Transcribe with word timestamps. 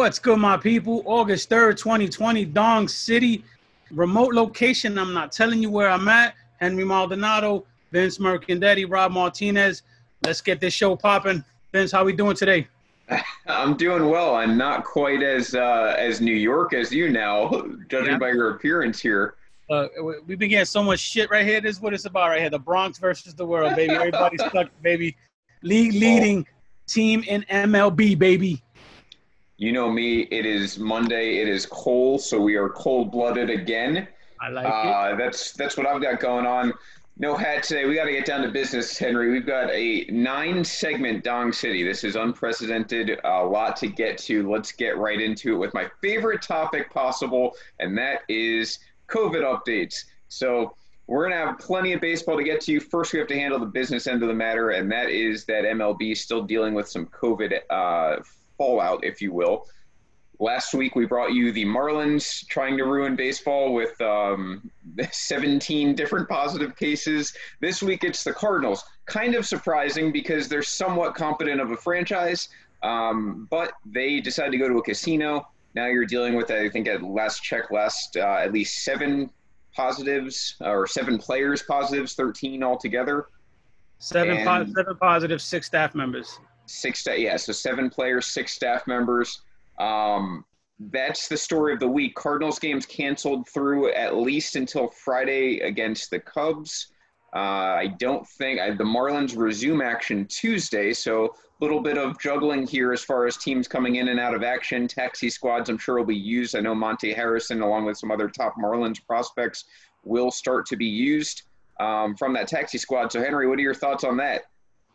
What's 0.00 0.18
good, 0.18 0.38
my 0.38 0.56
people? 0.56 1.02
August 1.04 1.50
3rd, 1.50 1.76
2020, 1.76 2.46
Dong 2.46 2.88
City, 2.88 3.44
remote 3.90 4.32
location. 4.32 4.98
I'm 4.98 5.12
not 5.12 5.30
telling 5.30 5.60
you 5.60 5.68
where 5.70 5.90
I'm 5.90 6.08
at. 6.08 6.36
Henry 6.58 6.84
Maldonado, 6.84 7.66
Vince 7.92 8.16
Mercandetti, 8.16 8.90
Rob 8.90 9.12
Martinez. 9.12 9.82
Let's 10.24 10.40
get 10.40 10.58
this 10.58 10.72
show 10.72 10.96
popping. 10.96 11.44
Vince, 11.70 11.92
how 11.92 12.02
we 12.02 12.14
doing 12.14 12.34
today? 12.34 12.66
I'm 13.46 13.76
doing 13.76 14.08
well. 14.08 14.36
I'm 14.36 14.56
not 14.56 14.84
quite 14.84 15.22
as 15.22 15.54
uh, 15.54 15.94
as 15.98 16.22
New 16.22 16.34
York 16.34 16.72
as 16.72 16.90
you 16.90 17.10
now, 17.10 17.50
judging 17.90 18.12
yeah. 18.12 18.18
by 18.18 18.30
your 18.30 18.52
appearance 18.52 19.02
here. 19.02 19.34
Uh, 19.68 19.88
we've 20.26 20.38
been 20.38 20.48
getting 20.48 20.64
so 20.64 20.82
much 20.82 21.00
shit 21.00 21.30
right 21.30 21.44
here. 21.44 21.60
This 21.60 21.76
is 21.76 21.82
what 21.82 21.92
it's 21.92 22.06
about 22.06 22.30
right 22.30 22.40
here. 22.40 22.48
The 22.48 22.58
Bronx 22.58 22.96
versus 22.98 23.34
the 23.34 23.44
world, 23.44 23.76
baby. 23.76 23.92
Everybody's 23.92 24.42
stuck, 24.48 24.70
baby. 24.80 25.14
League 25.62 25.92
leading 25.92 26.46
team 26.88 27.22
in 27.28 27.42
MLB, 27.50 28.18
baby. 28.18 28.62
You 29.60 29.72
know 29.72 29.90
me. 29.90 30.20
It 30.30 30.46
is 30.46 30.78
Monday. 30.78 31.36
It 31.36 31.46
is 31.46 31.66
cold, 31.66 32.22
so 32.22 32.40
we 32.40 32.56
are 32.56 32.70
cold 32.70 33.12
blooded 33.12 33.50
again. 33.50 34.08
I 34.40 34.48
like 34.48 34.64
uh, 34.64 35.12
it. 35.12 35.18
That's 35.18 35.52
that's 35.52 35.76
what 35.76 35.86
I've 35.86 36.00
got 36.00 36.18
going 36.18 36.46
on. 36.46 36.72
No 37.18 37.36
hat 37.36 37.64
today. 37.64 37.84
We 37.84 37.94
got 37.94 38.06
to 38.06 38.10
get 38.10 38.24
down 38.24 38.40
to 38.40 38.48
business, 38.48 38.96
Henry. 38.96 39.30
We've 39.30 39.44
got 39.44 39.70
a 39.70 40.06
nine 40.08 40.64
segment 40.64 41.24
Dong 41.24 41.52
City. 41.52 41.82
This 41.82 42.04
is 42.04 42.16
unprecedented. 42.16 43.20
A 43.22 43.44
lot 43.44 43.76
to 43.76 43.86
get 43.86 44.16
to. 44.20 44.50
Let's 44.50 44.72
get 44.72 44.96
right 44.96 45.20
into 45.20 45.52
it 45.52 45.58
with 45.58 45.74
my 45.74 45.90
favorite 46.00 46.40
topic 46.40 46.90
possible, 46.90 47.54
and 47.80 47.98
that 47.98 48.22
is 48.30 48.78
COVID 49.08 49.42
updates. 49.42 50.06
So 50.28 50.74
we're 51.06 51.28
going 51.28 51.38
to 51.38 51.46
have 51.48 51.58
plenty 51.58 51.92
of 51.92 52.00
baseball 52.00 52.38
to 52.38 52.44
get 52.44 52.62
to. 52.62 52.80
First, 52.80 53.12
we 53.12 53.18
have 53.18 53.28
to 53.28 53.38
handle 53.38 53.58
the 53.58 53.66
business 53.66 54.06
end 54.06 54.22
of 54.22 54.28
the 54.28 54.34
matter, 54.34 54.70
and 54.70 54.90
that 54.90 55.10
is 55.10 55.44
that 55.44 55.64
MLB 55.64 56.12
is 56.12 56.20
still 56.22 56.44
dealing 56.44 56.72
with 56.72 56.88
some 56.88 57.04
COVID 57.04 57.58
uh, 57.68 58.22
fallout, 58.60 59.02
if 59.02 59.22
you 59.22 59.32
will. 59.32 59.66
Last 60.38 60.74
week, 60.74 60.94
we 60.94 61.06
brought 61.06 61.32
you 61.32 61.50
the 61.50 61.64
Marlins 61.64 62.46
trying 62.46 62.76
to 62.76 62.84
ruin 62.84 63.16
baseball 63.16 63.72
with 63.72 63.98
um, 64.02 64.70
17 65.10 65.94
different 65.94 66.28
positive 66.28 66.76
cases. 66.76 67.32
This 67.60 67.82
week, 67.82 68.04
it's 68.04 68.22
the 68.22 68.34
Cardinals. 68.34 68.84
Kind 69.06 69.34
of 69.34 69.46
surprising 69.46 70.12
because 70.12 70.46
they're 70.46 70.62
somewhat 70.62 71.14
competent 71.14 71.58
of 71.58 71.70
a 71.70 71.76
franchise, 71.76 72.50
um, 72.82 73.48
but 73.50 73.72
they 73.86 74.20
decided 74.20 74.52
to 74.52 74.58
go 74.58 74.68
to 74.68 74.76
a 74.76 74.82
casino. 74.82 75.48
Now 75.74 75.86
you're 75.86 76.06
dealing 76.06 76.34
with, 76.34 76.50
I 76.50 76.68
think, 76.68 76.86
at 76.86 77.02
last 77.02 77.42
check, 77.42 77.70
last 77.70 78.16
uh, 78.18 78.40
at 78.44 78.52
least 78.52 78.84
seven 78.84 79.30
positives 79.74 80.56
or 80.60 80.86
seven 80.86 81.16
players 81.16 81.62
positives, 81.62 82.14
13 82.14 82.62
altogether. 82.62 83.26
Seven, 83.98 84.44
po- 84.44 84.66
seven 84.74 84.96
positives, 84.96 85.44
six 85.44 85.66
staff 85.66 85.94
members. 85.94 86.38
Six, 86.70 87.06
yeah, 87.18 87.36
so 87.36 87.52
seven 87.52 87.90
players, 87.90 88.26
six 88.26 88.52
staff 88.52 88.86
members. 88.86 89.42
Um, 89.78 90.44
that's 90.78 91.28
the 91.28 91.36
story 91.36 91.72
of 91.72 91.80
the 91.80 91.88
week. 91.88 92.14
Cardinals 92.14 92.58
games 92.58 92.86
canceled 92.86 93.48
through 93.48 93.92
at 93.92 94.16
least 94.16 94.56
until 94.56 94.88
Friday 94.88 95.60
against 95.60 96.10
the 96.10 96.20
Cubs. 96.20 96.88
Uh, 97.34 97.38
I 97.78 97.94
don't 97.98 98.26
think 98.26 98.60
I, 98.60 98.70
the 98.70 98.84
Marlins 98.84 99.36
resume 99.36 99.82
action 99.82 100.26
Tuesday, 100.26 100.92
so 100.92 101.26
a 101.26 101.30
little 101.60 101.80
bit 101.80 101.98
of 101.98 102.18
juggling 102.18 102.66
here 102.66 102.92
as 102.92 103.02
far 103.02 103.26
as 103.26 103.36
teams 103.36 103.68
coming 103.68 103.96
in 103.96 104.08
and 104.08 104.18
out 104.18 104.34
of 104.34 104.42
action. 104.42 104.88
Taxi 104.88 105.28
squads, 105.28 105.68
I'm 105.68 105.78
sure, 105.78 105.96
will 105.98 106.04
be 106.04 106.16
used. 106.16 106.56
I 106.56 106.60
know 106.60 106.74
Monte 106.74 107.12
Harrison, 107.12 107.62
along 107.62 107.84
with 107.84 107.98
some 107.98 108.10
other 108.10 108.28
top 108.28 108.54
Marlins 108.56 109.04
prospects, 109.06 109.64
will 110.04 110.30
start 110.30 110.66
to 110.66 110.76
be 110.76 110.86
used 110.86 111.42
um, 111.78 112.16
from 112.16 112.32
that 112.34 112.48
taxi 112.48 112.78
squad. 112.78 113.12
So, 113.12 113.20
Henry, 113.20 113.46
what 113.46 113.58
are 113.58 113.62
your 113.62 113.74
thoughts 113.74 114.04
on 114.04 114.16
that? 114.16 114.42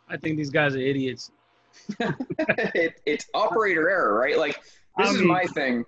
I 0.10 0.18
think 0.18 0.38
these 0.38 0.50
guys 0.50 0.76
are 0.76 0.80
idiots. 0.80 1.32
it, 2.00 3.02
it's 3.06 3.26
operator 3.34 3.90
error, 3.90 4.18
right? 4.18 4.38
Like, 4.38 4.62
this 4.98 5.12
is 5.12 5.22
um, 5.22 5.28
my 5.28 5.44
thing 5.46 5.86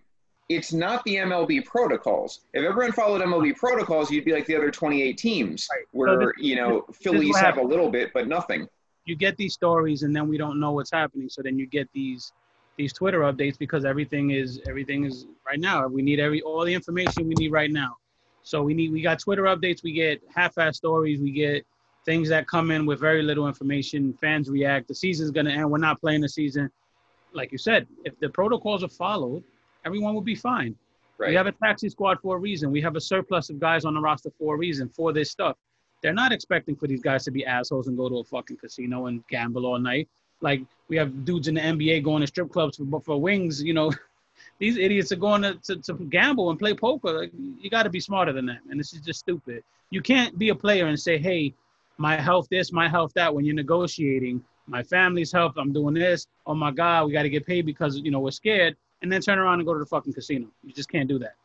it's 0.50 0.72
not 0.72 1.04
the 1.04 1.16
MLB 1.18 1.66
protocols. 1.66 2.42
If 2.54 2.64
everyone 2.64 2.94
followed 2.94 3.22
MLB 3.22 3.58
protocols, 3.58 4.10
you'd 4.10 4.26
be 4.26 4.32
like 4.32 4.46
the 4.46 4.56
other 4.56 4.72
28 4.72 5.18
teams, 5.18 5.68
right. 5.72 5.86
where 5.92 6.14
so 6.14 6.20
this, 6.20 6.30
you 6.38 6.56
know 6.56 6.86
this, 6.88 6.98
Phillies 6.98 7.34
this 7.34 7.42
have 7.42 7.58
a 7.58 7.62
little 7.62 7.90
bit, 7.90 8.12
but 8.14 8.28
nothing. 8.28 8.68
You 9.06 9.16
get 9.16 9.36
these 9.38 9.54
stories, 9.54 10.04
and 10.04 10.16
then 10.16 10.28
we 10.28 10.38
don't 10.38 10.60
know 10.60 10.72
what's 10.72 10.92
happening. 10.92 11.30
So 11.30 11.42
then 11.42 11.58
you 11.58 11.66
get 11.66 11.90
these 11.94 12.32
these 12.78 12.94
Twitter 12.94 13.22
updates 13.22 13.58
because 13.58 13.84
everything 13.84 14.32
is 14.32 14.62
everything 14.68 15.06
is 15.06 15.26
right 15.46 15.60
now. 15.60 15.88
We 15.88 16.02
need 16.02 16.20
every 16.20 16.42
all 16.42 16.64
the 16.64 16.74
information 16.74 17.28
we 17.28 17.36
need 17.36 17.52
right 17.52 17.72
now. 17.72 17.98
So 18.44 18.64
we 18.64 18.74
need 18.74 18.92
we 18.94 19.02
got 19.02 19.20
Twitter 19.20 19.44
updates. 19.44 19.84
We 19.84 19.92
get 19.92 20.22
half-ass 20.34 20.78
stories. 20.78 21.20
We 21.20 21.32
get 21.32 21.66
things 22.08 22.28
that 22.30 22.48
come 22.48 22.72
in 22.72 22.88
with 22.88 23.00
very 23.00 23.22
little 23.22 23.48
information. 23.48 24.14
Fans 24.20 24.50
react. 24.50 24.88
The 24.88 24.96
season's 24.96 25.30
gonna 25.30 25.52
end. 25.52 25.70
We're 25.70 25.78
not 25.78 26.02
playing 26.02 26.22
the 26.22 26.30
season. 26.30 26.72
Like 27.34 27.52
you 27.52 27.60
said, 27.60 27.86
if 28.04 28.18
the 28.20 28.30
protocols 28.30 28.84
are 28.84 28.90
followed 28.90 29.44
everyone 29.88 30.14
will 30.14 30.22
be 30.22 30.36
fine. 30.36 30.76
Right. 31.18 31.30
We 31.30 31.36
have 31.36 31.48
a 31.48 31.52
taxi 31.52 31.90
squad 31.90 32.20
for 32.22 32.36
a 32.36 32.40
reason. 32.40 32.72
We 32.72 32.82
have 32.82 32.96
a 32.96 33.02
surplus 33.02 33.50
of 33.50 33.60
guys 33.60 33.86
on 33.86 33.94
the 33.96 34.02
roster 34.02 34.30
for 34.38 34.56
a 34.56 34.58
reason 34.58 34.90
for 34.90 35.14
this 35.14 35.32
stuff. 35.32 35.56
They're 36.04 36.14
not 36.14 36.32
expecting 36.32 36.76
for 36.76 36.88
these 36.88 37.02
guys 37.02 37.24
to 37.24 37.32
be 37.32 37.44
assholes 37.46 37.88
and 37.88 37.98
go 37.98 38.08
to 38.08 38.18
a 38.18 38.24
fucking 38.24 38.58
casino 38.58 39.08
and 39.08 39.26
gamble 39.28 39.66
all 39.66 39.80
night. 39.80 40.08
Like 40.42 40.62
we 40.90 40.98
have 40.98 41.26
dudes 41.26 41.48
in 41.48 41.56
the 41.56 41.62
NBA 41.62 42.04
going 42.04 42.22
to 42.22 42.28
strip 42.28 42.52
clubs 42.52 42.78
for, 42.78 43.02
for 43.02 43.20
wings. 43.20 43.64
You 43.64 43.74
know, 43.74 43.92
these 44.60 44.78
idiots 44.78 45.12
are 45.12 45.22
going 45.28 45.42
to, 45.42 45.56
to, 45.64 45.78
to 45.78 45.94
gamble 46.10 46.52
and 46.52 46.60
play 46.60 46.76
poker. 46.76 47.22
Like, 47.22 47.32
you 47.34 47.70
got 47.72 47.84
to 47.84 47.90
be 47.90 48.00
smarter 48.00 48.34
than 48.34 48.46
that, 48.46 48.60
and 48.70 48.80
this 48.80 48.94
is 48.94 49.02
just 49.02 49.20
stupid. 49.20 49.64
You 49.90 50.02
can't 50.02 50.38
be 50.38 50.50
a 50.50 50.56
player 50.56 50.86
and 50.86 51.00
say, 51.00 51.18
"Hey, 51.18 51.56
my 51.98 52.20
health 52.20 52.48
this, 52.50 52.72
my 52.72 52.88
health 52.88 53.12
that." 53.16 53.34
When 53.34 53.46
you're 53.46 53.56
negotiating, 53.56 54.44
my 54.68 54.84
family's 54.84 55.32
health, 55.32 55.54
I'm 55.58 55.74
doing 55.74 55.94
this. 55.94 56.28
Oh 56.46 56.54
my 56.54 56.72
God, 56.72 57.06
we 57.06 57.14
got 57.14 57.24
to 57.24 57.30
get 57.30 57.46
paid 57.46 57.66
because 57.66 57.98
you 57.98 58.12
know 58.12 58.20
we're 58.20 58.32
scared 58.32 58.76
and 59.02 59.12
then 59.12 59.22
turn 59.22 59.40
around 59.40 59.60
and 59.60 59.66
go 59.66 59.74
to 59.74 59.80
the 59.80 59.86
fucking 59.86 60.14
casino. 60.14 60.48
You 60.64 60.74
just 60.74 60.90
can't 60.90 61.08
do 61.08 61.20
that. 61.20 61.36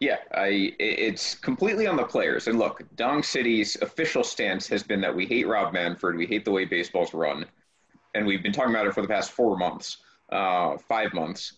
Yeah, 0.00 0.18
I, 0.34 0.74
it's 0.78 1.34
completely 1.34 1.86
on 1.86 1.96
the 1.96 2.04
players. 2.04 2.48
And 2.48 2.58
look, 2.58 2.82
Dong 2.96 3.22
City's 3.22 3.76
official 3.80 4.22
stance 4.22 4.68
has 4.68 4.82
been 4.82 5.00
that 5.00 5.14
we 5.14 5.24
hate 5.24 5.48
Rob 5.48 5.72
Manfred, 5.72 6.16
we 6.16 6.26
hate 6.26 6.44
the 6.44 6.50
way 6.50 6.66
baseball's 6.66 7.14
run, 7.14 7.46
and 8.14 8.26
we've 8.26 8.42
been 8.42 8.52
talking 8.52 8.74
about 8.74 8.86
it 8.86 8.92
for 8.92 9.00
the 9.00 9.08
past 9.08 9.32
four 9.32 9.56
months, 9.56 9.98
uh, 10.30 10.76
five 10.76 11.14
months. 11.14 11.54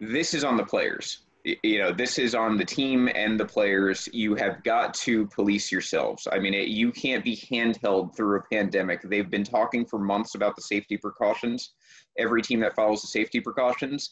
This 0.00 0.32
is 0.32 0.42
on 0.42 0.56
the 0.56 0.64
players. 0.64 1.18
You 1.44 1.78
know, 1.78 1.92
this 1.92 2.18
is 2.18 2.34
on 2.34 2.58
the 2.58 2.64
team 2.64 3.08
and 3.14 3.40
the 3.40 3.46
players. 3.46 4.08
You 4.12 4.34
have 4.34 4.62
got 4.62 4.92
to 4.94 5.26
police 5.28 5.72
yourselves. 5.72 6.28
I 6.30 6.38
mean, 6.38 6.52
it, 6.52 6.68
you 6.68 6.92
can't 6.92 7.24
be 7.24 7.36
handheld 7.36 8.14
through 8.14 8.38
a 8.38 8.42
pandemic. 8.42 9.00
They've 9.02 9.30
been 9.30 9.44
talking 9.44 9.86
for 9.86 9.98
months 9.98 10.34
about 10.34 10.54
the 10.54 10.62
safety 10.62 10.96
precautions 10.98 11.72
every 12.18 12.42
team 12.42 12.60
that 12.60 12.74
follows 12.74 13.02
the 13.02 13.08
safety 13.08 13.40
precautions, 13.40 14.10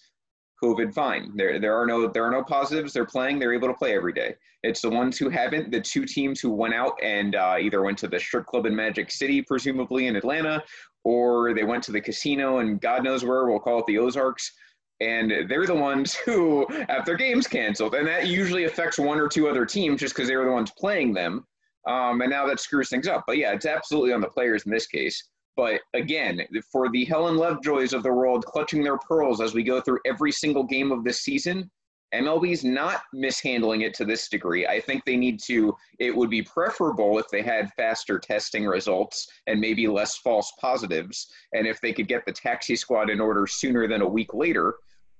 COVID 0.63 0.93
fine. 0.93 1.37
There 1.37 1.61
there 1.61 1.81
are 1.81 1.87
no 1.87 2.09
there 2.09 2.25
are 2.25 2.31
no 2.31 2.43
positives. 2.43 2.93
They're 2.93 3.07
playing. 3.07 3.39
They're 3.39 3.55
able 3.55 3.69
to 3.69 3.75
play 3.75 3.95
every 3.95 4.13
day. 4.13 4.35
It's 4.65 4.81
the 4.81 4.91
ones 4.91 5.17
who 5.17 5.29
haven't. 5.29 5.71
The 5.71 5.81
two 5.81 6.05
teams 6.05 6.41
who 6.41 6.51
went 6.51 6.75
out 6.75 6.95
and 7.03 7.37
uh, 7.37 7.57
either 7.61 7.83
went 7.83 7.99
to 7.99 8.09
the 8.09 8.19
strip 8.19 8.47
club 8.47 8.67
in 8.67 8.75
Magic 8.75 9.11
City, 9.11 9.41
presumably 9.41 10.07
in 10.09 10.17
Atlanta, 10.17 10.65
or 11.05 11.55
they 11.55 11.63
went 11.63 11.85
to 11.85 11.93
the 11.93 12.01
casino 12.01 12.59
and 12.59 12.81
God 12.81 13.05
knows 13.05 13.25
where. 13.25 13.47
We'll 13.47 13.61
call 13.61 13.81
it 13.81 13.87
the 13.87 13.99
Ozarks. 13.99 14.53
And 15.01 15.49
they're 15.49 15.67
the 15.67 15.75
ones 15.75 16.15
who 16.25 16.67
have 16.89 17.05
their 17.05 17.17
games 17.17 17.47
canceled, 17.47 17.95
and 17.95 18.07
that 18.07 18.27
usually 18.27 18.65
affects 18.65 18.99
one 18.99 19.19
or 19.19 19.29
two 19.29 19.49
other 19.49 19.65
teams 19.65 20.01
just 20.01 20.15
because 20.15 20.29
they 20.29 20.37
were 20.37 20.45
the 20.45 20.53
ones 20.53 20.73
playing 20.77 21.13
them. 21.13 21.47
Um, 21.87 22.21
and 22.21 22.31
now 22.31 22.47
that 22.47 22.61
screws 22.61 22.91
things 22.91 23.09
up. 23.09 23.25
But 23.27 23.39
yeah, 23.39 23.53
it's 23.53 23.67
absolutely 23.67 24.13
on 24.13 24.21
the 24.21 24.29
players 24.29 24.65
in 24.67 24.73
this 24.73 24.87
case. 24.87 25.29
But 25.57 25.81
again, 25.95 26.41
for 26.71 26.89
the 26.89 27.05
Helen 27.05 27.37
Lovejoys 27.37 27.93
of 27.93 28.03
the 28.03 28.13
world 28.13 28.45
clutching 28.45 28.85
their 28.85 28.99
pearls 28.99 29.41
as 29.41 29.55
we 29.55 29.65
go 29.65 29.81
through 29.81 29.99
every 30.07 30.31
single 30.31 30.63
game 30.63 30.93
of 30.93 31.03
this 31.03 31.23
season, 31.23 31.71
MLB's 32.15 32.65
not 32.65 33.03
mishandling 33.13 33.83
it 33.83 33.93
to 33.95 34.05
this 34.05 34.29
degree. 34.29 34.67
I 34.67 34.81
think 34.81 35.05
they 35.05 35.17
need 35.17 35.41
to, 35.47 35.77
it 35.99 36.15
would 36.15 36.31
be 36.31 36.43
preferable 36.43 37.19
if 37.19 37.29
they 37.29 37.43
had 37.43 37.73
faster 37.75 38.19
testing 38.19 38.67
results 38.67 39.29
and 39.47 39.61
maybe 39.61 39.87
less 39.89 40.17
false 40.17 40.53
positives, 40.61 41.27
and 41.53 41.67
if 41.67 41.81
they 41.81 41.93
could 41.93 42.09
get 42.09 42.25
the 42.25 42.33
taxi 42.33 42.77
squad 42.77 43.11
in 43.11 43.21
order 43.21 43.47
sooner 43.47 43.87
than 43.87 44.01
a 44.01 44.09
week 44.09 44.33
later. 44.33 44.77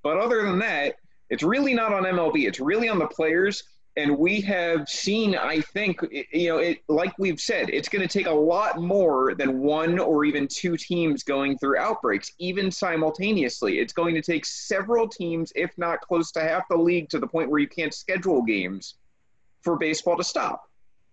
But 0.09 0.17
other 0.17 0.41
than 0.41 0.59
that, 0.61 0.95
it's 1.29 1.43
really 1.43 1.75
not 1.75 1.93
on 1.93 2.05
MLB. 2.05 2.49
It's 2.49 2.61
really 2.61 2.89
on 2.89 2.99
the 2.99 3.07
players. 3.07 3.63
And 3.99 4.17
we 4.17 4.41
have 4.41 4.89
seen 4.89 5.35
i 5.37 5.61
think 5.61 6.01
you 6.33 6.49
know 6.49 6.59
it 6.59 6.79
like 6.89 7.13
we've 7.19 7.41
said 7.41 7.69
it's 7.69 7.91
going 7.91 8.01
to 8.01 8.19
take 8.19 8.27
a 8.27 8.31
lot 8.55 8.81
more 8.81 9.35
than 9.35 9.59
one 9.59 9.99
or 9.99 10.25
even 10.25 10.49
two 10.49 10.79
teams 10.79 11.25
going 11.25 11.59
through 11.59 11.77
outbreaks 11.77 12.33
even 12.39 12.71
simultaneously. 12.71 13.81
It's 13.81 13.93
going 13.93 14.15
to 14.15 14.23
take 14.23 14.47
several 14.47 15.09
teams 15.09 15.53
if 15.55 15.77
not 15.77 16.01
close 16.01 16.33
to 16.33 16.41
half 16.41 16.67
the 16.71 16.77
league 16.79 17.11
to 17.11 17.19
the 17.19 17.27
point 17.27 17.51
where 17.51 17.61
you 17.61 17.69
can't 17.69 17.93
schedule 17.93 18.41
games 18.41 18.95
for 19.61 19.77
baseball 19.77 20.17
to 20.17 20.25
stop 20.25 20.68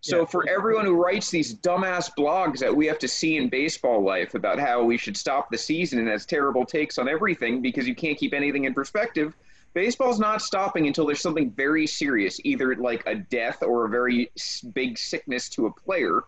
so 0.06 0.19
yeah. 0.19 0.25
for 0.25 0.48
everyone 0.48 0.86
who 0.86 0.94
writes 0.94 1.30
these 1.30 1.56
dumbass 1.56 2.12
blogs 2.18 2.60
that 2.60 2.75
we 2.75 2.86
have 2.86 3.00
to 3.00 3.07
see 3.07 3.38
in 3.38 3.50
baseball 3.50 4.04
life 4.04 4.36
about 4.36 4.60
how 4.60 4.84
we 4.84 4.98
should 4.98 5.18
stop 5.18 5.50
the 5.50 5.57
season 5.57 6.00
and 6.00 6.07
has 6.07 6.25
terrible 6.25 6.66
takes 6.66 6.98
on 6.98 7.10
everything 7.10 7.62
because 7.62 7.88
you 7.88 7.96
can't 7.96 8.18
keep 8.18 8.34
anything 8.34 8.66
in 8.66 8.74
perspective 8.74 9.36
baseball's 9.75 10.19
not 10.19 10.42
stopping 10.42 10.88
until 10.88 11.06
there's 11.06 11.22
something 11.22 11.52
very 11.52 11.86
serious, 11.86 12.40
either 12.44 12.75
like 12.78 13.04
a 13.06 13.13
death 13.13 13.62
or 13.62 13.86
a 13.86 13.90
very 13.90 14.31
big 14.74 14.98
sickness 14.98 15.50
to 15.50 15.68
a 15.68 15.72
player, 15.72 16.24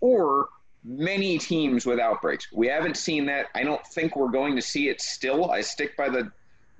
or 0.00 0.48
many 0.84 1.38
teams 1.38 1.86
with 1.86 1.98
outbreaks. 1.98 2.48
We 2.52 2.66
haven't 2.66 2.96
seen 2.96 3.24
that. 3.26 3.46
I 3.54 3.62
don't 3.62 3.84
think 3.86 4.16
we're 4.16 4.30
going 4.30 4.56
to 4.56 4.62
see 4.62 4.88
it 4.88 5.00
still. 5.00 5.50
I 5.50 5.62
stick 5.62 5.96
by 5.96 6.10
the 6.10 6.30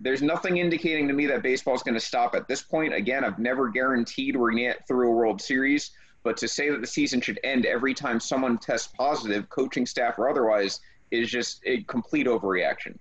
there's 0.00 0.22
nothing 0.22 0.58
indicating 0.58 1.08
to 1.08 1.14
me 1.14 1.26
that 1.26 1.42
baseball's 1.42 1.82
going 1.82 1.94
to 1.94 2.00
stop 2.00 2.36
at 2.36 2.46
this 2.46 2.62
point. 2.62 2.94
Again, 2.94 3.24
I've 3.24 3.40
never 3.40 3.68
guaranteed 3.68 4.36
we're 4.36 4.52
going 4.52 4.62
to 4.62 4.68
get 4.68 4.86
through 4.86 5.08
a 5.08 5.10
World 5.10 5.40
Series, 5.40 5.90
but 6.22 6.36
to 6.38 6.48
say 6.48 6.70
that 6.70 6.80
the 6.80 6.86
season 6.86 7.20
should 7.20 7.38
end 7.44 7.66
every 7.66 7.94
time 7.94 8.20
someone 8.20 8.58
tests 8.58 8.92
positive, 8.96 9.48
coaching 9.50 9.86
staff 9.86 10.18
or 10.18 10.28
otherwise, 10.28 10.80
is 11.10 11.30
just 11.30 11.60
a 11.64 11.82
complete 11.84 12.26
overreaction. 12.26 12.96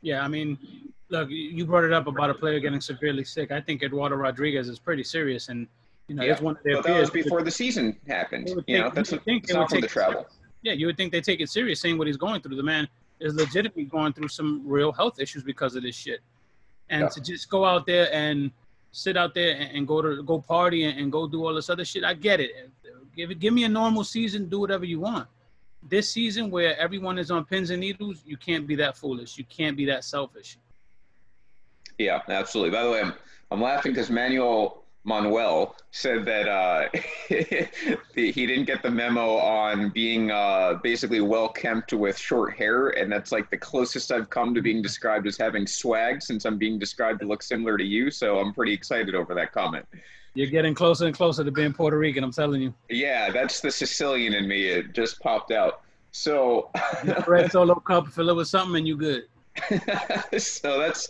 Yeah, 0.00 0.22
I 0.22 0.28
mean, 0.28 0.56
look, 1.10 1.28
you 1.30 1.66
brought 1.66 1.84
it 1.84 1.92
up 1.92 2.06
about 2.06 2.30
a 2.30 2.34
player 2.34 2.60
getting 2.60 2.80
severely 2.80 3.24
sick. 3.24 3.50
I 3.50 3.60
think 3.60 3.82
Eduardo 3.82 4.16
Rodriguez 4.16 4.68
is 4.68 4.78
pretty 4.78 5.02
serious, 5.04 5.48
and 5.48 5.66
you 6.06 6.14
know, 6.14 6.22
yeah, 6.22 6.32
it's 6.32 6.40
one 6.40 6.56
of 6.56 6.62
their 6.62 6.76
but 6.76 6.84
that 6.84 7.00
was 7.00 7.10
before 7.10 7.42
the 7.42 7.50
season 7.50 7.96
happened. 8.06 8.48
You 8.48 8.54
think- 8.62 8.68
know, 8.68 8.90
that's 8.94 9.12
you 9.12 9.18
think 9.18 9.46
they 9.46 9.54
not 9.54 9.68
from 9.70 9.80
the 9.80 9.88
travel. 9.88 10.26
Yeah, 10.62 10.72
you 10.72 10.86
would 10.86 10.96
think 10.96 11.12
they 11.12 11.20
take 11.20 11.40
it 11.40 11.50
serious, 11.50 11.80
saying 11.80 11.98
what 11.98 12.06
he's 12.06 12.16
going 12.16 12.40
through. 12.40 12.56
The 12.56 12.62
man 12.62 12.88
is 13.20 13.34
legitimately 13.34 13.84
going 13.84 14.12
through 14.12 14.28
some 14.28 14.62
real 14.66 14.92
health 14.92 15.20
issues 15.20 15.42
because 15.42 15.74
of 15.76 15.82
this 15.82 15.94
shit, 15.96 16.20
and 16.88 17.02
Yeah. 17.02 17.08
to 17.08 17.20
just 17.20 17.50
go 17.50 17.64
out 17.64 17.84
there 17.86 18.08
and 18.14 18.50
sit 18.92 19.16
out 19.16 19.34
there 19.34 19.56
and, 19.56 19.76
and 19.76 19.88
go 19.88 20.02
to 20.02 20.22
go 20.22 20.40
party 20.40 20.84
and, 20.84 20.98
and 20.98 21.12
go 21.12 21.26
do 21.26 21.46
all 21.46 21.54
this 21.54 21.70
other 21.70 21.84
shit, 21.84 22.04
I 22.04 22.14
get 22.14 22.40
it. 22.40 22.70
Give 23.16 23.38
give 23.38 23.54
me 23.54 23.64
a 23.64 23.68
normal 23.68 24.04
season, 24.04 24.48
do 24.48 24.60
whatever 24.60 24.84
you 24.84 25.00
want. 25.00 25.28
This 25.82 26.10
season, 26.10 26.50
where 26.50 26.76
everyone 26.78 27.18
is 27.18 27.30
on 27.30 27.44
pins 27.44 27.70
and 27.70 27.80
needles, 27.80 28.22
you 28.26 28.36
can't 28.36 28.66
be 28.66 28.74
that 28.76 28.96
foolish. 28.96 29.38
You 29.38 29.44
can't 29.44 29.76
be 29.76 29.84
that 29.86 30.04
selfish. 30.04 30.58
Yeah, 31.98 32.20
absolutely. 32.28 32.70
By 32.70 32.84
the 32.84 32.90
way, 32.90 33.00
I'm, 33.00 33.14
I'm 33.50 33.60
laughing 33.60 33.92
because 33.92 34.10
Manuel 34.10 34.84
Manuel 35.08 35.74
said 35.90 36.26
that 36.26 36.46
uh, 36.48 36.88
he 38.14 38.46
didn't 38.46 38.66
get 38.66 38.82
the 38.82 38.90
memo 38.90 39.36
on 39.38 39.88
being 39.88 40.30
uh, 40.30 40.74
basically 40.82 41.22
well 41.22 41.48
kempt 41.48 41.94
with 41.94 42.18
short 42.18 42.54
hair, 42.54 42.90
and 42.90 43.10
that's 43.10 43.32
like 43.32 43.50
the 43.50 43.56
closest 43.56 44.12
I've 44.12 44.28
come 44.28 44.54
to 44.54 44.60
being 44.60 44.82
described 44.82 45.26
as 45.26 45.38
having 45.38 45.66
swag 45.66 46.22
since 46.22 46.44
I'm 46.44 46.58
being 46.58 46.78
described 46.78 47.20
to 47.20 47.26
look 47.26 47.42
similar 47.42 47.78
to 47.78 47.84
you. 47.84 48.10
So 48.10 48.38
I'm 48.38 48.52
pretty 48.52 48.74
excited 48.74 49.14
over 49.14 49.34
that 49.34 49.52
comment. 49.52 49.86
You're 50.34 50.48
getting 50.50 50.74
closer 50.74 51.06
and 51.06 51.16
closer 51.16 51.42
to 51.42 51.50
being 51.50 51.72
Puerto 51.72 51.98
Rican. 51.98 52.22
I'm 52.22 52.30
telling 52.30 52.60
you. 52.60 52.74
Yeah, 52.90 53.30
that's 53.30 53.60
the 53.60 53.70
Sicilian 53.70 54.34
in 54.34 54.46
me. 54.46 54.68
It 54.68 54.92
just 54.92 55.18
popped 55.20 55.52
out. 55.52 55.80
So, 56.12 56.70
Red 57.26 57.50
solo 57.50 57.76
cup, 57.76 58.08
fill 58.08 58.28
it 58.28 58.36
with 58.36 58.48
something, 58.48 58.76
and 58.76 58.86
you 58.86 58.96
good. 58.96 59.24
so 60.40 60.78
that's 60.78 61.08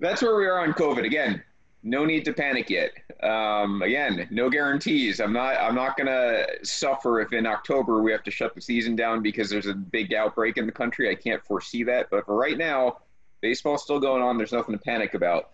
that's 0.00 0.22
where 0.22 0.36
we 0.36 0.46
are 0.46 0.60
on 0.60 0.72
COVID. 0.72 1.04
Again, 1.04 1.42
no 1.86 2.04
need 2.04 2.24
to 2.24 2.32
panic 2.32 2.68
yet. 2.68 2.90
Um, 3.22 3.80
again, 3.80 4.26
no 4.32 4.50
guarantees. 4.50 5.20
I'm 5.20 5.32
not 5.32 5.56
I'm 5.56 5.76
not 5.76 5.96
gonna 5.96 6.44
suffer 6.64 7.20
if 7.20 7.32
in 7.32 7.46
October 7.46 8.02
we 8.02 8.10
have 8.10 8.24
to 8.24 8.30
shut 8.30 8.54
the 8.56 8.60
season 8.60 8.96
down 8.96 9.22
because 9.22 9.48
there's 9.48 9.66
a 9.66 9.74
big 9.74 10.12
outbreak 10.12 10.56
in 10.58 10.66
the 10.66 10.72
country. 10.72 11.08
I 11.08 11.14
can't 11.14 11.42
foresee 11.44 11.84
that. 11.84 12.10
But 12.10 12.26
for 12.26 12.34
right 12.34 12.58
now, 12.58 12.98
baseball's 13.40 13.84
still 13.84 14.00
going 14.00 14.20
on. 14.20 14.36
There's 14.36 14.52
nothing 14.52 14.76
to 14.76 14.82
panic 14.82 15.14
about. 15.14 15.50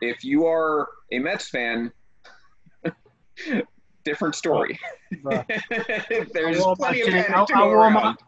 If 0.00 0.24
you 0.24 0.46
are 0.46 0.88
a 1.12 1.18
Mets 1.18 1.48
fan, 1.48 1.92
different 4.04 4.34
story. 4.34 4.78
There's 5.22 6.62
plenty 6.64 7.02
of 7.02 7.08
panic 7.08 7.46
to 7.48 7.52
go 7.52 7.66
my- 7.66 7.66
around. 7.66 8.18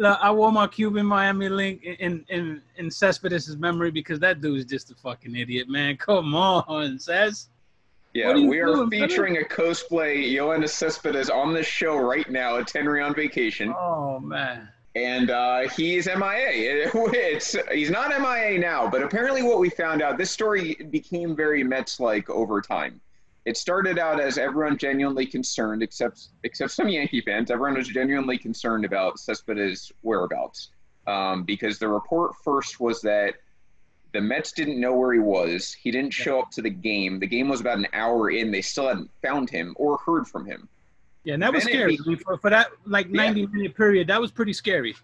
Look, 0.00 0.18
I 0.22 0.30
wore 0.30 0.52
my 0.52 0.66
Cuban 0.68 1.04
Miami 1.06 1.48
link 1.48 1.82
in 1.82 2.24
in 2.28 2.62
in 2.76 2.90
Cespedes' 2.90 3.56
memory 3.56 3.90
because 3.90 4.20
that 4.20 4.40
dude's 4.40 4.64
just 4.64 4.90
a 4.90 4.94
fucking 4.94 5.34
idiot, 5.34 5.68
man. 5.68 5.96
Come 5.98 6.34
on, 6.34 6.98
Cez. 6.98 7.48
Yeah, 8.14 8.30
are 8.30 8.40
we 8.40 8.58
are 8.60 8.66
doing, 8.66 8.88
brother? 8.88 9.08
featuring 9.08 9.36
a 9.38 9.42
cosplay 9.42 10.32
Yoenis 10.32 10.70
Cespedes 10.70 11.28
on 11.30 11.52
this 11.52 11.66
show 11.66 11.96
right 11.98 12.28
now 12.30 12.56
at 12.58 12.66
Tenry 12.66 13.04
on 13.04 13.14
vacation, 13.14 13.74
Oh 13.76 14.18
man. 14.18 14.68
and 14.96 15.30
uh, 15.30 15.68
he's 15.76 16.06
MIA. 16.06 16.90
It's 16.94 17.54
he's 17.70 17.90
not 17.90 18.08
MIA 18.10 18.58
now, 18.60 18.88
but 18.88 19.02
apparently 19.02 19.42
what 19.42 19.58
we 19.58 19.68
found 19.68 20.00
out, 20.00 20.16
this 20.16 20.30
story 20.30 20.74
became 20.90 21.36
very 21.36 21.62
Mets-like 21.62 22.30
over 22.30 22.60
time. 22.62 23.00
It 23.48 23.56
started 23.56 23.98
out 23.98 24.20
as 24.20 24.36
everyone 24.36 24.76
genuinely 24.76 25.24
concerned, 25.24 25.82
except 25.82 26.28
except 26.44 26.70
some 26.70 26.86
Yankee 26.86 27.22
fans. 27.22 27.50
Everyone 27.50 27.78
was 27.78 27.88
genuinely 27.88 28.36
concerned 28.36 28.84
about 28.84 29.18
Cespedes' 29.18 29.90
whereabouts 30.02 30.68
um, 31.06 31.44
because 31.44 31.78
the 31.78 31.88
report 31.88 32.32
first 32.44 32.78
was 32.78 33.00
that 33.00 33.36
the 34.12 34.20
Mets 34.20 34.52
didn't 34.52 34.78
know 34.78 34.92
where 34.92 35.14
he 35.14 35.18
was. 35.18 35.72
He 35.72 35.90
didn't 35.90 36.12
show 36.12 36.38
up 36.40 36.50
to 36.52 36.60
the 36.60 36.68
game. 36.68 37.20
The 37.20 37.26
game 37.26 37.48
was 37.48 37.62
about 37.62 37.78
an 37.78 37.86
hour 37.94 38.30
in. 38.30 38.50
They 38.50 38.60
still 38.60 38.86
hadn't 38.86 39.10
found 39.22 39.48
him 39.48 39.74
or 39.78 39.96
heard 40.04 40.28
from 40.28 40.44
him. 40.44 40.68
Yeah, 41.24 41.32
and 41.32 41.42
that 41.42 41.54
was 41.54 41.64
Then 41.64 41.72
scary 41.72 41.96
for, 41.96 42.36
for 42.36 42.50
that 42.50 42.68
like 42.84 43.06
Yeah. 43.06 43.32
90 43.32 43.46
minute 43.46 43.74
period. 43.74 44.08
That 44.08 44.20
was 44.20 44.30
pretty 44.30 44.52
scary. 44.52 44.94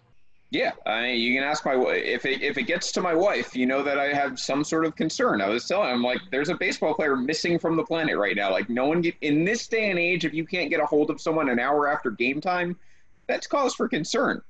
Yeah, 0.51 0.71
I 0.85 1.01
mean, 1.01 1.19
you 1.19 1.33
can 1.33 1.43
ask 1.43 1.65
my 1.65 1.73
if 1.73 2.25
it 2.25 2.41
if 2.41 2.57
it 2.57 2.63
gets 2.63 2.91
to 2.93 3.01
my 3.01 3.13
wife, 3.13 3.55
you 3.55 3.65
know 3.65 3.83
that 3.83 3.99
I 3.99 4.13
have 4.13 4.39
some 4.39 4.63
sort 4.63 4.85
of 4.85 4.95
concern. 4.95 5.41
I 5.41 5.49
was 5.49 5.67
telling 5.67 5.91
him 5.91 6.03
like, 6.03 6.19
there's 6.31 6.49
a 6.49 6.55
baseball 6.55 6.93
player 6.93 7.15
missing 7.15 7.57
from 7.59 7.75
the 7.75 7.83
planet 7.83 8.17
right 8.17 8.35
now. 8.35 8.51
Like, 8.51 8.69
no 8.69 8.85
one 8.85 9.01
get, 9.01 9.15
in 9.21 9.43
this 9.43 9.67
day 9.67 9.89
and 9.89 9.99
age, 9.99 10.23
if 10.23 10.33
you 10.33 10.45
can't 10.45 10.69
get 10.69 10.79
a 10.79 10.85
hold 10.85 11.09
of 11.09 11.19
someone 11.19 11.49
an 11.49 11.59
hour 11.59 11.87
after 11.87 12.11
game 12.11 12.39
time, 12.39 12.77
that's 13.27 13.47
cause 13.47 13.73
for 13.73 13.89
concern, 13.89 14.41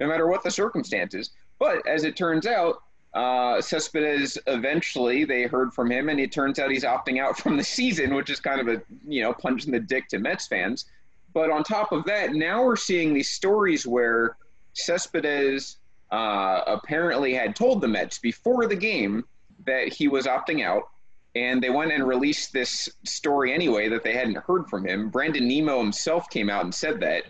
no 0.00 0.08
matter 0.08 0.26
what 0.26 0.42
the 0.42 0.50
circumstances. 0.50 1.30
But 1.58 1.86
as 1.86 2.04
it 2.04 2.16
turns 2.16 2.46
out, 2.46 2.82
uh, 3.14 3.60
Cespedes 3.60 4.38
eventually 4.46 5.24
they 5.24 5.42
heard 5.42 5.72
from 5.74 5.92
him, 5.92 6.08
and 6.08 6.18
it 6.18 6.32
turns 6.32 6.58
out 6.58 6.70
he's 6.70 6.84
opting 6.84 7.20
out 7.20 7.38
from 7.38 7.56
the 7.56 7.64
season, 7.64 8.14
which 8.14 8.30
is 8.30 8.40
kind 8.40 8.60
of 8.60 8.68
a 8.68 8.82
you 9.06 9.22
know 9.22 9.32
punch 9.32 9.66
in 9.66 9.72
the 9.72 9.80
dick 9.80 10.08
to 10.08 10.18
Mets 10.18 10.46
fans. 10.46 10.86
But 11.34 11.50
on 11.50 11.62
top 11.62 11.92
of 11.92 12.04
that, 12.04 12.32
now 12.32 12.64
we're 12.64 12.76
seeing 12.76 13.14
these 13.14 13.30
stories 13.30 13.86
where 13.86 14.36
Cespedes 14.74 15.78
uh, 16.10 16.62
apparently 16.66 17.34
had 17.34 17.56
told 17.56 17.80
the 17.80 17.88
Mets 17.88 18.18
before 18.18 18.66
the 18.66 18.76
game 18.76 19.24
that 19.64 19.92
he 19.92 20.08
was 20.08 20.26
opting 20.26 20.64
out, 20.64 20.90
and 21.34 21.62
they 21.62 21.70
went 21.70 21.92
and 21.92 22.06
released 22.06 22.52
this 22.52 22.88
story 23.04 23.52
anyway 23.52 23.88
that 23.88 24.04
they 24.04 24.12
hadn't 24.12 24.36
heard 24.38 24.68
from 24.68 24.86
him. 24.86 25.08
Brandon 25.08 25.48
Nemo 25.48 25.78
himself 25.78 26.28
came 26.28 26.50
out 26.50 26.64
and 26.64 26.74
said 26.74 27.00
that, 27.00 27.24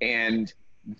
and 0.00 0.52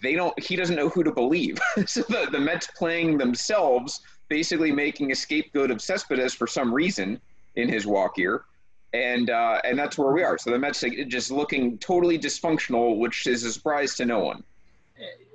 they 0.02 0.14
don't. 0.14 0.38
He 0.42 0.56
doesn't 0.56 0.76
know 0.76 0.88
who 0.88 1.04
to 1.04 1.12
believe. 1.12 1.58
so 1.86 2.02
the, 2.02 2.28
the 2.30 2.40
Mets 2.40 2.68
playing 2.76 3.18
themselves, 3.18 4.00
basically 4.28 4.72
making 4.72 5.12
a 5.12 5.14
scapegoat 5.14 5.70
of 5.70 5.82
Cespedes 5.82 6.34
for 6.34 6.46
some 6.46 6.72
reason 6.72 7.20
in 7.56 7.68
his 7.68 7.86
walk 7.86 8.16
year. 8.16 8.44
And 8.92 9.28
uh, 9.28 9.60
and 9.64 9.78
that's 9.78 9.98
where 9.98 10.12
we 10.12 10.22
are. 10.22 10.38
So 10.38 10.50
the 10.50 10.58
Mets 10.58 10.82
just 11.08 11.30
looking 11.30 11.76
totally 11.78 12.18
dysfunctional, 12.18 12.98
which 12.98 13.26
is 13.26 13.44
a 13.44 13.52
surprise 13.52 13.94
to 13.96 14.06
no 14.06 14.20
one. 14.20 14.42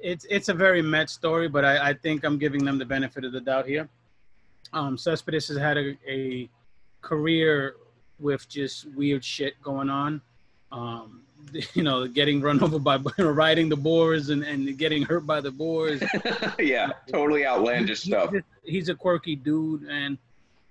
It's 0.02 0.26
it's 0.30 0.50
a 0.50 0.54
very 0.54 0.82
Met 0.82 1.10
story, 1.10 1.48
but 1.48 1.64
I, 1.64 1.90
I 1.90 1.94
think 1.94 2.24
I'm 2.24 2.38
giving 2.38 2.66
them 2.66 2.78
the 2.78 2.86
benefit 2.86 3.24
of 3.24 3.32
the 3.32 3.42
doubt 3.42 3.68
here. 3.68 3.88
Um, 4.74 4.98
Cespedes 4.98 5.48
has 5.50 5.58
had 5.58 5.78
a, 5.78 5.98
a 6.08 6.50
career 7.02 7.76
with 8.20 8.48
just 8.48 8.88
weird 8.92 9.24
shit 9.24 9.62
going 9.62 9.90
on. 9.90 10.22
Um, 10.72 11.22
you 11.74 11.84
know, 11.84 12.08
getting 12.08 12.42
run 12.42 12.62
over 12.64 12.80
by 12.80 12.98
riding 13.18 13.70
the 13.70 13.76
boars 13.76 14.30
and, 14.30 14.44
and 14.44 14.78
getting 14.78 15.04
hurt 15.04 15.26
by 15.26 15.42
the 15.42 15.52
boars. 15.52 16.02
yeah, 16.60 16.92
totally 17.12 17.46
outlandish 17.46 18.04
He- 18.04 18.12
stuff. 18.12 18.32
He's, 18.32 18.42
he's 18.64 18.90
a 18.90 18.96
quirky 18.96 19.36
dude, 19.36 19.84
and 19.84 20.18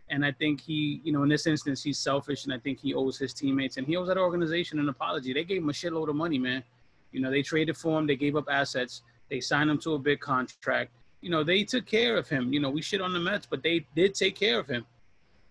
and 0.08 0.24
I 0.24 0.32
think 0.32 0.60
he, 0.60 1.00
you 1.04 1.12
know, 1.12 1.22
in 1.22 1.28
this 1.28 1.46
instance, 1.46 1.82
he's 1.82 1.98
selfish, 1.98 2.44
and 2.44 2.52
I 2.52 2.58
think 2.58 2.80
he 2.80 2.94
owes 2.94 3.16
his 3.16 3.32
teammates 3.32 3.76
and 3.76 3.86
he 3.86 3.96
owes 3.96 4.08
that 4.08 4.18
organization 4.18 4.80
an 4.80 4.88
apology. 4.88 5.32
They 5.32 5.44
gave 5.44 5.62
him 5.62 5.68
a 5.68 5.72
shitload 5.72 6.08
of 6.08 6.16
money, 6.16 6.36
man. 6.36 6.64
You 7.12 7.20
know, 7.20 7.30
they 7.30 7.42
traded 7.42 7.76
for 7.76 7.98
him, 7.98 8.06
they 8.06 8.16
gave 8.16 8.36
up 8.36 8.46
assets, 8.50 9.02
they 9.28 9.40
signed 9.40 9.70
him 9.70 9.78
to 9.78 9.94
a 9.94 9.98
big 9.98 10.20
contract. 10.20 10.90
You 11.20 11.30
know, 11.30 11.44
they 11.44 11.64
took 11.64 11.86
care 11.86 12.16
of 12.16 12.28
him. 12.28 12.52
You 12.52 12.60
know, 12.60 12.70
we 12.70 12.82
shit 12.82 13.00
on 13.00 13.12
the 13.12 13.20
Mets, 13.20 13.46
but 13.46 13.62
they 13.62 13.86
did 13.94 14.14
take 14.14 14.34
care 14.34 14.58
of 14.58 14.66
him. 14.66 14.86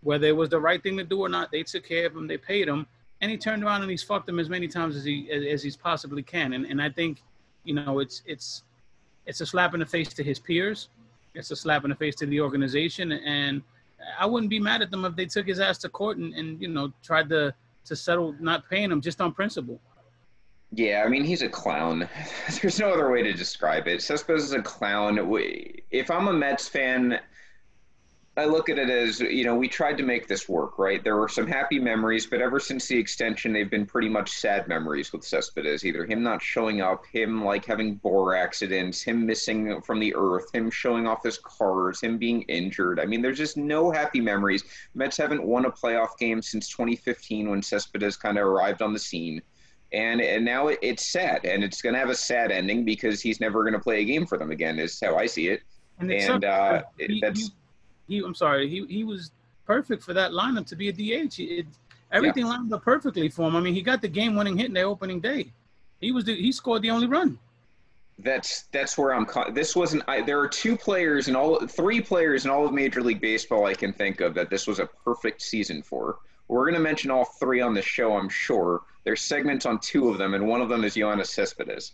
Whether 0.02 0.28
it 0.28 0.36
was 0.36 0.50
the 0.50 0.60
right 0.60 0.82
thing 0.82 0.98
to 0.98 1.04
do 1.04 1.20
or 1.22 1.30
not, 1.30 1.52
they 1.52 1.64
took 1.64 1.86
care 1.86 2.08
of 2.08 2.16
him. 2.16 2.28
They 2.28 2.38
paid 2.38 2.68
him, 2.68 2.88
and 3.22 3.30
he 3.30 3.38
turned 3.38 3.64
around 3.64 3.82
and 3.82 3.92
he's 3.92 4.04
fucked 4.04 4.26
them 4.26 4.40
as 4.40 4.50
many 4.50 4.68
times 4.68 4.96
as 4.96 5.04
he 5.04 5.30
as, 5.30 5.46
as 5.46 5.64
he's 5.64 5.76
possibly 5.76 6.24
can. 6.24 6.54
And 6.54 6.66
and 6.66 6.82
I 6.82 6.90
think, 6.90 7.22
you 7.66 7.74
know, 7.74 8.00
it's 8.00 8.24
it's 8.26 8.64
it's 9.26 9.42
a 9.42 9.46
slap 9.46 9.74
in 9.74 9.82
the 9.82 9.86
face 9.86 10.14
to 10.14 10.24
his 10.24 10.40
peers. 10.40 10.90
It's 11.36 11.52
a 11.52 11.56
slap 11.56 11.84
in 11.84 11.90
the 11.90 11.96
face 11.96 12.16
to 12.16 12.26
the 12.26 12.40
organization, 12.42 13.12
and 13.12 13.62
I 14.18 14.26
wouldn't 14.26 14.50
be 14.50 14.60
mad 14.60 14.82
at 14.82 14.92
them 14.92 15.06
if 15.06 15.16
they 15.16 15.26
took 15.26 15.48
his 15.48 15.60
ass 15.60 15.78
to 15.80 15.90
court 15.90 16.18
and, 16.18 16.34
and 16.34 16.62
you 16.62 16.70
know 16.70 16.92
tried 17.04 17.30
to 17.30 17.54
to 17.86 17.96
settle 17.96 18.36
not 18.40 18.70
paying 18.70 18.92
him 18.92 19.02
just 19.02 19.22
on 19.22 19.34
principle. 19.34 19.80
Yeah, 20.72 21.04
I 21.06 21.10
mean 21.10 21.24
he's 21.24 21.42
a 21.42 21.50
clown. 21.50 22.08
There's 22.62 22.80
no 22.80 22.92
other 22.92 23.10
way 23.12 23.24
to 23.24 23.34
describe 23.34 23.88
it. 23.88 24.02
Cespedes 24.02 24.44
is 24.46 24.54
a 24.54 24.62
clown. 24.62 25.28
We- 25.30 25.84
If 25.92 26.12
I'm 26.12 26.28
a 26.28 26.34
Mets 26.34 26.68
fan, 26.68 27.20
I 28.38 28.46
look 28.46 28.70
at 28.70 28.80
it 28.80 28.90
as 28.90 29.20
you 29.20 29.44
know 29.44 29.56
we 29.56 29.68
tried 29.68 29.98
to 29.98 30.04
make 30.04 30.28
this 30.28 30.48
work, 30.50 30.80
right? 30.80 31.04
There 31.04 31.18
were 31.18 31.28
some 31.28 31.46
happy 31.46 31.78
memories, 31.78 32.26
but 32.26 32.42
ever 32.42 32.60
since 32.60 32.88
the 32.88 32.98
extension, 32.98 33.52
they've 33.54 33.70
been 33.70 33.86
pretty 33.86 34.10
much 34.10 34.32
sad 34.32 34.68
memories 34.68 35.12
with 35.14 35.24
Cespedes. 35.26 35.86
Either 35.86 36.06
him 36.06 36.24
not 36.24 36.42
showing 36.42 36.82
up, 36.82 37.06
him 37.08 37.44
like 37.44 37.66
having 37.66 37.96
bore 37.96 38.36
accidents, 38.36 39.02
him 39.04 39.26
missing 39.28 39.82
from 39.82 40.00
the 40.00 40.16
earth, 40.16 40.50
him 40.54 40.72
showing 40.72 41.06
off 41.06 41.22
his 41.24 41.38
cars, 41.38 42.00
him 42.02 42.18
being 42.18 42.42
injured. 42.44 43.00
I 43.00 43.06
mean, 43.06 43.22
there's 43.22 43.38
just 43.38 43.58
no 43.58 43.92
happy 43.92 44.22
memories. 44.22 44.64
Mets 44.96 45.18
haven't 45.18 45.44
won 45.44 45.66
a 45.66 45.72
playoff 45.72 46.18
game 46.18 46.42
since 46.42 46.70
2015 46.70 47.50
when 47.50 47.62
Cespedes 47.62 48.16
kind 48.18 48.38
of 48.40 48.46
arrived 48.48 48.82
on 48.82 48.94
the 48.94 49.00
scene 49.00 49.42
and 49.92 50.22
and 50.22 50.46
now 50.46 50.68
it, 50.68 50.80
it's 50.82 51.06
sad, 51.06 51.46
and 51.46 51.64
it's 51.64 51.82
going 51.82 51.94
to 51.94 52.00
have 52.00 52.10
a 52.10 52.16
sad 52.16 52.52
ending 52.52 52.86
because 52.86 53.22
he's 53.22 53.40
never 53.40 53.64
going 53.64 53.74
to 53.74 53.80
play 53.80 54.02
a 54.02 54.06
game 54.06 54.26
for 54.26 54.38
them 54.38 54.52
again. 54.52 54.80
Is 54.80 55.00
how 55.00 55.16
I 55.18 55.26
see 55.26 55.48
it. 55.48 55.62
And, 56.00 56.12
And 56.12 56.46
uh, 56.46 56.84
it, 56.98 57.10
he- 57.10 57.20
that's 57.22 57.52
he- 58.08 58.18
he 58.18 58.24
I'm 58.24 58.36
sorry, 58.36 58.70
he 58.70 58.86
he 58.88 59.04
was 59.04 59.32
perfect 59.66 60.04
for 60.04 60.14
that 60.14 60.32
lineup 60.32 60.66
to 60.68 60.76
be 60.76 60.90
a 60.90 60.94
DH. 60.94 61.40
It, 61.40 61.66
everything 62.12 62.46
yeah. 62.46 62.52
lined 62.52 62.74
up 62.74 62.84
perfectly 62.84 63.30
for 63.30 63.48
him. 63.48 63.56
I 63.56 63.60
mean, 63.60 63.74
he 63.74 63.82
got 63.82 64.02
the 64.02 64.08
game-winning 64.08 64.58
hit 64.58 64.68
in 64.68 64.74
the 64.74 64.82
opening 64.82 65.20
day. 65.20 65.52
He 66.02 66.12
was 66.12 66.26
the, 66.26 66.36
he 66.36 66.52
scored 66.52 66.82
the 66.82 66.90
only 66.90 67.08
run. 67.08 67.38
That's 68.18 68.64
that's 68.72 68.98
where 68.98 69.14
I'm. 69.14 69.26
This 69.54 69.76
wasn't. 69.76 70.04
I, 70.08 70.22
there 70.22 70.40
are 70.40 70.48
two 70.48 70.76
players 70.76 71.28
and 71.30 71.38
all 71.38 71.66
three 71.68 72.02
players 72.02 72.44
in 72.46 72.52
all 72.52 72.66
of 72.66 72.74
Major 72.74 73.02
League 73.02 73.22
Baseball 73.22 73.66
I 73.66 73.74
can 73.74 73.94
think 73.94 74.20
of 74.20 74.34
that 74.34 74.50
this 74.50 74.68
was 74.68 74.80
a 74.80 74.88
perfect 75.06 75.42
season 75.42 75.82
for. 75.82 76.20
We're 76.50 76.66
going 76.66 76.74
to 76.74 76.82
mention 76.82 77.12
all 77.12 77.26
three 77.26 77.62
on 77.62 77.74
the 77.74 77.82
show, 77.82 78.18
I'm 78.18 78.28
sure. 78.28 78.82
There's 79.06 79.22
segments 79.22 79.66
on 79.66 79.80
two 79.80 80.10
of 80.10 80.18
them, 80.18 80.34
and 80.34 80.48
one 80.48 80.62
of 80.62 80.68
them 80.68 80.84
is 80.84 80.96
Yoenis 80.96 81.28
Cespedes. 81.28 81.94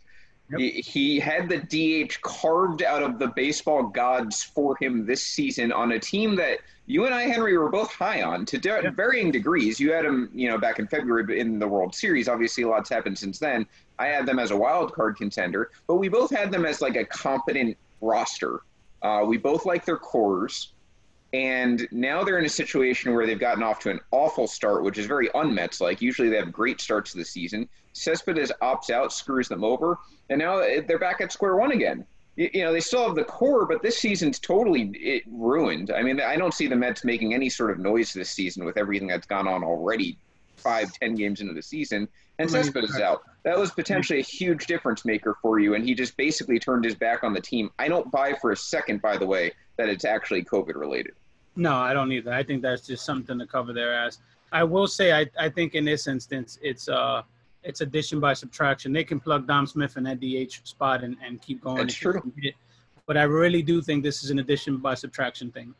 Yep. 0.51 0.59
He, 0.59 0.69
he 0.81 1.19
had 1.19 1.49
the 1.49 1.57
DH 1.57 2.21
carved 2.21 2.83
out 2.83 3.03
of 3.03 3.19
the 3.19 3.27
baseball 3.27 3.83
gods 3.83 4.43
for 4.43 4.77
him 4.79 5.05
this 5.05 5.23
season 5.23 5.71
on 5.71 5.91
a 5.91 5.99
team 5.99 6.35
that 6.35 6.59
you 6.85 7.05
and 7.05 7.15
I, 7.15 7.23
Henry, 7.23 7.57
were 7.57 7.69
both 7.69 7.91
high 7.91 8.21
on 8.21 8.45
to 8.45 8.57
de- 8.59 8.91
varying 8.91 9.31
degrees. 9.31 9.79
You 9.79 9.91
had 9.91 10.05
him, 10.05 10.29
you 10.33 10.47
know, 10.49 10.57
back 10.57 10.77
in 10.77 10.87
February 10.87 11.39
in 11.39 11.57
the 11.57 11.67
World 11.67 11.95
Series. 11.95 12.27
Obviously, 12.27 12.63
a 12.63 12.69
lot's 12.69 12.89
happened 12.89 13.17
since 13.17 13.39
then. 13.39 13.65
I 13.97 14.07
had 14.07 14.25
them 14.25 14.37
as 14.37 14.51
a 14.51 14.57
wild 14.57 14.93
card 14.93 15.17
contender, 15.17 15.71
but 15.87 15.95
we 15.95 16.09
both 16.09 16.29
had 16.29 16.51
them 16.51 16.65
as 16.65 16.81
like 16.81 16.95
a 16.95 17.05
competent 17.05 17.75
roster. 18.01 18.61
Uh, 19.01 19.23
we 19.25 19.37
both 19.37 19.65
like 19.65 19.83
their 19.83 19.97
cores. 19.97 20.73
And 21.35 21.85
now 21.91 22.23
they're 22.23 22.39
in 22.39 22.45
a 22.45 22.49
situation 22.49 23.13
where 23.13 23.27
they've 23.27 23.37
gotten 23.37 23.61
off 23.61 23.79
to 23.79 23.89
an 23.89 23.99
awful 24.11 24.47
start, 24.47 24.83
which 24.83 24.97
is 24.97 25.05
very 25.05 25.27
unmets 25.35 25.81
like. 25.81 26.01
Usually 26.01 26.29
they 26.29 26.37
have 26.37 26.49
great 26.49 26.79
starts 26.79 27.11
to 27.11 27.17
the 27.17 27.25
season. 27.25 27.67
Cespedes 27.91 28.53
opts 28.61 28.89
out, 28.89 29.11
screws 29.11 29.49
them 29.49 29.61
over, 29.61 29.99
and 30.29 30.39
now 30.39 30.59
they're 30.87 30.97
back 30.97 31.19
at 31.19 31.33
square 31.33 31.57
one 31.57 31.73
again. 31.73 32.05
You, 32.37 32.63
know, 32.63 32.71
they 32.71 32.79
still 32.79 33.05
have 33.05 33.15
the 33.15 33.25
core, 33.25 33.65
but 33.65 33.81
this 33.81 33.97
season's 33.97 34.39
totally 34.39 34.91
it 34.93 35.23
ruined. 35.27 35.91
I 35.91 36.03
mean, 36.03 36.21
I 36.21 36.37
don't 36.37 36.53
see 36.53 36.67
the 36.67 36.75
Mets 36.77 37.03
making 37.03 37.33
any 37.33 37.49
sort 37.49 37.71
of 37.71 37.79
noise 37.79 38.13
this 38.13 38.29
season 38.29 38.63
with 38.63 38.77
everything 38.77 39.07
that's 39.07 39.27
gone 39.27 39.47
on 39.47 39.61
already, 39.61 40.17
five, 40.55 40.93
ten 40.93 41.15
games 41.15 41.41
into 41.41 41.53
the 41.53 41.61
season. 41.61 42.07
And 42.39 42.49
Cespedes 42.49 42.91
is 42.91 43.01
out. 43.01 43.23
That 43.43 43.59
was 43.59 43.71
potentially 43.71 44.19
a 44.19 44.23
huge 44.23 44.67
difference 44.67 45.03
maker 45.03 45.37
for 45.41 45.59
you, 45.59 45.75
and 45.75 45.83
he 45.83 45.95
just 45.95 46.15
basically 46.15 46.59
turned 46.59 46.85
his 46.85 46.95
back 46.95 47.25
on 47.25 47.33
the 47.33 47.41
team. 47.41 47.71
I 47.77 47.89
don't 47.89 48.09
buy 48.09 48.35
for 48.39 48.51
a 48.51 48.57
second, 48.57 49.01
by 49.01 49.17
the 49.17 49.25
way, 49.25 49.51
that 49.75 49.89
it's 49.89 50.05
actually 50.05 50.45
COVID 50.45 50.75
related. 50.75 51.13
No, 51.55 51.75
I 51.75 51.93
don't 51.93 52.11
either. 52.11 52.33
I 52.33 52.43
think 52.43 52.61
that's 52.61 52.85
just 52.85 53.05
something 53.05 53.39
to 53.39 53.45
cover 53.45 53.73
their 53.73 53.93
ass. 53.93 54.19
I 54.51 54.63
will 54.63 54.87
say, 54.87 55.13
I, 55.13 55.29
I 55.39 55.49
think 55.49 55.75
in 55.75 55.85
this 55.85 56.07
instance, 56.07 56.59
it's 56.61 56.87
uh, 56.89 57.23
it's 57.63 57.81
addition 57.81 58.19
by 58.19 58.33
subtraction. 58.33 58.93
They 58.93 59.03
can 59.03 59.19
plug 59.19 59.47
Dom 59.47 59.65
Smith 59.65 59.97
in 59.97 60.03
that 60.03 60.19
DH 60.19 60.67
spot 60.67 61.03
and, 61.03 61.17
and 61.23 61.41
keep 61.41 61.61
going. 61.61 61.77
That's 61.77 61.93
true. 61.93 62.21
But 63.07 63.17
I 63.17 63.23
really 63.23 63.61
do 63.61 63.81
think 63.81 64.03
this 64.03 64.23
is 64.23 64.29
an 64.31 64.39
addition 64.39 64.77
by 64.77 64.95
subtraction 64.95 65.51
thing. 65.51 65.73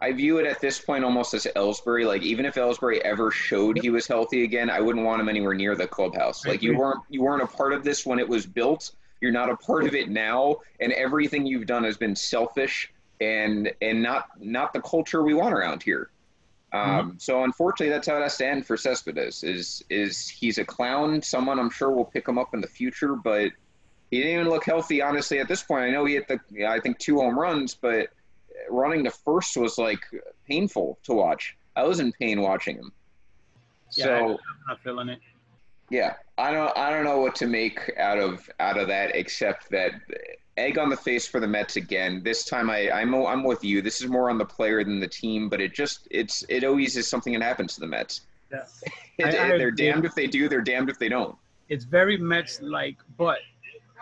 I 0.00 0.12
view 0.12 0.38
it 0.38 0.46
at 0.46 0.60
this 0.60 0.80
point 0.80 1.04
almost 1.04 1.32
as 1.32 1.46
Ellsbury. 1.54 2.04
Like 2.06 2.22
even 2.22 2.44
if 2.44 2.56
Ellsbury 2.56 2.98
ever 3.00 3.30
showed 3.30 3.78
he 3.78 3.90
was 3.90 4.06
healthy 4.06 4.42
again, 4.42 4.68
I 4.68 4.80
wouldn't 4.80 5.04
want 5.04 5.20
him 5.20 5.28
anywhere 5.28 5.54
near 5.54 5.76
the 5.76 5.86
clubhouse. 5.86 6.44
Like 6.44 6.62
you 6.62 6.76
weren't 6.76 7.00
you 7.08 7.22
weren't 7.22 7.42
a 7.42 7.46
part 7.46 7.72
of 7.72 7.84
this 7.84 8.04
when 8.04 8.18
it 8.18 8.28
was 8.28 8.44
built. 8.44 8.92
You're 9.20 9.32
not 9.32 9.48
a 9.48 9.56
part 9.56 9.84
of 9.84 9.94
it 9.94 10.08
now, 10.08 10.56
and 10.80 10.92
everything 10.94 11.46
you've 11.46 11.66
done 11.66 11.84
has 11.84 11.96
been 11.96 12.16
selfish 12.16 12.92
and 13.22 13.72
and 13.80 14.02
not 14.02 14.28
not 14.40 14.72
the 14.72 14.80
culture 14.80 15.22
we 15.22 15.34
want 15.34 15.54
around 15.54 15.82
here. 15.82 16.10
Um, 16.72 16.80
mm-hmm. 16.82 17.10
So 17.18 17.44
unfortunately, 17.44 17.90
that's 17.90 18.08
how 18.08 18.16
it 18.16 18.22
has 18.22 18.36
to 18.38 18.46
end 18.46 18.66
for 18.66 18.76
Cespedes. 18.76 19.44
Is 19.44 19.84
is 19.90 20.28
he's 20.28 20.58
a 20.58 20.64
clown? 20.64 21.22
Someone 21.22 21.58
I'm 21.58 21.70
sure 21.70 21.90
will 21.90 22.04
pick 22.04 22.26
him 22.26 22.38
up 22.38 22.54
in 22.54 22.60
the 22.60 22.68
future, 22.68 23.14
but 23.14 23.52
he 24.10 24.18
didn't 24.18 24.32
even 24.32 24.48
look 24.48 24.64
healthy. 24.64 25.02
Honestly, 25.02 25.38
at 25.38 25.48
this 25.48 25.62
point, 25.62 25.84
I 25.84 25.90
know 25.90 26.04
he 26.04 26.14
hit 26.14 26.28
the 26.28 26.66
I 26.66 26.80
think 26.80 26.98
two 26.98 27.18
home 27.18 27.38
runs, 27.38 27.74
but 27.74 28.08
running 28.70 29.04
to 29.04 29.10
first 29.10 29.56
was 29.56 29.78
like 29.78 30.02
painful 30.48 30.98
to 31.04 31.12
watch. 31.12 31.56
I 31.76 31.84
was 31.84 32.00
in 32.00 32.12
pain 32.12 32.40
watching 32.40 32.76
him. 32.76 32.92
Yeah, 33.94 34.04
so 34.04 34.28
I'm 34.30 34.38
not 34.68 34.80
feeling 34.82 35.08
it. 35.10 35.20
Yeah, 35.90 36.14
I 36.38 36.52
don't 36.52 36.76
I 36.76 36.88
don't 36.88 37.04
know 37.04 37.20
what 37.20 37.34
to 37.36 37.46
make 37.46 37.92
out 37.98 38.18
of 38.18 38.48
out 38.60 38.78
of 38.78 38.88
that 38.88 39.14
except 39.14 39.68
that 39.70 39.92
egg 40.56 40.78
on 40.78 40.90
the 40.90 40.96
face 40.96 41.26
for 41.26 41.40
the 41.40 41.46
Mets 41.46 41.76
again. 41.76 42.22
This 42.22 42.44
time 42.44 42.70
I 42.70 42.90
I'm 42.90 43.14
I'm 43.14 43.44
with 43.44 43.64
you. 43.64 43.82
This 43.82 44.00
is 44.00 44.08
more 44.08 44.30
on 44.30 44.38
the 44.38 44.44
player 44.44 44.84
than 44.84 45.00
the 45.00 45.08
team, 45.08 45.48
but 45.48 45.60
it 45.60 45.72
just 45.72 46.08
it's 46.10 46.44
it 46.48 46.64
always 46.64 46.96
is 46.96 47.08
something 47.08 47.32
that 47.32 47.42
happens 47.42 47.74
to 47.74 47.80
the 47.80 47.86
Mets. 47.86 48.22
Yeah. 48.50 48.64
it, 49.18 49.34
I, 49.34 49.54
I, 49.54 49.58
they're 49.58 49.70
damned 49.70 50.04
if 50.04 50.14
they 50.14 50.26
do, 50.26 50.48
they're 50.48 50.60
damned 50.60 50.90
if 50.90 50.98
they 50.98 51.08
don't. 51.08 51.36
It's 51.68 51.84
very 51.84 52.18
Mets 52.18 52.60
like, 52.60 52.96
but 53.16 53.38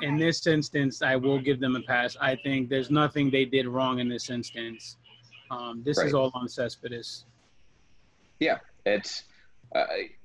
in 0.03 0.17
this 0.17 0.47
instance, 0.47 1.03
I 1.03 1.17
will 1.17 1.39
give 1.39 1.61
them 1.61 1.77
a 1.77 1.83
pass. 1.83 2.17
I 2.21 2.37
think 2.37 2.69
there's 2.69 2.91
nothing 2.91 3.31
they 3.31 3.45
did 3.45 3.69
wrong 3.69 3.99
in 3.99 4.09
this 4.09 4.31
instance. 4.31 4.97
Um, 5.51 5.83
this 5.85 5.99
right. 5.99 6.07
is 6.07 6.15
all 6.15 6.31
on 6.35 6.49
Cespedes. 6.49 7.25
Yeah, 8.39 8.59
it's 8.87 9.25
uh, 9.75 9.85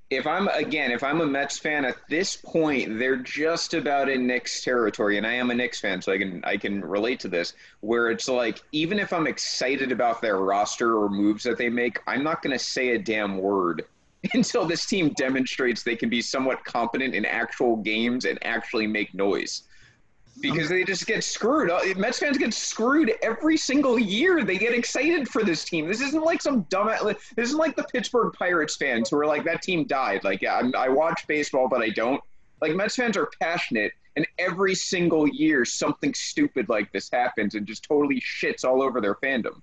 if 0.09 0.27
I'm 0.27 0.47
again, 0.49 0.91
if 0.91 1.03
I'm 1.03 1.21
a 1.21 1.25
Mets 1.25 1.57
fan 1.57 1.83
at 1.83 1.97
this 2.09 2.35
point, 2.35 2.99
they're 2.99 3.15
just 3.15 3.73
about 3.73 4.07
in 4.07 4.27
Knicks 4.27 4.63
territory, 4.63 5.17
and 5.17 5.25
I 5.25 5.33
am 5.33 5.49
a 5.49 5.55
Knicks 5.55 5.79
fan, 5.79 6.01
so 6.01 6.11
I 6.11 6.17
can 6.17 6.43
I 6.43 6.57
can 6.57 6.83
relate 6.83 7.19
to 7.21 7.27
this. 7.27 7.53
Where 7.81 8.11
it's 8.11 8.27
like, 8.27 8.61
even 8.71 8.99
if 8.99 9.11
I'm 9.11 9.25
excited 9.25 9.91
about 9.91 10.21
their 10.21 10.37
roster 10.37 10.95
or 10.97 11.09
moves 11.09 11.43
that 11.43 11.57
they 11.57 11.69
make, 11.69 11.99
I'm 12.05 12.23
not 12.23 12.41
going 12.41 12.57
to 12.57 12.63
say 12.63 12.89
a 12.89 12.99
damn 12.99 13.37
word 13.37 13.85
until 14.33 14.65
this 14.65 14.85
team 14.85 15.09
demonstrates 15.17 15.81
they 15.81 15.95
can 15.95 16.09
be 16.09 16.21
somewhat 16.21 16.63
competent 16.63 17.15
in 17.15 17.25
actual 17.25 17.77
games 17.77 18.25
and 18.25 18.37
actually 18.45 18.87
make 18.87 19.13
noise 19.13 19.63
because 20.41 20.69
they 20.69 20.83
just 20.83 21.07
get 21.07 21.23
screwed. 21.23 21.69
Uh, 21.69 21.81
Mets 21.95 22.19
fans 22.19 22.37
get 22.37 22.53
screwed 22.53 23.13
every 23.21 23.57
single 23.57 23.97
year. 23.97 24.43
They 24.43 24.57
get 24.57 24.73
excited 24.73 25.27
for 25.27 25.43
this 25.43 25.63
team. 25.63 25.87
This 25.87 26.01
isn't 26.01 26.23
like 26.23 26.41
some 26.41 26.61
dumb. 26.63 26.87
This 26.87 27.17
isn't 27.37 27.57
like 27.57 27.75
the 27.75 27.83
Pittsburgh 27.83 28.33
Pirates 28.33 28.75
fans 28.75 29.09
who 29.09 29.17
are 29.17 29.25
like 29.25 29.43
that 29.45 29.61
team 29.61 29.85
died. 29.85 30.23
Like 30.23 30.41
yeah, 30.41 30.57
I'm, 30.57 30.75
I 30.75 30.89
watch 30.89 31.25
baseball, 31.27 31.67
but 31.69 31.81
I 31.81 31.89
don't. 31.89 32.21
Like 32.61 32.75
Mets 32.75 32.95
fans 32.95 33.17
are 33.17 33.29
passionate, 33.41 33.93
and 34.15 34.25
every 34.37 34.75
single 34.75 35.27
year 35.27 35.65
something 35.65 36.13
stupid 36.13 36.69
like 36.69 36.91
this 36.91 37.09
happens 37.11 37.55
and 37.55 37.65
just 37.65 37.83
totally 37.83 38.21
shits 38.21 38.63
all 38.63 38.81
over 38.81 38.99
their 39.01 39.15
fandom. 39.15 39.61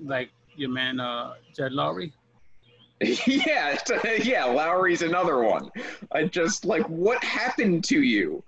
Like 0.00 0.30
your 0.56 0.70
man 0.70 1.00
uh, 1.00 1.34
Jed 1.56 1.72
Lowrie. 1.72 2.12
yeah, 3.00 3.76
yeah. 4.22 4.46
Lowrie's 4.46 5.02
another 5.02 5.42
one. 5.42 5.70
I 6.12 6.24
just 6.24 6.64
like 6.64 6.88
what 6.88 7.22
happened 7.24 7.84
to 7.84 8.02
you 8.02 8.42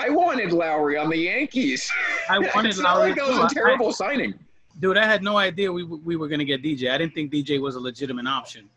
I 0.00 0.08
wanted 0.08 0.50
Lowrie 0.50 1.00
on 1.00 1.10
the 1.10 1.16
Yankees. 1.16 1.90
I 2.30 2.38
wanted 2.54 2.76
Lowrie. 2.76 3.10
Like 3.10 3.18
it 3.18 3.22
was 3.22 3.52
a 3.52 3.54
terrible 3.54 3.88
I, 3.88 3.92
signing. 3.92 4.34
Dude, 4.78 4.96
I 4.96 5.04
had 5.04 5.22
no 5.22 5.36
idea 5.36 5.70
we, 5.70 5.84
we 5.84 6.16
were 6.16 6.26
going 6.26 6.38
to 6.38 6.44
get 6.46 6.62
DJ. 6.62 6.90
I 6.90 6.96
didn't 6.96 7.14
think 7.14 7.30
DJ 7.30 7.60
was 7.60 7.74
a 7.76 7.80
legitimate 7.80 8.26
option. 8.26 8.68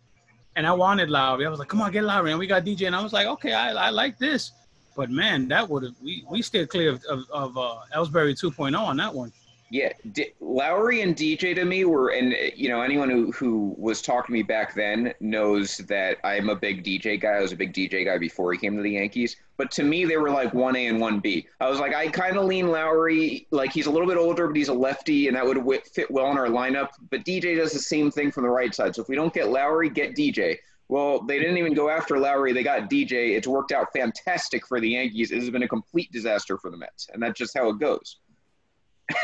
And 0.57 0.67
I 0.67 0.73
wanted 0.73 1.09
Lowrie. 1.09 1.45
I 1.45 1.49
was 1.49 1.59
like, 1.59 1.69
come 1.69 1.81
on, 1.81 1.91
get 1.91 2.03
Lowrie. 2.03 2.31
And 2.31 2.39
we 2.39 2.45
got 2.45 2.65
DJ. 2.65 2.87
And 2.87 2.95
I 2.95 3.01
was 3.01 3.13
like, 3.13 3.27
okay, 3.27 3.53
I, 3.53 3.87
I 3.87 3.89
like 3.89 4.17
this. 4.17 4.51
But 4.97 5.09
man, 5.09 5.47
that 5.47 5.67
would 5.67 5.83
have, 5.83 5.95
we, 6.03 6.25
we 6.29 6.41
stayed 6.41 6.69
clear 6.69 6.91
of, 6.91 7.03
of, 7.05 7.23
of 7.31 7.57
uh, 7.57 7.75
Ellsbury 7.95 8.33
2.0 8.33 8.77
on 8.77 8.97
that 8.97 9.13
one. 9.13 9.31
Yeah, 9.73 9.91
D- 10.11 10.33
Lowrie 10.39 11.01
and 11.01 11.15
DJ 11.15 11.55
to 11.55 11.65
me 11.65 11.83
were, 11.83 12.09
and 12.09 12.31
uh, 12.31 12.51
you 12.55 12.69
know, 12.69 12.83
anyone 12.83 13.09
who 13.09 13.31
who 13.31 13.73
was 13.75 14.03
talking 14.03 14.27
to 14.27 14.31
me 14.33 14.43
back 14.43 14.75
then 14.75 15.15
knows 15.19 15.77
that 15.89 16.19
I'm 16.23 16.49
a 16.49 16.55
big 16.55 16.83
DJ 16.83 17.19
guy. 17.19 17.31
I 17.31 17.41
was 17.41 17.53
a 17.53 17.55
big 17.55 17.73
DJ 17.73 18.05
guy 18.05 18.19
before 18.19 18.53
he 18.53 18.59
came 18.59 18.75
to 18.77 18.83
the 18.83 18.91
Yankees. 18.91 19.35
But 19.57 19.71
to 19.71 19.83
me, 19.83 20.05
they 20.05 20.17
were 20.17 20.29
like 20.29 20.53
one 20.53 20.75
A 20.75 20.85
and 20.85 21.01
one 21.01 21.19
B. 21.19 21.47
I 21.59 21.71
was 21.71 21.79
like, 21.79 21.95
I 21.95 22.07
kind 22.09 22.37
of 22.37 22.45
lean 22.45 22.67
Lowrie. 22.67 23.47
Like 23.49 23.73
he's 23.73 23.87
a 23.87 23.89
little 23.89 24.07
bit 24.07 24.15
older, 24.15 24.45
but 24.45 24.55
he's 24.55 24.67
a 24.67 24.73
lefty, 24.75 25.27
and 25.27 25.35
that 25.35 25.43
would 25.43 25.57
fit 25.87 26.11
well 26.11 26.29
in 26.29 26.37
our 26.37 26.49
lineup. 26.49 26.89
But 27.09 27.25
DJ 27.25 27.57
does 27.57 27.73
the 27.73 27.79
same 27.79 28.11
thing 28.11 28.29
from 28.29 28.43
the 28.43 28.51
right 28.51 28.75
side. 28.75 28.93
So 28.93 29.01
if 29.01 29.09
we 29.09 29.15
don't 29.15 29.33
get 29.33 29.45
Lowrie, 29.45 29.91
get 29.91 30.15
DJ. 30.15 30.55
Well, 30.87 31.23
they 31.23 31.39
didn't 31.39 31.57
even 31.57 31.73
go 31.73 31.89
after 31.89 32.17
Lowrie. 32.17 32.53
They 32.53 32.61
got 32.61 32.91
DJ. 32.91 33.35
It's 33.35 33.47
worked 33.47 33.71
out 33.71 33.87
fantastic 33.91 34.67
for 34.67 34.79
the 34.79 34.89
Yankees. 34.89 35.31
It 35.31 35.39
has 35.39 35.49
been 35.49 35.63
a 35.63 35.67
complete 35.67 36.11
disaster 36.11 36.59
for 36.59 36.69
the 36.69 36.77
Mets, 36.77 37.09
and 37.11 37.23
that's 37.23 37.39
just 37.39 37.57
how 37.57 37.69
it 37.69 37.79
goes. 37.79 38.19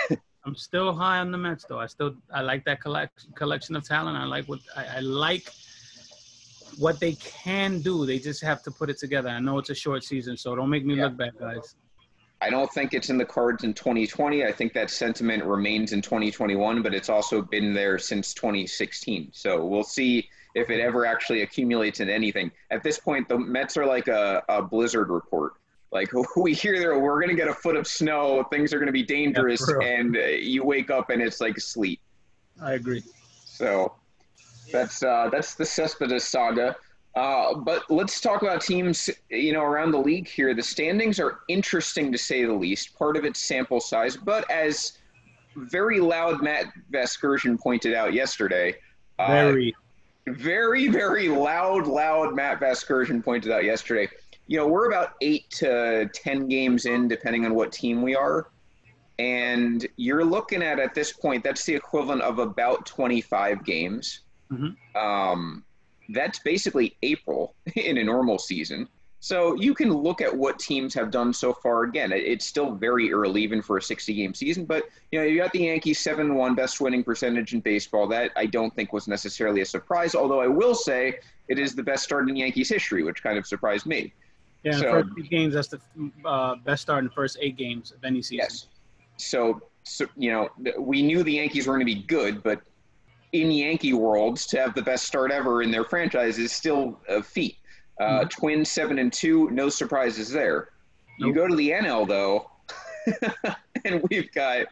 I'm 0.50 0.56
still 0.56 0.96
high 0.96 1.20
on 1.20 1.30
the 1.30 1.38
Mets 1.38 1.66
though. 1.66 1.80
I 1.80 1.86
still 1.86 2.16
I 2.34 2.42
like 2.42 2.66
that 2.66 2.82
collection 2.82 3.32
collection 3.34 3.76
of 3.76 3.88
talent. 3.88 4.18
I 4.18 4.26
like 4.26 4.46
what 4.46 4.60
I, 4.76 4.98
I 4.98 5.00
like 5.02 5.48
what 6.80 7.00
they 7.00 7.14
can 7.14 7.82
do. 7.82 8.04
They 8.04 8.18
just 8.18 8.42
have 8.42 8.64
to 8.64 8.72
put 8.72 8.90
it 8.90 8.98
together. 8.98 9.30
I 9.30 9.40
know 9.40 9.60
it's 9.60 9.70
a 9.70 9.76
short 9.76 10.04
season, 10.04 10.36
so 10.38 10.56
don't 10.56 10.72
make 10.72 10.86
me 10.86 10.96
yeah. 10.96 11.04
look 11.04 11.18
bad, 11.18 11.38
guys. 11.40 11.76
I 12.42 12.50
don't 12.50 12.72
think 12.72 12.96
it's 12.96 13.12
in 13.12 13.20
the 13.20 13.26
cards 13.26 13.64
in 13.64 13.76
2020. 13.76 14.44
I 14.44 14.52
think 14.52 14.74
that 14.74 14.90
sentiment 14.90 15.44
remains 15.44 15.94
in 15.94 16.02
2021, 16.02 16.82
but 16.82 16.96
it's 16.96 17.10
also 17.10 17.44
been 17.44 17.72
there 17.76 18.00
since 18.00 18.34
2016. 18.34 19.30
So 19.32 19.64
we'll 19.64 19.84
see 19.84 20.30
if 20.56 20.72
it 20.72 20.80
ever 20.80 21.06
actually 21.06 21.44
accumulates 21.44 22.00
in 22.00 22.10
anything. 22.10 22.50
At 22.72 22.82
this 22.82 22.98
point, 22.98 23.30
the 23.30 23.38
Mets 23.38 23.78
are 23.78 23.86
like 23.86 24.08
a, 24.08 24.42
a 24.50 24.64
blizzard 24.64 25.10
report. 25.10 25.59
Like 25.92 26.10
we 26.36 26.54
hear 26.54 26.80
there, 26.80 26.98
we're 27.00 27.20
going 27.20 27.36
to 27.36 27.36
get 27.36 27.48
a 27.48 27.54
foot 27.54 27.76
of 27.76 27.88
snow. 27.88 28.44
Things 28.52 28.74
are 28.74 28.78
going 28.78 28.88
to 28.88 28.94
be 28.94 29.04
dangerous, 29.04 29.68
yeah, 29.82 29.88
and 29.88 30.16
uh, 30.16 30.20
you 30.20 30.64
wake 30.64 30.90
up 30.90 31.10
and 31.10 31.22
it's 31.22 31.42
like 31.42 31.60
sleet. 31.60 32.00
I 32.62 32.74
agree. 32.74 33.04
So 33.46 33.94
that's 34.72 35.04
uh, 35.04 35.30
that's 35.32 35.56
the 35.56 35.66
Cespedes 35.66 36.24
saga. 36.24 36.76
Uh, 37.16 37.56
but 37.56 37.90
let's 37.90 38.22
talk 38.22 38.44
about 38.44 38.62
teams, 38.62 39.10
you 39.30 39.52
know, 39.52 39.64
around 39.64 39.92
the 39.92 39.98
league 39.98 40.28
here. 40.28 40.54
The 40.54 40.64
standings 40.64 41.20
are 41.20 41.40
interesting 41.48 42.12
to 42.12 42.18
say 42.18 42.46
the 42.46 42.54
least. 42.54 42.98
Part 42.98 43.18
of 43.18 43.26
it's 43.26 43.40
sample 43.40 43.80
size, 43.80 44.16
but 44.16 44.50
as 44.52 45.00
very 45.56 46.00
loud 46.00 46.42
Matt 46.42 46.68
Vasgersian 46.92 47.60
pointed 47.60 47.94
out 47.94 48.14
yesterday. 48.14 48.76
uh, 49.18 49.28
Very. 49.28 49.76
very, 50.28 50.88
very 50.88 51.28
loud, 51.28 51.88
loud 51.88 52.36
Matt 52.36 52.60
Vasgersian 52.60 53.24
pointed 53.24 53.52
out 53.52 53.64
yesterday. 53.64 54.08
You 54.50 54.58
know, 54.58 54.66
we're 54.68 54.88
about 54.90 55.14
eight 55.22 55.48
to 55.62 56.10
10 56.12 56.48
games 56.48 56.88
in, 56.88 57.08
depending 57.08 57.46
on 57.46 57.54
what 57.54 57.72
team 57.72 58.02
we 58.02 58.16
are. 58.16 58.48
And 59.20 59.86
you're 59.96 60.26
looking 60.26 60.64
at, 60.64 60.80
at 60.80 60.96
this 60.96 61.14
point, 61.14 61.44
that's 61.44 61.66
the 61.66 61.76
equivalent 61.76 62.24
of 62.24 62.40
about 62.40 62.86
25 62.88 63.64
games. 63.64 64.22
Mhm. 64.52 64.76
Um, 64.96 65.64
that's 66.10 66.40
basically 66.40 66.98
April 67.04 67.54
in 67.76 68.00
a 68.00 68.04
normal 68.04 68.40
season. 68.40 68.88
So 69.20 69.54
you 69.54 69.76
can 69.76 69.94
look 69.94 70.20
at 70.20 70.36
what 70.36 70.58
teams 70.58 70.96
have 70.96 71.12
done 71.12 71.32
so 71.32 71.54
far. 71.54 71.84
Again, 71.84 72.12
it- 72.12 72.24
it's 72.24 72.46
still 72.46 72.72
very 72.72 73.14
early, 73.14 73.44
even 73.44 73.62
for 73.62 73.78
a 73.78 73.82
60 73.84 74.16
game 74.16 74.34
season. 74.34 74.66
But 74.66 74.86
you 75.12 75.20
know, 75.20 75.26
you 75.26 75.38
got 75.38 75.52
the 75.52 75.60
Yankees 75.60 76.00
7 76.00 76.34
1 76.34 76.56
best 76.56 76.82
winning 76.82 77.04
percentage 77.04 77.54
in 77.54 77.60
baseball. 77.60 78.08
That 78.08 78.32
I 78.36 78.48
don't 78.48 78.74
think 78.76 78.94
was 78.94 79.08
necessarily 79.08 79.62
a 79.62 79.66
surprise, 79.66 80.16
although 80.16 80.40
I 80.40 80.48
will 80.48 80.74
say 80.74 81.20
it 81.50 81.60
is 81.60 81.76
the 81.76 81.84
best 81.84 82.04
start 82.04 82.28
in 82.30 82.36
Yankees 82.36 82.70
history, 82.70 83.04
which 83.04 83.22
kind 83.22 83.38
of 83.38 83.46
surprised 83.46 83.86
me. 83.86 84.12
Yeah, 84.64 84.74
the 84.74 84.78
So- 84.80 84.92
first 84.92 85.10
eight 85.20 85.30
games, 85.30 85.54
that's 85.54 85.68
the 85.70 85.80
uh, 86.26 86.56
best 86.56 86.82
start 86.82 87.00
in 87.00 87.06
the 87.06 87.12
first 87.12 87.38
eight 87.40 87.56
games 87.58 87.92
of 87.92 88.04
any 88.04 88.22
season. 88.22 88.38
Yes. 88.50 88.68
So, 89.18 89.62
so 89.84 90.06
you 90.18 90.32
know, 90.32 90.50
we 90.78 91.02
knew 91.02 91.24
the 91.24 91.34
Yankees 91.34 91.68
were 91.68 91.74
going 91.74 91.86
to 91.86 91.94
be 91.94 92.04
good, 92.04 92.44
but 92.44 92.62
in 93.32 93.52
Yankee 93.52 93.94
worlds, 93.94 94.46
to 94.48 94.60
have 94.60 94.74
the 94.74 94.82
best 94.82 95.06
start 95.06 95.32
ever 95.32 95.62
in 95.62 95.72
their 95.72 95.84
franchise 95.84 96.40
is 96.40 96.52
still 96.52 97.00
a 97.08 97.22
feat. 97.22 97.58
Uh, 98.00 98.24
Twins 98.26 98.72
seven 98.72 98.98
and 99.00 99.12
two, 99.12 99.50
no 99.52 99.68
surprises 99.70 100.32
there. 100.32 100.70
You 101.18 101.34
go 101.34 101.48
to 101.48 101.56
the 101.56 101.70
NL 101.72 102.08
though, 102.08 102.50
and 103.86 104.02
we've 104.10 104.32
got. 104.32 104.68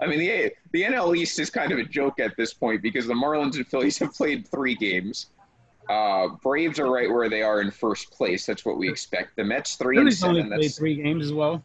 I 0.00 0.06
mean, 0.06 0.20
the 0.20 0.52
the 0.70 0.82
NL 0.84 1.16
East 1.16 1.40
is 1.40 1.50
kind 1.50 1.72
of 1.72 1.78
a 1.78 1.84
joke 1.84 2.20
at 2.20 2.36
this 2.36 2.54
point 2.54 2.80
because 2.82 3.06
the 3.08 3.14
Marlins 3.14 3.56
and 3.56 3.66
Phillies 3.66 3.98
have 3.98 4.14
played 4.14 4.46
three 4.46 4.76
games. 4.76 5.26
Uh, 5.88 6.28
Braves 6.42 6.78
are 6.78 6.90
right 6.90 7.10
where 7.10 7.28
they 7.28 7.42
are 7.42 7.60
in 7.60 7.70
first 7.70 8.10
place. 8.10 8.44
That's 8.44 8.64
what 8.64 8.76
we 8.76 8.88
expect. 8.88 9.36
The 9.36 9.44
Mets 9.44 9.76
three 9.76 9.96
and 9.96 10.04
Phillies 10.04 10.22
only 10.22 10.40
seven. 10.40 10.50
played 10.50 10.62
That's 10.64 10.78
three 10.78 10.94
games 10.96 11.24
as 11.26 11.32
well. 11.32 11.64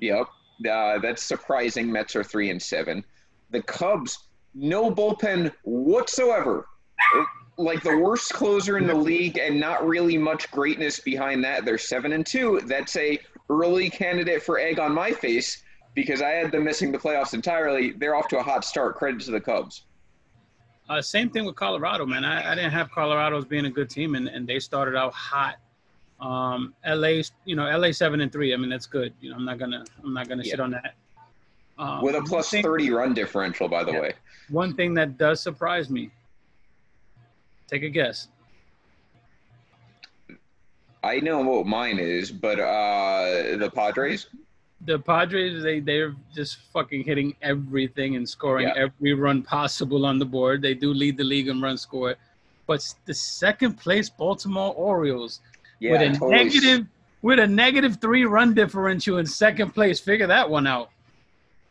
Yep. 0.00 0.26
Uh, 0.70 0.98
that's 0.98 1.22
surprising. 1.22 1.90
Mets 1.90 2.16
are 2.16 2.24
three 2.24 2.50
and 2.50 2.60
seven. 2.60 3.04
The 3.50 3.62
Cubs, 3.62 4.26
no 4.54 4.90
bullpen 4.90 5.52
whatsoever. 5.62 6.66
Like 7.56 7.82
the 7.82 7.96
worst 7.96 8.32
closer 8.32 8.78
in 8.78 8.86
the 8.86 8.94
league, 8.94 9.38
and 9.38 9.60
not 9.60 9.86
really 9.86 10.16
much 10.16 10.50
greatness 10.50 10.98
behind 11.00 11.44
that. 11.44 11.64
They're 11.64 11.78
seven 11.78 12.12
and 12.12 12.26
two. 12.26 12.60
That's 12.64 12.96
a 12.96 13.18
early 13.48 13.90
candidate 13.90 14.42
for 14.42 14.58
egg 14.58 14.78
on 14.78 14.94
my 14.94 15.10
face 15.12 15.62
because 15.94 16.22
I 16.22 16.30
had 16.30 16.52
them 16.52 16.64
missing 16.64 16.92
the 16.92 16.98
playoffs 16.98 17.34
entirely. 17.34 17.90
They're 17.92 18.14
off 18.14 18.28
to 18.28 18.38
a 18.38 18.42
hot 18.42 18.64
start. 18.64 18.96
Credit 18.96 19.20
to 19.22 19.30
the 19.32 19.40
Cubs. 19.40 19.84
Uh, 20.90 21.00
same 21.00 21.30
thing 21.30 21.44
with 21.44 21.54
Colorado, 21.54 22.04
man. 22.04 22.24
I, 22.24 22.50
I 22.50 22.54
didn't 22.56 22.72
have 22.72 22.90
Colorado 22.90 23.38
as 23.38 23.44
being 23.44 23.66
a 23.66 23.70
good 23.70 23.88
team, 23.88 24.16
and, 24.16 24.26
and 24.26 24.44
they 24.44 24.58
started 24.58 24.96
out 24.96 25.12
hot. 25.12 25.54
Um, 26.20 26.74
LA, 26.84 27.22
you 27.44 27.54
know, 27.54 27.64
LA 27.78 27.92
seven 27.92 28.20
and 28.20 28.32
three. 28.32 28.52
I 28.52 28.56
mean, 28.56 28.68
that's 28.68 28.86
good. 28.86 29.14
You 29.20 29.30
know, 29.30 29.36
I'm 29.36 29.44
not 29.44 29.58
gonna, 29.60 29.84
I'm 30.02 30.12
not 30.12 30.28
gonna 30.28 30.42
shit 30.42 30.58
Yeah. 30.58 30.64
on 30.64 30.70
that. 30.72 30.94
Um, 31.78 32.02
With 32.02 32.16
a 32.16 32.22
plus 32.22 32.50
thing- 32.50 32.64
30 32.64 32.90
run 32.90 33.14
differential, 33.14 33.68
by 33.68 33.84
the 33.84 33.92
Yeah. 33.92 34.00
way. 34.00 34.14
One 34.48 34.74
thing 34.74 34.92
that 34.94 35.16
does 35.16 35.40
surprise 35.40 35.88
me. 35.90 36.10
Take 37.68 37.84
a 37.84 37.88
guess. 37.88 38.26
I 41.04 41.20
know 41.20 41.38
what 41.40 41.66
mine 41.66 42.00
is, 42.00 42.32
but 42.32 42.58
uh, 42.58 43.56
the 43.58 43.70
Padres. 43.72 44.26
The 44.86 44.98
Padres, 44.98 45.62
they 45.62 45.80
they're 45.80 46.14
just 46.34 46.56
fucking 46.72 47.04
hitting 47.04 47.34
everything 47.42 48.16
and 48.16 48.26
scoring 48.28 48.68
Yeah. 48.68 48.84
every 48.86 49.12
run 49.14 49.42
possible 49.42 50.06
on 50.06 50.18
the 50.18 50.24
board. 50.24 50.62
They 50.62 50.74
do 50.74 50.92
lead 50.94 51.16
the 51.18 51.24
league 51.24 51.48
in 51.48 51.60
run 51.60 51.76
score, 51.76 52.14
but 52.66 52.86
the 53.04 53.12
second 53.14 53.74
place 53.74 54.08
Baltimore 54.08 54.72
Orioles 54.74 55.40
Yeah, 55.80 55.92
with 55.92 56.02
a 56.02 56.08
totally. 56.18 56.30
negative 56.44 56.86
with 57.22 57.38
a 57.38 57.46
negative 57.46 57.98
three 58.00 58.24
run 58.24 58.54
differential 58.54 59.18
in 59.18 59.26
second 59.26 59.72
place. 59.74 60.00
Figure 60.00 60.26
that 60.28 60.48
one 60.48 60.66
out. 60.66 60.90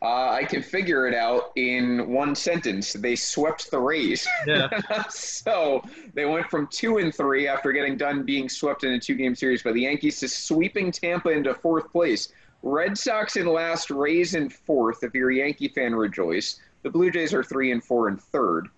Uh, 0.02 0.30
I 0.30 0.44
can 0.44 0.62
figure 0.62 1.06
it 1.08 1.14
out 1.14 1.50
in 1.56 2.08
one 2.08 2.34
sentence. 2.34 2.94
They 2.94 3.14
swept 3.16 3.70
the 3.70 3.78
Rays. 3.80 4.26
Yeah. 4.46 4.68
so 5.10 5.82
they 6.14 6.24
went 6.24 6.46
from 6.48 6.68
two 6.68 6.96
and 6.98 7.14
three 7.14 7.46
after 7.46 7.70
getting 7.72 7.98
done 7.98 8.22
being 8.22 8.48
swept 8.48 8.82
in 8.84 8.92
a 8.92 8.98
two 9.00 9.14
game 9.14 9.34
series 9.34 9.62
by 9.62 9.72
the 9.72 9.82
Yankees 9.82 10.18
to 10.20 10.28
sweeping 10.28 10.90
Tampa 10.90 11.28
into 11.30 11.52
fourth 11.54 11.90
place. 11.92 12.32
Red 12.62 12.96
Sox 12.96 13.36
in 13.36 13.46
last, 13.46 13.90
Rays 13.90 14.34
in 14.34 14.50
fourth. 14.50 15.02
If 15.02 15.14
you're 15.14 15.30
a 15.30 15.36
Yankee 15.36 15.68
fan, 15.68 15.94
rejoice. 15.94 16.60
The 16.82 16.90
Blue 16.90 17.10
Jays 17.10 17.32
are 17.34 17.42
three 17.42 17.72
and 17.72 17.82
four 17.82 18.08
and 18.08 18.20
third. 18.20 18.68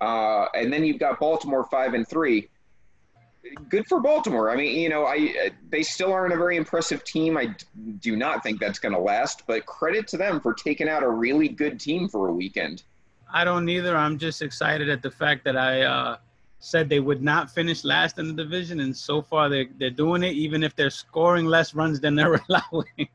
Uh, 0.00 0.46
and 0.54 0.72
then 0.72 0.84
you've 0.84 0.98
got 0.98 1.18
Baltimore 1.18 1.64
five 1.70 1.94
and 1.94 2.06
three. 2.06 2.48
Good 3.68 3.86
for 3.86 4.00
Baltimore. 4.00 4.50
I 4.50 4.56
mean, 4.56 4.78
you 4.78 4.88
know, 4.88 5.06
I 5.06 5.52
they 5.70 5.82
still 5.82 6.12
aren't 6.12 6.34
a 6.34 6.36
very 6.36 6.56
impressive 6.56 7.04
team. 7.04 7.36
I 7.36 7.54
do 8.00 8.16
not 8.16 8.42
think 8.42 8.58
that's 8.58 8.78
going 8.78 8.94
to 8.94 9.00
last, 9.00 9.46
but 9.46 9.66
credit 9.66 10.08
to 10.08 10.16
them 10.16 10.40
for 10.40 10.52
taking 10.52 10.88
out 10.88 11.02
a 11.02 11.08
really 11.08 11.48
good 11.48 11.78
team 11.78 12.08
for 12.08 12.28
a 12.28 12.32
weekend. 12.32 12.82
I 13.32 13.44
don't 13.44 13.68
either. 13.68 13.96
I'm 13.96 14.18
just 14.18 14.42
excited 14.42 14.88
at 14.88 15.02
the 15.02 15.10
fact 15.10 15.44
that 15.44 15.56
I 15.56 15.82
uh, 15.82 16.16
said 16.58 16.88
they 16.88 17.00
would 17.00 17.22
not 17.22 17.50
finish 17.50 17.84
last 17.84 18.18
in 18.18 18.28
the 18.28 18.42
division, 18.42 18.80
and 18.80 18.96
so 18.96 19.22
far 19.22 19.48
they're 19.48 19.66
they're 19.78 19.90
doing 19.90 20.22
it, 20.22 20.32
even 20.32 20.62
if 20.62 20.74
they're 20.74 20.90
scoring 20.90 21.46
less 21.46 21.74
runs 21.74 22.00
than 22.00 22.14
they're 22.14 22.40
allowing. 22.48 23.08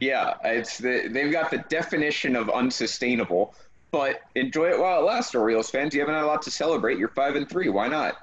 Yeah, 0.00 0.34
it's 0.44 0.78
the, 0.78 1.08
they've 1.10 1.32
got 1.32 1.50
the 1.50 1.58
definition 1.68 2.36
of 2.36 2.48
unsustainable. 2.50 3.54
But 3.90 4.20
enjoy 4.34 4.70
it 4.70 4.78
while 4.78 5.00
it 5.00 5.04
lasts, 5.04 5.34
Orioles 5.34 5.70
fans. 5.70 5.94
You 5.94 6.00
haven't 6.00 6.14
had 6.14 6.24
a 6.24 6.26
lot 6.26 6.42
to 6.42 6.50
celebrate. 6.50 6.98
You're 6.98 7.08
five 7.08 7.36
and 7.36 7.48
three. 7.48 7.70
Why 7.70 7.88
not? 7.88 8.16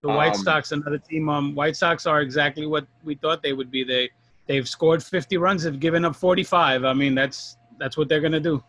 The 0.00 0.08
White 0.08 0.34
Um, 0.34 0.42
Sox, 0.42 0.72
another 0.72 0.98
team. 0.98 1.28
Um, 1.28 1.54
White 1.54 1.76
Sox 1.76 2.06
are 2.06 2.22
exactly 2.22 2.66
what 2.66 2.86
we 3.04 3.14
thought 3.14 3.42
they 3.42 3.52
would 3.52 3.70
be. 3.70 3.84
They 3.84 4.10
they've 4.46 4.68
scored 4.68 5.02
50 5.02 5.36
runs, 5.36 5.62
have 5.64 5.80
given 5.80 6.04
up 6.04 6.16
45. 6.16 6.84
I 6.84 6.92
mean, 6.94 7.14
that's 7.14 7.56
that's 7.78 7.96
what 7.96 8.08
they're 8.08 8.20
gonna 8.20 8.40
do. 8.40 8.64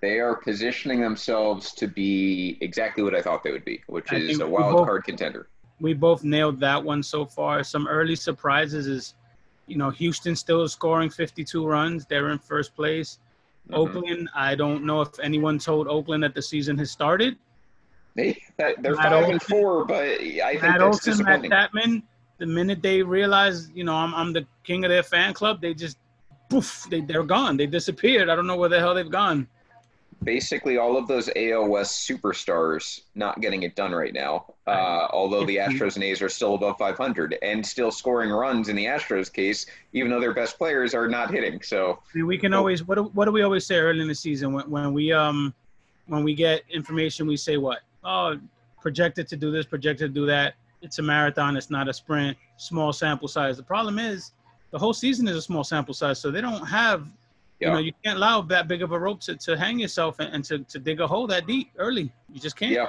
They 0.00 0.18
are 0.18 0.34
positioning 0.34 1.00
themselves 1.00 1.72
to 1.74 1.86
be 1.86 2.56
exactly 2.60 3.02
what 3.04 3.14
I 3.14 3.20
thought 3.20 3.42
they 3.42 3.52
would 3.52 3.64
be, 3.64 3.82
which 3.86 4.10
I 4.12 4.16
is 4.16 4.40
a 4.40 4.46
wild 4.46 4.76
both- 4.76 4.86
card 4.86 5.04
contender. 5.04 5.48
We 5.80 5.94
both 5.94 6.24
nailed 6.24 6.60
that 6.60 6.82
one 6.82 7.02
so 7.02 7.24
far. 7.24 7.62
Some 7.64 7.86
early 7.86 8.14
surprises 8.16 8.86
is, 8.86 9.14
you 9.66 9.76
know, 9.78 9.88
Houston 9.90 10.36
still 10.36 10.62
is 10.62 10.72
scoring 10.72 11.08
52 11.08 11.66
runs. 11.66 12.04
They're 12.06 12.30
in 12.30 12.38
first 12.38 12.74
place. 12.74 13.18
Mhm. 13.70 13.74
Oakland, 13.76 14.28
I 14.34 14.54
don't 14.54 14.84
know 14.84 15.00
if 15.00 15.18
anyone 15.20 15.58
told 15.58 15.86
Oakland 15.88 16.22
that 16.22 16.34
the 16.34 16.42
season 16.42 16.76
has 16.78 16.90
started. 16.90 17.36
They 18.14 18.42
that- 18.58 18.82
they're 18.82 18.96
Matt 18.96 19.12
five 19.12 19.28
and 19.30 19.42
four, 19.42 19.84
but 19.86 20.02
I 20.04 20.16
think 20.18 20.62
Matt 20.62 20.80
that's 20.80 21.06
Olson, 21.08 21.24
Matt. 21.24 21.44
Chapman, 21.44 22.02
the 22.38 22.46
minute 22.46 22.82
they 22.82 23.02
realize, 23.02 23.70
you 23.74 23.84
know, 23.84 23.94
I'm, 23.94 24.14
I'm 24.14 24.32
the 24.32 24.46
king 24.64 24.84
of 24.84 24.90
their 24.90 25.02
fan 25.02 25.32
club, 25.32 25.60
they 25.62 25.72
just, 25.72 25.96
poof, 26.50 26.86
they, 26.90 27.00
they're 27.00 27.22
gone. 27.22 27.56
They 27.56 27.66
disappeared. 27.66 28.28
I 28.28 28.34
don't 28.34 28.46
know 28.46 28.56
where 28.56 28.68
the 28.68 28.80
hell 28.80 28.94
they've 28.94 29.10
gone. 29.10 29.46
Basically, 30.22 30.76
all 30.76 30.96
of 30.96 31.08
those 31.08 31.30
AL 31.34 31.66
West 31.68 32.08
superstars 32.08 33.00
not 33.14 33.40
getting 33.40 33.62
it 33.62 33.74
done 33.74 33.92
right 33.92 34.12
now. 34.12 34.52
Uh, 34.66 35.08
although 35.12 35.44
the 35.46 35.56
Astros 35.64 35.94
and 35.94 36.04
A's 36.04 36.20
are 36.20 36.28
still 36.28 36.54
above 36.54 36.76
500 36.78 37.38
and 37.42 37.64
still 37.64 37.90
scoring 37.90 38.30
runs 38.30 38.68
in 38.68 38.76
the 38.76 38.84
Astros 38.84 39.32
case, 39.32 39.66
even 39.92 40.10
though 40.10 40.20
their 40.20 40.34
best 40.34 40.58
players 40.58 40.94
are 40.94 41.08
not 41.08 41.30
hitting. 41.30 41.62
So 41.62 42.00
I 42.14 42.18
mean, 42.18 42.26
we 42.26 42.36
can 42.38 42.50
Nope. 42.50 42.58
always, 42.58 42.86
what 42.86 42.96
do, 42.96 43.04
what 43.14 43.24
do 43.24 43.32
we 43.32 43.42
always 43.42 43.64
say 43.64 43.76
early 43.76 44.00
in 44.00 44.08
the 44.08 44.14
season 44.14 44.52
when, 44.52 44.68
when 44.70 44.92
we, 44.92 45.12
um, 45.12 45.54
when 46.06 46.22
we 46.22 46.34
get 46.34 46.62
information, 46.70 47.26
we 47.26 47.36
say 47.36 47.56
what? 47.56 47.80
Oh, 48.04 48.38
projected 48.80 49.26
to 49.28 49.36
do 49.36 49.50
this, 49.50 49.66
projected 49.66 50.14
to 50.14 50.20
do 50.20 50.26
that. 50.26 50.54
It's 50.82 50.98
a 50.98 51.02
marathon. 51.02 51.56
It's 51.56 51.70
not 51.70 51.88
a 51.88 51.92
sprint. 51.92 52.36
Small 52.56 52.92
sample 52.92 53.28
size. 53.28 53.56
The 53.56 53.62
problem 53.62 53.98
is 53.98 54.32
the 54.70 54.78
whole 54.78 54.94
season 54.94 55.28
is 55.28 55.36
a 55.36 55.42
small 55.42 55.64
sample 55.64 55.94
size, 55.94 56.18
so 56.18 56.30
they 56.30 56.40
don't 56.40 56.64
have. 56.66 57.06
You 57.60 57.68
know, 57.68 57.78
you 57.78 57.92
can't 58.02 58.16
allow 58.16 58.40
that 58.40 58.68
big 58.68 58.82
of 58.82 58.92
a 58.92 58.98
rope 58.98 59.20
to, 59.22 59.36
to 59.36 59.56
hang 59.56 59.78
yourself 59.78 60.18
and, 60.18 60.34
and 60.34 60.44
to, 60.46 60.60
to 60.60 60.78
dig 60.78 61.00
a 61.00 61.06
hole 61.06 61.26
that 61.26 61.46
deep 61.46 61.70
early. 61.76 62.10
You 62.32 62.40
just 62.40 62.56
can't. 62.56 62.72
Yeah. 62.72 62.86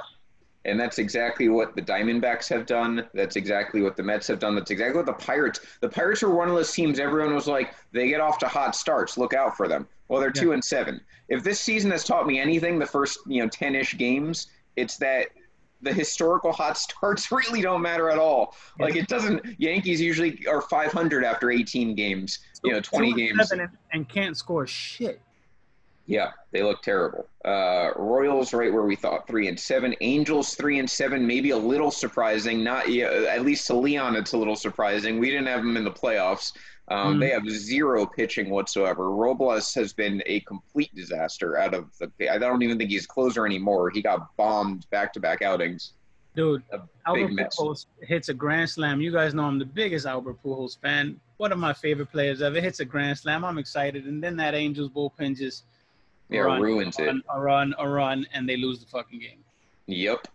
And 0.64 0.78
that's 0.78 0.98
exactly 0.98 1.48
what 1.48 1.74
the 1.74 1.82
Diamondbacks 1.82 2.48
have 2.48 2.66
done. 2.66 3.06
That's 3.14 3.36
exactly 3.36 3.82
what 3.82 3.96
the 3.96 4.02
Mets 4.02 4.28
have 4.28 4.38
done. 4.38 4.54
That's 4.54 4.70
exactly 4.70 4.96
what 4.96 5.06
the 5.06 5.12
Pirates. 5.12 5.60
The 5.80 5.88
Pirates 5.88 6.22
are 6.22 6.30
one 6.30 6.48
of 6.48 6.54
those 6.54 6.72
teams. 6.72 7.00
Everyone 7.00 7.34
was 7.34 7.48
like, 7.48 7.74
they 7.90 8.08
get 8.08 8.20
off 8.20 8.38
to 8.38 8.48
hot 8.48 8.76
starts. 8.76 9.18
Look 9.18 9.34
out 9.34 9.56
for 9.56 9.66
them. 9.66 9.88
Well, 10.08 10.20
they're 10.20 10.30
two 10.30 10.52
and 10.52 10.64
seven. 10.64 11.00
If 11.28 11.42
this 11.42 11.58
season 11.58 11.90
has 11.90 12.04
taught 12.04 12.26
me 12.26 12.38
anything, 12.38 12.78
the 12.78 12.86
first 12.86 13.18
you 13.26 13.42
know 13.42 13.48
ten-ish 13.48 13.96
games, 13.96 14.48
it's 14.76 14.96
that 14.98 15.28
the 15.82 15.92
historical 15.92 16.52
hot 16.52 16.78
starts 16.78 17.30
really 17.32 17.60
don't 17.60 17.82
matter 17.82 18.10
at 18.10 18.18
all. 18.18 18.54
Like 18.78 18.96
it 18.96 19.08
doesn't. 19.08 19.60
Yankees 19.60 20.00
usually 20.00 20.46
are 20.46 20.62
500 20.62 21.24
after 21.24 21.50
18 21.50 21.94
games. 21.94 22.38
You 22.64 22.72
know, 22.72 22.80
20 22.80 23.12
games. 23.14 23.52
And, 23.92 24.08
can't 24.08 24.36
score 24.36 24.66
shit. 24.66 25.20
Yeah, 26.06 26.32
they 26.50 26.62
look 26.62 26.82
terrible. 26.82 27.28
Uh, 27.44 27.90
Royals 27.96 28.52
right 28.52 28.72
where 28.72 28.82
we 28.82 28.96
thought 28.96 29.26
three 29.26 29.48
and 29.48 29.58
seven. 29.58 29.94
Angels 30.00 30.54
three 30.54 30.78
and 30.78 30.90
seven, 30.90 31.26
maybe 31.26 31.50
a 31.50 31.56
little 31.56 31.90
surprising. 31.90 32.64
Not 32.64 32.90
yeah, 32.90 33.26
at 33.28 33.42
least 33.44 33.66
to 33.68 33.74
Leon, 33.74 34.16
it's 34.16 34.32
a 34.32 34.36
little 34.36 34.56
surprising. 34.56 35.18
We 35.18 35.30
didn't 35.30 35.46
have 35.46 35.60
them 35.60 35.76
in 35.76 35.84
the 35.84 35.92
playoffs. 35.92 36.52
Um, 36.92 37.16
mm. 37.16 37.20
They 37.20 37.30
have 37.30 37.48
zero 37.48 38.04
pitching 38.04 38.50
whatsoever. 38.50 39.10
Robles 39.10 39.72
has 39.72 39.94
been 39.94 40.22
a 40.26 40.40
complete 40.40 40.94
disaster 40.94 41.58
out 41.58 41.72
of 41.72 41.86
the. 41.98 42.28
I 42.28 42.36
don't 42.36 42.62
even 42.62 42.76
think 42.76 42.90
he's 42.90 43.06
closer 43.06 43.46
anymore. 43.46 43.88
He 43.88 44.02
got 44.02 44.36
bombed 44.36 44.88
back 44.90 45.14
to 45.14 45.20
back 45.20 45.40
outings. 45.40 45.92
Dude, 46.36 46.62
Albert 47.06 47.32
Pujols 47.32 47.86
hits 48.02 48.28
a 48.28 48.34
grand 48.34 48.68
slam. 48.68 49.00
You 49.00 49.10
guys 49.10 49.32
know 49.32 49.44
I'm 49.44 49.58
the 49.58 49.64
biggest 49.64 50.04
Albert 50.04 50.42
Pujols 50.44 50.78
fan. 50.80 51.18
One 51.38 51.50
of 51.50 51.58
my 51.58 51.72
favorite 51.72 52.12
players 52.12 52.42
ever 52.42 52.60
hits 52.60 52.80
a 52.80 52.84
grand 52.84 53.18
slam. 53.18 53.42
I'm 53.42 53.58
excited, 53.58 54.04
and 54.04 54.22
then 54.22 54.36
that 54.36 54.54
Angels 54.54 54.90
bullpen 54.90 55.36
just 55.36 55.64
yeah 56.28 56.40
run, 56.40 56.60
ruins 56.60 56.98
run, 56.98 57.18
it. 57.18 57.24
A 57.30 57.40
run, 57.40 57.74
a 57.78 57.88
run, 57.88 58.26
and 58.34 58.46
they 58.46 58.58
lose 58.58 58.80
the 58.80 58.86
fucking 58.86 59.18
game. 59.18 59.38
Yep. 59.86 60.28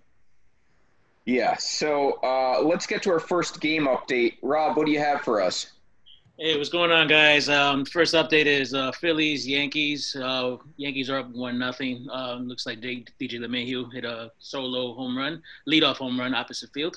Yeah. 1.26 1.56
So 1.58 2.13
uh, 2.24 2.62
let's 2.63 2.88
get 2.88 3.04
to 3.04 3.12
our 3.12 3.20
first 3.20 3.62
game 3.62 3.86
update. 3.86 4.38
Rob, 4.41 4.76
what 4.76 4.88
do 4.88 4.91
you 4.91 5.00
have 5.00 5.22
for 5.22 5.39
us? 5.39 5.74
Hey, 6.39 6.56
what's 6.56 6.69
going 6.69 6.91
on, 6.91 7.08
guys? 7.08 7.50
Um, 7.50 7.84
first 7.84 8.13
update 8.13 8.45
is 8.45 8.76
uh, 8.76 8.91
Phillies, 8.91 9.47
Yankees. 9.47 10.15
Uh, 10.15 10.58
Yankees 10.76 11.10
are 11.10 11.17
up 11.17 11.32
one 11.32 11.58
nothing. 11.58 12.08
Um, 12.12 12.47
looks 12.47 12.67
like 12.67 12.80
DJ 12.80 13.10
LeMahieu 13.19 13.91
hit 13.91 14.06
a 14.06 14.32
solo 14.38 14.93
home 14.93 15.17
run, 15.17 15.41
leadoff 15.67 15.95
home 15.95 16.19
run 16.19 16.36
opposite 16.36 16.69
field. 16.76 16.95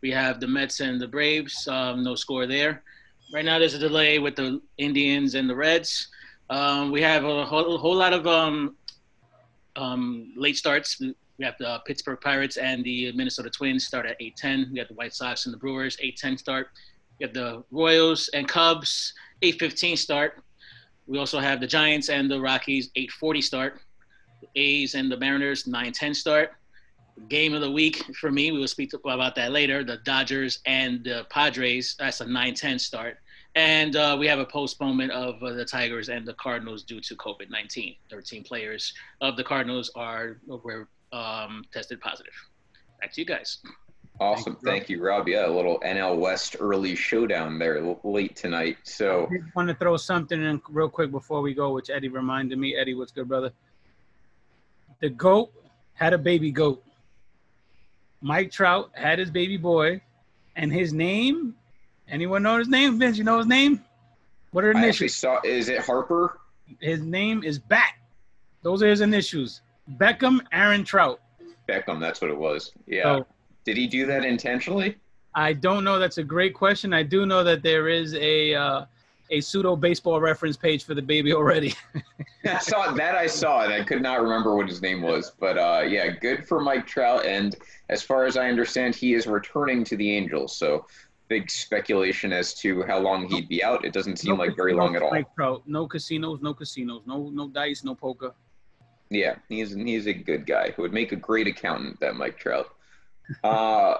We 0.00 0.10
have 0.10 0.40
the 0.40 0.48
Mets 0.48 0.80
and 0.80 1.00
the 1.00 1.06
Braves. 1.06 1.68
Um, 1.68 2.02
no 2.02 2.16
score 2.16 2.48
there. 2.48 2.82
Right 3.32 3.44
now, 3.44 3.60
there's 3.60 3.74
a 3.74 3.78
delay 3.78 4.18
with 4.18 4.34
the 4.34 4.60
Indians 4.76 5.36
and 5.36 5.48
the 5.48 5.54
Reds. 5.54 6.08
Um, 6.50 6.90
we 6.90 7.00
have 7.00 7.24
a 7.24 7.46
whole, 7.46 7.78
whole 7.78 7.94
lot 7.94 8.12
of 8.12 8.26
um, 8.26 8.74
um, 9.76 10.32
late 10.36 10.56
starts. 10.56 11.00
We 11.00 11.44
have 11.44 11.54
the 11.60 11.80
Pittsburgh 11.86 12.20
Pirates 12.20 12.56
and 12.56 12.82
the 12.82 13.12
Minnesota 13.12 13.50
Twins 13.50 13.86
start 13.86 14.04
at 14.06 14.18
8:10. 14.20 14.72
We 14.72 14.80
have 14.80 14.88
the 14.88 14.94
White 14.94 15.14
Sox 15.14 15.46
and 15.46 15.54
the 15.54 15.58
Brewers 15.58 15.96
8:10 16.02 16.36
start. 16.36 16.70
We 17.20 17.26
have 17.26 17.34
the 17.34 17.62
Royals 17.70 18.28
and 18.32 18.48
Cubs, 18.48 19.12
8:15 19.42 19.96
start. 19.96 20.42
We 21.06 21.18
also 21.18 21.38
have 21.38 21.60
the 21.60 21.66
Giants 21.66 22.08
and 22.08 22.30
the 22.30 22.40
Rockies, 22.40 22.90
8:40 22.96 23.42
start. 23.42 23.80
The 24.40 24.48
A's 24.58 24.94
and 24.94 25.12
the 25.12 25.18
Mariners, 25.18 25.64
9:10 25.66 26.14
start. 26.14 26.54
Game 27.28 27.52
of 27.52 27.60
the 27.60 27.70
week 27.70 28.02
for 28.16 28.30
me, 28.30 28.52
we 28.52 28.58
will 28.58 28.66
speak 28.66 28.92
about 28.94 29.34
that 29.34 29.52
later. 29.52 29.84
The 29.84 29.98
Dodgers 29.98 30.60
and 30.64 31.04
the 31.04 31.26
Padres, 31.28 31.94
that's 31.98 32.22
a 32.22 32.24
9:10 32.24 32.80
start. 32.80 33.18
And 33.54 33.96
uh, 33.96 34.16
we 34.18 34.26
have 34.26 34.38
a 34.38 34.46
postponement 34.46 35.12
of 35.12 35.42
uh, 35.42 35.52
the 35.52 35.64
Tigers 35.64 36.08
and 36.08 36.26
the 36.26 36.34
Cardinals 36.34 36.84
due 36.84 37.02
to 37.02 37.14
COVID 37.16 37.50
19. 37.50 37.96
13 38.08 38.44
players 38.44 38.94
of 39.20 39.36
the 39.36 39.44
Cardinals 39.44 39.90
are 39.94 40.38
were 40.46 40.88
um, 41.12 41.64
tested 41.70 42.00
positive. 42.00 42.32
Back 42.98 43.12
to 43.12 43.20
you 43.20 43.26
guys. 43.26 43.58
Awesome. 44.20 44.56
Thank 44.62 44.90
you, 44.90 45.02
Rob. 45.02 45.28
Yeah, 45.28 45.46
a 45.46 45.48
little 45.48 45.80
NL 45.80 46.18
West 46.18 46.56
early 46.60 46.94
showdown 46.94 47.58
there 47.58 47.80
late 48.04 48.36
tonight. 48.36 48.76
So 48.82 49.26
I 49.32 49.38
want 49.56 49.68
to 49.68 49.74
throw 49.74 49.96
something 49.96 50.42
in 50.42 50.60
real 50.68 50.90
quick 50.90 51.10
before 51.10 51.40
we 51.40 51.54
go, 51.54 51.72
which 51.72 51.88
Eddie 51.88 52.08
reminded 52.08 52.58
me. 52.58 52.76
Eddie, 52.76 52.94
what's 52.94 53.12
good, 53.12 53.28
brother? 53.28 53.50
The 55.00 55.08
GOAT 55.08 55.50
had 55.94 56.12
a 56.12 56.18
baby 56.18 56.50
goat. 56.50 56.84
Mike 58.20 58.50
Trout 58.50 58.90
had 58.92 59.18
his 59.18 59.30
baby 59.30 59.56
boy, 59.56 60.02
and 60.56 60.70
his 60.70 60.92
name, 60.92 61.54
anyone 62.06 62.42
know 62.42 62.58
his 62.58 62.68
name? 62.68 62.98
Vince, 62.98 63.16
you 63.16 63.24
know 63.24 63.38
his 63.38 63.46
name? 63.46 63.82
What 64.50 64.64
are 64.64 64.74
the 64.74 64.78
initials? 64.80 64.84
I 64.84 64.88
actually 64.88 65.08
saw, 65.08 65.40
is 65.42 65.68
it 65.70 65.80
Harper? 65.80 66.38
His 66.80 67.00
name 67.00 67.42
is 67.42 67.58
Bat. 67.58 67.94
Those 68.60 68.82
are 68.82 68.88
his 68.88 69.00
initials. 69.00 69.62
Beckham 69.96 70.40
Aaron 70.52 70.84
Trout. 70.84 71.20
Beckham, 71.66 71.98
that's 71.98 72.20
what 72.20 72.30
it 72.30 72.36
was. 72.36 72.72
Yeah. 72.86 73.02
So, 73.04 73.26
did 73.64 73.76
he 73.76 73.86
do 73.86 74.06
that 74.06 74.24
intentionally? 74.24 74.96
I 75.34 75.52
don't 75.52 75.84
know. 75.84 75.98
That's 75.98 76.18
a 76.18 76.24
great 76.24 76.54
question. 76.54 76.92
I 76.92 77.02
do 77.02 77.26
know 77.26 77.44
that 77.44 77.62
there 77.62 77.88
is 77.88 78.14
a 78.14 78.54
uh, 78.54 78.84
a 79.30 79.40
pseudo 79.40 79.76
baseball 79.76 80.20
reference 80.20 80.56
page 80.56 80.84
for 80.84 80.94
the 80.94 81.02
baby 81.02 81.32
already. 81.32 81.74
I 82.44 82.58
saw 82.58 82.92
that. 82.92 83.14
I 83.14 83.26
saw 83.26 83.64
it. 83.64 83.70
I 83.70 83.84
could 83.84 84.02
not 84.02 84.20
remember 84.20 84.56
what 84.56 84.68
his 84.68 84.82
name 84.82 85.02
was, 85.02 85.32
but 85.38 85.56
uh, 85.56 85.84
yeah, 85.86 86.08
good 86.08 86.46
for 86.46 86.60
Mike 86.60 86.86
Trout. 86.86 87.24
And 87.26 87.54
as 87.90 88.02
far 88.02 88.24
as 88.24 88.36
I 88.36 88.48
understand, 88.48 88.94
he 88.94 89.14
is 89.14 89.26
returning 89.26 89.84
to 89.84 89.96
the 89.96 90.10
Angels. 90.16 90.56
So 90.56 90.86
big 91.28 91.48
speculation 91.48 92.32
as 92.32 92.52
to 92.54 92.82
how 92.82 92.98
long 92.98 93.28
he'd 93.28 93.48
be 93.48 93.62
out. 93.62 93.84
It 93.84 93.92
doesn't 93.92 94.18
seem 94.18 94.36
no 94.36 94.42
like 94.42 94.56
very 94.56 94.74
long 94.74 94.96
at 94.96 95.02
all. 95.02 95.10
Mike 95.10 95.32
Trout. 95.34 95.62
No 95.66 95.86
casinos. 95.86 96.40
No 96.42 96.52
casinos. 96.52 97.02
No 97.06 97.30
no 97.30 97.48
dice. 97.48 97.84
No 97.84 97.94
poker. 97.94 98.34
Yeah, 99.10 99.36
he's 99.48 99.74
he's 99.74 100.06
a 100.06 100.12
good 100.12 100.46
guy 100.46 100.72
who 100.72 100.82
would 100.82 100.92
make 100.92 101.12
a 101.12 101.16
great 101.16 101.46
accountant. 101.46 102.00
That 102.00 102.16
Mike 102.16 102.38
Trout. 102.38 102.74
Uh, 103.44 103.96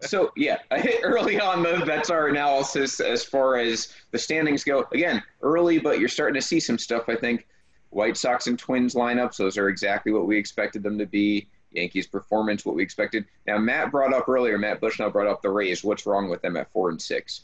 so 0.00 0.32
yeah, 0.36 0.58
early 1.02 1.40
on 1.40 1.62
that's 1.86 2.10
our 2.10 2.28
analysis 2.28 3.00
as 3.00 3.24
far 3.24 3.56
as 3.56 3.94
the 4.10 4.18
standings 4.18 4.64
go. 4.64 4.86
Again, 4.92 5.22
early, 5.42 5.78
but 5.78 5.98
you're 5.98 6.08
starting 6.08 6.34
to 6.34 6.46
see 6.46 6.60
some 6.60 6.78
stuff. 6.78 7.08
I 7.08 7.16
think 7.16 7.46
White 7.90 8.16
Sox 8.16 8.46
and 8.46 8.58
Twins 8.58 8.94
lineups; 8.94 9.36
those 9.36 9.58
are 9.58 9.68
exactly 9.68 10.12
what 10.12 10.26
we 10.26 10.36
expected 10.36 10.82
them 10.82 10.98
to 10.98 11.06
be. 11.06 11.48
Yankees 11.70 12.06
performance, 12.06 12.66
what 12.66 12.74
we 12.74 12.82
expected. 12.82 13.24
Now 13.46 13.58
Matt 13.58 13.90
brought 13.90 14.12
up 14.12 14.28
earlier. 14.28 14.58
Matt 14.58 14.80
Bushnell 14.80 15.10
brought 15.10 15.26
up 15.26 15.42
the 15.42 15.50
Rays. 15.50 15.82
What's 15.82 16.06
wrong 16.06 16.28
with 16.28 16.42
them 16.42 16.56
at 16.56 16.70
four 16.70 16.90
and 16.90 17.00
six? 17.00 17.42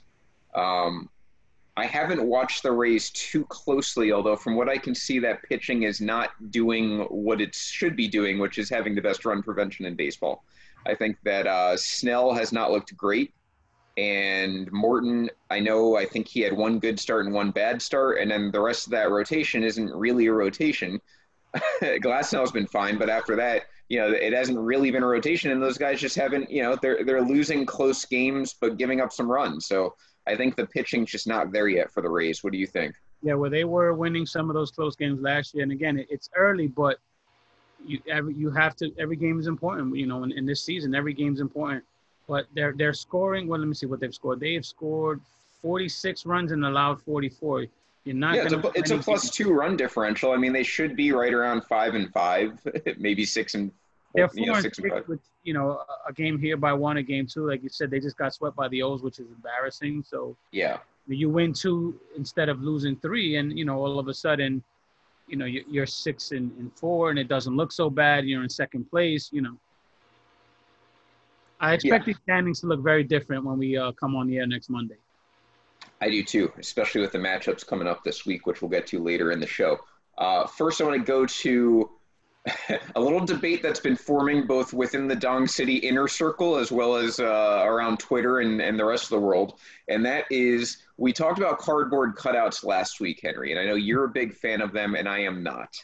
Um, 0.54 1.08
I 1.76 1.86
haven't 1.86 2.22
watched 2.22 2.64
the 2.64 2.72
Rays 2.72 3.10
too 3.10 3.44
closely, 3.44 4.10
although 4.10 4.36
from 4.36 4.56
what 4.56 4.68
I 4.68 4.78
can 4.78 4.94
see, 4.94 5.20
that 5.20 5.44
pitching 5.44 5.84
is 5.84 6.00
not 6.00 6.30
doing 6.50 7.02
what 7.02 7.40
it 7.40 7.54
should 7.54 7.94
be 7.94 8.08
doing, 8.08 8.38
which 8.38 8.58
is 8.58 8.68
having 8.68 8.96
the 8.96 9.00
best 9.00 9.24
run 9.24 9.42
prevention 9.44 9.86
in 9.86 9.94
baseball. 9.94 10.44
I 10.86 10.94
think 10.94 11.16
that 11.24 11.46
uh, 11.46 11.76
Snell 11.76 12.32
has 12.32 12.52
not 12.52 12.70
looked 12.70 12.96
great. 12.96 13.32
And 13.96 14.70
Morton, 14.70 15.28
I 15.50 15.58
know, 15.58 15.96
I 15.96 16.06
think 16.06 16.28
he 16.28 16.40
had 16.40 16.52
one 16.52 16.78
good 16.78 17.00
start 17.00 17.26
and 17.26 17.34
one 17.34 17.50
bad 17.50 17.82
start. 17.82 18.18
And 18.18 18.30
then 18.30 18.52
the 18.52 18.60
rest 18.60 18.86
of 18.86 18.92
that 18.92 19.10
rotation 19.10 19.64
isn't 19.64 19.92
really 19.92 20.26
a 20.26 20.32
rotation. 20.32 21.00
Glasnow's 21.82 22.52
been 22.52 22.66
fine, 22.66 22.96
but 22.96 23.10
after 23.10 23.34
that, 23.36 23.64
you 23.88 23.98
know, 23.98 24.08
it 24.08 24.32
hasn't 24.32 24.58
really 24.58 24.90
been 24.92 25.02
a 25.02 25.06
rotation. 25.06 25.50
And 25.50 25.60
those 25.60 25.78
guys 25.78 26.00
just 26.00 26.14
haven't, 26.14 26.48
you 26.50 26.62
know, 26.62 26.76
they're, 26.80 27.04
they're 27.04 27.22
losing 27.22 27.66
close 27.66 28.04
games, 28.04 28.54
but 28.60 28.76
giving 28.76 29.00
up 29.00 29.12
some 29.12 29.28
runs. 29.28 29.66
So 29.66 29.94
I 30.28 30.36
think 30.36 30.54
the 30.54 30.66
pitching's 30.66 31.10
just 31.10 31.26
not 31.26 31.50
there 31.50 31.68
yet 31.68 31.90
for 31.90 32.02
the 32.02 32.08
Rays. 32.08 32.44
What 32.44 32.52
do 32.52 32.58
you 32.58 32.66
think? 32.66 32.94
Yeah, 33.22 33.34
well, 33.34 33.50
they 33.50 33.64
were 33.64 33.94
winning 33.94 34.26
some 34.26 34.48
of 34.48 34.54
those 34.54 34.70
close 34.70 34.94
games 34.94 35.20
last 35.20 35.54
year. 35.54 35.64
And 35.64 35.72
again, 35.72 36.04
it's 36.08 36.28
early, 36.36 36.68
but 36.68 36.98
you 37.86 38.00
every 38.08 38.34
you 38.34 38.50
have 38.50 38.76
to 38.76 38.92
every 38.98 39.16
game 39.16 39.38
is 39.38 39.46
important. 39.46 39.96
You 39.96 40.06
know, 40.06 40.24
in, 40.24 40.32
in 40.32 40.46
this 40.46 40.62
season, 40.62 40.94
every 40.94 41.14
game 41.14 41.34
is 41.34 41.40
important. 41.40 41.84
But 42.26 42.46
they're 42.54 42.74
they're 42.76 42.92
scoring. 42.92 43.48
Well, 43.48 43.60
let 43.60 43.68
me 43.68 43.74
see 43.74 43.86
what 43.86 44.00
they've 44.00 44.14
scored. 44.14 44.40
They've 44.40 44.64
scored 44.64 45.20
46 45.62 46.26
runs 46.26 46.52
and 46.52 46.64
allowed 46.64 47.00
44. 47.02 47.66
You're 48.04 48.16
not. 48.16 48.36
Yeah, 48.36 48.44
it's 48.44 48.52
a, 48.52 48.72
it's 48.74 48.90
a 48.90 48.98
plus 48.98 49.30
two 49.30 49.52
run 49.52 49.76
differential. 49.76 50.32
I 50.32 50.36
mean, 50.36 50.52
they 50.52 50.62
should 50.62 50.96
be 50.96 51.12
right 51.12 51.32
around 51.32 51.64
five 51.64 51.94
and 51.94 52.12
five, 52.12 52.58
maybe 52.98 53.24
six 53.24 53.54
and. 53.54 53.70
They're 54.14 54.28
four 54.28 54.40
you 54.40 54.46
know, 54.46 54.54
and 54.54 54.62
six, 54.62 54.78
and. 54.78 55.06
With, 55.06 55.20
you 55.44 55.52
know, 55.52 55.82
a 56.06 56.12
game 56.12 56.38
here 56.38 56.56
by 56.56 56.72
one, 56.72 56.96
a 56.96 57.02
game 57.02 57.26
two. 57.26 57.46
Like 57.46 57.62
you 57.62 57.68
said, 57.68 57.90
they 57.90 58.00
just 58.00 58.16
got 58.16 58.32
swept 58.32 58.56
by 58.56 58.68
the 58.68 58.82
O's, 58.82 59.02
which 59.02 59.18
is 59.18 59.26
embarrassing. 59.28 60.02
So 60.08 60.36
yeah, 60.52 60.78
you 61.06 61.28
win 61.28 61.52
two 61.52 61.98
instead 62.16 62.48
of 62.48 62.62
losing 62.62 62.96
three, 62.96 63.36
and 63.36 63.58
you 63.58 63.66
know, 63.66 63.76
all 63.76 63.98
of 63.98 64.08
a 64.08 64.14
sudden 64.14 64.62
you 65.28 65.36
know 65.36 65.44
you're 65.44 65.86
six 65.86 66.32
and, 66.32 66.50
and 66.58 66.72
four 66.74 67.10
and 67.10 67.18
it 67.18 67.28
doesn't 67.28 67.56
look 67.56 67.72
so 67.72 67.88
bad 67.90 68.24
you're 68.24 68.42
in 68.42 68.48
second 68.48 68.88
place 68.90 69.30
you 69.32 69.42
know 69.42 69.56
i 71.60 71.74
expect 71.74 72.02
yeah. 72.02 72.06
these 72.06 72.22
standings 72.22 72.60
to 72.60 72.66
look 72.66 72.82
very 72.82 73.04
different 73.04 73.44
when 73.44 73.58
we 73.58 73.76
uh, 73.76 73.92
come 73.92 74.16
on 74.16 74.26
the 74.26 74.38
air 74.38 74.46
next 74.46 74.70
monday 74.70 74.96
i 76.00 76.08
do 76.08 76.22
too 76.22 76.52
especially 76.58 77.00
with 77.00 77.12
the 77.12 77.18
matchups 77.18 77.66
coming 77.66 77.86
up 77.86 78.02
this 78.04 78.26
week 78.26 78.46
which 78.46 78.62
we'll 78.62 78.70
get 78.70 78.86
to 78.86 79.02
later 79.02 79.32
in 79.32 79.40
the 79.40 79.46
show 79.46 79.78
uh, 80.18 80.46
first 80.46 80.80
i 80.80 80.84
want 80.84 80.98
to 80.98 81.04
go 81.04 81.26
to 81.26 81.90
a 82.96 83.00
little 83.00 83.24
debate 83.24 83.62
that's 83.62 83.80
been 83.80 83.96
forming 83.96 84.46
both 84.46 84.72
within 84.72 85.08
the 85.08 85.16
Dong 85.16 85.46
City 85.46 85.76
inner 85.76 86.08
circle 86.08 86.56
as 86.56 86.70
well 86.70 86.96
as 86.96 87.20
uh, 87.20 87.62
around 87.66 87.98
Twitter 87.98 88.40
and, 88.40 88.60
and 88.60 88.78
the 88.78 88.84
rest 88.84 89.04
of 89.04 89.10
the 89.10 89.20
world. 89.20 89.58
And 89.88 90.04
that 90.06 90.24
is, 90.30 90.78
we 90.98 91.12
talked 91.12 91.38
about 91.38 91.58
cardboard 91.58 92.16
cutouts 92.16 92.64
last 92.64 93.00
week, 93.00 93.20
Henry, 93.22 93.52
and 93.52 93.60
I 93.60 93.64
know 93.64 93.76
you're 93.76 94.04
a 94.04 94.08
big 94.10 94.34
fan 94.34 94.60
of 94.60 94.72
them, 94.72 94.96
and 94.96 95.08
I 95.08 95.20
am 95.20 95.44
not. 95.44 95.74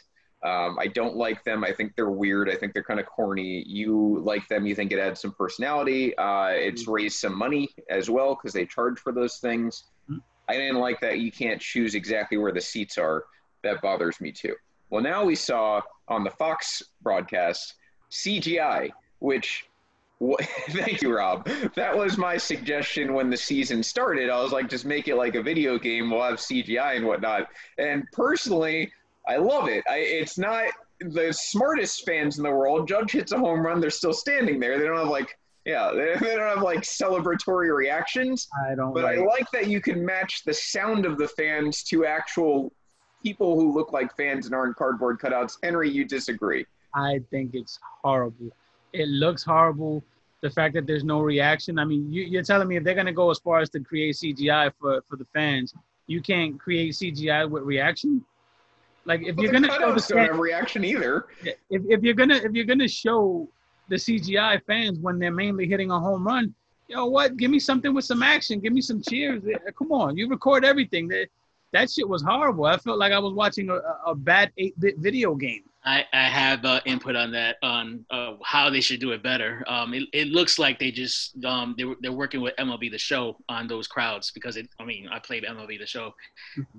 Um, 0.43 0.77
I 0.77 0.87
don't 0.87 1.15
like 1.15 1.43
them. 1.45 1.63
I 1.63 1.71
think 1.71 1.95
they're 1.95 2.09
weird. 2.09 2.49
I 2.49 2.55
think 2.55 2.73
they're 2.73 2.83
kind 2.83 2.99
of 2.99 3.05
corny. 3.05 3.63
You 3.65 4.21
like 4.23 4.47
them. 4.49 4.67
You 4.67 4.75
think 4.75 4.91
it 4.91 4.99
adds 4.99 5.21
some 5.21 5.31
personality. 5.31 6.15
Uh, 6.17 6.49
it's 6.49 6.83
mm-hmm. 6.83 6.91
raised 6.91 7.17
some 7.17 7.35
money 7.35 7.69
as 7.89 8.09
well 8.09 8.35
because 8.35 8.53
they 8.53 8.65
charge 8.65 8.99
for 8.99 9.13
those 9.13 9.37
things. 9.37 9.85
Mm-hmm. 10.11 10.19
I 10.49 10.53
didn't 10.53 10.79
like 10.79 10.99
that 10.99 11.19
you 11.19 11.31
can't 11.31 11.61
choose 11.61 11.95
exactly 11.95 12.37
where 12.37 12.51
the 12.51 12.61
seats 12.61 12.97
are. 12.97 13.25
That 13.63 13.81
bothers 13.81 14.21
me 14.21 14.31
too. 14.31 14.53
Well, 14.91 15.01
now 15.01 15.23
we 15.23 15.33
saw 15.33 15.81
on 16.09 16.23
the 16.23 16.29
Fox 16.29 16.83
broadcast 17.01 17.73
CGI, 18.11 18.91
which 19.19 19.65
thank 20.69 21.01
you, 21.01 21.15
Rob. 21.15 21.47
That 21.75 21.95
was 21.95 22.17
my 22.17 22.37
suggestion 22.37 23.13
when 23.13 23.29
the 23.29 23.37
season 23.37 23.83
started. 23.83 24.29
I 24.29 24.41
was 24.41 24.51
like, 24.51 24.69
just 24.69 24.85
make 24.85 25.07
it 25.07 25.15
like 25.15 25.35
a 25.35 25.43
video 25.43 25.77
game. 25.77 26.09
We'll 26.09 26.23
have 26.23 26.35
CGI 26.35 26.97
and 26.97 27.05
whatnot. 27.05 27.49
And 27.77 28.05
personally, 28.11 28.91
I 29.27 29.37
love 29.37 29.67
it. 29.67 29.83
I, 29.89 29.97
it's 29.97 30.37
not 30.37 30.65
the 30.99 31.33
smartest 31.33 32.05
fans 32.05 32.37
in 32.37 32.43
the 32.43 32.51
world. 32.51 32.87
Judge 32.87 33.11
hits 33.11 33.31
a 33.31 33.37
home 33.37 33.65
run, 33.65 33.79
they're 33.79 33.89
still 33.89 34.13
standing 34.13 34.59
there. 34.59 34.79
They 34.79 34.85
don't 34.85 34.97
have 34.97 35.09
like 35.09 35.37
Yeah, 35.65 35.91
they, 35.93 36.15
they 36.19 36.35
don't 36.35 36.47
have 36.47 36.61
like 36.63 36.81
celebratory 36.81 37.75
reactions. 37.75 38.47
I 38.67 38.75
don't 38.75 38.93
But 38.93 39.03
like. 39.03 39.19
I 39.19 39.21
like 39.21 39.51
that 39.51 39.67
you 39.67 39.81
can 39.81 40.05
match 40.05 40.43
the 40.45 40.53
sound 40.53 41.05
of 41.05 41.17
the 41.17 41.27
fans 41.27 41.83
to 41.85 42.05
actual 42.05 42.71
people 43.23 43.59
who 43.59 43.73
look 43.73 43.91
like 43.91 44.15
fans 44.15 44.45
and 44.45 44.55
aren't 44.55 44.75
cardboard 44.75 45.19
cutouts. 45.19 45.57
Henry, 45.63 45.89
you 45.89 46.05
disagree. 46.05 46.65
I 46.93 47.21
think 47.31 47.55
it's 47.55 47.79
horrible. 48.03 48.51
It 48.93 49.07
looks 49.09 49.43
horrible. 49.43 50.03
The 50.45 50.51
fact 50.51 50.75
that 50.75 50.85
there's 50.85 51.03
no 51.03 51.21
reaction. 51.21 51.79
I 51.79 51.85
mean, 51.85 52.13
you, 52.13 52.21
you're 52.21 52.43
telling 52.43 52.67
me 52.67 52.75
if 52.75 52.83
they're 52.83 52.93
gonna 52.93 53.11
go 53.11 53.31
as 53.31 53.39
far 53.39 53.61
as 53.61 53.69
to 53.71 53.79
create 53.79 54.13
CGI 54.13 54.71
for 54.79 55.01
for 55.09 55.15
the 55.15 55.25
fans, 55.33 55.73
you 56.05 56.21
can't 56.21 56.59
create 56.59 56.93
CGI 56.93 57.49
with 57.49 57.63
reaction. 57.63 58.23
Like 59.05 59.21
if 59.23 59.37
you're 59.37 59.51
gonna 59.51 59.73
show 59.73 59.91
the 59.95 60.19
have 60.19 60.37
reaction 60.37 60.83
either. 60.83 61.25
if, 61.43 61.81
if 61.89 62.03
you're 62.03 62.13
gonna 62.13 62.35
if 62.35 62.51
you're 62.53 62.65
gonna 62.65 62.87
show 62.87 63.49
the 63.89 63.95
CGI 63.95 64.61
fans 64.67 64.99
when 64.99 65.17
they're 65.17 65.31
mainly 65.31 65.65
hitting 65.65 65.89
a 65.89 65.99
home 65.99 66.27
run, 66.27 66.53
yo, 66.89 67.07
what? 67.07 67.37
Give 67.37 67.49
me 67.49 67.57
something 67.57 67.91
with 67.91 68.05
some 68.05 68.21
action. 68.21 68.59
Give 68.59 68.71
me 68.71 68.81
some 68.81 69.01
cheers. 69.01 69.41
Come 69.75 69.91
on, 69.91 70.15
you 70.15 70.29
record 70.29 70.63
everything. 70.63 71.07
That 71.07 71.25
that 71.73 71.89
shit 71.89 72.07
was 72.07 72.21
horrible. 72.21 72.65
I 72.65 72.77
felt 72.77 72.99
like 72.99 73.13
I 73.13 73.17
was 73.17 73.33
watching 73.33 73.71
a, 73.71 73.81
a 74.05 74.13
bad 74.13 74.51
eight-bit 74.59 74.99
video 74.99 75.33
game. 75.33 75.63
I, 75.85 76.03
I 76.13 76.23
have 76.23 76.65
uh, 76.65 76.81
input 76.85 77.15
on 77.15 77.31
that 77.33 77.57
on 77.61 78.05
uh, 78.09 78.33
how 78.43 78.69
they 78.71 78.81
should 78.81 78.99
do 78.99 79.11
it 79.11 79.21
better. 79.21 79.63
Um, 79.67 79.93
it, 79.93 80.03
it 80.13 80.27
looks 80.29 80.57
like 80.57 80.79
they 80.79 80.91
just 80.91 81.43
um, 81.45 81.75
they 81.77 81.85
they're 82.01 82.11
working 82.11 82.41
with 82.41 82.55
MLB 82.55 82.91
the 82.91 82.97
Show 82.97 83.37
on 83.49 83.67
those 83.67 83.87
crowds 83.87 84.31
because 84.31 84.57
it. 84.57 84.67
I 84.79 84.85
mean, 84.85 85.07
I 85.07 85.19
played 85.19 85.43
MLB 85.43 85.79
the 85.79 85.85
Show. 85.85 86.13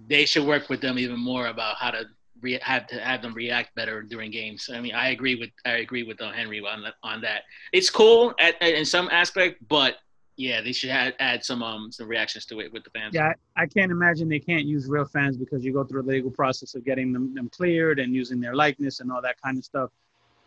They 0.09 0.27
should 0.27 0.45
work 0.45 0.69
with 0.69 0.81
them 0.81 0.99
even 0.99 1.21
more 1.21 1.47
about 1.47 1.77
how 1.77 1.93
to 1.93 2.05
re- 2.41 2.59
have 2.63 2.87
to 2.89 3.01
have 3.01 3.23
them 3.23 3.35
react 3.35 3.75
better 3.77 4.03
during 4.03 4.31
games. 4.31 4.69
I 4.73 4.81
mean, 4.81 4.95
I 4.95 5.11
agree 5.11 5.37
with 5.37 5.51
I 5.65 5.77
agree 5.77 6.03
with 6.03 6.21
uh, 6.21 6.33
Henry 6.33 6.61
on 6.61 6.83
that 6.83 6.95
on 7.03 7.21
that. 7.21 7.43
It's 7.73 7.91
cool 7.91 8.35
at, 8.41 8.61
at, 8.61 8.75
in 8.75 8.85
some 8.85 9.09
aspect, 9.11 9.67
but 9.69 9.97
yeah, 10.37 10.61
they 10.61 10.73
should 10.73 10.91
add, 10.91 11.15
add 11.19 11.45
some 11.45 11.63
um 11.63 11.91
some 11.91 12.09
reactions 12.09 12.45
to 12.47 12.61
it 12.61 12.73
with 12.73 12.85
the 12.85 12.91
fans. 12.91 13.15
Yeah, 13.15 13.33
I, 13.57 13.63
I 13.63 13.67
can't 13.67 13.91
imagine 13.91 14.29
they 14.29 14.39
can't 14.39 14.67
use 14.67 14.87
real 14.87 15.07
fans 15.07 15.37
because 15.37 15.65
you 15.65 15.73
go 15.73 15.83
through 15.83 16.03
the 16.03 16.09
legal 16.09 16.31
process 16.31 16.75
of 16.75 16.85
getting 16.85 17.13
them, 17.13 17.35
them 17.35 17.49
cleared 17.49 17.99
and 17.99 18.15
using 18.15 18.41
their 18.41 18.55
likeness 18.55 19.01
and 19.01 19.11
all 19.11 19.23
that 19.23 19.41
kind 19.41 19.57
of 19.57 19.65
stuff. 19.65 19.91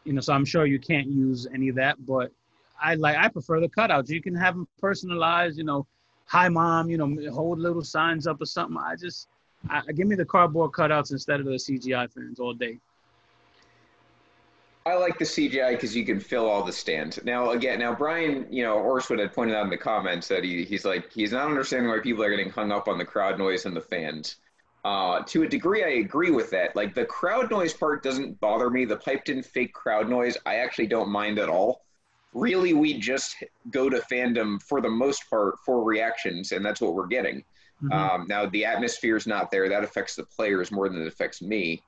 You 0.06 0.13
know, 0.13 0.21
so 0.21 0.34
I'm 0.34 0.45
sure 0.45 0.65
you 0.65 0.80
can't 0.80 1.08
use 1.08 1.47
any 1.54 1.69
of 1.69 1.75
that. 1.75 2.06
But 2.06 2.32
I 2.80 2.95
like 2.95 3.17
I 3.17 3.28
prefer 3.30 3.60
the 3.60 3.69
cutouts. 3.69 4.10
You 4.10 4.21
can 4.21 4.36
have 4.36 4.54
them 4.56 4.67
personalized. 4.80 5.58
You 5.58 5.63
know, 5.63 5.88
hi 6.25 6.49
mom. 6.49 6.89
You 6.89 6.97
know, 6.97 7.32
hold 7.32 7.60
little 7.60 7.84
signs 7.84 8.28
up 8.28 8.41
or 8.41 8.45
something. 8.45 8.78
I 8.78 8.95
just 8.95 9.28
I, 9.69 9.82
give 9.91 10.08
me 10.08 10.15
the 10.15 10.25
cardboard 10.25 10.71
cutouts 10.71 11.12
instead 11.12 11.39
of 11.39 11.47
the 11.47 11.54
CGI 11.54 12.13
fans 12.13 12.39
all 12.39 12.54
day. 12.54 12.78
I 14.85 14.95
like 14.95 15.19
the 15.19 15.25
CGI 15.25 15.71
because 15.71 15.95
you 15.95 16.05
can 16.05 16.19
fill 16.19 16.47
all 16.49 16.63
the 16.63 16.71
stands. 16.71 17.19
Now, 17.23 17.51
again, 17.51 17.79
now 17.79 17.93
Brian, 17.93 18.47
you 18.51 18.63
know, 18.63 18.77
Orswood 18.77 19.19
had 19.19 19.33
pointed 19.33 19.55
out 19.55 19.65
in 19.65 19.69
the 19.69 19.77
comments 19.77 20.27
that 20.29 20.43
he, 20.43 20.63
he's 20.63 20.85
like 20.85 21.11
he's 21.11 21.31
not 21.31 21.45
understanding 21.47 21.89
why 21.89 21.99
people 21.99 22.23
are 22.23 22.29
getting 22.29 22.49
hung 22.49 22.71
up 22.71 22.87
on 22.87 22.97
the 22.97 23.05
crowd 23.05 23.37
noise 23.37 23.65
and 23.65 23.75
the 23.75 23.81
fans. 23.81 24.37
Uh, 24.85 25.21
to 25.23 25.43
a 25.43 25.47
degree, 25.47 25.83
I 25.83 25.99
agree 25.99 26.31
with 26.31 26.49
that. 26.51 26.75
Like 26.75 26.95
the 26.95 27.05
crowd 27.05 27.51
noise 27.51 27.73
part 27.73 28.01
doesn't 28.01 28.39
bother 28.39 28.69
me. 28.69 28.85
The 28.85 28.95
piped-in 28.95 29.43
fake 29.43 29.73
crowd 29.73 30.09
noise, 30.09 30.37
I 30.45 30.55
actually 30.55 30.87
don't 30.87 31.09
mind 31.09 31.37
at 31.37 31.49
all. 31.49 31.81
Really, 32.33 32.73
we 32.73 32.97
just 32.97 33.35
go 33.71 33.89
to 33.89 33.97
fandom 34.11 34.61
for 34.63 34.79
the 34.81 34.89
most 34.89 35.29
part 35.29 35.55
for 35.65 35.83
reactions, 35.83 36.53
and 36.53 36.65
that's 36.65 36.79
what 36.79 36.93
we're 36.93 37.07
getting. 37.07 37.43
Mhm. 37.83 37.93
Um, 37.93 38.27
now 38.27 38.45
the 38.45 38.65
atmosphere 38.65 39.17
is 39.17 39.27
not 39.27 39.51
there. 39.51 39.67
That 39.67 39.83
affects 39.83 40.15
the 40.15 40.23
players 40.23 40.71
more 40.71 40.87
than 40.89 41.01
it 41.01 41.07
affects 41.07 41.41
me. 41.41 41.83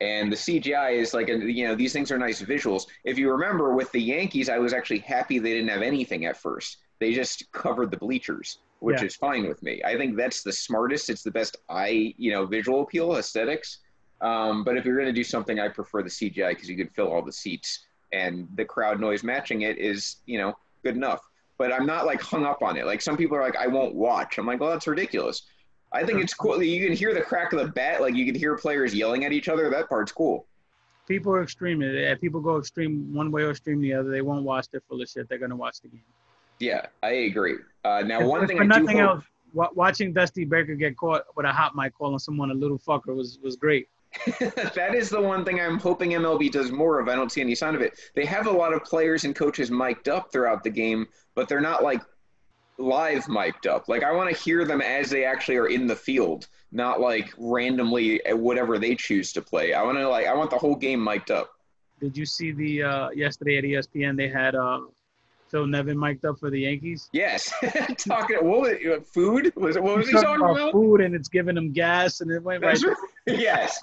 And 0.00 0.30
the 0.30 0.36
CGI 0.36 0.92
is 0.92 1.14
like, 1.14 1.28
a, 1.28 1.36
you 1.38 1.66
know, 1.66 1.74
these 1.74 1.92
things 1.92 2.10
are 2.12 2.18
nice 2.18 2.42
visuals. 2.42 2.86
If 3.04 3.18
you 3.18 3.30
remember 3.30 3.74
with 3.74 3.90
the 3.92 4.00
Yankees, 4.00 4.48
I 4.48 4.58
was 4.58 4.72
actually 4.72 4.98
happy 4.98 5.38
they 5.38 5.54
didn't 5.54 5.70
have 5.70 5.82
anything 5.82 6.26
at 6.26 6.36
first. 6.36 6.78
They 6.98 7.12
just 7.14 7.50
covered 7.52 7.90
the 7.90 7.96
bleachers, 7.96 8.58
which 8.80 9.00
Yeah. 9.00 9.06
is 9.06 9.16
fine 9.16 9.48
with 9.48 9.62
me. 9.62 9.82
I 9.84 9.96
think 9.96 10.16
that's 10.16 10.42
the 10.42 10.52
smartest. 10.52 11.08
It's 11.08 11.22
the 11.22 11.30
best 11.30 11.56
eye, 11.70 12.14
you 12.18 12.30
know, 12.32 12.44
visual 12.46 12.82
appeal, 12.82 13.16
aesthetics. 13.16 13.78
Um, 14.20 14.64
but 14.64 14.76
if 14.76 14.84
you're 14.84 14.96
going 14.96 15.06
to 15.06 15.12
do 15.12 15.24
something, 15.24 15.60
I 15.60 15.68
prefer 15.68 16.02
the 16.02 16.10
CGI 16.10 16.50
because 16.50 16.68
you 16.68 16.76
can 16.76 16.88
fill 16.88 17.12
all 17.12 17.22
the 17.22 17.32
seats, 17.32 17.86
and 18.12 18.48
the 18.54 18.64
crowd 18.64 18.98
noise 19.00 19.22
matching 19.22 19.62
it 19.62 19.78
is, 19.78 20.16
you 20.26 20.38
know, 20.38 20.54
good 20.84 20.96
enough. 20.96 21.20
But 21.58 21.72
I'm 21.72 21.86
not 21.86 22.06
like 22.06 22.20
hung 22.22 22.44
up 22.44 22.62
on 22.62 22.76
it. 22.76 22.86
Like 22.86 23.00
some 23.02 23.16
people 23.16 23.36
are 23.36 23.42
like, 23.42 23.56
I 23.56 23.66
won't 23.66 23.94
watch. 23.94 24.38
I'm 24.38 24.46
like, 24.46 24.60
well, 24.60 24.70
that's 24.70 24.86
ridiculous. 24.86 25.42
I 25.92 26.04
think 26.04 26.20
it's 26.20 26.34
cool. 26.34 26.62
You 26.62 26.86
can 26.86 26.96
hear 26.96 27.14
the 27.14 27.20
crack 27.22 27.52
of 27.52 27.60
the 27.60 27.68
bat. 27.72 28.00
Like 28.00 28.14
you 28.14 28.26
can 28.26 28.34
hear 28.34 28.56
players 28.56 28.94
yelling 28.94 29.24
at 29.24 29.32
each 29.32 29.48
other. 29.48 29.70
That 29.70 29.88
part's 29.88 30.12
cool. 30.12 30.46
People 31.08 31.32
are 31.32 31.42
extreme. 31.42 31.82
If 31.82 32.20
people 32.20 32.40
go 32.40 32.58
extreme 32.58 33.14
one 33.14 33.30
way 33.30 33.42
or 33.42 33.50
extreme 33.50 33.80
the 33.80 33.94
other, 33.94 34.10
they 34.10 34.22
won't 34.22 34.44
watch. 34.44 34.66
They're 34.70 34.82
full 34.88 35.00
of 35.00 35.08
shit. 35.08 35.28
They're 35.28 35.38
gonna 35.38 35.56
watch 35.56 35.80
the 35.80 35.88
game. 35.88 36.02
Yeah, 36.58 36.86
I 37.02 37.10
agree. 37.10 37.56
Uh, 37.84 38.02
now, 38.04 38.20
If- 38.20 38.26
one 38.26 38.42
if 38.42 38.48
thing 38.48 38.56
for 38.56 38.62
I 38.64 38.66
nothing 38.66 38.98
hope, 38.98 39.16
else, 39.16 39.24
wa- 39.52 39.70
watching 39.74 40.12
Dusty 40.12 40.44
Baker 40.44 40.74
get 40.74 40.96
caught 40.96 41.22
with 41.36 41.46
a 41.46 41.52
hot 41.52 41.76
mic 41.76 41.94
calling 41.96 42.18
someone 42.18 42.50
a 42.50 42.54
little 42.54 42.78
fucker 42.78 43.14
was 43.14 43.38
was 43.42 43.56
great. 43.56 43.88
that 44.40 44.94
is 44.94 45.10
the 45.10 45.20
one 45.20 45.44
thing 45.44 45.60
I'm 45.60 45.78
hoping 45.78 46.10
MLB 46.10 46.50
does 46.50 46.72
more 46.72 46.98
of. 47.00 47.08
I 47.08 47.14
don't 47.14 47.30
see 47.30 47.40
any 47.42 47.54
sign 47.54 47.74
of 47.74 47.82
it. 47.82 47.98
They 48.14 48.24
have 48.24 48.46
a 48.46 48.50
lot 48.50 48.72
of 48.72 48.82
players 48.82 49.24
and 49.24 49.34
coaches 49.36 49.70
mic'd 49.70 50.08
up 50.08 50.32
throughout 50.32 50.64
the 50.64 50.70
game, 50.70 51.06
but 51.34 51.48
they're 51.48 51.60
not 51.60 51.82
like 51.84 52.00
live 52.78 53.28
mic'd 53.28 53.66
up. 53.66 53.88
Like 53.88 54.02
I 54.02 54.12
want 54.12 54.34
to 54.34 54.42
hear 54.42 54.64
them 54.64 54.80
as 54.80 55.10
they 55.10 55.24
actually 55.24 55.56
are 55.56 55.68
in 55.68 55.86
the 55.86 55.96
field, 55.96 56.48
not 56.72 57.00
like 57.00 57.32
randomly 57.38 58.24
at 58.26 58.38
whatever 58.38 58.78
they 58.78 58.94
choose 58.94 59.32
to 59.34 59.42
play. 59.42 59.72
I 59.74 59.82
want 59.82 59.98
to 59.98 60.08
like 60.08 60.26
I 60.26 60.34
want 60.34 60.50
the 60.50 60.58
whole 60.58 60.76
game 60.76 61.02
mic'd 61.02 61.30
up. 61.30 61.50
Did 62.00 62.16
you 62.16 62.26
see 62.26 62.52
the 62.52 62.82
uh, 62.82 63.10
yesterday 63.10 63.58
at 63.58 63.64
ESPN? 63.64 64.16
They 64.16 64.28
had 64.28 64.54
uh, 64.54 64.80
Phil 65.48 65.66
Nevin 65.66 65.98
mic'd 65.98 66.24
up 66.24 66.38
for 66.38 66.50
the 66.50 66.60
Yankees. 66.60 67.08
Yes, 67.12 67.52
talking 67.98 68.36
what 68.42 68.60
was 68.60 68.72
it, 68.72 69.06
food? 69.06 69.52
Was 69.56 69.76
it 69.76 69.82
what 69.82 69.96
was 69.96 70.06
he 70.06 70.12
Talking 70.12 70.40
talking 70.40 70.56
about 70.56 70.72
food 70.72 71.00
and 71.00 71.14
it's 71.14 71.28
giving 71.28 71.56
him 71.56 71.72
gas 71.72 72.20
and 72.20 72.30
it 72.30 72.42
went 72.42 72.62
right. 72.62 72.78
Yes. 73.26 73.78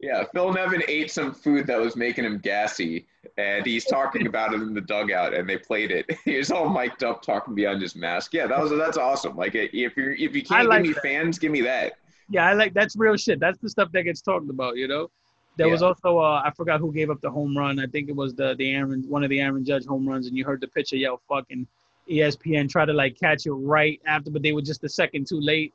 Yeah, 0.00 0.24
Phil 0.32 0.52
Nevin 0.52 0.82
ate 0.88 1.10
some 1.10 1.32
food 1.32 1.66
that 1.66 1.78
was 1.78 1.94
making 1.96 2.24
him 2.24 2.38
gassy, 2.38 3.06
and 3.38 3.64
he's 3.64 3.84
talking 3.84 4.26
about 4.26 4.52
it 4.54 4.60
in 4.62 4.74
the 4.74 4.80
dugout, 4.80 5.34
and 5.34 5.48
they 5.48 5.58
played 5.58 5.90
it. 5.90 6.06
He 6.24 6.36
was 6.38 6.50
all 6.50 6.68
mic'd 6.68 7.04
up, 7.04 7.22
talking 7.22 7.54
beyond 7.54 7.80
his 7.82 7.94
mask. 7.94 8.32
Yeah, 8.32 8.46
that 8.46 8.60
was 8.60 8.70
that's 8.72 8.96
awesome. 8.96 9.36
Like 9.36 9.54
if 9.54 9.72
you 9.74 10.14
if 10.18 10.34
you 10.34 10.42
can't 10.42 10.68
like 10.68 10.82
give 10.82 10.88
me 10.88 10.94
that. 10.94 11.02
fans, 11.02 11.38
give 11.38 11.52
me 11.52 11.60
that. 11.62 11.92
Yeah, 12.28 12.46
I 12.46 12.54
like 12.54 12.74
that's 12.74 12.96
real 12.96 13.16
shit. 13.16 13.38
That's 13.40 13.58
the 13.58 13.68
stuff 13.68 13.92
that 13.92 14.02
gets 14.02 14.22
talked 14.22 14.48
about, 14.50 14.76
you 14.76 14.88
know. 14.88 15.10
There 15.58 15.68
was 15.68 15.82
also 15.82 16.18
uh, 16.18 16.42
I 16.44 16.50
forgot 16.56 16.80
who 16.80 16.92
gave 16.92 17.10
up 17.10 17.20
the 17.20 17.30
home 17.30 17.56
run. 17.56 17.78
I 17.78 17.86
think 17.86 18.08
it 18.08 18.16
was 18.16 18.34
the 18.34 18.54
the 18.56 18.72
Aaron 18.74 19.04
one 19.08 19.22
of 19.22 19.30
the 19.30 19.40
Aaron 19.40 19.64
Judge 19.64 19.84
home 19.84 20.08
runs, 20.08 20.26
and 20.26 20.36
you 20.36 20.44
heard 20.44 20.60
the 20.60 20.68
pitcher 20.68 20.96
yell 20.96 21.20
"fucking." 21.28 21.66
ESPN 22.10 22.68
try 22.68 22.84
to 22.84 22.92
like 22.92 23.16
catch 23.18 23.46
it 23.46 23.52
right 23.52 24.00
after, 24.06 24.28
but 24.30 24.42
they 24.42 24.52
were 24.52 24.60
just 24.60 24.82
a 24.82 24.88
second 24.88 25.26
too 25.28 25.40
late. 25.40 25.72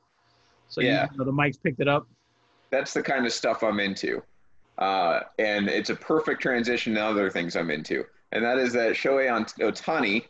So 0.68 0.82
Yeah. 0.82 1.08
you 1.12 1.18
know, 1.18 1.24
the 1.24 1.32
mics 1.32 1.62
picked 1.62 1.80
it 1.80 1.88
up. 1.88 2.06
That's 2.70 2.94
the 2.94 3.02
kind 3.02 3.26
of 3.26 3.34
stuff 3.34 3.64
I'm 3.64 3.80
into, 3.80 4.22
uh, 4.78 5.22
and 5.40 5.70
it's 5.70 5.90
a 5.90 5.96
perfect 5.96 6.42
transition 6.42 6.94
to 6.96 7.04
other 7.04 7.30
things 7.30 7.56
I'm 7.56 7.72
into, 7.72 8.06
and 8.32 8.44
that 8.44 8.58
is 8.58 8.74
that 8.74 8.94
Shohei 8.94 9.30
Ohtani 9.60 10.26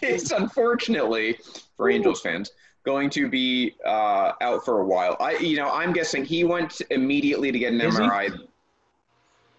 is 0.02 0.32
unfortunately 0.32 1.38
for 1.76 1.88
Angels 1.88 2.20
fans 2.20 2.52
going 2.84 3.10
to 3.10 3.28
be 3.28 3.74
uh, 3.84 4.32
out 4.40 4.64
for 4.64 4.80
a 4.80 4.84
while. 4.84 5.16
I, 5.20 5.36
you 5.36 5.56
know, 5.56 5.70
I'm 5.70 5.92
guessing 5.92 6.24
he 6.24 6.44
went 6.44 6.80
immediately 6.90 7.52
to 7.52 7.58
get 7.58 7.72
an 7.72 7.80
Is 7.80 7.96
he? 7.96 8.02
MRI. 8.02 8.38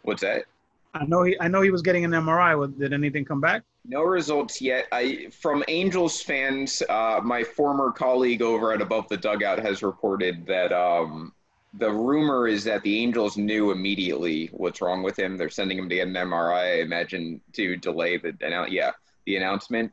What's 0.04 0.22
that? 0.22 0.46
I 0.94 1.06
know 1.06 1.24
he 1.24 1.38
I 1.40 1.48
know 1.48 1.62
he 1.62 1.70
was 1.70 1.84
getting 1.84 2.04
an 2.04 2.12
MRI. 2.12 2.78
Did 2.80 2.94
anything 2.94 3.24
come 3.24 3.40
back? 3.40 3.64
No 3.86 4.02
results 4.02 4.60
yet. 4.60 4.88
I 4.92 5.28
from 5.30 5.64
Angels 5.68 6.22
fans, 6.22 6.82
uh, 6.90 7.22
my 7.24 7.44
former 7.44 7.92
colleague 7.92 8.42
over 8.42 8.74
at 8.74 8.82
Above 8.82 9.08
the 9.08 9.18
Dugout 9.18 9.60
has 9.60 9.84
reported 9.84 10.48
that 10.48 10.74
um, 10.74 11.34
the 11.73 11.91
rumor 11.91 12.47
is 12.47 12.63
that 12.63 12.82
the 12.82 12.99
Angels 12.99 13.38
knew 13.38 13.71
immediately 13.71 14.49
what's 14.53 14.82
wrong 14.82 15.03
with 15.03 15.17
him. 15.17 15.38
They're 15.38 15.49
sending 15.49 15.77
him 15.77 15.88
to 15.89 15.95
get 15.95 16.08
an 16.08 16.13
MRI. 16.13 16.77
I 16.77 16.82
imagine 16.82 17.41
to 17.53 17.75
delay 17.77 18.17
the 18.17 18.36
yeah 18.69 18.91
the 19.25 19.36
announcement. 19.36 19.91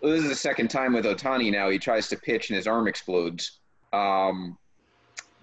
Well, 0.00 0.12
this 0.12 0.22
is 0.22 0.30
the 0.30 0.36
second 0.36 0.68
time 0.68 0.94
with 0.94 1.04
Ohtani 1.04 1.52
now. 1.52 1.68
He 1.68 1.78
tries 1.78 2.08
to 2.08 2.16
pitch 2.16 2.48
and 2.48 2.56
his 2.56 2.66
arm 2.66 2.88
explodes. 2.88 3.58
Um, 3.92 4.56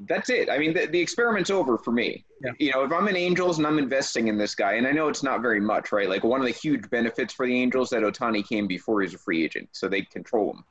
that's 0.02 0.30
it. 0.30 0.50
I 0.50 0.58
mean, 0.58 0.74
the, 0.74 0.88
the 0.88 1.00
experiment's 1.00 1.50
over 1.50 1.78
for 1.78 1.92
me. 1.92 2.24
Yeah. 2.44 2.52
You 2.58 2.72
know, 2.72 2.84
if 2.84 2.92
I'm 2.92 3.08
an 3.08 3.16
Angels 3.16 3.58
and 3.58 3.68
I'm 3.68 3.80
investing 3.80 4.28
in 4.28 4.38
this 4.38 4.56
guy, 4.56 4.74
and 4.74 4.88
I 4.88 4.92
know 4.92 5.08
it's 5.08 5.24
not 5.24 5.42
very 5.42 5.60
much, 5.60 5.92
right? 5.92 6.10
Like 6.10 6.24
one 6.24 6.40
of 6.40 6.46
the 6.46 6.54
huge 6.54 6.90
benefits 6.90 7.34
for 7.34 7.46
the 7.46 7.56
Angels 7.60 7.90
that 7.90 8.02
Ohtani 8.04 8.48
came 8.48 8.68
before 8.68 9.02
he's 9.02 9.14
a 9.14 9.18
free 9.18 9.44
agent, 9.44 9.70
so 9.72 9.88
they 9.88 10.02
control 10.02 10.54
him. 10.54 10.64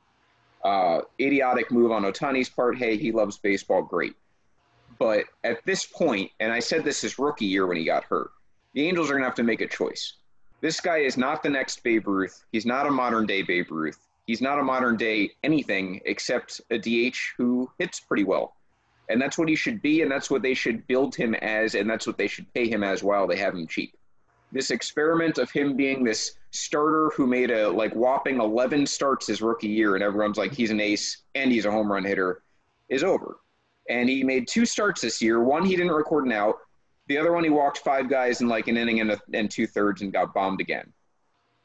Uh, 0.63 1.01
idiotic 1.19 1.71
move 1.71 1.91
on 1.91 2.03
Ohtani's 2.03 2.49
part. 2.49 2.77
Hey, 2.77 2.97
he 2.97 3.11
loves 3.11 3.37
baseball. 3.37 3.81
Great. 3.81 4.15
But 4.99 5.25
at 5.43 5.63
this 5.65 5.85
point, 5.85 6.31
and 6.39 6.51
I 6.51 6.59
said 6.59 6.83
this 6.83 7.01
his 7.01 7.19
rookie 7.19 7.45
year 7.45 7.67
when 7.67 7.77
he 7.77 7.85
got 7.85 8.03
hurt, 8.03 8.31
the 8.73 8.87
Angels 8.87 9.09
are 9.09 9.13
going 9.13 9.23
to 9.23 9.27
have 9.27 9.35
to 9.35 9.43
make 9.43 9.61
a 9.61 9.67
choice. 9.67 10.13
This 10.61 10.79
guy 10.79 10.97
is 10.97 11.17
not 11.17 11.43
the 11.43 11.49
next 11.49 11.83
Babe 11.83 12.07
Ruth. 12.07 12.43
He's 12.51 12.65
not 12.65 12.87
a 12.87 12.91
modern 12.91 13.25
day 13.27 13.43
Babe 13.43 13.71
Ruth. 13.71 14.07
He's 14.25 14.41
not 14.41 14.59
a 14.59 14.63
modern 14.63 14.97
day 14.97 15.31
anything 15.43 16.01
except 16.05 16.61
a 16.71 16.77
DH 16.77 17.17
who 17.37 17.71
hits 17.79 17.99
pretty 17.99 18.23
well. 18.23 18.55
And 19.09 19.21
that's 19.21 19.37
what 19.37 19.47
he 19.47 19.55
should 19.55 19.81
be, 19.81 20.01
and 20.01 20.11
that's 20.11 20.29
what 20.29 20.41
they 20.41 20.53
should 20.53 20.85
build 20.87 21.15
him 21.15 21.33
as, 21.35 21.75
and 21.75 21.89
that's 21.89 22.05
what 22.07 22.17
they 22.17 22.27
should 22.27 22.51
pay 22.53 22.67
him 22.67 22.83
as 22.83 23.03
while 23.03 23.25
they 23.27 23.37
have 23.37 23.53
him 23.53 23.67
cheap. 23.67 23.95
this 24.51 24.71
experiment 24.71 25.37
of 25.37 25.51
him 25.51 25.75
being 25.75 26.03
this 26.03 26.37
starter 26.51 27.11
who 27.15 27.27
made 27.27 27.51
a 27.51 27.69
like 27.69 27.93
whopping 27.93 28.39
11 28.39 28.85
starts 28.85 29.27
his 29.27 29.41
rookie 29.41 29.67
year 29.67 29.95
and 29.95 30.03
everyone's 30.03 30.37
like 30.37 30.53
he's 30.53 30.71
an 30.71 30.79
ace 30.79 31.23
and 31.35 31.51
he's 31.51 31.65
a 31.65 31.71
home 31.71 31.91
run 31.91 32.03
hitter 32.03 32.41
is 32.89 33.03
over 33.03 33.39
and 33.89 34.09
he 34.09 34.23
made 34.23 34.47
two 34.47 34.65
starts 34.65 35.01
this 35.01 35.21
year. 35.21 35.41
One 35.41 35.65
he 35.65 35.75
didn't 35.75 35.91
record 35.91 36.25
an 36.25 36.31
out. 36.31 36.55
The 37.07 37.17
other 37.17 37.31
one 37.31 37.43
he 37.43 37.49
walked 37.49 37.79
five 37.79 38.09
guys 38.09 38.41
in 38.41 38.47
like 38.47 38.67
an 38.67 38.77
inning 38.77 38.99
and, 38.99 39.11
a, 39.11 39.21
and 39.33 39.49
two 39.49 39.67
thirds 39.67 40.01
and 40.01 40.11
got 40.11 40.33
bombed 40.33 40.59
again. 40.59 40.91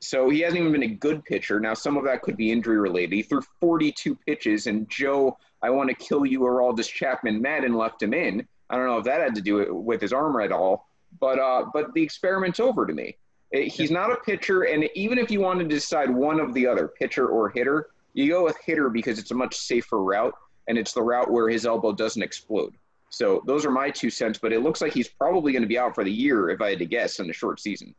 So 0.01 0.29
he 0.31 0.41
hasn't 0.41 0.61
even 0.61 0.73
been 0.73 0.83
a 0.83 0.95
good 0.95 1.25
pitcher. 1.25 1.61
Now 1.61 1.75
some 1.75 1.97
of 1.97 2.05
that 2.05 2.23
could 2.23 2.37
be 2.37 2.51
injury 2.51 2.79
related. 2.79 3.15
He 3.15 3.23
threw 3.23 3.43
42 3.61 4.15
pitches 4.27 4.67
and 4.67 4.89
joe 4.89 5.37
i 5.63 5.71
want 5.71 5.89
to 5.89 5.95
kill 5.95 6.27
you 6.27 6.41
Aroldis 6.41 6.93
chapman. 6.93 7.41
Maddon 7.41 7.75
left 7.75 8.03
him 8.03 8.15
in. 8.15 8.47
I 8.71 8.77
don't 8.77 8.87
know 8.87 8.99
if 8.99 9.05
that 9.05 9.21
had 9.21 9.35
to 9.35 9.41
do 9.41 9.75
with 9.75 10.01
his 10.01 10.13
arm 10.13 10.41
at 10.41 10.53
all 10.53 10.89
but 11.21 11.39
uh, 11.39 11.67
but 11.73 11.93
the 11.95 12.03
experiment's 12.03 12.61
over 12.61 12.87
to 12.87 12.93
me. 12.93 13.17
He's 13.53 13.91
not 13.91 14.11
a 14.11 14.17
pitcher, 14.17 14.63
and 14.63 14.89
even 14.95 15.19
if 15.19 15.31
you 15.31 15.41
wanted 15.41 15.69
to 15.69 15.75
decide 15.75 16.09
one 16.09 16.41
of 16.41 16.55
the 16.55 16.67
other, 16.67 16.89
pitcher 16.89 17.29
or 17.29 17.51
hitter, 17.51 17.91
you 18.15 18.31
go 18.31 18.45
with 18.45 18.57
hitter 18.65 18.89
because 18.89 19.19
it's 19.19 19.31
a 19.31 19.35
much 19.35 19.55
safer 19.57 20.03
route, 20.03 20.35
and 20.69 20.79
it's 20.79 20.93
the 20.93 21.03
route 21.03 21.31
where 21.31 21.49
his 21.49 21.67
elbow 21.67 21.93
doesn't 21.93 22.23
explode. 22.23 22.75
So 23.11 23.43
those 23.47 23.67
are 23.67 23.71
my 23.71 23.91
two 23.91 24.11
cents. 24.11 24.39
But 24.39 24.53
it 24.53 24.61
looks 24.61 24.81
like 24.81 24.93
he's 24.93 25.09
probably 25.09 25.53
going 25.53 25.63
to 25.63 25.69
be 25.69 25.79
out 25.79 25.95
for 25.95 26.05
the 26.05 26.13
year, 26.13 26.51
if 26.51 26.61
I 26.61 26.71
had 26.71 26.79
to 26.79 26.87
guess, 26.87 27.19
in 27.19 27.29
a 27.29 27.33
short 27.33 27.61
season. 27.61 27.95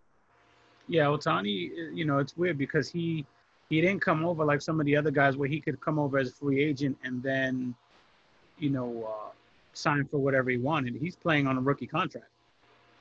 Yeah, 0.87 1.05
Ohtani, 1.05 1.95
you 1.95 2.05
know, 2.05 2.17
it's 2.17 2.35
weird 2.35 2.57
because 2.57 2.89
he 2.89 3.25
he 3.69 3.81
didn't 3.81 4.01
come 4.01 4.25
over 4.25 4.43
like 4.43 4.61
some 4.61 4.79
of 4.79 4.85
the 4.85 4.95
other 4.95 5.11
guys 5.11 5.37
where 5.37 5.47
he 5.47 5.59
could 5.59 5.79
come 5.81 5.97
over 5.97 6.17
as 6.17 6.29
a 6.29 6.33
free 6.33 6.63
agent 6.63 6.97
and 7.03 7.23
then, 7.23 7.73
you 8.59 8.69
know, 8.69 9.07
uh, 9.07 9.31
sign 9.73 10.05
for 10.05 10.17
whatever 10.17 10.49
he 10.49 10.57
wanted. 10.57 10.95
He's 10.95 11.15
playing 11.15 11.47
on 11.47 11.57
a 11.57 11.61
rookie 11.61 11.87
contract. 11.87 12.27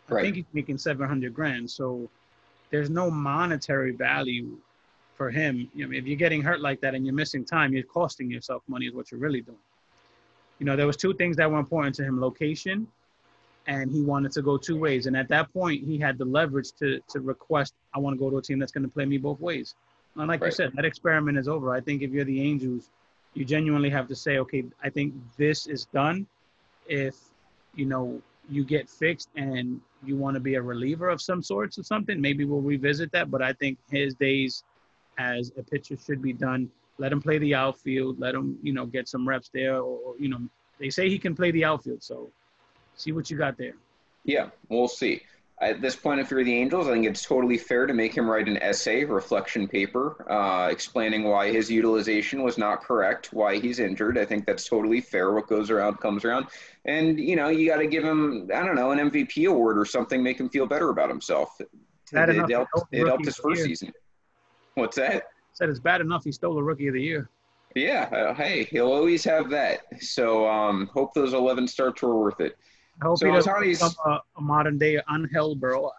I 0.09 0.14
right. 0.14 0.22
think 0.22 0.37
he's 0.37 0.44
making 0.53 0.79
700 0.79 1.35
grand. 1.35 1.70
So 1.70 2.09
there's 2.70 2.90
no 2.90 3.11
monetary 3.11 3.92
value 3.92 4.57
for 5.22 5.30
him. 5.30 5.70
You 5.72 5.87
know, 5.87 5.96
if 5.96 6.04
you're 6.04 6.16
getting 6.16 6.42
hurt 6.42 6.61
like 6.61 6.80
that 6.80 6.96
and 6.96 7.06
you're 7.06 7.14
missing 7.14 7.44
time, 7.44 7.72
you're 7.72 7.85
costing 7.85 8.28
yourself 8.28 8.62
money 8.66 8.87
is 8.87 8.94
what 8.94 9.12
you're 9.12 9.20
really 9.20 9.40
doing. 9.40 9.64
You 10.58 10.66
know, 10.66 10.74
there 10.74 10.87
was 10.87 10.96
two 10.96 11.14
things 11.14 11.37
that 11.37 11.48
were 11.48 11.61
important 11.61 11.94
to 11.96 12.04
him, 12.04 12.20
location 12.20 12.88
and 13.68 13.92
he 13.92 14.02
wanted 14.02 14.32
to 14.32 14.42
go 14.42 14.56
two 14.56 14.76
ways. 14.76 15.06
And 15.06 15.16
at 15.16 15.28
that 15.28 15.52
point, 15.52 15.85
he 15.85 15.96
had 15.96 16.18
the 16.18 16.24
leverage 16.24 16.72
to 16.80 17.00
to 17.12 17.20
request, 17.20 17.74
I 17.94 18.00
want 18.00 18.16
to 18.16 18.18
go 18.18 18.30
to 18.30 18.38
a 18.38 18.42
team 18.42 18.58
that's 18.58 18.72
going 18.72 18.82
to 18.82 18.94
play 18.96 19.04
me 19.04 19.18
both 19.18 19.38
ways. 19.38 19.76
And 20.16 20.26
like 20.26 20.40
right. 20.40 20.48
you 20.48 20.52
said, 20.52 20.72
that 20.74 20.85
experiment 20.85 21.38
is 21.38 21.46
over. 21.46 21.72
I 21.72 21.80
think 21.80 22.02
if 22.02 22.11
you're 22.11 22.24
the 22.24 22.42
Angels, 22.42 22.90
you 23.35 23.44
genuinely 23.44 23.90
have 23.90 24.08
to 24.08 24.16
say, 24.16 24.38
okay, 24.38 24.64
I 24.82 24.90
think 24.90 25.14
this 25.37 25.68
is 25.68 25.85
done. 26.00 26.26
If 26.88 27.14
you 27.76 27.87
know 27.87 28.20
you 28.50 28.64
get 28.64 28.90
fixed 28.90 29.28
and 29.37 29.80
you 30.04 30.16
want 30.16 30.35
to 30.35 30.40
be 30.40 30.56
a 30.56 30.62
reliever 30.62 31.08
of 31.08 31.22
some 31.22 31.42
sorts 31.42 31.78
or 31.78 31.85
something, 31.85 32.20
maybe 32.20 32.44
we'll 32.44 32.66
revisit 32.74 33.12
that. 33.12 33.30
But 33.30 33.40
I 33.40 33.52
think 33.52 33.78
his 33.88 34.16
days 34.16 34.64
as 35.18 35.53
a 35.59 35.62
pitcher 35.62 35.96
should 35.96 36.22
be 36.22 36.33
done. 36.33 36.70
Let 36.98 37.12
him 37.12 37.20
play 37.20 37.38
the 37.38 37.55
outfield. 37.55 38.18
Let 38.20 38.35
him, 38.35 38.59
you 38.62 38.72
know, 38.72 38.87
get 38.87 39.09
some 39.09 39.29
reps 39.29 39.51
there. 39.53 39.81
Or, 39.81 40.14
you 40.18 40.29
know, 40.29 40.38
they 40.79 40.90
say 40.90 41.09
he 41.09 41.18
can 41.18 41.35
play 41.35 41.51
the 41.51 41.64
outfield. 41.64 42.03
So 42.03 42.31
see 42.96 43.12
what 43.12 43.31
you 43.31 43.38
got 43.38 43.57
there. 43.57 43.75
Yeah, 44.25 44.51
we'll 44.68 44.88
see 44.88 45.22
at 45.62 45.81
this 45.81 45.94
point, 45.94 46.20
if 46.20 46.31
you're 46.31 46.42
the 46.42 46.55
Angels, 46.55 46.88
I 46.88 46.92
think 46.92 47.07
it's 47.07 47.22
totally 47.22 47.57
fair 47.57 47.87
to 47.87 47.94
make 47.94 48.16
him 48.16 48.29
write 48.29 48.48
an 48.48 48.57
essay, 48.57 49.05
reflection 49.05 49.68
paper, 49.68 50.27
uh, 50.29 50.68
explaining 50.68 51.22
why 51.22 51.53
his 51.53 51.70
utilization 51.70 52.42
was 52.42 52.59
not 52.59 52.83
correct, 52.83 53.33
why 53.33 53.61
he's 53.61 53.79
injured. 53.79 54.18
I 54.18 54.25
think 54.25 54.44
that's 54.44 54.68
totally 54.68 55.01
fair. 55.01 55.33
What 55.33 55.46
goes 55.46 55.70
around 55.70 56.01
comes 56.01 56.25
around. 56.25 56.46
And, 56.85 57.18
you 57.18 57.37
know, 57.37 57.48
you 57.48 57.68
got 57.68 57.77
to 57.77 57.87
give 57.87 58.03
him, 58.03 58.51
I 58.53 58.64
don't 58.64 58.75
know, 58.75 58.90
an 58.90 59.11
MVP 59.11 59.48
award 59.48 59.79
or 59.79 59.85
something, 59.85 60.20
make 60.20 60.40
him 60.40 60.48
feel 60.48 60.66
better 60.66 60.90
about 60.90 61.09
himself. 61.09 61.55
It, 61.61 61.68
it 62.12 62.51
helped, 62.51 62.72
it 62.90 63.07
helped 63.07 63.25
his 63.25 63.37
first 63.37 63.62
season. 63.62 63.92
What's 64.74 64.96
that? 64.96 65.24
Said 65.52 65.68
it's 65.68 65.80
bad 65.80 66.00
enough 66.00 66.24
he 66.24 66.32
stole 66.32 66.54
the 66.54 66.62
rookie 66.62 66.88
of 66.88 66.94
the 66.94 67.02
year. 67.02 67.28
Yeah, 67.74 68.08
uh, 68.12 68.35
hey, 68.35 68.64
he'll 68.64 68.92
always 68.92 69.24
have 69.24 69.48
that. 69.50 69.80
So 70.00 70.48
um, 70.48 70.90
hope 70.92 71.14
those 71.14 71.32
11 71.32 71.68
starts 71.68 72.02
were 72.02 72.18
worth 72.18 72.40
it. 72.40 72.56
I 73.00 73.06
hope 73.06 73.18
so 73.18 73.26
he 73.26 73.32
doesn't 73.32 73.61
become 73.61 73.92
a, 74.04 74.20
a, 74.37 74.40
modern 74.40 74.78
day 74.78 75.00
Angel 75.11 75.56
Berroa. 75.56 75.90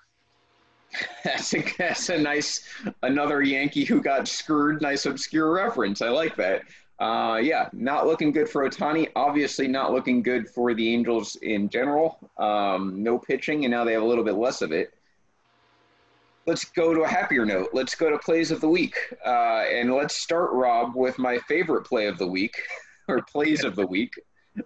That's 1.23 1.55
a, 1.55 1.63
that's 1.79 2.09
a 2.09 2.19
nice 2.19 2.69
another 3.01 3.41
Yankee 3.41 3.83
who 3.83 3.99
got 3.99 4.27
screwed. 4.27 4.79
Nice 4.79 5.07
obscure 5.07 5.51
reference. 5.51 6.03
I 6.03 6.09
like 6.09 6.35
that. 6.35 6.61
Uh, 6.99 7.37
yeah, 7.41 7.67
not 7.73 8.05
looking 8.05 8.31
good 8.31 8.47
for 8.47 8.69
Ohtani. 8.69 9.09
Obviously, 9.15 9.67
not 9.67 9.91
looking 9.91 10.21
good 10.21 10.47
for 10.47 10.75
the 10.75 10.93
Angels 10.93 11.35
in 11.37 11.67
general. 11.67 12.19
Um, 12.37 13.01
no 13.01 13.17
pitching, 13.17 13.65
and 13.65 13.71
now 13.71 13.83
they 13.83 13.93
have 13.93 14.03
a 14.03 14.05
little 14.05 14.23
bit 14.23 14.35
less 14.35 14.61
of 14.61 14.71
it. 14.71 14.93
Let's 16.45 16.65
go 16.65 16.93
to 16.93 17.01
a 17.03 17.07
happier 17.07 17.45
note. 17.45 17.69
Let's 17.71 17.95
go 17.95 18.09
to 18.09 18.17
plays 18.17 18.51
of 18.51 18.59
the 18.59 18.67
week, 18.67 18.95
uh, 19.25 19.63
and 19.71 19.93
let's 19.93 20.15
start 20.15 20.51
Rob 20.51 20.93
with 20.95 21.17
my 21.17 21.37
favorite 21.47 21.85
play 21.85 22.07
of 22.07 22.17
the 22.17 22.27
week, 22.27 22.55
or 23.07 23.21
plays 23.21 23.63
of 23.63 23.75
the 23.75 23.87
week. 23.87 24.13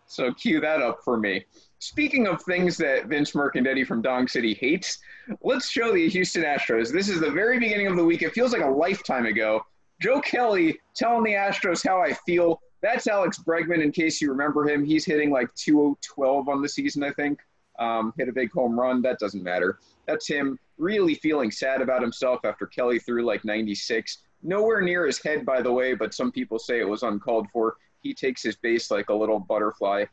So 0.07 0.33
cue 0.33 0.59
that 0.59 0.81
up 0.81 0.99
for 1.03 1.17
me. 1.17 1.45
Speaking 1.79 2.25
of 2.25 2.41
things 2.41 2.77
that 2.77 3.05
Vince 3.05 3.33
Mercandetti 3.33 3.85
from 3.85 4.01
Dong 4.01 4.27
City 4.27 4.55
hates, 4.55 4.97
let's 5.43 5.69
show 5.69 5.93
the 5.93 6.09
Houston 6.09 6.43
Astros. 6.43 6.91
This 6.91 7.09
is 7.09 7.19
the 7.19 7.29
very 7.29 7.59
beginning 7.59 7.87
of 7.87 7.95
the 7.95 8.03
week. 8.03 8.23
It 8.23 8.33
feels 8.33 8.51
like 8.51 8.63
a 8.63 8.69
lifetime 8.69 9.27
ago. 9.27 9.63
Joe 10.01 10.19
Kelly 10.19 10.79
telling 10.95 11.23
the 11.23 11.33
Astros 11.33 11.87
how 11.87 12.01
I 12.01 12.13
feel. 12.25 12.59
That's 12.81 13.07
Alex 13.07 13.39
Bregman, 13.39 13.83
in 13.83 13.91
case 13.91 14.19
you 14.21 14.31
remember 14.31 14.67
him. 14.67 14.83
He's 14.83 15.05
hitting 15.05 15.31
like 15.31 15.53
212 15.55 16.49
on 16.49 16.61
the 16.61 16.69
season, 16.69 17.03
I 17.03 17.11
think. 17.11 17.39
Um, 17.79 18.13
hit 18.17 18.27
a 18.27 18.33
big 18.33 18.51
home 18.51 18.79
run. 18.79 19.01
That 19.03 19.19
doesn't 19.19 19.43
matter. 19.43 19.79
That's 20.07 20.27
him 20.27 20.57
really 20.77 21.15
feeling 21.15 21.51
sad 21.51 21.81
about 21.81 22.01
himself 22.01 22.41
after 22.45 22.65
Kelly 22.65 22.99
threw 22.99 23.25
like 23.25 23.43
96. 23.43 24.19
Nowhere 24.43 24.81
near 24.81 25.05
his 25.05 25.21
head, 25.21 25.45
by 25.45 25.61
the 25.61 25.71
way, 25.71 25.93
but 25.93 26.13
some 26.13 26.31
people 26.31 26.59
say 26.59 26.79
it 26.79 26.87
was 26.87 27.03
uncalled 27.03 27.47
for. 27.51 27.77
He 28.01 28.13
takes 28.13 28.43
his 28.43 28.55
base 28.55 28.91
like 28.91 29.09
a 29.09 29.13
little 29.13 29.39
butterfly. 29.39 30.05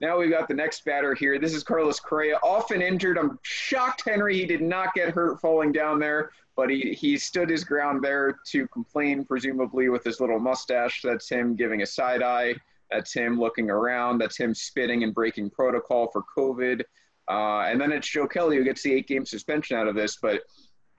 Now 0.00 0.18
we've 0.18 0.30
got 0.30 0.46
the 0.48 0.54
next 0.54 0.84
batter 0.84 1.14
here. 1.14 1.38
This 1.38 1.54
is 1.54 1.64
Carlos 1.64 1.98
Correa, 1.98 2.38
often 2.42 2.82
injured. 2.82 3.18
I'm 3.18 3.38
shocked 3.42 4.02
Henry 4.04 4.36
he 4.36 4.46
did 4.46 4.62
not 4.62 4.94
get 4.94 5.10
hurt 5.10 5.40
falling 5.40 5.72
down 5.72 5.98
there, 5.98 6.30
but 6.56 6.70
he, 6.70 6.92
he 6.92 7.18
stood 7.18 7.50
his 7.50 7.64
ground 7.64 8.02
there 8.02 8.38
to 8.48 8.68
complain, 8.68 9.24
presumably 9.24 9.88
with 9.88 10.04
his 10.04 10.20
little 10.20 10.38
mustache. 10.38 11.00
That's 11.02 11.28
him 11.28 11.56
giving 11.56 11.82
a 11.82 11.86
side 11.86 12.22
eye. 12.22 12.54
That's 12.90 13.12
him 13.12 13.40
looking 13.40 13.70
around. 13.70 14.18
That's 14.18 14.36
him 14.36 14.54
spitting 14.54 15.02
and 15.02 15.14
breaking 15.14 15.50
protocol 15.50 16.08
for 16.12 16.22
COVID. 16.36 16.82
Uh, 17.28 17.60
and 17.60 17.80
then 17.80 17.92
it's 17.92 18.08
Joe 18.08 18.26
Kelly 18.26 18.56
who 18.56 18.64
gets 18.64 18.82
the 18.82 18.92
eight 18.92 19.06
game 19.06 19.26
suspension 19.26 19.76
out 19.76 19.88
of 19.88 19.94
this. 19.94 20.16
But 20.20 20.42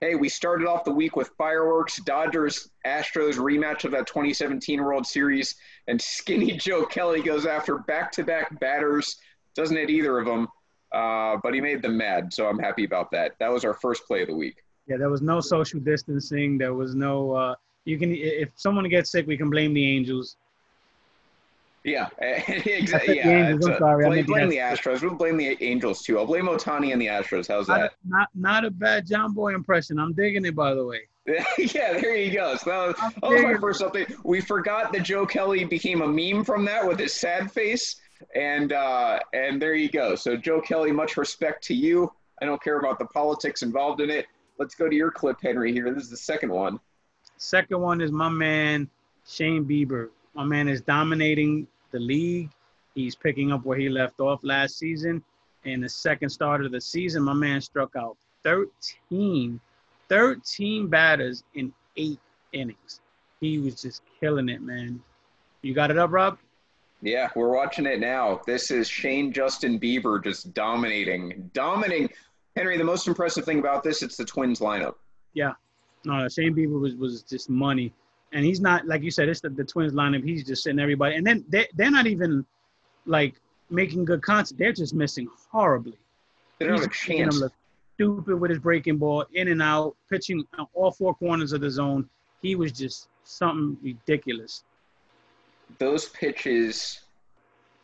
hey, 0.00 0.14
we 0.14 0.28
started 0.28 0.66
off 0.66 0.84
the 0.84 0.92
week 0.92 1.16
with 1.16 1.30
fireworks, 1.36 2.00
Dodgers, 2.04 2.70
Astros 2.86 3.34
rematch 3.34 3.84
of 3.84 3.90
that 3.92 4.06
2017 4.06 4.82
World 4.82 5.06
Series, 5.06 5.56
and 5.88 6.00
skinny 6.00 6.52
Joe 6.56 6.84
Kelly 6.86 7.22
goes 7.22 7.46
after 7.46 7.78
back 7.78 8.10
to 8.12 8.24
back 8.24 8.58
batters. 8.60 9.16
Doesn't 9.54 9.76
hit 9.76 9.90
either 9.90 10.18
of 10.18 10.26
them, 10.26 10.48
uh, 10.92 11.36
but 11.42 11.52
he 11.52 11.60
made 11.60 11.82
them 11.82 11.96
mad, 11.96 12.32
so 12.32 12.46
I'm 12.46 12.58
happy 12.58 12.84
about 12.84 13.10
that. 13.10 13.32
That 13.40 13.52
was 13.52 13.64
our 13.64 13.74
first 13.74 14.06
play 14.06 14.22
of 14.22 14.28
the 14.28 14.34
week. 14.34 14.62
Yeah, 14.86 14.96
there 14.96 15.10
was 15.10 15.22
no 15.22 15.40
social 15.40 15.80
distancing. 15.80 16.56
There 16.56 16.74
was 16.74 16.94
no, 16.94 17.32
uh, 17.32 17.54
you 17.84 17.98
can, 17.98 18.14
if 18.14 18.48
someone 18.54 18.88
gets 18.88 19.10
sick, 19.10 19.26
we 19.26 19.36
can 19.36 19.50
blame 19.50 19.74
the 19.74 19.86
Angels. 19.96 20.36
Yeah, 21.84 22.08
exactly. 22.20 23.16
Yeah, 23.16 23.48
Angels, 23.48 23.66
I'm 23.66 23.78
sorry. 23.78 24.06
Blame, 24.06 24.26
blame 24.26 24.48
the 24.50 24.58
Astros. 24.58 25.00
We'll 25.00 25.14
blame 25.14 25.38
the 25.38 25.56
Angels 25.62 26.02
too. 26.02 26.18
I'll 26.18 26.26
blame 26.26 26.46
Ohtani 26.46 26.92
and 26.92 27.00
the 27.00 27.06
Astros. 27.06 27.48
How's 27.48 27.68
not, 27.68 27.80
that? 27.80 27.92
Not 28.06 28.28
not 28.34 28.64
a 28.66 28.70
bad 28.70 29.06
John 29.06 29.32
Boy 29.32 29.54
impression. 29.54 29.98
I'm 29.98 30.12
digging 30.12 30.44
it, 30.44 30.54
by 30.54 30.74
the 30.74 30.84
way. 30.84 31.00
yeah, 31.58 31.92
there 31.92 32.16
you 32.16 32.32
go. 32.32 32.56
So 32.56 32.70
that 32.70 32.86
was, 32.86 32.96
that 33.14 33.30
was 33.30 33.42
my 33.42 33.56
first 33.56 33.82
update. 33.82 34.14
We 34.24 34.40
forgot 34.40 34.92
that 34.92 35.04
Joe 35.04 35.24
Kelly 35.24 35.64
became 35.64 36.02
a 36.02 36.06
meme 36.06 36.44
from 36.44 36.64
that 36.66 36.86
with 36.86 36.98
his 36.98 37.14
sad 37.14 37.50
face, 37.50 37.96
and 38.34 38.72
uh, 38.72 39.20
and 39.32 39.60
there 39.60 39.74
you 39.74 39.88
go. 39.88 40.16
So 40.16 40.36
Joe 40.36 40.60
Kelly, 40.60 40.92
much 40.92 41.16
respect 41.16 41.64
to 41.64 41.74
you. 41.74 42.12
I 42.42 42.46
don't 42.46 42.62
care 42.62 42.78
about 42.78 42.98
the 42.98 43.06
politics 43.06 43.62
involved 43.62 44.00
in 44.00 44.10
it. 44.10 44.26
Let's 44.58 44.74
go 44.74 44.88
to 44.88 44.94
your 44.94 45.10
clip, 45.10 45.38
Henry. 45.42 45.72
Here, 45.72 45.92
this 45.94 46.04
is 46.04 46.10
the 46.10 46.16
second 46.16 46.50
one. 46.50 46.78
Second 47.38 47.80
one 47.80 48.02
is 48.02 48.12
my 48.12 48.28
man 48.28 48.88
Shane 49.26 49.64
Bieber 49.64 50.10
my 50.34 50.44
man 50.44 50.68
is 50.68 50.80
dominating 50.80 51.66
the 51.90 51.98
league. 51.98 52.50
He's 52.94 53.14
picking 53.14 53.52
up 53.52 53.64
where 53.64 53.78
he 53.78 53.88
left 53.88 54.20
off 54.20 54.40
last 54.42 54.78
season. 54.78 55.22
In 55.64 55.80
the 55.80 55.88
second 55.88 56.30
start 56.30 56.64
of 56.64 56.72
the 56.72 56.80
season, 56.80 57.22
my 57.22 57.32
man 57.32 57.60
struck 57.60 57.94
out 57.96 58.16
13, 58.44 59.60
13 60.08 60.88
batters 60.88 61.44
in 61.54 61.72
eight 61.96 62.18
innings. 62.52 63.00
He 63.40 63.58
was 63.58 63.80
just 63.80 64.02
killing 64.18 64.48
it, 64.48 64.62
man. 64.62 65.02
You 65.62 65.74
got 65.74 65.90
it 65.90 65.98
up, 65.98 66.10
Rob? 66.12 66.38
Yeah, 67.02 67.28
we're 67.34 67.54
watching 67.54 67.86
it 67.86 68.00
now. 68.00 68.40
This 68.46 68.70
is 68.70 68.88
Shane 68.88 69.32
Justin 69.32 69.78
Bieber 69.80 70.22
just 70.22 70.52
dominating, 70.52 71.50
dominating. 71.54 72.10
Henry, 72.56 72.76
the 72.76 72.84
most 72.84 73.08
impressive 73.08 73.44
thing 73.44 73.58
about 73.58 73.82
this, 73.82 74.02
it's 74.02 74.16
the 74.16 74.24
Twins 74.24 74.60
lineup. 74.60 74.94
Yeah, 75.32 75.52
no, 76.04 76.28
Shane 76.28 76.54
Bieber 76.54 76.78
was 76.80 76.94
was 76.96 77.22
just 77.22 77.48
money 77.48 77.92
and 78.32 78.44
he's 78.44 78.60
not 78.60 78.86
like 78.86 79.02
you 79.02 79.10
said. 79.10 79.28
It's 79.28 79.40
the, 79.40 79.50
the 79.50 79.64
Twins 79.64 79.92
lineup. 79.92 80.24
He's 80.24 80.44
just 80.44 80.62
sitting 80.62 80.78
everybody, 80.78 81.16
and 81.16 81.26
then 81.26 81.44
they 81.48 81.66
they're 81.74 81.90
not 81.90 82.06
even 82.06 82.44
like 83.06 83.34
making 83.70 84.04
good 84.04 84.22
content. 84.22 84.58
They're 84.58 84.72
just 84.72 84.94
missing 84.94 85.28
horribly. 85.50 85.98
They 86.58 86.66
don't 86.66 86.76
have 86.76 86.90
a 86.90 86.92
chance. 86.92 87.42
stupid 87.94 88.38
with 88.38 88.50
his 88.50 88.60
breaking 88.60 88.98
ball, 88.98 89.24
in 89.32 89.48
and 89.48 89.62
out, 89.62 89.96
pitching 90.10 90.46
all 90.74 90.90
four 90.90 91.14
corners 91.14 91.52
of 91.52 91.60
the 91.60 91.70
zone. 91.70 92.08
He 92.42 92.54
was 92.54 92.72
just 92.72 93.08
something 93.24 93.76
ridiculous. 93.82 94.64
Those 95.78 96.08
pitches, 96.08 97.00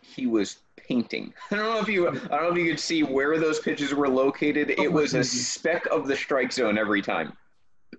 he 0.00 0.26
was 0.26 0.58
painting. 0.76 1.32
I 1.50 1.56
don't 1.56 1.74
know 1.74 1.80
if 1.80 1.88
you, 1.88 2.08
I 2.08 2.12
don't 2.12 2.30
know 2.30 2.50
if 2.52 2.58
you 2.58 2.70
could 2.70 2.80
see 2.80 3.02
where 3.02 3.38
those 3.38 3.60
pitches 3.60 3.94
were 3.94 4.08
located. 4.08 4.70
It 4.78 4.92
was 4.92 5.14
a 5.14 5.24
speck 5.24 5.86
of 5.86 6.06
the 6.06 6.16
strike 6.16 6.52
zone 6.52 6.78
every 6.78 7.02
time. 7.02 7.32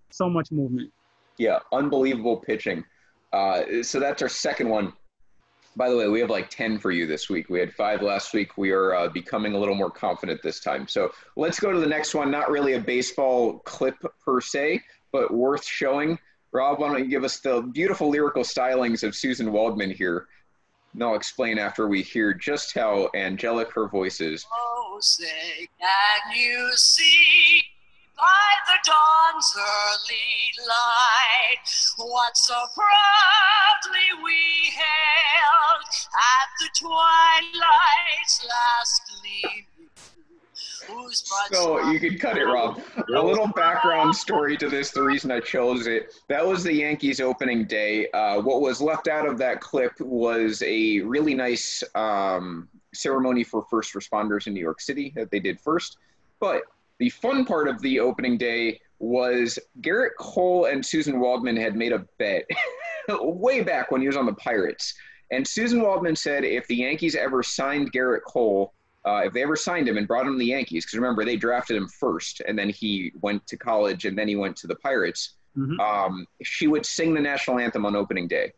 So 0.09 0.29
much 0.29 0.51
movement. 0.51 0.91
Yeah, 1.38 1.59
unbelievable 1.71 2.38
pitching. 2.38 2.83
Uh, 3.33 3.83
so 3.83 3.99
that's 3.99 4.21
our 4.21 4.29
second 4.29 4.69
one. 4.69 4.93
By 5.75 5.89
the 5.89 5.97
way, 5.97 6.07
we 6.07 6.19
have 6.21 6.31
like 6.31 6.49
10 6.49 6.79
for 6.79 6.89
you 6.89 7.05
this 7.05 7.29
week. 7.29 7.49
We 7.49 7.59
had 7.59 7.71
five 7.73 8.01
last 8.01 8.33
week. 8.33 8.57
We 8.57 8.71
are 8.71 8.95
uh, 8.95 9.09
becoming 9.09 9.53
a 9.53 9.57
little 9.59 9.75
more 9.75 9.91
confident 9.91 10.41
this 10.41 10.59
time. 10.59 10.88
So 10.88 11.11
let's 11.35 11.59
go 11.59 11.71
to 11.71 11.79
the 11.79 11.88
next 11.88 12.15
one. 12.15 12.31
Not 12.31 12.49
really 12.49 12.73
a 12.73 12.79
baseball 12.79 13.59
clip 13.59 13.95
per 14.25 14.41
se, 14.41 14.81
but 15.11 15.31
worth 15.31 15.63
showing. 15.63 16.17
Rob, 16.51 16.79
why 16.79 16.88
don't 16.88 16.99
you 17.03 17.09
give 17.09 17.23
us 17.23 17.39
the 17.39 17.61
beautiful 17.61 18.09
lyrical 18.09 18.41
stylings 18.41 19.03
of 19.03 19.15
Susan 19.15 19.51
Waldman 19.51 19.91
here? 19.91 20.27
And 20.93 21.03
I'll 21.03 21.15
explain 21.15 21.59
after 21.59 21.88
we 21.88 22.01
hear 22.01 22.33
just 22.33 22.73
how 22.73 23.11
angelic 23.13 23.71
her 23.73 23.88
voice 23.88 24.19
is. 24.19 24.47
Oh, 24.51 24.97
say, 24.99 25.67
can 25.79 26.35
you 26.35 26.71
see 26.73 27.63
by 28.18 28.49
the 28.68 28.78
dawn's 28.86 29.55
early 29.57 30.68
light 30.68 31.38
what 31.97 32.36
so 32.38 32.55
proudly 32.74 34.24
we 34.24 34.72
hailed 34.72 35.84
at 36.13 36.49
the 36.59 36.70
twilight's 36.80 38.47
last 38.47 39.01
gleaming? 39.22 39.65
So 41.51 41.89
you 41.91 41.99
could 41.99 42.20
cut 42.20 42.38
it, 42.38 42.45
Rob. 42.45 42.80
A 43.13 43.22
little 43.22 43.47
background 43.47 44.15
story 44.15 44.55
to 44.57 44.70
this. 44.70 44.91
The 44.91 45.03
reason 45.03 45.32
I 45.32 45.41
chose 45.41 45.86
it. 45.86 46.13
That 46.30 46.45
was 46.45 46.63
the 46.63 46.74
Yankees 46.74 47.20
opening 47.20 47.65
day. 47.65 48.09
Uh, 48.11 48.41
what 48.41 48.61
was 48.61 48.80
left 48.80 49.07
out 49.09 49.28
of 49.28 49.38
that 49.39 49.59
clip 49.59 49.99
was 49.99 50.63
a 50.65 51.01
really 51.01 51.34
nice 51.34 51.84
um, 51.93 52.70
ceremony 52.93 53.43
for 53.43 53.65
first 53.70 53.93
responders 53.95 54.47
in 54.47 54.53
New 54.53 54.61
York 54.61 54.80
City 54.80 55.11
that 55.15 55.30
they 55.30 55.39
did 55.39 55.59
first. 55.59 55.97
But 56.39 56.63
the 56.99 57.09
fun 57.09 57.45
part 57.45 57.67
of 57.67 57.81
the 57.81 57.99
opening 57.99 58.37
day 58.37 58.79
was 58.99 59.59
Gerrit 59.81 60.15
Cole 60.17 60.65
and 60.65 60.85
Susan 60.85 61.19
Waldman 61.19 61.55
had 61.55 61.75
made 61.75 61.93
a 61.93 62.05
bet 62.17 62.45
way 63.09 63.61
back 63.61 63.91
when 63.91 64.01
he 64.01 64.07
was 64.07 64.17
on 64.17 64.25
the 64.25 64.33
Pirates. 64.33 64.93
And 65.31 65.45
Susan 65.47 65.81
Waldman 65.81 66.15
said 66.15 66.43
if 66.43 66.67
the 66.67 66.75
Yankees 66.75 67.15
ever 67.15 67.43
signed 67.43 67.91
Gerrit 67.91 68.23
Cole, 68.25 68.73
uh, 69.05 69.21
if 69.25 69.33
they 69.33 69.43
ever 69.43 69.55
signed 69.55 69.87
him 69.87 69.97
and 69.97 70.07
brought 70.07 70.25
him 70.25 70.33
to 70.33 70.39
the 70.39 70.45
Yankees, 70.45 70.85
because 70.85 70.97
remember 70.97 71.23
they 71.23 71.37
drafted 71.37 71.77
him 71.77 71.87
first, 71.87 72.41
and 72.47 72.57
then 72.57 72.69
he 72.69 73.11
went 73.21 73.45
to 73.47 73.55
college, 73.55 74.05
and 74.05 74.17
then 74.17 74.27
he 74.27 74.35
went 74.35 74.55
to 74.57 74.67
the 74.67 74.75
Pirates. 74.75 75.35
Mm-hmm. 75.57 75.79
Um, 75.79 76.27
she 76.43 76.67
would 76.67 76.85
sing 76.85 77.13
the 77.13 77.21
national 77.21 77.59
anthem 77.59 77.85
on 77.85 77.95
opening 77.95 78.27
day, 78.27 78.51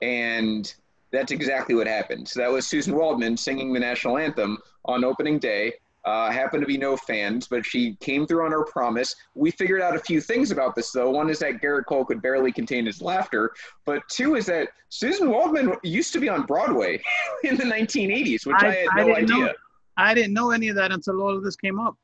and 0.00 0.72
that's 1.10 1.32
exactly 1.32 1.74
what 1.74 1.86
happened. 1.86 2.28
So 2.28 2.40
that 2.40 2.50
was 2.50 2.66
Susan 2.66 2.94
Waldman 2.94 3.36
singing 3.36 3.72
the 3.72 3.80
national 3.80 4.18
anthem 4.18 4.58
on 4.84 5.04
opening 5.04 5.38
day. 5.38 5.74
Uh, 6.08 6.30
happened 6.30 6.62
to 6.62 6.66
be 6.66 6.78
no 6.78 6.96
fans, 6.96 7.46
but 7.46 7.66
she 7.66 7.94
came 7.96 8.26
through 8.26 8.42
on 8.42 8.50
her 8.50 8.64
promise. 8.64 9.14
We 9.34 9.50
figured 9.50 9.82
out 9.82 9.94
a 9.94 9.98
few 9.98 10.22
things 10.22 10.50
about 10.50 10.74
this, 10.74 10.90
though. 10.90 11.10
One 11.10 11.28
is 11.28 11.38
that 11.40 11.60
Gerrit 11.60 11.84
Cole 11.84 12.06
could 12.06 12.22
barely 12.22 12.50
contain 12.50 12.86
his 12.86 13.02
laughter, 13.02 13.52
but 13.84 14.00
two 14.08 14.34
is 14.34 14.46
that 14.46 14.70
Susan 14.88 15.28
Waldman 15.28 15.74
used 15.82 16.14
to 16.14 16.18
be 16.18 16.30
on 16.30 16.46
Broadway 16.46 17.02
in 17.44 17.58
the 17.58 17.64
1980s, 17.64 18.46
which 18.46 18.56
I, 18.58 18.68
I 18.68 18.70
had 18.70 18.86
no 18.96 19.12
I 19.12 19.16
idea. 19.18 19.36
Know, 19.36 19.52
I 19.98 20.14
didn't 20.14 20.32
know 20.32 20.50
any 20.50 20.70
of 20.70 20.76
that 20.76 20.92
until 20.92 21.20
all 21.20 21.36
of 21.36 21.44
this 21.44 21.56
came 21.56 21.78
up. 21.78 21.94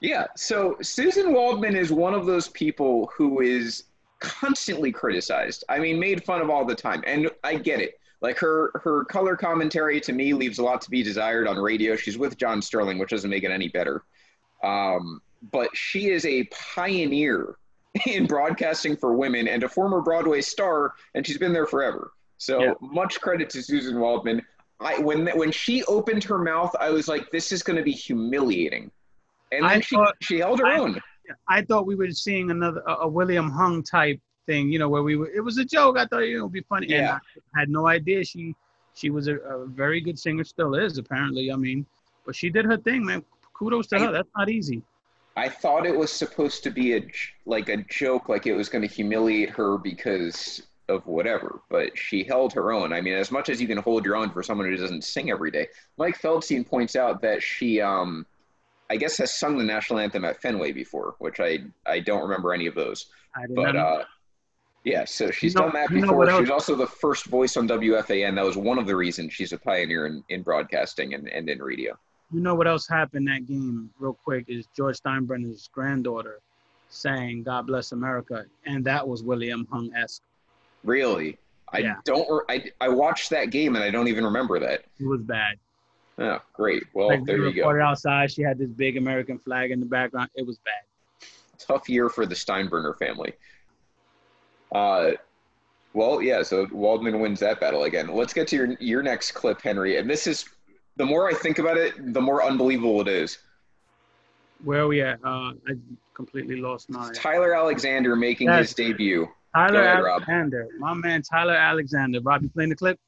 Yeah, 0.00 0.26
so 0.36 0.76
Susan 0.82 1.32
Waldman 1.32 1.76
is 1.76 1.90
one 1.90 2.12
of 2.12 2.26
those 2.26 2.48
people 2.48 3.10
who 3.16 3.40
is 3.40 3.84
constantly 4.18 4.92
criticized. 4.92 5.64
I 5.70 5.78
mean, 5.78 5.98
made 5.98 6.22
fun 6.24 6.42
of 6.42 6.50
all 6.50 6.66
the 6.66 6.74
time, 6.74 7.02
and 7.06 7.30
I 7.42 7.54
get 7.54 7.80
it 7.80 7.94
like 8.20 8.38
her 8.38 8.70
her 8.82 9.04
color 9.04 9.36
commentary 9.36 10.00
to 10.00 10.12
me 10.12 10.32
leaves 10.32 10.58
a 10.58 10.62
lot 10.62 10.80
to 10.82 10.90
be 10.90 11.02
desired 11.02 11.46
on 11.46 11.56
radio. 11.58 11.96
She's 11.96 12.18
with 12.18 12.38
John 12.38 12.62
Sterling, 12.62 12.98
which 12.98 13.10
doesn't 13.10 13.30
make 13.30 13.44
it 13.44 13.50
any 13.50 13.68
better. 13.68 14.02
Um, 14.62 15.20
but 15.50 15.68
she 15.74 16.08
is 16.10 16.24
a 16.24 16.44
pioneer 16.44 17.56
in 18.06 18.26
broadcasting 18.26 18.96
for 18.96 19.14
women 19.14 19.48
and 19.48 19.62
a 19.62 19.68
former 19.68 20.00
Broadway 20.00 20.40
star, 20.40 20.94
and 21.14 21.26
she's 21.26 21.38
been 21.38 21.52
there 21.52 21.66
forever. 21.66 22.12
So 22.38 22.62
yeah. 22.62 22.72
much 22.80 23.20
credit 23.20 23.50
to 23.50 23.62
Susan 23.62 23.98
Waldman. 23.98 24.42
I 24.80 24.98
when 24.98 25.26
when 25.38 25.50
she 25.50 25.84
opened 25.84 26.24
her 26.24 26.38
mouth, 26.38 26.74
I 26.78 26.90
was 26.90 27.08
like, 27.08 27.30
this 27.30 27.52
is 27.52 27.62
going 27.62 27.78
to 27.78 27.82
be 27.82 27.92
humiliating, 27.92 28.90
and 29.52 29.64
then 29.64 29.70
I 29.70 29.80
she 29.80 29.96
thought, 29.96 30.14
she 30.20 30.38
held 30.38 30.58
her 30.60 30.66
I, 30.66 30.78
own. 30.78 31.00
I 31.48 31.62
thought 31.62 31.86
we 31.86 31.94
were 31.94 32.10
seeing 32.10 32.50
another 32.50 32.82
a, 32.86 32.92
a 33.02 33.08
William 33.08 33.50
Hung 33.50 33.82
type 33.82 34.20
thing, 34.46 34.70
you 34.70 34.78
know, 34.78 34.88
where 34.88 35.02
we 35.02 35.16
were, 35.16 35.28
it 35.28 35.40
was 35.40 35.58
a 35.58 35.64
joke. 35.64 35.98
I 35.98 36.06
thought 36.06 36.20
you 36.20 36.34
know, 36.34 36.40
it 36.40 36.42
would 36.44 36.52
be 36.52 36.64
funny. 36.68 36.86
Yeah. 36.88 37.18
And 37.34 37.42
I 37.54 37.60
had 37.60 37.68
no 37.68 37.86
idea 37.86 38.24
she 38.24 38.54
she 38.94 39.10
was 39.10 39.28
a, 39.28 39.36
a, 39.36 39.66
very 39.66 40.00
good 40.00 40.18
singer, 40.18 40.44
still 40.44 40.74
is 40.74 40.96
apparently. 40.96 41.52
I 41.52 41.56
mean, 41.56 41.84
but 42.24 42.34
she 42.34 42.48
did 42.48 42.64
her 42.64 42.78
thing, 42.78 43.04
man. 43.04 43.24
Kudos 43.52 43.88
to 43.88 43.96
I, 43.96 44.00
her. 44.00 44.12
That's 44.12 44.28
not 44.36 44.48
easy. 44.48 44.82
I 45.36 45.50
thought 45.50 45.86
it 45.86 45.94
was 45.94 46.10
supposed 46.10 46.62
to 46.64 46.70
be 46.70 46.96
a 46.96 47.06
like 47.44 47.68
a 47.68 47.76
joke, 47.76 48.28
like 48.28 48.46
it 48.46 48.54
was 48.54 48.68
going 48.68 48.86
to 48.86 48.92
humiliate 48.92 49.50
her 49.50 49.76
because 49.76 50.62
of 50.88 51.06
whatever, 51.06 51.60
but 51.68 51.96
she 51.98 52.24
held 52.24 52.52
her 52.54 52.72
own. 52.72 52.92
I 52.92 53.00
mean, 53.00 53.14
as 53.14 53.30
much 53.30 53.48
as 53.48 53.60
you 53.60 53.66
can 53.66 53.78
hold 53.78 54.04
your 54.04 54.16
own 54.16 54.30
for 54.30 54.42
someone 54.42 54.68
who 54.68 54.76
doesn't 54.76 55.04
sing 55.04 55.30
every 55.30 55.50
day. 55.50 55.66
Mike 55.98 56.18
Feldstein 56.20 56.66
points 56.66 56.94
out 56.96 57.20
that 57.22 57.42
she, 57.42 57.80
um, 57.80 58.24
I 58.88 58.96
guess, 58.96 59.18
has 59.18 59.36
sung 59.36 59.58
the 59.58 59.64
national 59.64 59.98
anthem 59.98 60.24
at 60.24 60.40
Fenway 60.40 60.72
before, 60.72 61.16
which 61.18 61.38
I 61.38 61.58
I 61.84 62.00
don't 62.00 62.22
remember 62.22 62.54
any 62.54 62.66
of 62.66 62.74
those. 62.74 63.06
but 63.50 63.76
uh, 63.76 64.04
yeah, 64.86 65.04
so 65.04 65.32
she's 65.32 65.52
you 65.52 65.60
know, 65.60 65.66
done 65.66 65.74
that 65.74 65.90
before. 65.90 66.30
She's 66.38 66.48
also 66.48 66.76
the 66.76 66.86
first 66.86 67.26
voice 67.26 67.56
on 67.56 67.66
WFAN. 67.66 68.36
That 68.36 68.44
was 68.44 68.56
one 68.56 68.78
of 68.78 68.86
the 68.86 68.94
reasons 68.94 69.32
she's 69.32 69.52
a 69.52 69.58
pioneer 69.58 70.06
in, 70.06 70.22
in 70.28 70.42
broadcasting 70.42 71.12
and, 71.12 71.26
and 71.28 71.48
in 71.48 71.60
radio. 71.60 71.98
You 72.32 72.40
know 72.40 72.54
what 72.54 72.68
else 72.68 72.86
happened 72.86 73.26
that 73.26 73.46
game, 73.46 73.90
real 73.98 74.14
quick, 74.14 74.44
is 74.46 74.68
George 74.76 75.00
Steinbrenner's 75.00 75.68
granddaughter 75.72 76.38
sang 76.88 77.42
God 77.42 77.66
Bless 77.66 77.90
America, 77.90 78.44
and 78.64 78.84
that 78.84 79.06
was 79.06 79.24
William 79.24 79.66
Hung 79.72 79.92
esque. 79.92 80.22
Really? 80.84 81.36
I 81.72 81.78
yeah. 81.78 81.94
don't. 82.04 82.44
I, 82.48 82.70
I 82.80 82.88
watched 82.88 83.30
that 83.30 83.50
game 83.50 83.74
and 83.74 83.84
I 83.84 83.90
don't 83.90 84.06
even 84.06 84.24
remember 84.24 84.60
that. 84.60 84.84
It 85.00 85.06
was 85.06 85.20
bad. 85.20 85.56
Oh, 86.18 86.38
great. 86.52 86.84
Well, 86.94 87.08
like 87.08 87.24
there 87.24 87.38
you 87.38 87.52
go. 87.52 87.80
outside, 87.80 88.30
she 88.30 88.42
had 88.42 88.56
this 88.56 88.70
big 88.70 88.96
American 88.96 89.36
flag 89.36 89.72
in 89.72 89.80
the 89.80 89.86
background. 89.86 90.30
It 90.36 90.46
was 90.46 90.58
bad. 90.58 91.28
Tough 91.58 91.88
year 91.88 92.08
for 92.08 92.24
the 92.24 92.36
Steinbrenner 92.36 92.96
family. 92.96 93.32
Uh, 94.74 95.12
well, 95.94 96.20
yeah. 96.20 96.42
So 96.42 96.66
Waldman 96.72 97.20
wins 97.20 97.40
that 97.40 97.60
battle 97.60 97.84
again. 97.84 98.08
Let's 98.08 98.32
get 98.32 98.48
to 98.48 98.56
your 98.56 98.72
your 98.80 99.02
next 99.02 99.32
clip, 99.32 99.62
Henry. 99.62 99.98
And 99.98 100.08
this 100.08 100.26
is 100.26 100.44
the 100.96 101.06
more 101.06 101.28
I 101.28 101.34
think 101.34 101.58
about 101.58 101.76
it, 101.76 102.12
the 102.12 102.20
more 102.20 102.44
unbelievable 102.44 103.00
it 103.00 103.08
is. 103.08 103.38
Where 104.64 104.80
are 104.80 104.88
we 104.88 105.02
at? 105.02 105.18
Uh, 105.24 105.52
I 105.68 105.74
completely 106.14 106.56
lost 106.56 106.90
my. 106.90 107.10
Tyler 107.12 107.54
Alexander 107.54 108.16
making 108.16 108.50
his 108.50 108.74
debut. 108.74 109.28
Tyler 109.54 109.82
ahead, 109.82 110.04
Alexander, 110.04 110.68
Rob. 110.78 110.80
my 110.80 111.08
man 111.08 111.22
Tyler 111.22 111.54
Alexander. 111.54 112.20
Rob, 112.20 112.42
you 112.42 112.48
playing 112.50 112.70
the 112.70 112.76
clip? 112.76 112.98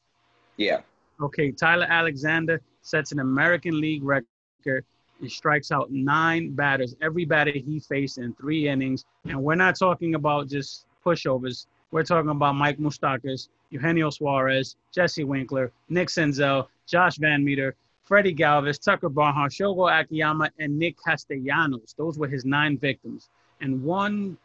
Yeah. 0.56 0.80
Okay, 1.20 1.50
Tyler 1.50 1.86
Alexander 1.88 2.60
sets 2.82 3.12
an 3.12 3.20
American 3.20 3.80
League 3.80 4.02
record 4.02 4.84
and 5.20 5.30
strikes 5.30 5.72
out 5.72 5.90
nine 5.90 6.54
batters, 6.54 6.94
every 7.02 7.24
batter 7.24 7.50
he 7.50 7.80
faced 7.80 8.18
in 8.18 8.32
three 8.34 8.68
innings. 8.68 9.04
And 9.26 9.42
we're 9.42 9.56
not 9.56 9.78
talking 9.78 10.14
about 10.14 10.48
just 10.48 10.86
pushovers. 11.04 11.66
We're 11.90 12.02
talking 12.02 12.30
about 12.30 12.54
Mike 12.54 12.78
Moustakas, 12.78 13.48
Eugenio 13.70 14.10
Suarez, 14.10 14.76
Jesse 14.92 15.24
Winkler, 15.24 15.72
Nick 15.88 16.08
Senzel, 16.08 16.68
Josh 16.86 17.18
VanMeter, 17.18 17.72
Freddie 18.04 18.34
Galvis, 18.34 18.82
Tucker 18.82 19.08
Barnhart, 19.08 19.52
Shogo 19.52 19.88
Akiyama, 19.88 20.50
and 20.58 20.78
Nick 20.78 20.96
Castellanos. 21.04 21.94
Those 21.96 22.18
were 22.18 22.28
his 22.28 22.44
nine 22.44 22.78
victims. 22.78 23.28
And 23.60 23.82
one, 23.82 24.38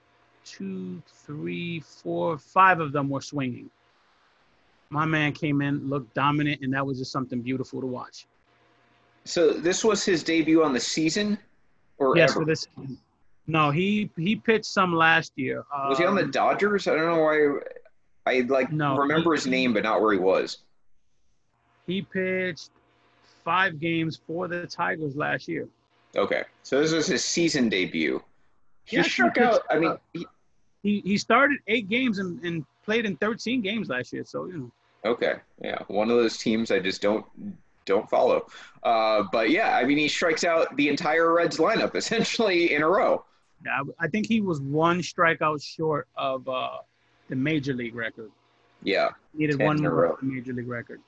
two, 0.44 1.02
three, 1.08 1.80
four, 1.80 2.38
five 2.38 2.80
of 2.80 2.92
them 2.92 3.10
were 3.10 3.22
swinging. 3.22 3.70
My 4.90 5.06
man 5.06 5.32
came 5.32 5.62
in, 5.62 5.90
looked 5.90 6.14
dominant, 6.14 6.62
and 6.62 6.74
that 6.74 6.86
was 6.86 7.00
just 7.00 7.12
something 7.12 7.42
beautiful 7.42 7.82
to 7.82 7.88
watch. 7.88 8.28
So 9.26 9.52
this 9.54 9.84
was 9.84 10.04
his 10.04 10.24
debut 10.24 10.64
on 10.64 10.74
the 10.74 10.80
season, 10.80 11.38
or 11.98 12.18
yes, 12.18 12.32
ever? 12.32 12.42
for 12.42 12.46
this. 12.46 12.68
No, 13.48 13.72
he 13.72 14.10
he 14.18 14.36
pitched 14.36 14.66
some 14.66 14.94
last 14.94 15.34
year. 15.36 15.66
Was 15.90 15.98
he 15.98 16.06
on 16.06 16.16
the 16.16 16.24
um, 16.24 16.32
Dodgers? 16.32 16.88
I 16.88 16.96
don't 16.96 17.06
know 17.06 17.22
why. 17.24 17.60
I 18.26 18.40
like 18.42 18.72
no, 18.72 18.96
remember 18.96 19.34
he, 19.34 19.38
his 19.38 19.48
name, 19.48 19.74
but 19.74 19.84
not 19.84 20.02
where 20.02 20.14
he 20.14 20.20
was. 20.20 20.60
He 21.86 22.02
pitched 22.02 22.70
five 23.44 23.80
games 23.80 24.20
for 24.26 24.48
the 24.48 24.66
Tigers 24.66 25.16
last 25.16 25.48
year. 25.48 25.68
Okay, 26.16 26.44
so 26.62 26.80
this 26.80 26.94
was 26.94 27.08
his 27.08 27.26
season 27.26 27.70
debut. 27.70 28.24
He 28.86 28.98
yeah, 28.98 29.04
struck 29.04 29.38
out. 29.38 29.62
I 29.70 29.80
mean, 29.80 29.98
he, 30.14 30.26
he, 30.84 31.00
he 31.02 31.18
started 31.18 31.60
eight 31.68 31.90
games 31.90 32.20
and, 32.20 32.42
and 32.44 32.66
played 32.86 33.06
in 33.06 33.18
13 33.18 33.62
games 33.62 33.90
last 33.90 34.14
year. 34.14 34.24
So 34.26 34.46
you 34.46 34.58
know. 34.58 34.72
Okay, 35.06 35.36
yeah, 35.62 35.80
one 35.88 36.10
of 36.10 36.16
those 36.18 36.38
teams 36.38 36.72
I 36.72 36.80
just 36.80 37.02
don't 37.02 37.26
don't 37.86 38.10
follow. 38.10 38.48
Uh, 38.84 39.24
but 39.32 39.50
yeah, 39.50 39.76
I 39.76 39.84
mean, 39.86 39.98
he 39.98 40.08
strikes 40.08 40.44
out 40.44 40.76
the 40.78 40.88
entire 40.88 41.34
Reds 41.34 41.58
lineup 41.58 41.96
essentially 41.98 42.74
in 42.74 42.84
a 42.84 42.88
row. 42.88 43.26
Yeah, 43.66 43.82
I 44.00 44.08
think 44.08 44.28
he 44.28 44.42
was 44.42 44.62
one 44.62 45.02
strikeout 45.02 45.64
short 45.64 46.08
of 46.16 46.48
uh, 46.48 46.78
the 47.30 47.36
major 47.36 47.74
league 47.74 47.96
record. 47.96 48.32
Yeah. 48.84 49.10
Needed 49.34 49.62
one 49.62 49.82
more 49.82 49.92
row. 49.92 50.14
of 50.14 50.20
the 50.20 50.26
major 50.26 50.54
league 50.54 50.68
record. 50.68 51.00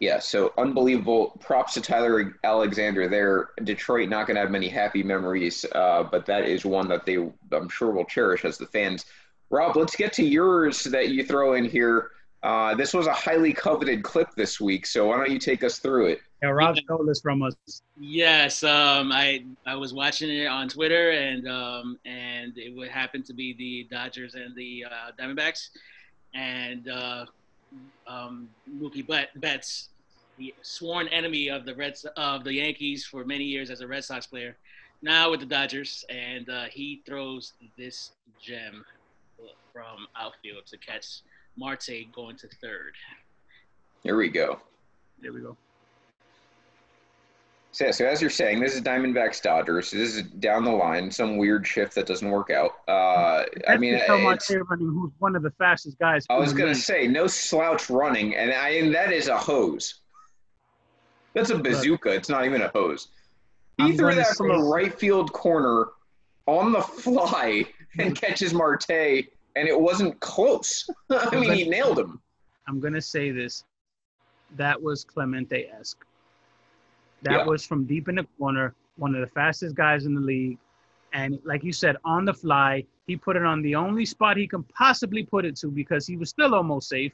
Yeah, 0.00 0.18
so 0.18 0.52
unbelievable. 0.58 1.38
Props 1.40 1.74
to 1.74 1.80
Tyler 1.80 2.36
Alexander 2.42 3.08
there. 3.08 3.50
Detroit 3.62 4.08
not 4.08 4.26
going 4.26 4.34
to 4.34 4.40
have 4.40 4.50
many 4.50 4.68
happy 4.68 5.02
memories, 5.02 5.64
uh, 5.72 6.02
but 6.02 6.26
that 6.26 6.44
is 6.44 6.64
one 6.64 6.88
that 6.88 7.06
they, 7.06 7.16
I'm 7.52 7.68
sure, 7.68 7.92
will 7.92 8.04
cherish 8.04 8.44
as 8.44 8.58
the 8.58 8.66
fans. 8.66 9.06
Rob, 9.50 9.76
let's 9.76 9.94
get 9.94 10.12
to 10.14 10.24
yours 10.24 10.82
that 10.84 11.10
you 11.10 11.24
throw 11.24 11.54
in 11.54 11.64
here. 11.64 12.10
Uh, 12.44 12.74
this 12.74 12.92
was 12.92 13.06
a 13.06 13.12
highly 13.12 13.54
coveted 13.54 14.02
clip 14.02 14.28
this 14.36 14.60
week, 14.60 14.84
so 14.84 15.08
why 15.08 15.16
don't 15.16 15.30
you 15.30 15.38
take 15.38 15.64
us 15.64 15.78
through 15.78 16.08
it? 16.08 16.20
Yeah, 16.42 16.50
Rob 16.50 16.76
stole 16.76 17.02
this 17.06 17.22
from 17.22 17.42
us. 17.42 17.54
Yes, 17.98 18.62
um, 18.62 19.10
I 19.12 19.46
I 19.64 19.74
was 19.76 19.94
watching 19.94 20.28
it 20.28 20.44
on 20.44 20.68
Twitter, 20.68 21.12
and 21.12 21.48
um, 21.48 21.98
and 22.04 22.52
it 22.58 22.76
would 22.76 22.90
happen 22.90 23.22
to 23.22 23.32
be 23.32 23.54
the 23.54 23.88
Dodgers 23.90 24.34
and 24.34 24.54
the 24.54 24.84
uh, 24.84 25.12
Diamondbacks, 25.18 25.70
and 26.34 26.86
uh, 26.86 27.24
um, 28.06 28.50
Mookie 28.70 29.06
Bet- 29.06 29.40
Betts, 29.40 29.88
the 30.36 30.54
sworn 30.60 31.08
enemy 31.08 31.48
of 31.48 31.64
the 31.64 31.74
Reds 31.74 32.04
of 32.18 32.44
the 32.44 32.52
Yankees 32.52 33.06
for 33.06 33.24
many 33.24 33.44
years 33.44 33.70
as 33.70 33.80
a 33.80 33.86
Red 33.86 34.04
Sox 34.04 34.26
player, 34.26 34.54
now 35.00 35.30
with 35.30 35.40
the 35.40 35.46
Dodgers, 35.46 36.04
and 36.10 36.50
uh, 36.50 36.64
he 36.70 37.00
throws 37.06 37.54
this 37.78 38.10
gem 38.38 38.84
from 39.72 40.06
outfield 40.14 40.66
to 40.66 40.76
catch 40.76 41.22
Marte 41.56 41.90
going 42.12 42.36
to 42.36 42.48
third. 42.60 42.94
Here 44.02 44.16
we 44.16 44.28
go. 44.28 44.58
There 45.20 45.32
we 45.32 45.40
go. 45.40 45.56
So, 47.72 47.86
yeah, 47.86 47.90
so 47.90 48.06
as 48.06 48.20
you're 48.20 48.30
saying, 48.30 48.60
this 48.60 48.74
is 48.76 48.82
Diamondbacks 48.82 49.42
Dodgers. 49.42 49.90
This 49.90 50.14
is 50.14 50.22
down 50.22 50.62
the 50.64 50.70
line, 50.70 51.10
some 51.10 51.38
weird 51.38 51.66
shift 51.66 51.94
that 51.96 52.06
doesn't 52.06 52.30
work 52.30 52.50
out. 52.50 52.70
Uh, 52.86 53.44
I 53.66 53.76
mean, 53.76 53.94
just 53.94 54.06
how 54.06 54.16
much 54.18 54.48
running. 54.48 54.86
Who's 54.86 55.10
one 55.18 55.34
of 55.34 55.42
the 55.42 55.50
fastest 55.52 55.98
guys? 55.98 56.24
I 56.30 56.36
was 56.38 56.52
gonna 56.52 56.66
league. 56.68 56.76
say 56.76 57.08
no 57.08 57.26
slouch 57.26 57.90
running, 57.90 58.36
and 58.36 58.52
I 58.52 58.68
and 58.70 58.94
that 58.94 59.12
is 59.12 59.26
a 59.26 59.36
hose. 59.36 60.02
That's 61.32 61.50
a 61.50 61.58
bazooka. 61.58 62.10
It's 62.10 62.28
not 62.28 62.44
even 62.44 62.62
a 62.62 62.68
hose. 62.68 63.08
He 63.78 63.84
I'm 63.84 63.96
threw 63.96 64.14
that 64.14 64.36
from 64.36 64.48
the 64.48 64.58
say- 64.58 64.70
right 64.70 64.94
field 64.96 65.32
corner 65.32 65.86
on 66.46 66.70
the 66.70 66.80
fly 66.80 67.64
and 67.98 68.14
catches 68.14 68.54
Marte, 68.54 69.26
and 69.56 69.68
it 69.68 69.78
wasn't 69.78 70.18
close. 70.20 70.88
I 71.10 71.34
mean, 71.36 71.52
he 71.52 71.68
nailed 71.68 71.98
him. 71.98 72.20
I'm 72.68 72.80
gonna 72.80 73.00
say 73.00 73.30
this. 73.30 73.64
That 74.56 74.80
was 74.80 75.04
Clemente 75.04 75.68
esque. 75.68 76.04
That 77.22 77.40
Yeah. 77.40 77.44
was 77.44 77.64
from 77.66 77.84
deep 77.84 78.08
in 78.08 78.16
the 78.16 78.26
corner, 78.38 78.74
one 78.96 79.14
of 79.14 79.20
the 79.20 79.26
fastest 79.28 79.74
guys 79.74 80.06
in 80.06 80.14
the 80.14 80.20
league. 80.20 80.58
And 81.12 81.38
like 81.44 81.62
you 81.62 81.72
said, 81.72 81.96
on 82.04 82.24
the 82.24 82.34
fly, 82.34 82.84
he 83.06 83.16
put 83.16 83.36
it 83.36 83.44
on 83.44 83.62
the 83.62 83.74
only 83.74 84.04
spot 84.04 84.36
he 84.36 84.46
can 84.46 84.62
possibly 84.64 85.22
put 85.22 85.44
it 85.44 85.56
to 85.56 85.68
because 85.68 86.06
he 86.06 86.16
was 86.16 86.30
still 86.30 86.54
almost 86.54 86.88
safe. 86.88 87.12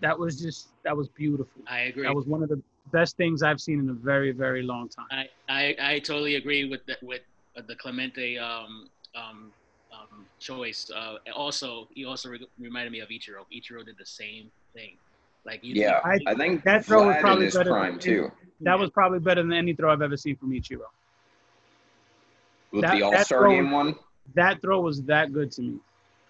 That 0.00 0.18
was 0.18 0.40
just 0.40 0.68
that 0.84 0.96
was 0.96 1.08
beautiful. 1.08 1.62
I 1.66 1.80
agree. 1.80 2.04
That 2.04 2.14
was 2.14 2.26
one 2.26 2.42
of 2.42 2.48
the 2.48 2.62
best 2.92 3.16
things 3.16 3.42
I've 3.42 3.60
seen 3.60 3.78
in 3.80 3.88
a 3.90 3.92
very, 3.92 4.32
very 4.32 4.62
long 4.62 4.88
time. 4.88 5.06
I, 5.10 5.28
I, 5.48 5.76
I 5.94 5.98
totally 5.98 6.36
agree 6.36 6.68
with 6.68 6.84
the, 6.86 6.96
with 7.02 7.22
uh, 7.56 7.62
the 7.66 7.76
Clemente 7.76 8.38
um, 8.38 8.88
um, 9.14 9.52
um, 10.00 10.24
choice. 10.38 10.90
Uh, 10.94 11.16
also, 11.34 11.88
he 11.94 12.04
also 12.04 12.30
re- 12.30 12.48
reminded 12.58 12.92
me 12.92 13.00
of 13.00 13.08
Ichiro. 13.08 13.44
Ichiro 13.52 13.84
did 13.84 13.96
the 13.98 14.06
same 14.06 14.50
thing. 14.74 14.96
Like 15.44 15.64
you, 15.64 15.74
Yeah, 15.74 16.00
I- 16.04 16.18
I 16.26 16.34
think 16.34 16.64
that 16.64 16.84
throw 16.84 17.06
was 17.06 17.14
Vlad 17.14 17.16
in 17.16 17.22
probably 17.22 17.50
better 17.50 17.70
prime 17.70 17.92
than- 17.92 18.00
too. 18.00 18.32
That 18.60 18.78
was 18.78 18.90
probably 18.90 19.20
better 19.20 19.42
than 19.42 19.52
any 19.52 19.72
throw 19.74 19.90
I've 19.92 20.02
ever 20.02 20.16
seen 20.16 20.36
from 20.36 20.50
Ichiro. 20.50 20.82
With 22.72 22.82
that- 22.82 22.94
the 22.96 23.02
All 23.02 23.12
Star 23.24 23.40
throw- 23.42 23.50
game 23.54 23.70
one. 23.70 23.94
That 24.34 24.60
throw 24.60 24.80
was 24.80 25.02
that 25.04 25.32
good 25.32 25.50
to 25.52 25.62
me. 25.62 25.78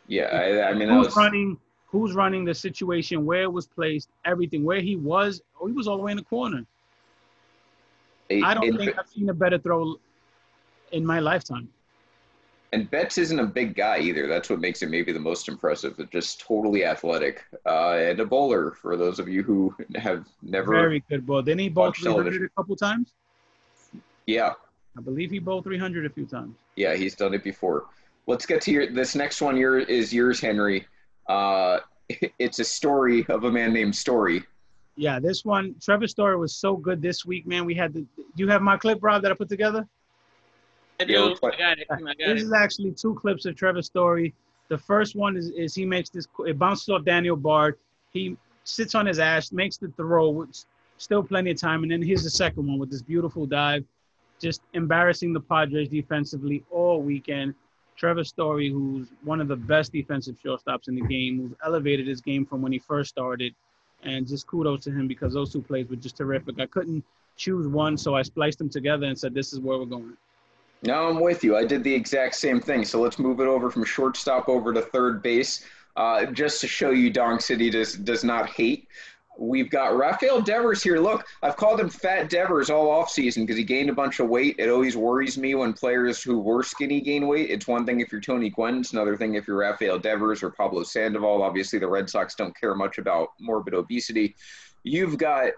Yeah, 0.07 0.25
I, 0.25 0.71
I 0.71 0.75
mean, 0.75 0.89
who's 0.89 1.07
was, 1.07 1.17
running 1.17 1.59
who's 1.87 2.15
running 2.15 2.45
the 2.45 2.55
situation 2.55 3.27
where 3.27 3.43
it 3.43 3.53
was 3.53 3.67
placed 3.67 4.11
everything 4.25 4.63
where 4.65 4.81
he 4.81 4.95
was 4.97 5.43
oh 5.61 5.67
he 5.67 5.73
was 5.73 5.89
all 5.89 5.97
the 5.97 6.03
way 6.05 6.13
in 6.13 6.17
the 6.17 6.23
corner 6.25 6.65
I 8.31 8.55
don't 8.55 8.69
and, 8.69 8.79
think 8.79 8.97
i've 8.97 9.09
seen 9.09 9.29
a 9.29 9.35
better 9.35 9.59
throw 9.59 9.97
in 10.93 11.05
my 11.05 11.19
lifetime 11.19 11.69
and 12.73 12.89
Betts 12.91 13.19
isn't 13.19 13.39
a 13.39 13.47
big 13.47 13.75
guy 13.75 13.99
either. 13.99 14.27
That's 14.29 14.49
what 14.49 14.61
makes 14.61 14.81
him 14.83 14.91
maybe 14.91 15.13
the 15.13 15.19
most 15.19 15.49
impressive. 15.49 15.99
Just 16.11 16.41
totally 16.41 16.85
athletic 16.85 17.45
uh, 17.67 17.95
and 17.95 18.21
a 18.21 18.25
bowler. 18.25 18.73
For 18.73 18.97
those 18.97 19.19
of 19.19 19.29
you 19.29 19.43
who 19.43 19.75
have 19.97 20.27
never, 20.43 20.73
very 20.73 21.03
good 21.09 21.27
ball 21.27 21.43
didn't 21.43 21.61
he 21.61 21.69
bowl 21.69 21.87
watch 21.87 22.01
300 22.01 22.23
television. 22.23 22.45
a 22.45 22.49
couple 22.61 22.77
times 22.77 23.13
yeah, 24.27 24.53
i 24.97 25.01
believe 25.01 25.31
he 25.31 25.39
bowled 25.41 25.65
300 25.65 26.07
a 26.07 26.11
few 26.11 26.27
times 26.27 26.55
Yeah, 26.77 26.95
he's 26.95 27.15
done 27.17 27.35
it 27.35 27.43
before. 27.43 27.87
Let's 28.27 28.47
get 28.47 28.61
to 28.63 28.71
your 28.71 28.87
this 28.93 29.15
next 29.15 29.41
one. 29.41 29.57
Your 29.57 29.79
is 29.81 30.13
yours, 30.13 30.41
Henry. 30.41 30.87
Uh, 31.29 31.79
it's 32.39 32.59
a 32.61 32.65
story 32.65 33.27
of 33.29 33.45
a 33.45 33.51
man 33.51 33.73
named 33.73 33.95
Story. 33.97 34.45
yeah 34.97 35.19
this 35.19 35.45
one 35.45 35.75
trevor 35.81 36.07
story 36.07 36.37
was 36.37 36.55
so 36.55 36.77
good 36.77 37.01
this 37.03 37.25
week 37.25 37.47
man 37.47 37.65
we 37.65 37.75
had 37.75 37.93
the 37.95 38.01
do 38.01 38.45
you 38.45 38.49
have 38.49 38.63
my 38.63 38.77
clip 38.77 38.99
rob 39.03 39.23
that 39.23 39.31
i 39.33 39.35
put 39.35 39.49
together 39.49 39.87
I 41.01 41.05
do. 41.05 41.37
I 41.43 41.57
got 41.57 41.79
it. 41.79 41.87
I 41.91 41.97
got 41.99 42.17
This 42.19 42.43
it. 42.43 42.45
is 42.45 42.53
actually 42.53 42.93
two 42.93 43.15
clips 43.15 43.47
of 43.47 43.57
Trevor 43.57 43.83
Story. 43.83 44.35
The 44.69 44.79
first 44.79 45.17
one 45.17 45.37
is, 45.37 45.51
is 45.51 45.75
he 45.75 45.85
makes 45.85 46.11
this, 46.11 46.29
it 46.47 46.59
bounces 46.59 46.89
off 46.91 47.05
Daniel 47.05 47.37
Bard. 47.37 47.77
He 48.11 48.37
sits 48.65 48.95
on 48.95 49.07
his 49.07 49.19
ass, 49.19 49.51
makes 49.51 49.79
the 49.79 49.89
throw, 49.97 50.29
which 50.31 50.65
still 50.99 51.23
plenty 51.23 51.51
of 51.51 51.59
time. 51.59 51.83
And 51.83 51.91
then 51.91 52.03
here's 52.03 52.23
the 52.23 52.31
second 52.31 52.67
one 52.69 52.79
with 52.79 52.91
this 52.91 53.03
beautiful 53.03 53.47
dive, 53.47 53.85
just 54.41 54.61
embarrassing 54.75 55.33
the 55.33 55.41
Padres 55.41 55.89
defensively 55.89 56.63
all 56.71 57.03
weekend. 57.03 57.55
Trevor 57.97 58.25
Story, 58.25 58.71
who's 58.71 59.09
one 59.25 59.41
of 59.41 59.49
the 59.49 59.57
best 59.57 59.93
defensive 59.93 60.37
shortstops 60.45 60.89
in 60.89 60.95
the 60.95 61.03
game, 61.03 61.39
who's 61.41 61.53
elevated 61.65 62.07
his 62.07 62.21
game 62.21 62.47
from 62.47 62.63
when 62.63 62.73
he 62.73 62.79
first 62.79 63.11
started. 63.11 63.55
And 64.03 64.27
just 64.27 64.47
kudos 64.47 64.85
to 64.85 64.91
him 64.91 65.07
because 65.09 65.35
those 65.35 65.53
two 65.53 65.61
plays 65.61 65.87
were 65.89 65.97
just 65.97 66.17
terrific. 66.17 66.59
I 66.61 66.67
couldn't 66.67 67.05
choose 67.37 67.67
one, 67.67 67.99
so 67.99 68.15
I 68.15 68.23
spliced 68.23 68.59
them 68.59 68.71
together 68.71 69.07
and 69.07 69.19
said, 69.19 69.35
this 69.35 69.53
is 69.53 69.61
where 69.61 69.79
we're 69.79 69.85
going. 69.85 70.17
No, 70.83 71.09
I'm 71.09 71.21
with 71.21 71.45
you. 71.45 71.57
I 71.57 71.65
did 71.65 71.85
the 71.85 71.93
exact 71.93 72.35
same 72.37 72.61
thing. 72.61 72.85
So 72.85 73.01
let's 73.01 73.19
move 73.19 73.41
it 73.41 73.47
over 73.47 73.71
from 73.71 73.85
shortstop 73.85 74.49
over 74.49 74.73
to 74.73 74.81
third 74.81 75.23
base, 75.23 75.65
uh, 75.97 76.27
just 76.27 76.61
to 76.63 76.67
show 76.67 76.91
you 76.91 77.11
Dong 77.11 77.39
City 77.39 77.69
does 77.71 77.95
does 77.95 78.25
not 78.25 78.49
hate. 78.49 78.89
We've 79.39 79.71
got 79.71 79.97
Rafael 79.97 80.43
Devers 80.43 80.83
here. 80.83 80.99
Look, 80.99 81.27
I've 81.43 81.57
called 81.57 81.81
him 81.81 81.89
Fat 81.89 82.29
Devers 82.29 82.69
all 82.69 82.89
offseason 82.89 83.47
because 83.47 83.57
he 83.57 83.65
gained 83.65 83.89
a 83.89 83.95
bunch 83.95 84.21
of 84.21 84.29
weight. 84.29 84.57
It 84.59 84.69
always 84.69 84.99
worries 84.99 85.39
me 85.39 85.55
when 85.55 85.73
players 85.73 86.23
who 86.23 86.39
were 86.39 86.63
skinny 86.63 87.01
gain 87.01 87.27
weight. 87.27 87.49
It's 87.49 87.67
one 87.67 87.87
thing 87.87 88.01
if 88.01 88.13
you're 88.13 88.21
Tony 88.21 88.51
Gwynn. 88.51 88.81
It's 88.81 88.93
another 88.93 89.17
thing 89.17 89.35
if 89.35 89.47
you're 89.47 89.57
Rafael 89.57 89.99
Devers 89.99 90.43
or 90.43 90.51
Pablo 90.51 90.83
Sandoval. 90.83 91.43
Obviously, 91.43 91.79
the 91.79 91.89
Red 91.89 92.11
Sox 92.11 92.35
don't 92.35 92.59
care 92.59 92.75
much 92.75 92.99
about 92.99 93.29
morbid 93.41 93.73
obesity. 93.73 94.37
You've 94.83 95.17
got 95.17 95.53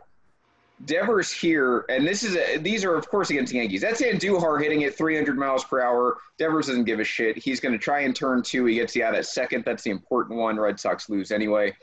Devers 0.84 1.30
here, 1.30 1.84
and 1.88 2.06
this 2.06 2.24
is 2.24 2.36
a, 2.36 2.58
these 2.58 2.84
are 2.84 2.96
of 2.96 3.08
course 3.08 3.30
against 3.30 3.52
the 3.52 3.58
Yankees. 3.58 3.80
That's 3.80 4.02
Andujar 4.02 4.60
hitting 4.60 4.82
at 4.84 4.96
300 4.96 5.38
miles 5.38 5.64
per 5.64 5.80
hour. 5.80 6.18
Devers 6.38 6.66
doesn't 6.66 6.84
give 6.84 6.98
a 6.98 7.04
shit. 7.04 7.38
He's 7.38 7.60
going 7.60 7.72
to 7.72 7.78
try 7.78 8.00
and 8.00 8.16
turn 8.16 8.42
two. 8.42 8.64
He 8.64 8.76
gets 8.76 8.92
the 8.92 9.04
out 9.04 9.14
at 9.14 9.26
second. 9.26 9.64
That's 9.64 9.84
the 9.84 9.90
important 9.90 10.40
one. 10.40 10.58
Red 10.58 10.80
Sox 10.80 11.08
lose 11.08 11.30
anyway. 11.30 11.74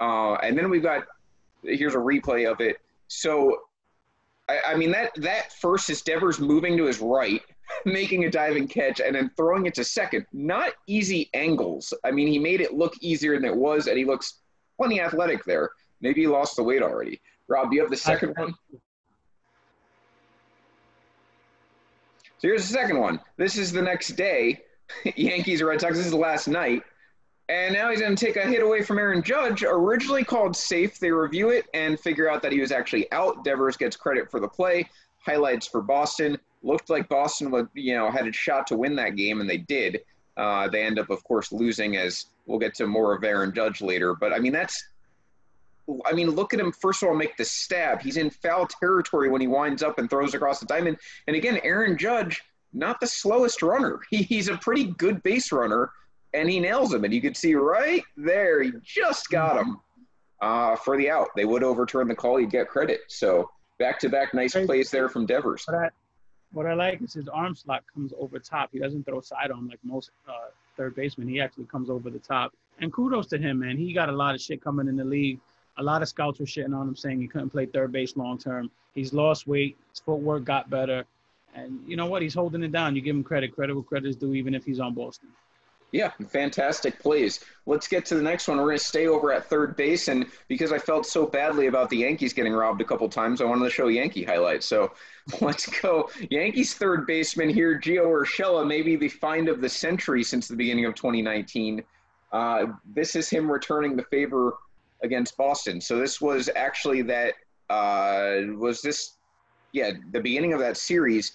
Uh, 0.00 0.34
and 0.34 0.56
then 0.56 0.70
we've 0.70 0.82
got 0.82 1.04
here's 1.64 1.94
a 1.94 1.98
replay 1.98 2.50
of 2.50 2.60
it. 2.60 2.78
So, 3.08 3.62
I, 4.48 4.58
I 4.68 4.74
mean 4.76 4.92
that 4.92 5.10
that 5.16 5.52
first 5.54 5.90
is 5.90 6.02
Devers 6.02 6.38
moving 6.38 6.76
to 6.76 6.84
his 6.84 7.00
right, 7.00 7.42
making 7.84 8.24
a 8.24 8.30
diving 8.30 8.68
catch, 8.68 9.00
and 9.00 9.16
then 9.16 9.30
throwing 9.36 9.66
it 9.66 9.74
to 9.74 9.84
second. 9.84 10.26
Not 10.32 10.72
easy 10.86 11.30
angles. 11.34 11.92
I 12.04 12.10
mean, 12.10 12.28
he 12.28 12.38
made 12.38 12.60
it 12.60 12.74
look 12.74 12.94
easier 13.00 13.34
than 13.34 13.46
it 13.46 13.56
was, 13.56 13.88
and 13.88 13.98
he 13.98 14.04
looks 14.04 14.40
plenty 14.76 15.00
athletic 15.00 15.44
there. 15.44 15.70
Maybe 16.00 16.22
he 16.22 16.26
lost 16.26 16.56
the 16.56 16.62
weight 16.62 16.82
already. 16.82 17.20
Rob, 17.48 17.70
do 17.70 17.76
you 17.76 17.82
have 17.82 17.90
the 17.90 17.96
second 17.96 18.34
one? 18.36 18.54
So 22.38 22.48
here's 22.48 22.68
the 22.68 22.74
second 22.74 22.98
one. 22.98 23.20
This 23.36 23.56
is 23.56 23.72
the 23.72 23.82
next 23.82 24.08
day. 24.08 24.62
Yankees 25.16 25.62
or 25.62 25.66
Red 25.66 25.80
Sox. 25.80 25.96
This 25.96 26.06
is 26.06 26.12
the 26.12 26.18
last 26.18 26.46
night. 26.46 26.82
And 27.48 27.74
now 27.74 27.90
he's 27.90 28.00
going 28.00 28.16
to 28.16 28.26
take 28.26 28.36
a 28.36 28.46
hit 28.46 28.62
away 28.62 28.82
from 28.82 28.98
Aaron 28.98 29.22
Judge. 29.22 29.62
Originally 29.62 30.24
called 30.24 30.56
safe. 30.56 30.98
They 30.98 31.10
review 31.10 31.50
it 31.50 31.66
and 31.74 32.00
figure 32.00 32.30
out 32.30 32.42
that 32.42 32.52
he 32.52 32.60
was 32.60 32.72
actually 32.72 33.10
out. 33.12 33.44
Devers 33.44 33.76
gets 33.76 33.96
credit 33.96 34.30
for 34.30 34.40
the 34.40 34.48
play. 34.48 34.88
Highlights 35.24 35.66
for 35.66 35.82
Boston. 35.82 36.38
Looked 36.62 36.88
like 36.88 37.08
Boston 37.08 37.50
would, 37.50 37.68
you 37.74 37.94
know, 37.94 38.10
had 38.10 38.26
a 38.26 38.32
shot 38.32 38.66
to 38.68 38.76
win 38.76 38.96
that 38.96 39.16
game, 39.16 39.42
and 39.42 39.48
they 39.48 39.58
did. 39.58 40.00
Uh, 40.38 40.68
they 40.68 40.82
end 40.82 40.98
up, 40.98 41.10
of 41.10 41.22
course, 41.24 41.52
losing. 41.52 41.96
As 41.96 42.26
we'll 42.46 42.58
get 42.58 42.74
to 42.76 42.86
more 42.86 43.14
of 43.14 43.22
Aaron 43.24 43.52
Judge 43.54 43.82
later. 43.82 44.14
But 44.14 44.32
I 44.32 44.38
mean, 44.38 44.52
that's 44.52 44.82
I 46.06 46.12
mean, 46.12 46.30
look 46.30 46.54
at 46.54 46.60
him, 46.60 46.72
first 46.72 47.02
of 47.02 47.08
all, 47.08 47.14
make 47.14 47.36
the 47.36 47.44
stab. 47.44 48.00
He's 48.00 48.16
in 48.16 48.30
foul 48.30 48.66
territory 48.66 49.28
when 49.28 49.40
he 49.40 49.46
winds 49.46 49.82
up 49.82 49.98
and 49.98 50.08
throws 50.08 50.34
across 50.34 50.60
the 50.60 50.66
diamond. 50.66 50.98
And 51.26 51.36
again, 51.36 51.60
Aaron 51.62 51.98
Judge, 51.98 52.42
not 52.72 53.00
the 53.00 53.06
slowest 53.06 53.62
runner. 53.62 54.00
He, 54.10 54.22
he's 54.22 54.48
a 54.48 54.56
pretty 54.56 54.84
good 54.84 55.22
base 55.22 55.52
runner, 55.52 55.90
and 56.32 56.48
he 56.48 56.60
nails 56.60 56.92
him. 56.92 57.04
And 57.04 57.12
you 57.12 57.20
could 57.20 57.36
see 57.36 57.54
right 57.54 58.02
there, 58.16 58.62
he 58.62 58.72
just 58.82 59.28
got 59.28 59.58
him 59.58 59.78
uh, 60.40 60.76
for 60.76 60.96
the 60.96 61.10
out. 61.10 61.28
They 61.36 61.44
would 61.44 61.62
overturn 61.62 62.08
the 62.08 62.14
call, 62.14 62.36
he'd 62.38 62.50
get 62.50 62.68
credit. 62.68 63.00
So 63.08 63.50
Back 63.78 63.98
to 64.00 64.08
back 64.08 64.34
nice 64.34 64.52
plays 64.52 64.90
there 64.90 65.08
from 65.08 65.26
Devers. 65.26 65.64
What 65.66 65.76
I, 65.76 65.88
what 66.52 66.66
I 66.66 66.74
like 66.74 67.02
is 67.02 67.12
his 67.12 67.28
arm 67.28 67.56
slot 67.56 67.82
comes 67.92 68.12
over 68.18 68.38
top. 68.38 68.70
He 68.72 68.78
doesn't 68.78 69.04
throw 69.04 69.20
sidearm 69.20 69.68
like 69.68 69.80
most 69.82 70.10
uh, 70.28 70.50
third 70.76 70.94
basemen. 70.94 71.28
He 71.28 71.40
actually 71.40 71.64
comes 71.64 71.90
over 71.90 72.08
the 72.08 72.20
top. 72.20 72.52
And 72.80 72.92
kudos 72.92 73.26
to 73.28 73.38
him, 73.38 73.60
man. 73.60 73.76
He 73.76 73.92
got 73.92 74.08
a 74.08 74.12
lot 74.12 74.34
of 74.34 74.40
shit 74.40 74.62
coming 74.62 74.86
in 74.86 74.96
the 74.96 75.04
league. 75.04 75.40
A 75.76 75.82
lot 75.82 76.02
of 76.02 76.08
scouts 76.08 76.38
were 76.38 76.46
shitting 76.46 76.76
on 76.76 76.88
him, 76.88 76.96
saying 76.96 77.20
he 77.20 77.26
couldn't 77.26 77.50
play 77.50 77.66
third 77.66 77.92
base 77.92 78.16
long 78.16 78.38
term. 78.38 78.70
He's 78.94 79.12
lost 79.12 79.46
weight. 79.46 79.76
His 79.90 80.00
footwork 80.00 80.44
got 80.44 80.70
better. 80.70 81.04
And 81.54 81.80
you 81.86 81.96
know 81.96 82.06
what? 82.06 82.22
He's 82.22 82.34
holding 82.34 82.62
it 82.62 82.72
down. 82.72 82.96
You 82.96 83.02
give 83.02 83.14
him 83.14 83.24
credit. 83.24 83.54
Credit 83.54 83.74
where 83.74 83.82
credit 83.82 84.08
is 84.08 84.16
due, 84.16 84.34
even 84.34 84.54
if 84.54 84.64
he's 84.64 84.80
on 84.80 84.94
Boston. 84.94 85.28
Yeah, 85.94 86.10
fantastic 86.28 86.98
plays. 86.98 87.38
Let's 87.66 87.86
get 87.86 88.04
to 88.06 88.16
the 88.16 88.22
next 88.22 88.48
one. 88.48 88.56
We're 88.56 88.64
going 88.64 88.78
to 88.78 88.84
stay 88.84 89.06
over 89.06 89.32
at 89.32 89.48
third 89.48 89.76
base, 89.76 90.08
and 90.08 90.26
because 90.48 90.72
I 90.72 90.78
felt 90.78 91.06
so 91.06 91.24
badly 91.24 91.68
about 91.68 91.88
the 91.88 91.98
Yankees 91.98 92.32
getting 92.32 92.52
robbed 92.52 92.80
a 92.80 92.84
couple 92.84 93.08
times, 93.08 93.40
I 93.40 93.44
wanted 93.44 93.62
to 93.62 93.70
show 93.70 93.86
Yankee 93.86 94.24
highlights. 94.24 94.66
So 94.66 94.90
let's 95.40 95.66
go. 95.66 96.10
Yankees 96.30 96.74
third 96.74 97.06
baseman 97.06 97.48
here, 97.48 97.78
Gio 97.78 98.06
Urshela, 98.06 98.66
maybe 98.66 98.96
the 98.96 99.08
find 99.08 99.48
of 99.48 99.60
the 99.60 99.68
century 99.68 100.24
since 100.24 100.48
the 100.48 100.56
beginning 100.56 100.84
of 100.86 100.96
2019. 100.96 101.84
Uh, 102.32 102.66
this 102.84 103.14
is 103.14 103.30
him 103.30 103.48
returning 103.48 103.94
the 103.94 104.02
favor 104.02 104.56
against 105.04 105.36
Boston. 105.36 105.80
So 105.80 105.98
this 105.98 106.20
was 106.20 106.50
actually 106.56 107.02
that 107.02 107.34
uh, 107.70 108.54
was 108.56 108.82
this, 108.82 109.12
yeah, 109.72 109.92
the 110.12 110.20
beginning 110.20 110.52
of 110.52 110.60
that 110.60 110.76
series. 110.76 111.32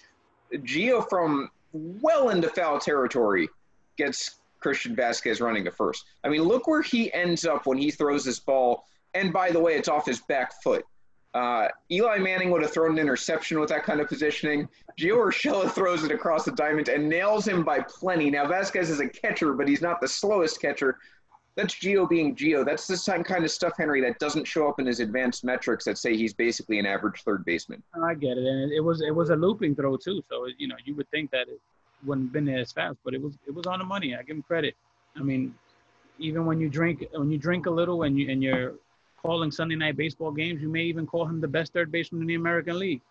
Gio 0.52 1.08
from 1.08 1.48
well 1.72 2.30
into 2.30 2.48
foul 2.48 2.78
territory 2.78 3.48
gets 3.96 4.40
Christian 4.58 4.94
Vasquez 4.94 5.40
running 5.40 5.64
to 5.64 5.70
first. 5.70 6.04
I 6.24 6.28
mean, 6.28 6.42
look 6.42 6.66
where 6.66 6.82
he 6.82 7.12
ends 7.12 7.46
up 7.46 7.66
when 7.66 7.78
he 7.78 7.90
throws 7.90 8.24
this 8.24 8.38
ball. 8.38 8.84
And 9.14 9.32
by 9.32 9.50
the 9.50 9.60
way, 9.60 9.74
it's 9.74 9.88
off 9.88 10.06
his 10.06 10.20
back 10.20 10.62
foot. 10.62 10.84
Uh, 11.32 11.68
Eli 11.92 12.18
Manning 12.18 12.50
would 12.50 12.62
have 12.62 12.72
thrown 12.72 12.92
an 12.92 12.98
interception 12.98 13.60
with 13.60 13.68
that 13.68 13.84
kind 13.84 14.00
of 14.00 14.08
positioning. 14.08 14.68
Gio 14.98 15.16
Urshela 15.16 15.70
throws 15.74 16.02
it 16.04 16.10
across 16.10 16.44
the 16.44 16.52
diamond 16.52 16.88
and 16.88 17.08
nails 17.08 17.46
him 17.46 17.62
by 17.62 17.80
plenty. 17.80 18.30
Now, 18.30 18.46
Vasquez 18.46 18.90
is 18.90 19.00
a 19.00 19.08
catcher, 19.08 19.54
but 19.54 19.68
he's 19.68 19.82
not 19.82 20.00
the 20.00 20.08
slowest 20.08 20.60
catcher. 20.60 20.98
That's 21.56 21.74
Gio 21.74 22.08
being 22.08 22.34
Gio. 22.36 22.64
That's 22.64 22.86
the 22.86 22.96
same 22.96 23.24
kind 23.24 23.44
of 23.44 23.50
stuff, 23.50 23.74
Henry, 23.76 24.00
that 24.02 24.18
doesn't 24.18 24.46
show 24.46 24.68
up 24.68 24.78
in 24.78 24.86
his 24.86 25.00
advanced 25.00 25.44
metrics 25.44 25.84
that 25.84 25.98
say 25.98 26.16
he's 26.16 26.32
basically 26.32 26.78
an 26.78 26.86
average 26.86 27.22
third 27.22 27.44
baseman. 27.44 27.82
I 28.02 28.14
get 28.14 28.38
it, 28.38 28.44
and 28.44 28.72
it 28.72 28.80
was 28.80 29.02
it 29.02 29.14
was 29.14 29.30
a 29.30 29.36
looping 29.36 29.74
throw 29.74 29.96
too. 29.96 30.22
So 30.28 30.46
you 30.58 30.68
know 30.68 30.76
you 30.84 30.94
would 30.94 31.10
think 31.10 31.30
that 31.32 31.48
it 31.48 31.60
wouldn't 32.04 32.28
have 32.28 32.32
been 32.32 32.44
there 32.44 32.60
as 32.60 32.72
fast, 32.72 32.98
but 33.04 33.14
it 33.14 33.22
was 33.22 33.34
it 33.46 33.54
was 33.54 33.66
on 33.66 33.80
the 33.80 33.84
money. 33.84 34.14
I 34.14 34.22
give 34.22 34.36
him 34.36 34.42
credit. 34.42 34.74
I 35.16 35.22
mean, 35.22 35.54
even 36.18 36.46
when 36.46 36.60
you 36.60 36.68
drink 36.68 37.04
when 37.12 37.30
you 37.30 37.38
drink 37.38 37.66
a 37.66 37.70
little 37.70 38.04
and 38.04 38.18
you 38.18 38.30
and 38.30 38.42
you're 38.42 38.74
calling 39.20 39.50
Sunday 39.50 39.76
night 39.76 39.96
baseball 39.96 40.30
games, 40.30 40.62
you 40.62 40.68
may 40.68 40.82
even 40.82 41.06
call 41.06 41.26
him 41.26 41.40
the 41.40 41.48
best 41.48 41.72
third 41.72 41.90
baseman 41.92 42.22
in 42.22 42.28
the 42.28 42.36
American 42.36 42.78
League. 42.78 43.02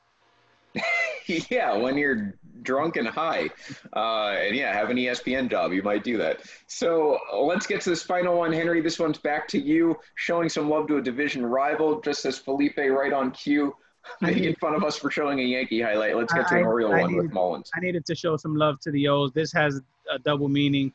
yeah, 1.50 1.76
when 1.76 1.98
you're 1.98 2.36
drunk 2.62 2.98
and 2.98 3.08
high, 3.08 3.50
uh, 3.96 4.36
and 4.40 4.56
yeah, 4.56 4.74
have 4.74 4.90
an 4.90 4.98
ESPN 4.98 5.50
job, 5.50 5.72
you 5.72 5.84
might 5.84 6.04
do 6.04 6.18
that. 6.18 6.42
So 6.68 7.20
let's 7.34 7.66
get 7.66 7.82
to 7.82 7.90
this 7.90 8.04
final 8.04 8.38
one, 8.38 8.52
Henry. 8.52 8.82
This 8.82 9.00
one's 9.00 9.18
back 9.18 9.48
to 9.50 9.60
you, 9.60 9.98
showing 10.16 10.50
some 10.50 10.70
love 10.70 10.88
to 10.88 10.98
a 10.98 11.02
division 11.02 11.46
rival, 11.46 12.02
just 12.02 12.26
as 12.26 12.38
Felipe 12.38 12.78
right 12.78 13.14
on 13.14 13.32
cue, 13.32 13.76
making 14.22 14.56
fun 14.56 14.74
of 14.74 14.84
us 14.84 14.98
for 14.98 15.12
showing 15.12 15.40
a 15.40 15.44
Yankee 15.44 15.82
highlight. 15.82 16.16
Let's 16.16 16.34
get 16.34 16.48
to 16.50 16.56
an 16.56 16.64
I- 16.64 16.68
Oriole 16.68 16.94
I 16.94 17.02
one 17.02 17.16
with 17.16 17.32
Mullins. 17.32 17.70
I 17.76 17.80
needed 17.80 18.06
to 18.08 18.16
show 18.16 18.38
some 18.38 18.56
love 18.56 18.80
to 18.82 18.92
the 18.92 19.08
O's. 19.08 19.32
This 19.32 19.52
has 19.54 19.82
a 20.12 20.20
double 20.20 20.50
meaning. 20.50 20.94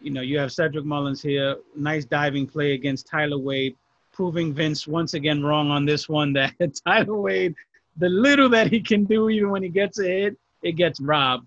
You 0.00 0.10
know, 0.10 0.20
you 0.20 0.38
have 0.38 0.50
Cedric 0.52 0.84
Mullins 0.84 1.22
here, 1.22 1.56
nice 1.76 2.04
diving 2.04 2.46
play 2.46 2.72
against 2.72 3.06
Tyler 3.06 3.38
Wade, 3.38 3.76
proving 4.12 4.52
Vince 4.52 4.86
once 4.86 5.14
again 5.14 5.44
wrong 5.44 5.70
on 5.70 5.84
this 5.84 6.08
one 6.08 6.32
that 6.34 6.54
Tyler 6.84 7.20
Wade, 7.20 7.54
the 7.96 8.08
little 8.08 8.48
that 8.50 8.70
he 8.70 8.80
can 8.80 9.04
do, 9.04 9.28
even 9.28 9.50
when 9.50 9.62
he 9.62 9.68
gets 9.68 9.98
a 9.98 10.04
hit, 10.04 10.36
it 10.62 10.72
gets 10.72 11.00
robbed. 11.00 11.46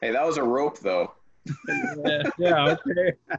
Hey, 0.00 0.10
that 0.12 0.26
was 0.26 0.36
a 0.36 0.42
rope 0.42 0.78
though. 0.78 1.12
yeah, 1.68 2.22
yeah, 2.38 2.76
okay. 2.86 3.12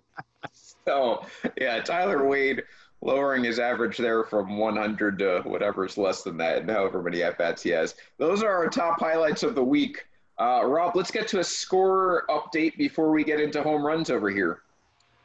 So 0.85 1.23
yeah, 1.59 1.79
Tyler 1.81 2.27
Wade 2.27 2.63
lowering 3.01 3.43
his 3.43 3.59
average 3.59 3.97
there 3.97 4.23
from 4.23 4.57
100 4.57 5.19
to 5.19 5.41
whatever's 5.45 5.97
less 5.97 6.23
than 6.23 6.37
that, 6.37 6.59
and 6.59 6.69
however 6.69 7.01
many 7.01 7.21
at 7.23 7.37
bats 7.37 7.61
he 7.61 7.69
has. 7.69 7.95
Those 8.17 8.41
are 8.43 8.51
our 8.51 8.67
top 8.67 8.99
highlights 8.99 9.43
of 9.43 9.53
the 9.53 9.63
week. 9.63 10.05
Uh, 10.39 10.65
Rob, 10.65 10.95
let's 10.95 11.11
get 11.11 11.27
to 11.29 11.39
a 11.39 11.43
score 11.43 12.25
update 12.29 12.77
before 12.77 13.11
we 13.11 13.23
get 13.23 13.39
into 13.39 13.61
home 13.61 13.85
runs 13.85 14.09
over 14.09 14.29
here. 14.29 14.63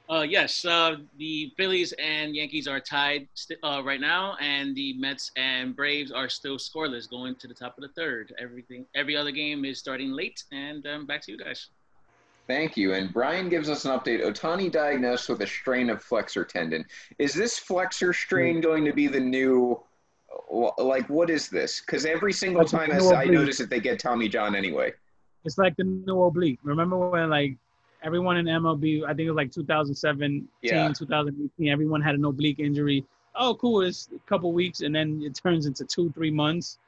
Uh, 0.09 0.23
yes, 0.23 0.65
uh, 0.65 0.97
the 1.19 1.53
Phillies 1.57 1.93
and 1.99 2.37
Yankees 2.37 2.69
are 2.69 2.79
tied 2.79 3.27
st- 3.35 3.59
uh, 3.65 3.83
right 3.85 4.01
now, 4.01 4.37
and 4.41 4.75
the 4.77 4.93
Mets 4.99 5.33
and 5.37 5.75
Braves 5.75 6.13
are 6.13 6.29
still 6.29 6.59
scoreless, 6.59 7.11
going 7.11 7.35
to 7.37 7.49
the 7.49 7.55
top 7.55 7.77
of 7.77 7.83
the 7.83 7.89
third. 7.89 8.33
Everything, 8.39 8.87
every 8.95 9.17
other 9.17 9.33
game 9.33 9.65
is 9.65 9.81
starting 9.81 10.13
late, 10.13 10.45
and 10.53 10.87
um, 10.87 11.07
back 11.07 11.23
to 11.23 11.33
you 11.33 11.39
guys. 11.39 11.71
Thank 12.47 12.77
you. 12.77 12.95
And 12.95 13.13
Brian 13.13 13.49
gives 13.49 13.69
us 13.69 13.85
an 13.85 13.99
update. 13.99 14.25
Ohtani 14.25 14.71
diagnosed 14.71 15.29
with 15.29 15.43
a 15.43 15.47
strain 15.47 15.91
of 15.91 16.01
flexor 16.01 16.45
tendon. 16.45 16.85
Is 17.19 17.35
this 17.35 17.59
flexor 17.59 18.13
strain 18.13 18.61
going 18.61 18.85
to 18.85 18.93
be 18.93 19.09
the 19.09 19.19
new? 19.19 19.83
Like, 20.79 21.09
what 21.09 21.31
is 21.31 21.49
this? 21.49 21.81
Because 21.81 22.07
every 22.07 22.33
single 22.33 22.63
Like 22.63 22.71
time 22.71 22.93
I, 22.93 23.23
I 23.23 23.25
notice 23.25 23.59
that 23.59 23.71
they 23.71 23.81
get 23.81 23.99
Tommy 23.99 24.29
John 24.29 24.55
anyway. 24.55 24.93
It's 25.45 25.59
like 25.59 25.77
the 25.77 25.85
new 25.85 26.23
oblique. 26.23 26.61
Remember 26.63 26.97
when 26.97 27.31
like 27.31 27.57
everyone 28.03 28.37
in 28.37 28.47
MLB, 28.47 29.05
I 29.05 29.09
think 29.09 29.21
it 29.21 29.31
was 29.31 29.37
like 29.37 29.53
2017, 29.53 30.49
Yeah. 30.63 30.93
2018, 30.93 31.69
everyone 31.69 32.01
had 32.03 32.15
an 32.15 32.25
oblique 32.25 32.59
injury. 32.61 33.05
Oh, 33.35 33.55
cool. 33.55 33.83
It's 33.83 34.09
a 34.15 34.19
couple 34.29 34.53
weeks, 34.53 34.81
and 34.81 34.95
then 34.95 35.23
it 35.25 35.35
turns 35.35 35.67
into 35.67 35.85
two, 35.85 36.11
three 36.13 36.31
months. 36.31 36.79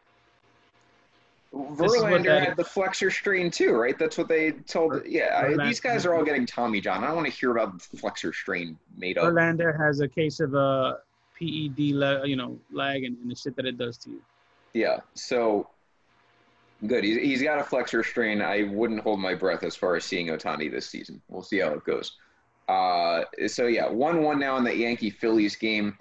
Verlander 1.55 2.45
had 2.45 2.57
the 2.57 2.65
flexor 2.65 3.11
strain 3.11 3.51
too, 3.51 3.73
right? 3.73 3.99
That's 3.99 4.19
what 4.19 4.29
they 4.29 4.53
told. 4.53 5.03
Yeah, 5.07 5.45
Verlander- 5.45 5.67
these 5.67 5.81
guys 5.81 6.05
are 6.05 6.15
all 6.15 6.25
getting 6.25 6.45
Tommy 6.45 6.81
John. 6.81 7.03
I 7.03 7.07
don't 7.09 7.17
want 7.17 7.27
to 7.27 7.33
hear 7.33 7.51
about 7.53 7.81
the 7.81 7.97
flexor 7.97 8.33
strain 8.33 8.79
made 8.99 9.17
up. 9.17 9.25
Verlander 9.25 9.77
has 9.79 10.01
a 10.01 10.09
case 10.09 10.41
of 10.41 10.55
uh, 10.55 10.59
a 10.59 10.99
PED, 11.39 11.95
le- 11.95 12.27
you 12.27 12.37
know, 12.37 12.59
lag 12.71 13.05
and, 13.05 13.17
and 13.19 13.31
the 13.31 13.35
shit 13.35 13.57
that 13.57 13.65
it 13.65 13.79
does 13.79 13.97
to 13.99 14.11
you. 14.11 14.21
Yeah, 14.75 15.01
so 15.15 15.69
good. 16.87 17.05
He's, 17.05 17.16
he's 17.16 17.43
got 17.43 17.59
a 17.59 17.64
flexor 17.64 18.03
strain. 18.03 18.41
I 18.41 18.64
wouldn't 18.64 19.01
hold 19.01 19.20
my 19.20 19.35
breath 19.35 19.62
as 19.62 19.76
far 19.76 19.97
as 19.97 20.05
seeing 20.05 20.29
Ohtani 20.29 20.70
this 20.70 20.89
season. 20.89 21.20
We'll 21.29 21.43
see 21.43 21.59
how 21.59 21.70
it 21.70 21.85
goes. 21.85 22.16
Uh, 22.68 23.24
so 23.47 23.66
yeah, 23.66 23.89
one-one 23.89 24.39
now 24.39 24.57
in 24.57 24.64
that 24.64 24.76
Yankee 24.76 25.11
Phillies 25.11 25.57
game. 25.57 25.97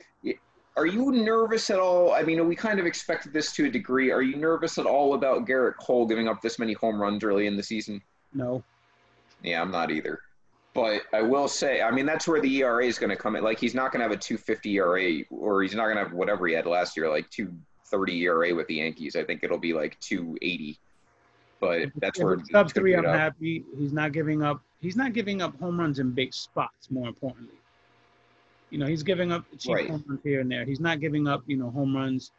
Are 0.76 0.86
you 0.86 1.12
nervous 1.12 1.72
at 1.72 1.80
all? 1.80 2.14
I 2.14 2.22
mean, 2.22 2.48
we 2.48 2.56
kind 2.56 2.80
of 2.80 2.86
expected 2.86 3.34
this 3.34 3.52
to 3.54 3.66
a 3.66 3.70
degree. 3.70 4.12
Are 4.12 4.22
you 4.22 4.36
nervous 4.36 4.78
at 4.78 4.86
all 4.86 5.16
about 5.16 5.48
Gerrit 5.48 5.78
Cole 5.78 6.06
giving 6.06 6.28
up 6.28 6.40
this 6.40 6.60
many 6.60 6.74
home 6.74 7.02
runs 7.02 7.24
early 7.24 7.48
in 7.48 7.58
the 7.58 7.64
season? 7.64 8.00
No. 8.32 8.64
Yeah, 9.42 9.60
I'm 9.60 9.72
not 9.72 9.90
either. 9.90 10.20
But 10.76 11.02
I 11.14 11.24
will 11.24 11.48
say, 11.48 11.82
I 11.82 11.90
mean, 11.90 12.06
that's 12.06 12.28
where 12.28 12.40
the 12.40 12.58
ERA 12.58 12.86
is 12.86 13.00
going 13.00 13.10
to 13.10 13.16
come 13.16 13.36
in. 13.36 13.44
Like, 13.44 13.60
he's 13.60 13.74
not 13.74 13.92
going 13.92 14.02
to 14.02 14.04
have 14.04 14.12
a 14.12 14.22
250 14.22 14.76
ERA, 14.76 15.24
or 15.32 15.64
he's 15.64 15.74
not 15.74 15.86
going 15.86 15.98
to 15.98 16.04
have 16.04 16.14
whatever 16.14 16.46
he 16.46 16.54
had 16.54 16.68
last 16.68 16.96
year, 16.96 17.10
like 17.10 17.28
230 17.90 18.22
ERA 18.22 18.56
with 18.56 18.68
the 18.68 18.76
Yankees. 18.76 19.16
I 19.16 19.24
think 19.24 19.44
it'll 19.44 19.58
be 19.58 19.74
like 19.74 20.00
280. 20.00 20.78
But 21.60 21.90
that's 22.02 22.20
If 22.20 22.26
where 22.26 22.34
it's 22.34 22.52
sub 22.52 22.72
three, 22.72 22.96
I'm 22.96 23.04
happy. 23.06 23.64
He's 23.78 23.94
not 23.94 24.12
giving 24.12 24.44
up. 24.44 24.62
He's 24.80 24.96
not 24.96 25.14
giving 25.14 25.42
up 25.42 25.60
home 25.60 25.80
runs 25.80 26.00
in 26.00 26.12
big 26.12 26.34
spots. 26.34 26.92
More 26.92 27.08
importantly, 27.08 27.56
you 28.70 28.78
know, 28.78 28.86
he's 28.86 29.04
giving 29.04 29.32
up 29.32 29.44
cheap 29.58 29.74
Right. 29.74 29.90
home 29.90 30.04
runs 30.08 30.22
here 30.24 30.40
and 30.42 30.52
there. 30.52 30.66
He's 30.66 30.80
not 30.80 31.00
giving 31.00 31.28
up, 31.28 31.44
you 31.48 31.58
know, 31.58 31.72
home 31.72 31.96
runs, 31.96 32.32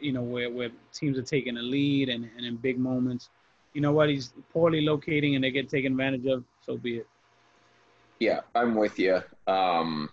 you 0.00 0.12
know, 0.12 0.22
where 0.22 0.48
where 0.50 0.70
teams 0.92 1.18
are 1.18 1.22
taking 1.22 1.56
a 1.56 1.62
lead 1.62 2.08
and, 2.08 2.28
and 2.36 2.46
in 2.46 2.56
big 2.56 2.78
moments. 2.78 3.30
You 3.74 3.80
know 3.80 3.92
what? 3.92 4.10
He's 4.10 4.32
poorly 4.52 4.82
locating 4.82 5.34
and 5.34 5.42
they 5.42 5.50
get 5.50 5.68
taken 5.68 5.92
advantage 5.92 6.26
of. 6.26 6.44
So 6.64 6.76
be 6.76 6.98
it. 6.98 7.06
Yeah, 8.20 8.40
I'm 8.54 8.76
with 8.76 8.98
you. 9.00 9.20
Um, 9.48 10.08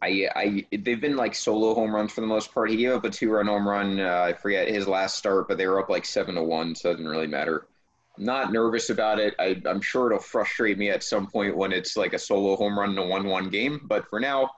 I, 0.00 0.28
I, 0.36 0.66
they've 0.70 1.00
been 1.00 1.16
like 1.16 1.34
solo 1.34 1.74
home 1.74 1.94
runs 1.94 2.12
for 2.12 2.20
the 2.20 2.26
most 2.26 2.54
part. 2.54 2.70
He 2.70 2.76
gave 2.76 2.92
up 2.92 3.04
a 3.04 3.10
two-run 3.10 3.46
home 3.46 3.68
run. 3.68 3.98
Uh, 3.98 4.22
I 4.28 4.32
forget 4.32 4.68
his 4.68 4.86
last 4.86 5.16
start, 5.16 5.48
but 5.48 5.58
they 5.58 5.66
were 5.66 5.80
up 5.80 5.88
like 5.88 6.04
seven 6.04 6.36
to 6.36 6.42
one, 6.42 6.74
so 6.74 6.90
it 6.90 6.94
doesn't 6.94 7.08
really 7.08 7.26
matter. 7.26 7.66
I'm 8.16 8.24
not 8.24 8.52
nervous 8.52 8.90
about 8.90 9.18
it. 9.18 9.34
I, 9.38 9.60
I'm 9.66 9.80
sure 9.80 10.06
it'll 10.06 10.22
frustrate 10.22 10.78
me 10.78 10.90
at 10.90 11.02
some 11.02 11.26
point 11.26 11.56
when 11.56 11.72
it's 11.72 11.96
like 11.96 12.12
a 12.12 12.18
solo 12.18 12.56
home 12.56 12.78
run 12.78 12.90
in 12.90 12.98
a 12.98 13.06
one-one 13.06 13.50
game. 13.50 13.80
But 13.84 14.08
for 14.08 14.20
now, 14.20 14.50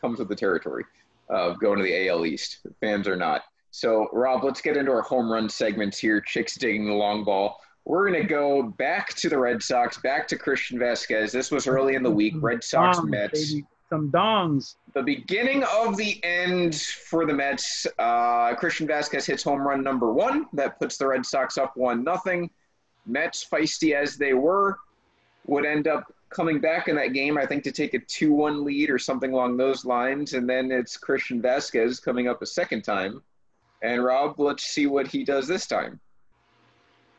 comes 0.00 0.18
with 0.18 0.28
the 0.28 0.36
territory 0.36 0.84
of 1.28 1.60
going 1.60 1.78
to 1.78 1.84
the 1.84 2.08
AL 2.08 2.26
East. 2.26 2.58
Fans 2.80 3.06
are 3.06 3.16
not. 3.16 3.42
So, 3.70 4.08
Rob, 4.12 4.44
let's 4.44 4.60
get 4.60 4.76
into 4.76 4.90
our 4.92 5.02
home 5.02 5.30
run 5.30 5.48
segments 5.48 5.98
here. 5.98 6.20
Chicks 6.20 6.56
digging 6.56 6.86
the 6.86 6.94
long 6.94 7.22
ball. 7.22 7.60
We're 7.84 8.08
going 8.10 8.22
to 8.22 8.28
go 8.28 8.62
back 8.62 9.14
to 9.14 9.28
the 9.28 9.38
Red 9.38 9.62
Sox, 9.62 9.98
back 9.98 10.26
to 10.28 10.36
Christian 10.36 10.78
Vasquez. 10.78 11.32
This 11.32 11.50
was 11.50 11.66
early 11.66 11.94
in 11.94 12.02
the 12.02 12.10
week. 12.10 12.34
Red 12.38 12.62
Sox, 12.64 13.00
Mets. 13.02 13.54
Some 13.90 14.10
dongs. 14.10 14.76
The 14.92 15.02
beginning 15.02 15.64
of 15.64 15.96
the 15.96 16.22
end 16.22 16.74
for 16.76 17.24
the 17.24 17.32
Mets. 17.32 17.86
Uh, 17.98 18.54
Christian 18.54 18.86
Vasquez 18.86 19.24
hits 19.24 19.42
home 19.42 19.66
run 19.66 19.82
number 19.82 20.12
one. 20.12 20.46
That 20.52 20.78
puts 20.78 20.98
the 20.98 21.06
Red 21.06 21.24
Sox 21.24 21.56
up 21.56 21.76
one 21.76 22.04
nothing. 22.04 22.50
Mets, 23.06 23.46
feisty 23.50 23.94
as 23.94 24.18
they 24.18 24.34
were, 24.34 24.78
would 25.46 25.64
end 25.64 25.88
up 25.88 26.12
coming 26.28 26.60
back 26.60 26.88
in 26.88 26.96
that 26.96 27.14
game. 27.14 27.38
I 27.38 27.46
think 27.46 27.64
to 27.64 27.72
take 27.72 27.94
a 27.94 27.98
two-one 28.00 28.62
lead 28.62 28.90
or 28.90 28.98
something 28.98 29.32
along 29.32 29.56
those 29.56 29.86
lines, 29.86 30.34
and 30.34 30.46
then 30.48 30.70
it's 30.70 30.98
Christian 30.98 31.40
Vasquez 31.40 32.00
coming 32.00 32.28
up 32.28 32.42
a 32.42 32.46
second 32.46 32.82
time 32.82 33.22
And 33.80 34.04
Rob, 34.04 34.38
let's 34.38 34.64
see 34.64 34.86
what 34.86 35.06
he 35.06 35.24
does 35.24 35.46
this 35.46 35.66
time. 35.66 36.00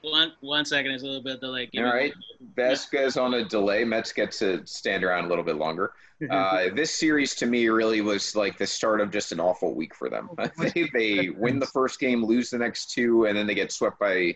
One 0.01 0.31
one 0.39 0.63
second, 0.65 0.91
is 0.91 1.03
a 1.03 1.05
little 1.05 1.21
bit 1.21 1.41
delayed. 1.41 1.71
Give 1.71 1.85
All 1.85 1.91
me 1.91 1.97
right. 1.97 2.13
Vasquez 2.55 3.17
on 3.17 3.33
a 3.33 3.43
delay. 3.43 3.83
Mets 3.83 4.13
get 4.13 4.31
to 4.33 4.65
stand 4.65 5.03
around 5.03 5.25
a 5.25 5.27
little 5.27 5.43
bit 5.43 5.55
longer. 5.57 5.93
Uh, 6.29 6.65
this 6.75 6.93
series 6.93 7.33
to 7.33 7.45
me 7.45 7.69
really 7.69 8.01
was 8.01 8.35
like 8.35 8.57
the 8.57 8.67
start 8.67 8.99
of 8.99 9.09
just 9.09 9.31
an 9.31 9.39
awful 9.39 9.73
week 9.73 9.95
for 9.95 10.09
them. 10.09 10.29
they, 10.57 10.89
they 10.93 11.29
win 11.29 11.59
the 11.59 11.65
first 11.65 11.97
game, 11.97 12.25
lose 12.25 12.49
the 12.49 12.57
next 12.57 12.91
two, 12.91 13.23
and 13.27 13.37
then 13.37 13.47
they 13.47 13.55
get 13.55 13.71
swept 13.71 13.97
by 13.97 14.35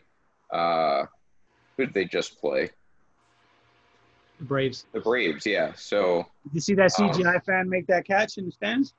uh, 0.54 1.04
who 1.76 1.86
did 1.86 1.94
they 1.94 2.06
just 2.06 2.40
play? 2.40 2.70
The 4.40 4.46
Braves. 4.46 4.86
The 4.94 5.02
Braves, 5.02 5.46
yeah. 5.46 5.74
So 5.76 6.26
Did 6.46 6.54
you 6.54 6.62
see 6.62 6.74
that 6.76 6.98
Um, 6.98 7.10
CGI 7.10 7.44
fan 7.44 7.68
make 7.68 7.86
that 7.88 8.08
catch 8.08 8.38
in 8.38 8.46
the 8.46 8.52
stands? 8.54 8.94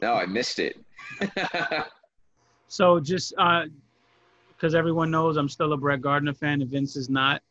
no, 0.00 0.14
I 0.14 0.24
missed 0.24 0.60
it. 0.60 0.78
So 2.68 3.00
just 3.00 3.32
because 4.56 4.74
everyone 4.74 5.10
knows 5.10 5.36
I'm 5.36 5.48
still 5.48 5.72
a 5.72 5.76
Brett 5.76 6.00
Gardner 6.00 6.34
fan, 6.34 6.62
and 6.62 6.70
Vince 6.70 6.96
is 6.96 7.08
not. 7.08 7.42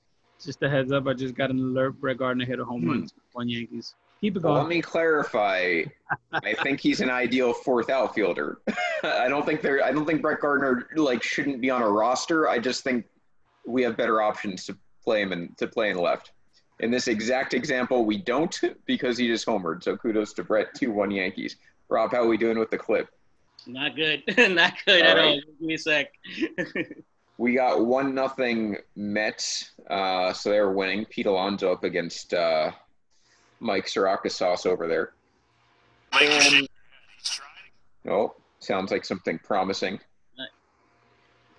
Just 0.43 0.62
a 0.64 0.70
heads 0.70 0.91
up, 0.91 1.08
I 1.08 1.14
just 1.14 1.36
got 1.36 1.49
an 1.49 1.60
alert. 1.60 1.99
Brett 2.01 2.18
Gardner 2.18 2.45
hit 2.45 2.60
a 2.60 2.66
home 2.66 2.88
run, 2.88 2.99
hmm. 3.01 3.08
one 3.34 3.49
Yankees. 3.49 3.95
Keep 4.22 4.38
it 4.38 4.43
Well, 4.43 4.56
let 4.56 4.68
me 4.68 4.82
clarify. 4.82 5.84
I 6.34 6.53
think 6.64 6.80
he's 6.80 7.01
an 7.01 7.10
ideal 7.10 7.53
fourth 7.53 7.89
outfielder. 7.89 8.60
I 9.03 9.28
don't 9.28 9.45
think 9.45 9.62
there. 9.62 9.84
I 9.84 9.91
don't 9.91 10.06
think 10.06 10.22
Brett 10.22 10.39
Gardner 10.39 10.88
like 10.95 11.22
shouldn't 11.22 11.62
be 11.62 11.70
on 11.70 11.82
a 11.82 11.89
roster. 11.89 12.47
I 12.47 12.60
just 12.60 12.84
think 12.84 13.06
we 13.68 13.84
have 13.84 13.97
better 13.97 14.22
options 14.22 14.66
to 14.66 14.78
play 15.03 15.22
him 15.22 15.32
and 15.32 15.58
to 15.58 15.68
play 15.68 15.89
in 15.89 15.97
left. 15.97 16.32
In 16.80 16.91
this 16.91 17.08
exact 17.08 17.53
example, 17.53 18.06
we 18.06 18.18
don't 18.18 18.60
because 18.86 19.18
he 19.18 19.28
just 19.28 19.45
homered. 19.45 19.84
So 19.84 19.95
kudos 19.95 20.34
to 20.34 20.43
Brett. 20.43 20.74
Two 20.76 20.91
one 20.91 21.12
Yankees. 21.12 21.58
Rob, 21.89 22.12
how 22.12 22.24
are 22.24 22.28
we 22.28 22.38
doing 22.38 22.58
with 22.58 22.72
the 22.72 22.78
clip? 22.78 23.10
Not 23.68 23.95
good. 23.95 24.24
Not 24.38 24.74
good 24.86 25.01
at 25.01 25.18
All 25.18 25.24
all. 25.24 25.32
right. 25.32 25.41
Give 25.59 25.68
me 25.68 25.74
a 25.76 25.78
sec. 25.78 26.11
We 27.38 27.53
got 27.55 27.86
one 27.86 28.16
nothing 28.16 28.78
Mets. 28.95 29.72
Uh, 29.89 30.32
so 30.32 30.49
they're 30.49 30.72
winning. 30.72 31.05
Pete 31.05 31.26
Alonso 31.26 31.72
up 31.72 31.84
against 31.84 32.34
uh, 32.34 32.72
Mike 33.59 33.88
Siracusas 33.88 34.66
over 34.66 34.88
there. 34.88 35.11
And 36.13 36.68
oh, 38.07 38.36
sounds 38.59 38.91
like 38.91 39.03
something 39.03 39.38
promising. 39.39 39.99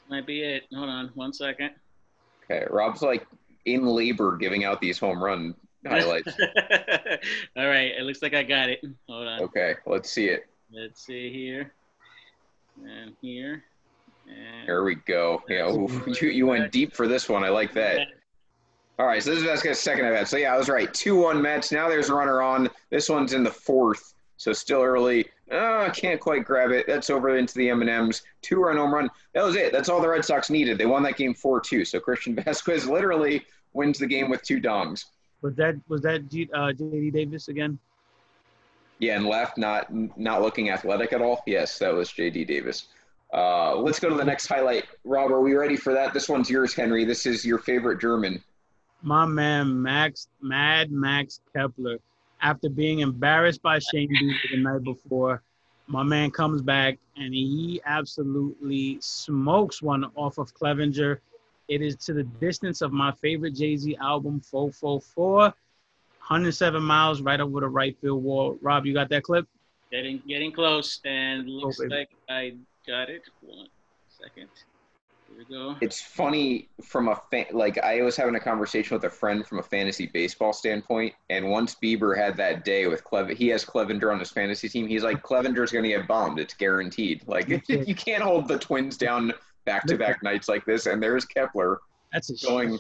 Might 0.09 0.27
be 0.27 0.43
it. 0.43 0.65
Hold 0.73 0.89
on 0.89 1.11
one 1.15 1.33
second. 1.33 1.73
Okay, 2.45 2.65
Rob's 2.71 3.03
like 3.03 3.27
in 3.65 3.85
labor 3.85 4.37
giving 4.37 4.65
out 4.65 4.81
these 4.81 4.99
home 4.99 5.23
run 5.23 5.55
highlights. 5.87 6.33
all 7.57 7.67
right. 7.67 7.93
It 7.99 8.05
looks 8.05 8.23
like 8.23 8.33
I 8.33 8.45
got 8.45 8.71
it. 8.71 8.81
Hold 9.09 9.27
on. 9.27 9.43
Okay, 9.43 9.75
let's 9.85 10.11
see 10.11 10.27
it. 10.27 10.47
Let's 10.73 11.05
see 11.05 11.31
here. 11.33 11.73
And 12.85 13.15
here. 13.21 13.65
And 14.29 14.69
There 14.69 14.85
we 14.85 14.97
go. 14.97 15.43
Yeah, 15.49 15.71
ooh, 15.71 15.89
you, 16.21 16.29
you 16.29 16.47
went 16.47 16.73
deep 16.73 16.95
for 16.95 17.07
this 17.07 17.29
one. 17.29 17.45
I 17.45 17.49
like 17.49 17.73
that. 17.75 18.09
All 18.99 19.07
right, 19.07 19.23
so 19.23 19.31
this 19.31 19.41
is 19.41 19.45
Vasquez's 19.45 19.83
second 19.83 20.07
at 20.07 20.13
bat. 20.13 20.27
So 20.27 20.39
yeah, 20.39 20.55
I 20.55 20.59
was 20.59 20.69
right. 20.69 20.93
Two 20.95 21.17
one 21.17 21.41
Mets. 21.43 21.71
Now 21.71 21.89
there's 21.89 22.09
a 22.09 22.15
runner 22.15 22.41
on. 22.41 22.71
This 22.91 23.09
one's 23.11 23.35
in 23.35 23.45
the 23.45 23.51
fourth, 23.51 24.15
so 24.39 24.53
still 24.53 24.83
early. 24.83 25.27
Uh, 25.51 25.91
can't 25.91 26.19
quite 26.19 26.45
grab 26.45 26.71
it. 26.71 26.87
That's 26.87 27.11
over 27.11 27.37
into 27.37 27.55
the 27.55 27.69
M 27.69 27.83
and 27.83 27.91
M's. 27.91 28.23
Two 28.41 28.63
run 28.63 28.79
home 28.79 28.95
run. 28.95 29.11
That 29.35 29.45
was 29.45 29.55
it. 29.55 29.71
That's 29.71 29.91
all 29.91 30.01
the 30.01 30.09
Red 30.09 30.25
Sox 30.25 30.49
needed. 30.49 30.79
They 30.79 30.87
won 30.87 31.03
that 31.03 31.17
game 31.17 31.35
four 31.35 31.61
two. 31.61 31.85
So 31.85 32.01
Christian 32.01 32.35
Vasquez 32.45 32.89
literally 32.89 33.45
wins 33.75 33.99
the 33.99 34.07
game 34.07 34.31
with 34.31 34.43
two 34.43 34.61
dongs. 34.61 35.05
Was 35.43 35.55
that 35.57 35.77
was 35.89 36.01
that 36.01 36.29
G, 36.31 36.49
uh, 36.55 36.73
JD 36.73 37.13
Davis 37.13 37.49
again? 37.49 37.79
Yeah, 38.99 39.17
and 39.17 39.27
left, 39.27 39.59
not 39.59 39.93
not 40.17 40.41
looking 40.41 40.71
athletic 40.71 41.13
at 41.13 41.21
all. 41.21 41.43
Yes, 41.47 41.79
that 41.79 41.93
was 41.93 42.11
J.D. 42.11 42.45
Davis. 42.45 42.89
Uh, 43.33 43.77
let's 43.77 43.99
go 43.99 44.09
to 44.09 44.15
the 44.15 44.25
next 44.25 44.47
highlight. 44.47 44.85
Rob, 45.05 45.31
are 45.31 45.41
we 45.41 45.55
ready 45.55 45.77
for 45.77 45.93
that? 45.93 46.15
This 46.15 46.29
one's 46.29 46.49
yours, 46.49 46.73
Henry. 46.75 47.05
This 47.05 47.27
is 47.27 47.45
your 47.45 47.59
favorite 47.59 48.01
German. 48.01 48.43
My 49.03 49.27
man 49.27 49.83
Max 49.83 50.29
Mad 50.41 50.91
Max 50.91 51.41
Kepler, 51.55 51.99
after 52.41 52.69
being 52.69 53.01
embarrassed 53.01 53.63
by 53.63 53.79
Shane 53.79 54.09
Bieber 54.09 54.51
the 54.51 54.63
night 54.63 54.85
before, 54.85 55.43
my 55.87 56.03
man 56.03 56.31
comes 56.31 56.63
back 56.63 56.99
and 57.17 57.35
he 57.35 57.81
absolutely 57.85 58.99
smokes 59.01 59.83
one 59.83 60.05
off 60.15 60.39
of 60.39 60.55
Clevinger. 60.55 61.19
It 61.69 61.83
is 61.83 61.97
to 61.97 62.13
the 62.13 62.25
distance 62.25 62.81
of 62.81 62.93
my 62.93 63.13
favorite 63.13 63.55
Jay 63.55 63.77
Z 63.77 63.97
album, 64.01 64.41
444. 64.41 65.53
107 66.29 66.83
miles 66.83 67.21
right 67.21 67.41
over 67.41 67.61
the 67.61 67.69
right 67.69 67.97
field 68.01 68.23
wall. 68.23 68.59
Rob, 68.61 68.85
you 68.85 68.93
got 68.93 69.09
that 69.11 69.23
clip? 69.23 69.47
Getting 69.93 70.21
getting 70.27 70.51
close, 70.51 71.01
and 71.05 71.49
looks 71.49 71.79
baby. 71.79 71.95
like 71.95 72.11
I 72.29 72.55
got 72.87 73.09
it. 73.09 73.23
One 73.41 73.69
second. 74.09 74.49
Here 75.29 75.39
we 75.39 75.45
go. 75.45 75.77
It's 75.81 76.01
funny 76.01 76.69
from 76.83 77.09
a 77.09 77.21
fan, 77.31 77.47
like 77.53 77.79
I 77.79 78.03
was 78.03 78.17
having 78.17 78.35
a 78.35 78.41
conversation 78.41 78.97
with 78.97 79.05
a 79.05 79.11
friend 79.11 79.47
from 79.47 79.61
a 79.61 79.63
fantasy 79.63 80.07
baseball 80.07 80.53
standpoint, 80.53 81.15
and 81.31 81.49
once 81.49 81.77
Bieber 81.81 82.17
had 82.17 82.37
that 82.39 82.65
day 82.65 82.89
with 82.89 83.05
Clev, 83.05 83.33
he 83.37 83.49
has 83.49 83.65
Clevinger 83.65 84.13
on 84.13 84.19
his 84.19 84.31
fantasy 84.31 84.69
team. 84.69 84.89
He's 84.89 85.05
like, 85.05 85.23
Clevinger's 85.23 85.71
going 85.71 85.85
to 85.85 85.91
get 85.91 86.09
bombed. 86.09 86.41
It's 86.41 86.55
guaranteed. 86.55 87.23
Like 87.29 87.49
you 87.69 87.95
can't 87.95 88.23
hold 88.23 88.49
the 88.49 88.59
Twins 88.59 88.97
down 88.97 89.33
back 89.65 89.87
to 89.87 89.99
back 89.99 90.23
nights 90.23 90.49
like 90.49 90.65
this. 90.65 90.87
And 90.87 91.03
there's 91.03 91.25
Kepler 91.25 91.81
That's 92.13 92.31
a 92.31 92.47
going. 92.47 92.79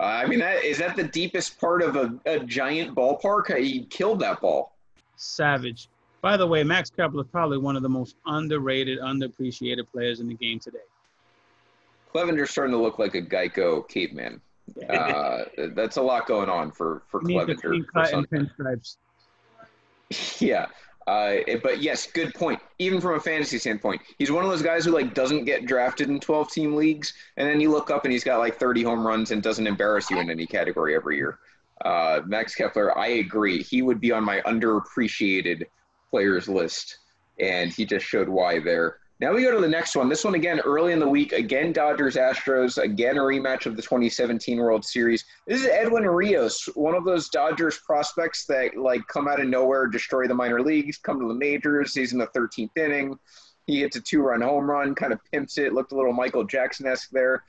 Uh, 0.00 0.04
I 0.04 0.26
mean, 0.26 0.38
that, 0.38 0.64
is 0.64 0.78
that 0.78 0.94
the 0.96 1.04
deepest 1.04 1.60
part 1.60 1.82
of 1.82 1.96
a, 1.96 2.14
a 2.26 2.38
giant 2.40 2.94
ballpark? 2.94 3.56
He 3.58 3.84
killed 3.86 4.20
that 4.20 4.40
ball. 4.40 4.76
savage. 5.16 5.88
By 6.20 6.36
the 6.36 6.46
way, 6.46 6.64
Max 6.64 6.90
Kepler 6.90 7.22
is 7.22 7.28
probably 7.30 7.58
one 7.58 7.76
of 7.76 7.82
the 7.82 7.88
most 7.88 8.16
underrated, 8.26 8.98
underappreciated 8.98 9.86
players 9.92 10.18
in 10.20 10.28
the 10.28 10.34
game 10.34 10.58
today. 10.58 10.78
Clevinger's 12.12 12.50
starting 12.50 12.72
to 12.72 12.80
look 12.80 12.98
like 12.98 13.14
a 13.14 13.22
Geico 13.22 13.88
caveman. 13.88 14.40
Uh, 14.88 15.44
that's 15.74 15.96
a 15.96 16.02
lot 16.02 16.26
going 16.26 16.48
on 16.48 16.70
for 16.70 17.02
for 17.08 17.20
Clevinger. 17.20 17.60
for 17.60 17.92
cut 17.92 18.08
some- 18.08 18.26
and 18.32 18.48
pinstripes. 18.50 18.96
Yeah. 20.40 20.66
Uh, 21.06 21.36
but 21.62 21.82
yes, 21.82 22.06
good 22.06 22.32
point. 22.34 22.57
Even 22.78 23.00
from 23.00 23.14
a 23.14 23.20
fantasy 23.20 23.58
standpoint, 23.58 24.00
he's 24.18 24.30
one 24.30 24.44
of 24.44 24.50
those 24.50 24.62
guys 24.62 24.84
who 24.84 24.92
like 24.92 25.12
doesn't 25.12 25.44
get 25.44 25.66
drafted 25.66 26.08
in 26.08 26.20
12 26.20 26.50
team 26.50 26.76
leagues, 26.76 27.12
and 27.36 27.48
then 27.48 27.60
you 27.60 27.70
look 27.70 27.90
up 27.90 28.04
and 28.04 28.12
he's 28.12 28.24
got 28.24 28.38
like 28.38 28.58
30 28.58 28.84
home 28.84 29.06
runs 29.06 29.30
and 29.32 29.42
doesn't 29.42 29.66
embarrass 29.66 30.10
you 30.10 30.18
in 30.18 30.30
any 30.30 30.46
category 30.46 30.94
every 30.94 31.16
year. 31.16 31.38
Uh, 31.84 32.20
Max 32.26 32.54
Kepler, 32.54 32.96
I 32.96 33.06
agree. 33.08 33.62
He 33.62 33.82
would 33.82 34.00
be 34.00 34.12
on 34.12 34.24
my 34.24 34.40
underappreciated 34.40 35.64
players 36.10 36.48
list, 36.48 36.98
and 37.40 37.72
he 37.72 37.84
just 37.84 38.06
showed 38.06 38.28
why 38.28 38.60
there. 38.60 38.98
Now 39.20 39.34
we 39.34 39.42
go 39.42 39.50
to 39.50 39.60
the 39.60 39.66
next 39.66 39.96
one. 39.96 40.08
This 40.08 40.24
one 40.24 40.36
again 40.36 40.60
early 40.60 40.92
in 40.92 41.00
the 41.00 41.08
week. 41.08 41.32
Again, 41.32 41.72
Dodgers 41.72 42.14
Astros. 42.14 42.80
Again, 42.80 43.18
a 43.18 43.20
rematch 43.20 43.66
of 43.66 43.74
the 43.74 43.82
2017 43.82 44.58
World 44.58 44.84
Series. 44.84 45.24
This 45.44 45.62
is 45.62 45.66
Edwin 45.66 46.04
Rios, 46.04 46.66
one 46.76 46.94
of 46.94 47.04
those 47.04 47.28
Dodgers 47.28 47.78
prospects 47.78 48.46
that 48.46 48.76
like 48.76 49.04
come 49.08 49.26
out 49.26 49.40
of 49.40 49.48
nowhere, 49.48 49.88
destroy 49.88 50.28
the 50.28 50.34
minor 50.34 50.62
leagues, 50.62 50.98
come 50.98 51.18
to 51.18 51.26
the 51.26 51.34
majors. 51.34 51.94
He's 51.94 52.12
in 52.12 52.20
the 52.20 52.28
13th 52.28 52.70
inning. 52.76 53.18
He 53.66 53.80
hits 53.80 53.96
a 53.96 54.00
two-run 54.00 54.40
home 54.40 54.70
run, 54.70 54.94
kind 54.94 55.12
of 55.12 55.18
pimps 55.32 55.58
it. 55.58 55.72
Looked 55.72 55.90
a 55.90 55.96
little 55.96 56.12
Michael 56.12 56.44
Jackson-esque 56.44 57.10
there. 57.10 57.42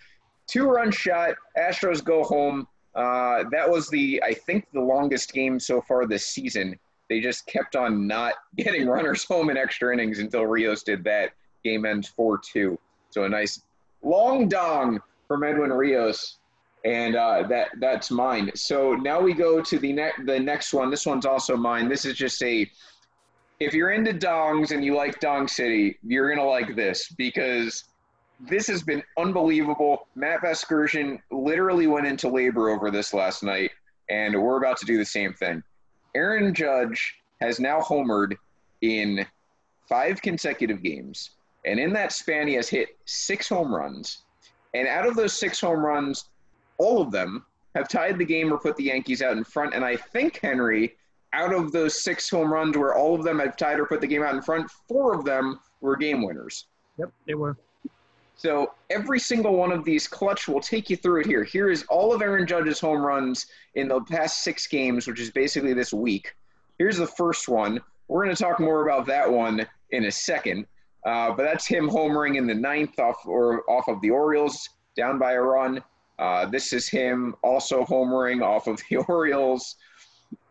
Two-run 0.48 0.90
shot. 0.92 1.36
Astros 1.56 2.04
go 2.04 2.24
home. 2.24 2.68
Uh, 2.96 3.44
that 3.52 3.70
was 3.70 3.90
the 3.90 4.24
I 4.26 4.34
think 4.34 4.66
the 4.74 4.82
longest 4.82 5.34
game 5.34 5.60
so 5.60 5.82
far 5.82 6.08
this 6.08 6.26
season. 6.26 6.80
They 7.10 7.22
just 7.22 7.46
kept 7.46 7.76
on 7.76 8.08
not 8.08 8.34
getting 8.58 8.88
runners 8.88 9.24
home 9.24 9.52
in 9.52 9.58
extra 9.58 9.94
innings 9.94 10.18
until 10.18 10.48
Rios 10.48 10.82
did 10.82 11.04
that. 11.04 11.34
Game 11.64 11.86
ends 11.86 12.08
4 12.08 12.40
2. 12.40 12.78
So 13.12 13.24
a 13.24 13.30
nice 13.30 13.62
long 14.02 14.48
dong 14.48 15.00
from 15.28 15.44
Edwin 15.44 15.72
Rios. 15.72 16.38
And 16.86 17.16
uh, 17.18 17.44
that 17.50 17.70
that's 17.80 18.10
mine. 18.10 18.52
So 18.56 18.94
now 18.94 19.20
we 19.20 19.34
go 19.34 19.62
to 19.62 19.80
the, 19.80 19.92
ne- 19.92 20.24
the 20.26 20.40
next 20.40 20.74
one. 20.74 20.90
This 20.90 21.06
one's 21.06 21.26
also 21.26 21.58
mine. 21.58 21.90
This 21.90 22.06
is 22.06 22.16
just 22.16 22.42
a. 22.42 22.70
If 23.60 23.74
you're 23.74 23.92
into 23.92 24.14
dongs 24.14 24.72
and 24.72 24.86
you 24.86 24.96
like 24.96 25.20
Dong 25.20 25.46
City, 25.50 25.98
you're 26.02 26.34
to 26.34 26.44
like 26.44 26.78
this 26.78 27.10
because 27.18 27.84
this 28.40 28.68
has 28.68 28.82
been 28.82 29.04
unbelievable. 29.18 30.08
Matt 30.16 30.42
Vasgersian 30.42 31.20
literally 31.32 31.88
went 31.88 32.08
into 32.08 32.30
labor 32.30 32.70
over 32.70 32.90
this 32.90 33.14
last 33.14 33.44
night, 33.44 33.72
and 34.10 34.42
we're 34.42 34.58
about 34.58 34.78
to 34.78 34.86
do 34.86 34.98
the 34.98 35.06
same 35.06 35.34
thing. 35.34 35.62
Aaron 36.16 36.54
Judge 36.54 37.16
has 37.42 37.60
now 37.60 37.80
homered 37.82 38.36
in 38.82 39.26
five 39.88 40.22
consecutive 40.22 40.82
games. 40.82 41.32
And 41.66 41.80
in 41.80 41.94
that 41.94 42.12
span, 42.12 42.48
he 42.48 42.54
has 42.56 42.70
hit 42.70 42.98
six 43.06 43.50
home 43.50 43.74
runs. 43.74 44.24
And 44.74 44.88
out 44.88 45.06
of 45.06 45.16
those 45.16 45.34
six 45.34 45.60
home 45.60 45.80
runs, 45.80 46.26
all 46.78 47.02
of 47.02 47.12
them 47.12 47.46
have 47.76 47.88
tied 47.88 48.18
the 48.18 48.26
game 48.26 48.52
or 48.54 48.58
put 48.58 48.76
the 48.78 48.84
Yankees 48.84 49.22
out 49.22 49.38
in 49.38 49.44
front. 49.44 49.74
And 49.74 49.84
I 49.84 49.96
think, 49.96 50.40
Henry, 50.42 50.96
out 51.34 51.54
of 51.54 51.72
those 51.72 52.04
six 52.04 52.30
home 52.30 52.52
runs 52.52 52.78
where 52.78 52.96
all 52.96 53.16
of 53.16 53.24
them 53.24 53.40
have 53.40 53.58
tied 53.58 53.80
or 53.80 53.86
put 53.86 54.02
the 54.02 54.08
game 54.08 54.24
out 54.24 54.36
in 54.36 54.42
front, 54.42 54.70
four 54.88 55.14
of 55.14 55.26
them 55.26 55.60
were 55.82 55.96
game 55.96 56.24
winners. 56.24 56.66
Yep, 56.98 57.12
they 57.26 57.36
were. 57.36 57.58
So 58.36 58.74
every 58.90 59.20
single 59.20 59.56
one 59.56 59.72
of 59.72 59.84
these 59.84 60.08
clutch 60.08 60.48
will 60.48 60.62
take 60.62 60.90
you 60.90 60.96
through 60.96 61.22
it 61.22 61.28
here. 61.28 61.44
Here 61.44 61.70
is 61.70 61.84
all 61.90 62.14
of 62.14 62.22
Aaron 62.22 62.48
Judge's 62.48 62.80
home 62.80 63.02
runs 63.02 63.48
in 63.76 63.90
the 63.90 64.00
past 64.02 64.44
six 64.44 64.66
games, 64.66 65.08
which 65.08 65.20
is 65.20 65.30
basically 65.30 65.74
this 65.74 65.92
week. 65.92 66.34
Here's 66.78 66.98
the 66.98 67.08
first 67.08 67.50
one. 67.50 67.82
We're 68.08 68.24
going 68.24 68.36
to 68.36 68.42
talk 68.42 68.62
more 68.62 68.88
about 68.88 69.06
that 69.08 69.30
one 69.30 69.68
in 69.92 70.06
a 70.06 70.12
second. 70.12 70.66
Uh, 71.06 71.32
but 71.32 71.44
that's 71.44 71.66
him 71.66 71.90
homering 71.90 72.38
in 72.38 72.46
the 72.46 72.54
ninth 72.54 73.00
off 73.00 73.26
or 73.26 73.64
off 73.70 73.88
of 73.88 74.02
the 74.02 74.10
Orioles 74.10 74.70
down 74.96 75.18
by 75.18 75.34
a 75.34 75.42
run. 75.42 75.82
Uh, 76.18 76.46
this 76.46 76.74
is 76.74 76.90
him 76.90 77.36
also 77.44 77.86
homering 77.86 78.44
off 78.44 78.68
of 78.68 78.82
the 78.90 78.98
Orioles, 79.08 79.76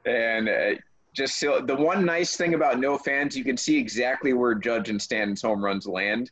and 0.06 0.48
uh, 0.48 0.70
just 1.12 1.38
so, 1.38 1.60
the 1.60 1.74
one 1.74 2.04
nice 2.04 2.36
thing 2.36 2.54
about 2.54 2.78
no 2.78 2.96
fans, 2.96 3.36
you 3.36 3.44
can 3.44 3.56
see 3.56 3.76
exactly 3.76 4.32
where 4.32 4.54
Judge 4.54 4.88
and 4.88 5.00
Stanton's 5.00 5.42
home 5.42 5.62
runs 5.62 5.86
land. 5.86 6.30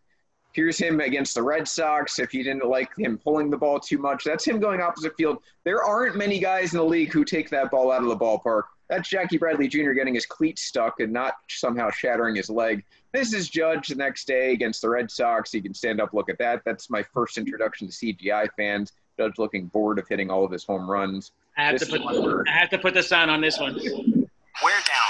Here's 0.57 0.79
him 0.79 1.01
against 1.01 1.35
the 1.35 1.43
Red 1.43 1.69
Sox. 1.69 2.19
If 2.19 2.33
you 2.33 2.43
didn't 2.43 2.65
like 2.67 2.89
him 2.97 3.19
pulling 3.19 3.51
the 3.51 3.59
ball 3.59 3.79
too 3.79 3.99
much, 3.99 4.25
that's 4.25 4.47
him 4.47 4.59
going 4.59 4.81
opposite 4.81 5.15
field. 5.15 5.43
There 5.65 5.85
aren't 5.85 6.17
many 6.17 6.39
guys 6.39 6.73
in 6.73 6.79
the 6.79 6.85
league 6.85 7.13
who 7.13 7.27
take 7.27 7.51
that 7.51 7.71
ball 7.71 7.93
out 7.93 8.03
of 8.03 8.09
the 8.09 8.17
ballpark. 8.17 8.63
That's 8.89 9.07
Jackie 9.07 9.37
Bradley 9.37 9.69
Jr. 9.69 9.91
getting 9.93 10.15
his 10.15 10.25
cleat 10.25 10.59
stuck 10.59 11.01
and 11.01 11.13
not 11.13 11.35
somehow 11.51 11.91
shattering 11.91 12.37
his 12.37 12.49
leg. 12.49 12.85
This 13.13 13.35
is 13.35 13.51
Judge 13.51 13.89
the 13.89 13.97
next 13.97 14.27
day 14.27 14.53
against 14.53 14.81
the 14.81 14.89
Red 14.89 15.11
Sox. 15.11 15.53
He 15.53 15.61
can 15.61 15.75
stand 15.75 16.01
up, 16.01 16.15
look 16.15 16.31
at 16.31 16.39
that. 16.39 16.63
That's 16.65 16.89
my 16.89 17.03
first 17.13 17.37
introduction 17.37 17.89
to 17.89 17.93
CGI 17.93 18.49
fans. 18.57 18.93
Judge 19.19 19.35
looking 19.37 19.67
bored 19.67 19.99
of 19.99 20.09
hitting 20.09 20.31
all 20.31 20.43
of 20.43 20.51
his 20.51 20.65
home 20.65 20.91
runs. 20.91 21.33
I 21.59 21.65
have 21.65 21.79
This 21.79 21.87
to 21.91 21.99
put 21.99 22.23
where- 22.23 22.45
I 22.49 22.53
have 22.53 22.71
to 22.71 22.79
put 22.79 22.95
the 22.95 23.03
sign 23.03 23.29
on 23.29 23.43
this 23.43 23.59
one. 23.59 23.75
Wear 23.75 24.81
down. 24.89 25.06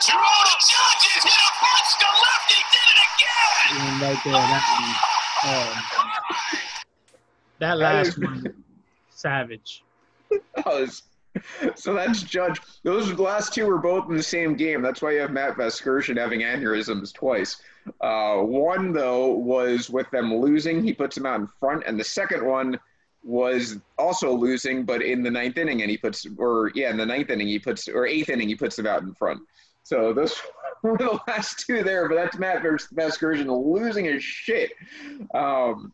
Throw 0.00 0.14
to 0.14 0.56
Judge 0.62 1.04
has 1.10 1.24
hit 1.24 1.32
a 1.32 1.50
punch 1.58 1.90
to 1.98 2.06
left. 2.22 2.48
He 2.52 2.60
did 2.72 2.88
it 2.94 3.00
again! 3.08 3.82
And 3.82 3.98
right 4.00 4.20
there, 4.24 4.32
that 4.32 4.64
one. 4.80 4.94
Oh, 5.44 5.70
that 7.58 7.78
last 7.78 8.18
one, 8.18 8.64
savage. 9.10 9.82
does. 10.64 11.02
So 11.74 11.94
that's 11.94 12.22
Judge. 12.22 12.60
Those 12.82 13.12
last 13.18 13.54
two 13.54 13.66
were 13.66 13.78
both 13.78 14.08
in 14.08 14.16
the 14.16 14.22
same 14.22 14.54
game. 14.54 14.82
That's 14.82 15.02
why 15.02 15.12
you 15.12 15.20
have 15.20 15.32
Matt 15.32 15.56
Vasgersian 15.56 16.16
having 16.16 16.40
aneurysms 16.40 17.12
twice. 17.12 17.60
Uh, 18.00 18.38
one 18.38 18.92
though 18.92 19.28
was 19.28 19.90
with 19.90 20.10
them 20.10 20.34
losing. 20.34 20.82
He 20.82 20.92
puts 20.92 21.16
them 21.16 21.26
out 21.26 21.40
in 21.40 21.46
front, 21.46 21.84
and 21.86 21.98
the 21.98 22.04
second 22.04 22.44
one 22.44 22.78
was 23.24 23.78
also 23.98 24.32
losing, 24.32 24.84
but 24.84 25.02
in 25.02 25.22
the 25.22 25.30
ninth 25.30 25.58
inning, 25.58 25.82
and 25.82 25.90
he 25.90 25.98
puts, 25.98 26.26
or 26.38 26.70
yeah, 26.74 26.90
in 26.90 26.96
the 26.96 27.06
ninth 27.06 27.30
inning, 27.30 27.48
he 27.48 27.58
puts, 27.58 27.88
or 27.88 28.06
eighth 28.06 28.28
inning, 28.28 28.48
he 28.48 28.54
puts 28.54 28.76
them 28.76 28.86
out 28.86 29.02
in 29.02 29.12
front. 29.14 29.40
So 29.88 30.12
those 30.12 30.36
were 30.82 30.98
the 30.98 31.18
last 31.26 31.64
two 31.66 31.82
there. 31.82 32.08
But 32.08 32.16
that's 32.16 32.38
Matt 32.38 32.62
Vasgersian 32.62 33.48
losing 33.48 34.04
his 34.04 34.22
shit. 34.22 34.72
Um, 35.34 35.92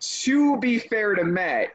to 0.00 0.58
be 0.58 0.80
fair 0.80 1.14
to 1.14 1.24
Matt, 1.24 1.70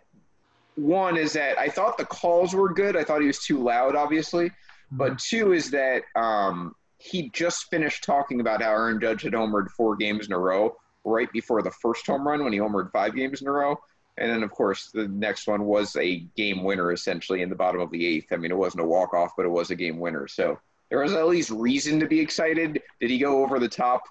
one 0.75 1.15
is 1.15 1.33
that 1.33 1.57
I 1.57 1.69
thought 1.69 1.97
the 1.97 2.05
calls 2.05 2.53
were 2.53 2.73
good. 2.73 2.97
I 2.97 3.03
thought 3.03 3.21
he 3.21 3.27
was 3.27 3.39
too 3.39 3.63
loud, 3.63 3.95
obviously. 3.95 4.51
But 4.91 5.17
two 5.19 5.53
is 5.53 5.71
that 5.71 6.03
um, 6.15 6.75
he 6.97 7.29
just 7.29 7.69
finished 7.69 8.03
talking 8.03 8.41
about 8.41 8.61
how 8.61 8.71
Aaron 8.71 8.99
Judge 8.99 9.21
had 9.21 9.33
homered 9.33 9.69
four 9.69 9.95
games 9.95 10.27
in 10.27 10.33
a 10.33 10.37
row 10.37 10.75
right 11.05 11.31
before 11.31 11.61
the 11.61 11.71
first 11.71 12.05
home 12.05 12.27
run 12.27 12.43
when 12.43 12.53
he 12.53 12.59
homered 12.59 12.91
five 12.91 13.15
games 13.15 13.41
in 13.41 13.47
a 13.47 13.51
row. 13.51 13.77
And 14.17 14.29
then, 14.29 14.43
of 14.43 14.51
course, 14.51 14.91
the 14.93 15.07
next 15.07 15.47
one 15.47 15.65
was 15.65 15.95
a 15.95 16.19
game 16.35 16.63
winner 16.63 16.91
essentially 16.91 17.41
in 17.41 17.49
the 17.49 17.55
bottom 17.55 17.81
of 17.81 17.89
the 17.89 18.05
eighth. 18.05 18.31
I 18.31 18.37
mean, 18.37 18.51
it 18.51 18.57
wasn't 18.57 18.83
a 18.83 18.87
walk 18.87 19.13
off, 19.13 19.31
but 19.37 19.45
it 19.45 19.49
was 19.49 19.71
a 19.71 19.75
game 19.75 19.99
winner. 19.99 20.27
So 20.27 20.59
there 20.93 21.01
was 21.01 21.13
at 21.13 21.25
least 21.25 21.49
reason 21.49 21.99
to 21.99 22.05
be 22.05 22.19
excited. 22.19 22.79
Did 23.01 23.09
he 23.09 23.17
go 23.17 23.41
over 23.41 23.57
the 23.57 23.67
top? 23.67 24.03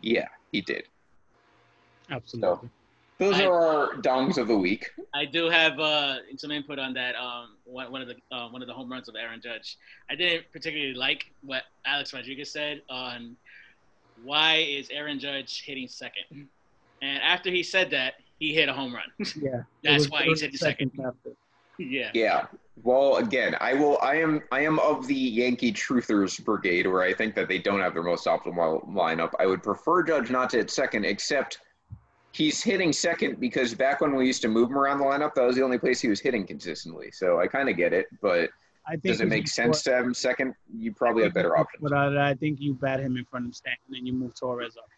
Yeah, 0.00 0.26
he 0.52 0.62
did. 0.62 0.84
Absolutely. 2.10 2.70
Those 3.18 3.40
I- 3.40 3.44
are 3.44 3.52
our 3.62 3.92
dongs 3.96 4.38
of 4.38 4.48
the 4.48 4.56
week. 4.56 4.90
I 5.12 5.26
do 5.26 5.50
have 5.50 5.78
uh, 5.78 6.16
some 6.38 6.50
input 6.50 6.78
on 6.78 6.94
that. 6.94 7.14
Um, 7.14 7.56
one, 7.66 7.92
one 7.92 8.00
of 8.00 8.08
the 8.08 8.14
uh, 8.34 8.48
one 8.48 8.62
of 8.62 8.68
the 8.68 8.72
home 8.72 8.90
runs 8.90 9.06
of 9.06 9.16
Aaron 9.16 9.42
Judge. 9.42 9.76
I 10.10 10.14
didn't 10.14 10.50
particularly 10.50 10.94
like 10.94 11.26
what 11.42 11.64
Alex 11.84 12.14
Rodriguez 12.14 12.50
said 12.50 12.80
on 12.88 13.36
why 14.24 14.56
is 14.66 14.88
Aaron 14.90 15.18
Judge 15.18 15.62
hitting 15.62 15.88
second. 15.88 16.48
And 17.02 17.22
after 17.22 17.50
he 17.50 17.62
said 17.62 17.90
that, 17.90 18.14
he 18.38 18.54
hit 18.54 18.70
a 18.70 18.72
home 18.72 18.94
run. 18.94 19.12
Yeah. 19.36 19.64
That's 19.82 20.04
was- 20.04 20.10
why 20.10 20.20
it 20.20 20.24
he's 20.24 20.30
was 20.30 20.40
hitting 20.40 20.52
the 20.52 20.58
second. 20.58 20.90
after. 21.06 21.30
yeah. 21.78 22.10
Yeah. 22.14 22.46
Well, 22.82 23.16
again, 23.16 23.56
I 23.60 23.74
will. 23.74 23.98
I 24.02 24.16
am. 24.16 24.42
I 24.50 24.60
am 24.62 24.78
of 24.80 25.06
the 25.06 25.14
Yankee 25.14 25.72
truthers 25.72 26.42
brigade, 26.44 26.86
where 26.86 27.02
I 27.02 27.14
think 27.14 27.34
that 27.36 27.48
they 27.48 27.58
don't 27.58 27.80
have 27.80 27.94
their 27.94 28.02
most 28.02 28.26
optimal 28.26 28.86
lineup. 28.92 29.30
I 29.38 29.46
would 29.46 29.62
prefer 29.62 30.02
Judge 30.02 30.30
not 30.30 30.50
to 30.50 30.56
hit 30.58 30.70
second, 30.70 31.04
except 31.04 31.58
he's 32.32 32.62
hitting 32.62 32.92
second 32.92 33.38
because 33.38 33.74
back 33.74 34.00
when 34.00 34.14
we 34.16 34.26
used 34.26 34.42
to 34.42 34.48
move 34.48 34.70
him 34.70 34.76
around 34.76 34.98
the 34.98 35.04
lineup, 35.04 35.34
that 35.34 35.44
was 35.44 35.54
the 35.54 35.62
only 35.62 35.78
place 35.78 36.00
he 36.00 36.08
was 36.08 36.20
hitting 36.20 36.46
consistently. 36.46 37.10
So 37.12 37.40
I 37.40 37.46
kind 37.46 37.68
of 37.68 37.76
get 37.76 37.92
it, 37.92 38.06
but 38.20 38.50
I 38.86 38.92
think 38.92 39.04
does 39.04 39.20
it 39.20 39.28
make 39.28 39.46
sense 39.46 39.82
to 39.84 39.94
have 39.94 40.04
him 40.04 40.14
second? 40.14 40.54
You 40.76 40.92
probably 40.92 41.22
have 41.22 41.32
better 41.32 41.56
options. 41.56 41.82
But 41.82 41.92
I, 41.92 42.30
I 42.30 42.34
think 42.34 42.60
you 42.60 42.74
bat 42.74 43.00
him 43.00 43.16
in 43.16 43.24
front 43.24 43.46
of 43.46 43.54
Stanton 43.54 43.94
and 43.94 44.06
you 44.06 44.12
move 44.12 44.34
Torres 44.34 44.76
up. 44.76 44.88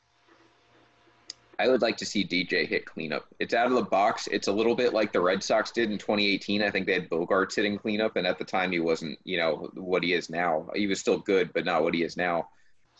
I 1.59 1.69
would 1.69 1.83
like 1.83 1.97
to 1.99 2.07
see 2.07 2.25
DJ 2.27 2.67
hit 2.67 2.85
cleanup. 2.85 3.27
It's 3.39 3.55
out 3.55 3.67
of 3.67 3.73
the 3.73 3.83
box. 3.83 4.27
It's 4.31 4.49
a 4.49 4.53
little 4.53 4.75
bit 4.75 4.93
like 4.93 5.13
the 5.13 5.21
Red 5.21 5.43
Sox 5.43 5.71
did 5.71 5.91
in 5.91 5.99
2018. 5.99 6.63
I 6.63 6.71
think 6.71 6.87
they 6.87 6.93
had 6.95 7.09
Bogaerts 7.09 7.57
hitting 7.57 7.79
cleanup, 7.79 8.17
and 8.17 8.27
at 8.27 8.39
the 8.39 8.45
time 8.45 8.73
he 8.73 8.81
wasn't, 8.81 9.19
you 9.25 9.39
know, 9.39 9.71
what 9.75 10.03
he 10.03 10.13
is 10.13 10.29
now. 10.29 10.69
He 10.75 10.87
was 10.87 11.01
still 11.01 11.19
good, 11.19 11.53
but 11.53 11.65
not 11.65 11.83
what 11.83 11.95
he 11.95 12.03
is 12.03 12.17
now. 12.17 12.49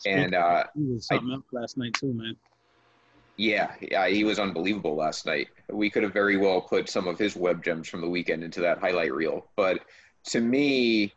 And 0.05 0.33
uh, 0.35 0.65
he 0.75 0.83
was 0.85 1.07
something 1.07 1.31
else 1.31 1.45
last 1.51 1.77
night 1.77 1.93
too, 1.93 2.13
man. 2.13 2.35
yeah, 3.37 3.73
yeah, 3.81 4.07
he 4.07 4.23
was 4.23 4.39
unbelievable 4.39 4.95
last 4.95 5.25
night. 5.25 5.47
We 5.69 5.89
could 5.89 6.03
have 6.03 6.13
very 6.13 6.37
well 6.37 6.61
put 6.61 6.89
some 6.89 7.07
of 7.07 7.19
his 7.19 7.35
web 7.35 7.63
gems 7.63 7.87
from 7.87 8.01
the 8.01 8.09
weekend 8.09 8.43
into 8.43 8.61
that 8.61 8.79
highlight 8.79 9.13
reel. 9.13 9.49
But 9.55 9.81
to 10.25 10.41
me, 10.41 11.13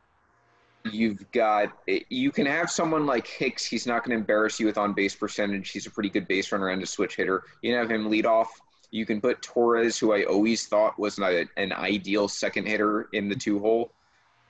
you've 0.84 1.30
got 1.32 1.72
you 2.08 2.30
can 2.30 2.46
have 2.46 2.70
someone 2.70 3.06
like 3.06 3.26
Hicks. 3.26 3.64
He's 3.64 3.86
not 3.86 4.04
going 4.04 4.10
to 4.10 4.20
embarrass 4.20 4.58
you 4.58 4.66
with 4.66 4.78
on 4.78 4.92
base 4.92 5.14
percentage. 5.14 5.70
He's 5.70 5.86
a 5.86 5.90
pretty 5.90 6.08
good 6.08 6.26
base 6.26 6.52
runner 6.52 6.68
and 6.68 6.82
a 6.82 6.86
switch 6.86 7.16
hitter. 7.16 7.44
You 7.62 7.72
can 7.72 7.80
have 7.80 7.90
him 7.90 8.10
lead 8.10 8.26
off. 8.26 8.50
You 8.90 9.06
can 9.06 9.20
put 9.20 9.40
Torres, 9.42 9.98
who 9.98 10.12
I 10.12 10.24
always 10.24 10.66
thought 10.66 10.98
was 10.98 11.18
not 11.18 11.32
an 11.56 11.72
ideal 11.72 12.26
second 12.28 12.66
hitter, 12.66 13.08
in 13.12 13.28
the 13.28 13.36
two 13.36 13.60
hole. 13.60 13.92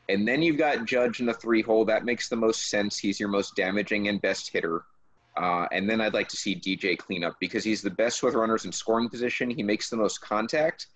And 0.08 0.26
then 0.26 0.42
you've 0.42 0.56
got 0.56 0.86
Judge 0.86 1.20
in 1.20 1.26
the 1.26 1.34
three 1.34 1.62
hole. 1.62 1.84
That 1.84 2.04
makes 2.04 2.28
the 2.28 2.36
most 2.36 2.68
sense. 2.68 2.98
He's 2.98 3.20
your 3.20 3.28
most 3.28 3.54
damaging 3.54 4.08
and 4.08 4.20
best 4.20 4.50
hitter. 4.50 4.82
Uh, 5.36 5.66
and 5.72 5.88
then 5.88 6.00
I'd 6.00 6.14
like 6.14 6.28
to 6.28 6.36
see 6.36 6.56
DJ 6.56 6.96
clean 6.98 7.22
up 7.22 7.36
because 7.38 7.64
he's 7.64 7.82
the 7.82 7.90
best 7.90 8.22
with 8.22 8.34
runners 8.34 8.64
in 8.64 8.72
scoring 8.72 9.08
position. 9.08 9.50
He 9.50 9.62
makes 9.62 9.88
the 9.88 9.96
most 9.96 10.20
contact, 10.20 10.86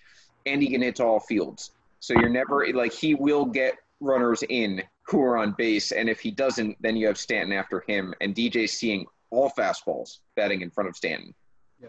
and 0.47 0.61
he 0.61 0.68
can 0.68 0.82
hit 0.82 0.97
to 0.97 1.05
all 1.05 1.20
fields. 1.20 1.72
So 2.01 2.14
you're 2.14 2.28
never 2.28 2.66
like 2.72 2.93
he 2.93 3.14
will 3.14 3.45
get 3.45 3.76
runners 4.01 4.43
in 4.49 4.83
who 5.07 5.23
are 5.23 5.37
on 5.37 5.55
base, 5.57 5.93
and 5.93 6.09
if 6.09 6.21
he 6.21 6.31
doesn't, 6.31 6.77
then 6.81 6.97
you 6.97 7.07
have 7.07 7.19
Stanton 7.19 7.53
after 7.53 7.85
him, 7.87 8.15
and 8.21 8.35
DJ's 8.35 8.73
seeing 8.73 9.07
all 9.31 9.51
fastballs 9.51 10.19
batting 10.37 10.63
in 10.63 10.71
front 10.71 10.89
of 10.89 10.97
Stanton. 10.97 11.35
Yeah. 11.83 11.89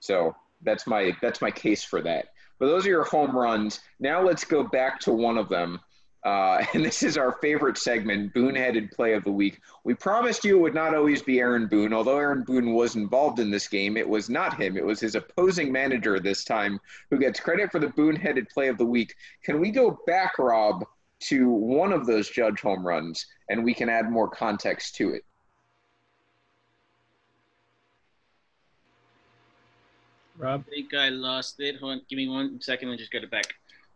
So 0.00 0.34
that's 0.62 0.86
my 0.86 1.12
that's 1.20 1.40
my 1.40 1.50
case 1.50 1.84
for 1.84 2.00
that. 2.02 2.28
But 2.58 2.66
those 2.66 2.86
are 2.86 2.90
your 2.90 3.04
home 3.04 3.36
runs. 3.36 3.80
Now 4.00 4.22
let's 4.22 4.44
go 4.44 4.62
back 4.62 5.00
to 5.00 5.12
one 5.12 5.38
of 5.38 5.48
them. 5.48 5.80
Uh, 6.24 6.64
and 6.74 6.84
this 6.84 7.02
is 7.02 7.16
our 7.16 7.32
favorite 7.42 7.76
segment, 7.76 8.32
Boone-headed 8.32 8.92
play 8.92 9.14
of 9.14 9.24
the 9.24 9.32
week. 9.32 9.58
We 9.84 9.94
promised 9.94 10.44
you 10.44 10.56
it 10.56 10.60
would 10.60 10.74
not 10.74 10.94
always 10.94 11.22
be 11.22 11.40
Aaron 11.40 11.66
Boone. 11.66 11.92
Although 11.92 12.18
Aaron 12.18 12.44
Boone 12.44 12.72
was 12.72 12.94
involved 12.94 13.40
in 13.40 13.50
this 13.50 13.66
game, 13.66 13.96
it 13.96 14.08
was 14.08 14.30
not 14.30 14.60
him. 14.60 14.76
It 14.76 14.84
was 14.84 15.00
his 15.00 15.16
opposing 15.16 15.72
manager 15.72 16.20
this 16.20 16.44
time 16.44 16.78
who 17.10 17.18
gets 17.18 17.40
credit 17.40 17.72
for 17.72 17.80
the 17.80 17.88
Boone-headed 17.88 18.48
play 18.48 18.68
of 18.68 18.78
the 18.78 18.86
week. 18.86 19.14
Can 19.42 19.60
we 19.60 19.70
go 19.70 20.00
back, 20.06 20.38
Rob, 20.38 20.84
to 21.28 21.48
one 21.50 21.92
of 21.92 22.06
those 22.06 22.28
Judge 22.30 22.60
home 22.60 22.86
runs, 22.86 23.26
and 23.48 23.64
we 23.64 23.74
can 23.74 23.88
add 23.88 24.10
more 24.10 24.28
context 24.28 24.94
to 24.96 25.10
it? 25.10 25.24
Rob, 30.38 30.64
I 30.66 30.70
think 30.70 30.94
I 30.94 31.08
lost 31.10 31.60
it. 31.60 31.76
Hold 31.78 31.92
on, 31.92 32.00
give 32.08 32.16
me 32.16 32.28
one 32.28 32.60
second 32.60 32.88
and 32.88 32.98
just 32.98 33.12
get 33.12 33.22
it 33.22 33.30
back. 33.30 33.44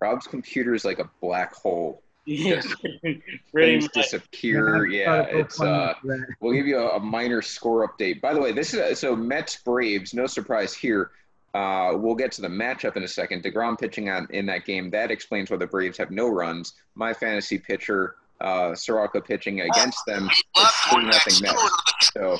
Rob's 0.01 0.27
computer 0.27 0.75
is 0.75 0.85
like 0.85 0.99
a 0.99 1.09
black 1.21 1.55
hole. 1.55 2.03
Yeah, 2.27 2.61
pretty 3.03 3.23
Things 3.53 3.85
much. 3.85 3.93
disappear. 3.95 4.87
Yeah, 4.87 5.23
Gotta 5.23 5.39
it's 5.39 5.61
uh. 5.61 5.95
We'll 6.41 6.53
give 6.55 6.67
you 6.67 6.79
a, 6.79 6.97
a 6.97 7.01
minor 7.01 7.41
score 7.41 7.89
update. 7.89 8.21
By 8.21 8.35
the 8.35 8.41
way, 8.41 8.53
this 8.53 8.75
is 8.75 8.99
so 8.99 9.15
Mets 9.15 9.57
Braves. 9.59 10.13
No 10.13 10.27
surprise 10.27 10.75
here. 10.75 11.13
Uh, 11.57 11.97
we'll 11.97 12.15
get 12.15 12.31
to 12.31 12.43
the 12.43 12.49
matchup 12.49 12.99
in 12.99 13.03
a 13.03 13.09
second. 13.09 13.43
Degrom 13.43 13.79
pitching 13.79 14.11
on 14.11 14.27
in 14.29 14.45
that 14.45 14.67
game 14.67 14.91
that 14.91 15.11
explains 15.11 15.51
why 15.51 15.57
the 15.57 15.67
Braves 15.67 15.97
have 15.97 16.11
no 16.11 16.29
runs. 16.29 16.75
My 16.95 17.15
fantasy 17.15 17.57
pitcher, 17.57 18.17
uh, 18.43 18.75
Soroka 18.75 19.23
pitching 19.23 19.63
against 19.63 20.05
them. 20.07 20.29
It's 20.55 20.91
three 20.91 21.07
nothing 21.07 21.33
Mets. 21.41 22.13
So 22.13 22.37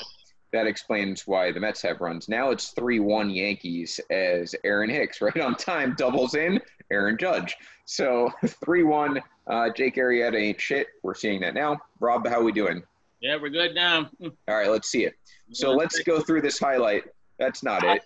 that 0.53 0.67
explains 0.67 1.25
why 1.25 1.51
the 1.51 1.59
Mets 1.59 1.81
have 1.81 1.99
runs. 1.99 2.29
Now 2.29 2.51
it's 2.51 2.69
three 2.73 2.99
one 2.99 3.31
Yankees 3.31 3.99
as 4.11 4.53
Aaron 4.63 4.91
Hicks 4.91 5.19
right 5.21 5.39
on 5.39 5.55
time 5.55 5.95
doubles 5.97 6.35
in 6.35 6.61
Aaron 6.91 7.17
Judge. 7.17 7.57
So 7.85 8.29
three 8.63 8.83
one. 8.83 9.19
Uh, 9.47 9.71
Jake 9.71 9.95
Arrieta 9.95 10.39
ain't 10.39 10.61
shit. 10.61 10.89
We're 11.01 11.15
seeing 11.15 11.41
that 11.41 11.55
now. 11.55 11.79
Rob, 11.99 12.27
how 12.27 12.43
we 12.43 12.51
doing? 12.51 12.83
Yeah, 13.19 13.37
we're 13.41 13.49
good 13.49 13.73
now. 13.73 14.11
All 14.21 14.31
right, 14.47 14.69
let's 14.69 14.89
see 14.89 15.05
it. 15.05 15.15
So 15.53 15.71
let's 15.71 15.97
go 16.03 16.19
through 16.19 16.41
this 16.41 16.59
highlight. 16.59 17.05
That's 17.39 17.63
not 17.63 17.83
it. 17.83 18.03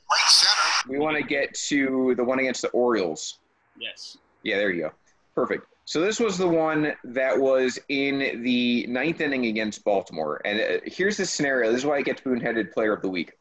Right 0.86 0.88
center. 0.88 1.00
We 1.00 1.04
want 1.04 1.18
to 1.18 1.24
get 1.24 1.54
to 1.54 2.16
the 2.16 2.24
one 2.24 2.40
against 2.40 2.62
the 2.62 2.70
Orioles. 2.70 3.40
Yes. 3.80 4.18
Yeah, 4.44 4.58
there 4.58 4.72
you 4.72 4.84
go. 4.84 4.92
Perfect. 5.36 5.68
So 5.86 6.00
this 6.00 6.20
was 6.20 6.38
the 6.38 6.48
one 6.48 6.94
that 7.04 7.38
was 7.38 7.80
in 7.90 8.44
the 8.44 8.86
ninth 8.88 9.20
inning 9.20 9.48
against 9.48 9.84
Baltimore. 9.84 10.42
And 10.46 10.60
uh, 10.60 10.80
here's 10.86 11.18
the 11.18 11.26
scenario. 11.26 11.72
This 11.72 11.82
is 11.82 11.86
why 11.86 11.98
I 11.98 12.02
get 12.02 12.24
Boone-headed 12.24 12.72
Player 12.72 12.94
of 12.94 13.02
the 13.02 13.10
Week. 13.10 13.34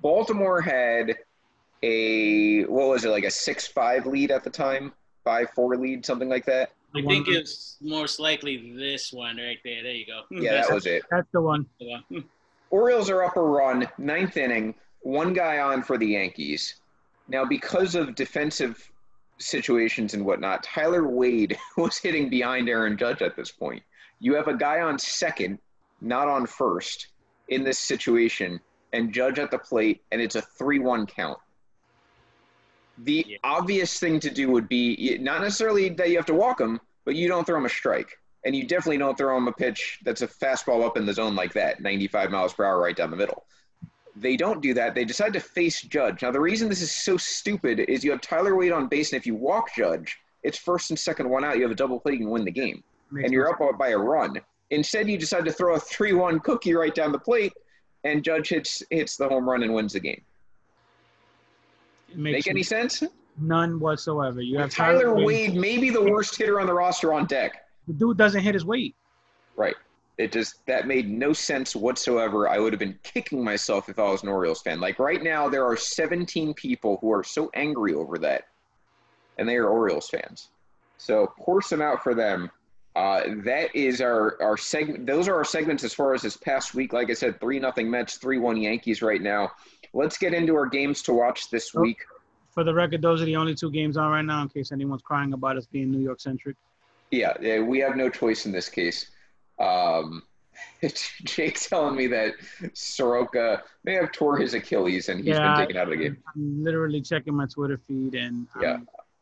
Baltimore 0.00 0.60
had 0.60 1.16
a 1.82 2.64
what 2.64 2.88
was 2.88 3.04
it 3.04 3.08
like 3.08 3.24
a 3.24 3.30
six 3.30 3.66
five 3.66 4.06
lead 4.06 4.30
at 4.30 4.44
the 4.44 4.50
time, 4.50 4.92
five 5.24 5.50
four 5.50 5.76
lead, 5.76 6.04
something 6.04 6.28
like 6.28 6.44
that. 6.46 6.72
I 6.94 7.02
think 7.02 7.26
it's 7.28 7.76
most 7.80 8.20
likely 8.20 8.74
this 8.76 9.12
one 9.12 9.38
right 9.38 9.58
there. 9.64 9.82
There 9.82 9.92
you 9.92 10.06
go. 10.06 10.22
Yeah, 10.30 10.52
that 10.52 10.72
was 10.72 10.86
it. 10.86 11.04
That's 11.10 11.28
the 11.32 11.40
one. 11.40 11.66
Orioles 12.70 13.10
are 13.10 13.24
up 13.24 13.36
a 13.36 13.42
run, 13.42 13.88
ninth 13.98 14.36
inning, 14.36 14.74
one 15.02 15.32
guy 15.32 15.58
on 15.58 15.82
for 15.82 15.98
the 15.98 16.06
Yankees. 16.06 16.76
Now, 17.28 17.44
because 17.44 17.94
of 17.94 18.14
defensive 18.14 18.90
situations 19.38 20.14
and 20.14 20.24
whatnot, 20.24 20.62
Tyler 20.62 21.06
Wade 21.06 21.58
was 21.76 21.98
hitting 21.98 22.28
behind 22.28 22.68
Aaron 22.68 22.96
Judge 22.96 23.22
at 23.22 23.36
this 23.36 23.50
point. 23.50 23.82
You 24.20 24.34
have 24.34 24.48
a 24.48 24.56
guy 24.56 24.80
on 24.80 24.98
second, 24.98 25.58
not 26.00 26.28
on 26.28 26.46
first, 26.46 27.08
in 27.48 27.64
this 27.64 27.78
situation, 27.78 28.60
and 28.92 29.12
Judge 29.12 29.38
at 29.38 29.50
the 29.50 29.58
plate, 29.58 30.02
and 30.12 30.20
it's 30.20 30.36
a 30.36 30.42
3 30.42 30.78
1 30.78 31.06
count. 31.06 31.38
The 32.98 33.24
Yeah. 33.26 33.36
obvious 33.42 33.98
thing 33.98 34.20
to 34.20 34.30
do 34.30 34.50
would 34.50 34.68
be 34.68 35.18
not 35.20 35.40
necessarily 35.40 35.88
that 35.90 36.10
you 36.10 36.16
have 36.16 36.26
to 36.26 36.34
walk 36.34 36.60
him, 36.60 36.80
but 37.04 37.16
you 37.16 37.26
don't 37.26 37.44
throw 37.44 37.58
him 37.58 37.64
a 37.64 37.70
strike. 37.70 38.18
And 38.44 38.54
you 38.54 38.66
definitely 38.66 38.98
don't 38.98 39.16
throw 39.16 39.36
him 39.36 39.48
a 39.48 39.52
pitch 39.52 40.00
that's 40.04 40.22
a 40.22 40.28
fastball 40.28 40.84
up 40.84 40.96
in 40.96 41.06
the 41.06 41.12
zone 41.12 41.34
like 41.34 41.52
that, 41.54 41.80
95 41.80 42.30
miles 42.30 42.52
per 42.52 42.64
hour 42.64 42.80
right 42.80 42.94
down 42.96 43.10
the 43.10 43.16
middle. 43.16 43.44
They 44.14 44.36
don't 44.36 44.60
do 44.60 44.74
that. 44.74 44.94
They 44.94 45.04
decide 45.04 45.32
to 45.32 45.40
face 45.40 45.80
Judge. 45.82 46.22
Now, 46.22 46.30
the 46.30 46.40
reason 46.40 46.68
this 46.68 46.82
is 46.82 46.94
so 46.94 47.16
stupid 47.16 47.80
is 47.80 48.04
you 48.04 48.10
have 48.10 48.20
Tyler 48.20 48.54
Wade 48.54 48.72
on 48.72 48.88
base, 48.88 49.12
and 49.12 49.18
if 49.18 49.26
you 49.26 49.34
walk 49.34 49.74
Judge, 49.74 50.18
it's 50.42 50.58
first 50.58 50.90
and 50.90 50.98
second 50.98 51.28
one 51.30 51.44
out. 51.44 51.56
You 51.56 51.62
have 51.62 51.70
a 51.70 51.76
double 51.76 51.98
play, 51.98 52.12
you 52.12 52.18
can 52.18 52.30
win 52.30 52.44
the 52.44 52.50
game. 52.50 52.82
Makes 53.10 53.24
And 53.24 53.32
you're 53.32 53.56
no 53.58 53.68
up 53.68 53.78
by 53.78 53.88
a 53.88 53.98
run. 53.98 54.40
Instead, 54.70 55.08
you 55.08 55.16
decide 55.16 55.44
to 55.44 55.52
throw 55.52 55.74
a 55.76 55.80
3 55.80 56.12
1 56.12 56.40
cookie 56.40 56.74
right 56.74 56.94
down 56.94 57.12
the 57.12 57.18
plate, 57.18 57.52
and 58.04 58.22
Judge 58.22 58.48
hits, 58.48 58.82
hits 58.90 59.16
the 59.16 59.28
home 59.28 59.48
run 59.48 59.62
and 59.62 59.72
wins 59.72 59.94
the 59.94 60.00
game. 60.00 60.22
Make 62.14 62.46
any 62.46 62.62
sense? 62.62 63.02
none 63.38 63.80
whatsoever. 63.80 64.40
You 64.40 64.58
have 64.58 64.70
Tyler 64.70 65.14
Wade, 65.14 65.54
maybe 65.54 65.90
the 65.90 66.02
worst 66.02 66.36
hitter 66.36 66.60
on 66.60 66.66
the 66.66 66.74
roster 66.74 67.12
on 67.12 67.26
deck. 67.26 67.64
The 67.86 67.94
dude 67.94 68.16
doesn't 68.16 68.42
hit 68.42 68.54
his 68.54 68.64
weight. 68.64 68.94
Right. 69.56 69.74
It 70.22 70.30
just 70.30 70.64
that 70.66 70.86
made 70.86 71.10
no 71.10 71.32
sense 71.32 71.74
whatsoever. 71.74 72.48
I 72.48 72.58
would 72.60 72.72
have 72.72 72.78
been 72.78 72.98
kicking 73.02 73.42
myself 73.42 73.88
if 73.88 73.98
I 73.98 74.04
was 74.04 74.22
an 74.22 74.28
Orioles 74.28 74.62
fan. 74.62 74.80
Like 74.80 75.00
right 75.00 75.20
now, 75.20 75.48
there 75.48 75.66
are 75.66 75.76
17 75.76 76.54
people 76.54 76.98
who 77.00 77.12
are 77.12 77.24
so 77.24 77.50
angry 77.54 77.92
over 77.94 78.18
that, 78.18 78.44
and 79.38 79.48
they 79.48 79.56
are 79.56 79.66
Orioles 79.66 80.08
fans. 80.08 80.50
So 80.96 81.32
pour 81.36 81.60
some 81.60 81.82
out 81.82 82.04
for 82.04 82.14
them. 82.14 82.50
Uh, 82.94 83.22
that 83.44 83.74
is 83.74 84.00
our 84.00 84.40
our 84.40 84.56
segment. 84.56 85.06
Those 85.06 85.26
are 85.26 85.34
our 85.34 85.44
segments 85.44 85.82
as 85.82 85.92
far 85.92 86.14
as 86.14 86.22
this 86.22 86.36
past 86.36 86.72
week. 86.74 86.92
Like 86.92 87.10
I 87.10 87.14
said, 87.14 87.40
three 87.40 87.58
nothing 87.58 87.90
Mets, 87.90 88.18
three 88.18 88.38
one 88.38 88.56
Yankees 88.56 89.02
right 89.02 89.20
now. 89.20 89.50
Let's 89.92 90.18
get 90.18 90.34
into 90.34 90.54
our 90.54 90.66
games 90.66 91.02
to 91.02 91.12
watch 91.12 91.50
this 91.50 91.74
week. 91.74 91.98
For 92.50 92.62
the 92.62 92.72
record, 92.72 93.02
those 93.02 93.20
are 93.20 93.24
the 93.24 93.34
only 93.36 93.56
two 93.56 93.72
games 93.72 93.96
on 93.96 94.10
right 94.12 94.24
now. 94.24 94.42
In 94.42 94.48
case 94.48 94.70
anyone's 94.70 95.02
crying 95.02 95.32
about 95.32 95.56
us 95.56 95.66
being 95.66 95.90
New 95.90 96.00
York 96.00 96.20
centric. 96.20 96.56
Yeah, 97.10 97.58
we 97.60 97.80
have 97.80 97.96
no 97.96 98.08
choice 98.08 98.46
in 98.46 98.52
this 98.52 98.68
case. 98.68 99.10
Um, 99.62 100.22
Jake's 101.24 101.68
telling 101.68 101.96
me 101.96 102.06
that 102.08 102.34
Soroka 102.74 103.62
may 103.84 103.94
have 103.94 104.12
tore 104.12 104.36
his 104.36 104.54
Achilles 104.54 105.08
and 105.08 105.18
he's 105.20 105.36
Yeah, 105.36 105.54
been 105.56 105.66
taken 105.66 105.76
out 105.80 105.84
of 105.84 105.90
the 105.90 105.96
game. 106.04 106.16
I'm 106.34 106.62
literally 106.62 107.00
checking 107.00 107.34
my 107.34 107.46
Twitter 107.46 107.78
feed, 107.86 108.14
and 108.14 108.46
um, 108.56 108.62
Yeah. 108.62 108.78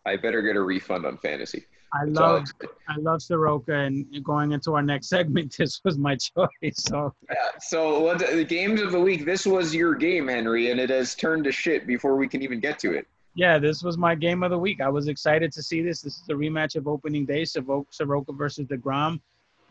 I 0.07 0.16
better 0.16 0.41
get 0.43 0.57
a 0.57 0.62
refund 0.62 1.05
on 1.05 1.18
fantasy. 1.18 1.66
I 1.93 2.05
That's 2.07 2.18
love 2.18 2.45
I- 2.62 2.66
I 2.88 2.97
love 2.97 3.22
Soroka, 3.22 3.74
and 3.74 4.07
going 4.24 4.53
into 4.53 4.74
our 4.74 4.82
next 4.82 5.09
segment, 5.14 5.55
this 5.59 5.80
was 5.84 5.99
my 5.99 6.16
choice. 6.16 6.49
So 6.76 7.14
Yeah, 7.30 7.36
so 7.61 8.01
what 8.01 8.18
the 8.18 8.45
games 8.45 8.80
of 8.80 8.91
the 8.93 9.01
week. 9.01 9.24
This 9.24 9.47
was 9.47 9.74
your 9.74 9.95
game, 9.95 10.28
Henry, 10.28 10.70
and 10.70 10.80
it 10.80 10.91
has 10.91 11.14
turned 11.14 11.45
to 11.45 11.53
shit 11.53 11.86
before 11.86 12.16
we 12.16 12.26
can 12.26 12.43
even 12.43 12.59
get 12.61 12.78
to 12.80 12.95
it. 12.95 13.07
yeah, 13.34 13.59
this 13.59 13.82
was 13.82 13.97
my 13.99 14.14
game 14.14 14.43
of 14.43 14.51
the 14.51 14.59
week. 14.59 14.80
I 14.80 14.88
was 14.88 15.07
excited 15.09 15.53
to 15.53 15.62
see 15.62 15.82
this. 15.82 16.01
This 16.01 16.16
is 16.20 16.28
a 16.30 16.32
rematch 16.32 16.74
of 16.76 16.88
opening 16.88 17.26
day, 17.26 17.45
Soroka 17.45 18.32
versus 18.32 18.66
Degrom. 18.66 19.20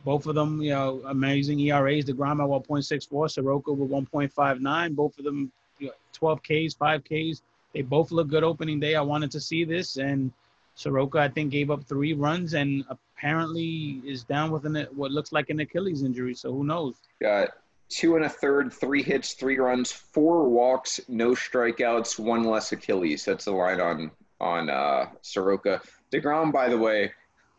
Both 0.06 0.28
of 0.28 0.36
them, 0.36 0.62
you 0.62 0.72
know, 0.72 1.02
amazing 1.08 1.60
ERAs. 1.60 2.06
Degrom 2.06 2.42
at 2.44 2.68
1.64, 2.68 3.32
Soroka 3.32 3.74
with 3.74 3.90
1.59. 3.90 4.96
Both 4.96 5.18
of 5.18 5.26
them, 5.26 5.52
you 5.78 5.88
know, 5.88 5.94
12 6.14 6.42
Ks, 6.42 6.74
5 6.74 7.04
Ks. 7.04 7.42
They 7.74 7.82
both 7.82 8.12
look 8.12 8.30
good 8.30 8.44
opening 8.44 8.80
day. 8.80 8.96
I 8.96 9.02
wanted 9.02 9.32
to 9.32 9.40
see 9.40 9.64
this, 9.64 9.98
and 9.98 10.32
Soroka, 10.76 11.20
I 11.20 11.28
think, 11.28 11.52
gave 11.52 11.70
up 11.70 11.84
three 11.84 12.14
runs 12.14 12.54
and 12.54 12.86
apparently 12.90 14.02
is 14.06 14.24
down 14.24 14.50
with 14.50 14.66
an, 14.66 14.88
what 14.96 15.12
looks 15.12 15.32
like 15.32 15.50
an 15.50 15.60
Achilles 15.60 16.04
injury. 16.04 16.34
So 16.34 16.54
who 16.54 16.64
knows? 16.64 16.96
Got 17.22 17.50
two 17.90 18.16
and 18.16 18.26
a 18.26 18.30
third, 18.30 18.72
three 18.72 19.04
hits, 19.04 19.34
three 19.34 19.58
runs, 19.58 19.92
four 19.92 20.48
walks, 20.48 21.02
no 21.10 21.32
strikeouts, 21.32 22.18
one 22.18 22.44
less 22.44 22.72
Achilles. 22.72 23.26
That's 23.26 23.46
the 23.46 23.52
line 23.52 23.82
on 23.82 24.12
on 24.40 24.70
uh, 24.70 25.08
Soroka. 25.22 25.82
Degrom, 26.12 26.52
by 26.54 26.70
the 26.70 26.78
way, 26.78 27.12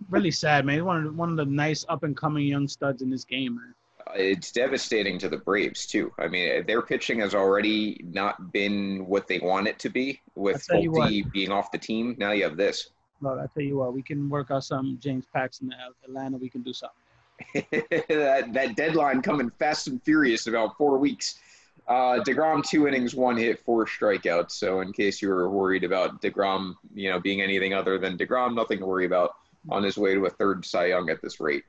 Really 0.08 0.30
sad, 0.30 0.64
man. 0.64 0.76
He's 0.76 0.82
one 0.82 0.96
of 0.98 1.04
the, 1.04 1.12
one 1.12 1.30
of 1.30 1.36
the 1.36 1.44
nice 1.44 1.84
up 1.88 2.02
and 2.02 2.16
coming 2.16 2.46
young 2.46 2.68
studs 2.68 3.02
in 3.02 3.10
this 3.10 3.24
game, 3.24 3.56
man. 3.56 3.74
it's 4.14 4.50
devastating 4.50 5.18
to 5.18 5.28
the 5.28 5.36
Braves 5.36 5.86
too. 5.86 6.12
I 6.18 6.28
mean, 6.28 6.64
their 6.66 6.82
pitching 6.82 7.20
has 7.20 7.34
already 7.34 8.00
not 8.04 8.52
been 8.52 9.06
what 9.06 9.28
they 9.28 9.38
want 9.38 9.68
it 9.68 9.78
to 9.80 9.88
be 9.88 10.20
with 10.34 10.56
I'll 10.70 10.76
tell 10.76 10.82
you 10.82 10.90
Folty 10.92 11.32
being 11.32 11.52
off 11.52 11.70
the 11.70 11.78
team. 11.78 12.16
Now 12.18 12.32
you 12.32 12.44
have 12.44 12.56
this. 12.56 12.90
Look, 13.20 13.38
I 13.38 13.46
tell 13.52 13.62
you 13.62 13.76
what, 13.76 13.92
we 13.92 14.02
can 14.02 14.30
work 14.30 14.50
out 14.50 14.64
some 14.64 14.98
James 15.00 15.26
Paxton 15.32 15.72
in 15.72 15.78
Atlanta. 16.04 16.38
We 16.38 16.48
can 16.48 16.62
do 16.62 16.72
something. 16.72 16.96
that, 18.08 18.52
that 18.52 18.76
deadline 18.76 19.22
coming 19.22 19.50
fast 19.58 19.86
and 19.88 20.02
furious 20.02 20.46
about 20.46 20.76
four 20.76 20.98
weeks. 20.98 21.38
Uh, 21.88 22.22
Degrom 22.24 22.62
two 22.64 22.86
innings, 22.86 23.14
one 23.14 23.36
hit, 23.36 23.58
four 23.64 23.84
strikeouts. 23.86 24.52
So 24.52 24.80
in 24.80 24.92
case 24.92 25.20
you 25.20 25.28
were 25.28 25.50
worried 25.50 25.84
about 25.84 26.22
Degrom, 26.22 26.74
you 26.94 27.10
know, 27.10 27.18
being 27.18 27.42
anything 27.42 27.74
other 27.74 27.98
than 27.98 28.16
Degrom, 28.16 28.54
nothing 28.54 28.78
to 28.78 28.86
worry 28.86 29.06
about 29.06 29.32
on 29.68 29.82
his 29.82 29.98
way 29.98 30.14
to 30.14 30.26
a 30.26 30.30
third 30.30 30.64
Cy 30.64 30.86
Young 30.86 31.10
at 31.10 31.20
this 31.22 31.40
rate. 31.40 31.64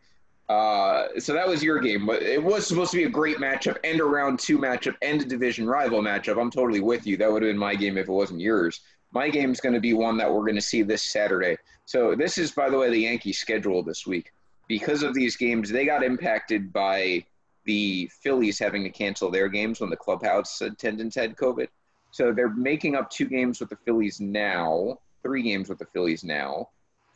Uh, 0.49 1.07
so 1.17 1.33
that 1.33 1.47
was 1.47 1.63
your 1.63 1.79
game, 1.79 2.05
but 2.05 2.21
it 2.21 2.43
was 2.43 2.67
supposed 2.67 2.91
to 2.91 2.97
be 2.97 3.05
a 3.05 3.09
great 3.09 3.37
matchup 3.37 3.77
and 3.85 4.01
a 4.01 4.03
round 4.03 4.37
two 4.37 4.57
matchup 4.57 4.95
and 5.01 5.21
a 5.21 5.25
division 5.25 5.65
rival 5.65 6.01
matchup. 6.01 6.39
I'm 6.39 6.51
totally 6.51 6.81
with 6.81 7.07
you. 7.07 7.15
That 7.15 7.31
would 7.31 7.41
have 7.41 7.49
been 7.49 7.57
my 7.57 7.75
game 7.75 7.97
if 7.97 8.09
it 8.09 8.11
wasn't 8.11 8.41
yours. 8.41 8.81
My 9.13 9.29
game 9.29 9.51
is 9.51 9.61
going 9.61 9.75
to 9.75 9.79
be 9.79 9.93
one 9.93 10.17
that 10.17 10.29
we're 10.29 10.41
going 10.41 10.55
to 10.55 10.61
see 10.61 10.81
this 10.83 11.03
Saturday. 11.03 11.57
So 11.85 12.15
this 12.15 12.37
is, 12.37 12.51
by 12.51 12.69
the 12.69 12.77
way, 12.77 12.89
the 12.89 12.99
Yankees 12.99 13.39
schedule 13.39 13.81
this 13.83 14.05
week. 14.05 14.31
Because 14.67 15.03
of 15.03 15.13
these 15.13 15.37
games, 15.37 15.69
they 15.69 15.85
got 15.85 16.03
impacted 16.03 16.71
by 16.73 17.25
the 17.65 18.09
Phillies 18.21 18.59
having 18.59 18.83
to 18.83 18.89
cancel 18.89 19.29
their 19.29 19.47
games 19.47 19.79
when 19.79 19.89
the 19.89 19.97
clubhouse 19.97 20.61
attendance 20.61 21.15
had 21.15 21.35
COVID. 21.37 21.67
So 22.11 22.33
they're 22.33 22.49
making 22.49 22.95
up 22.95 23.09
two 23.09 23.25
games 23.25 23.59
with 23.59 23.69
the 23.69 23.77
Phillies 23.85 24.19
now, 24.19 24.99
three 25.23 25.43
games 25.43 25.69
with 25.69 25.79
the 25.79 25.85
Phillies 25.85 26.23
now, 26.23 26.69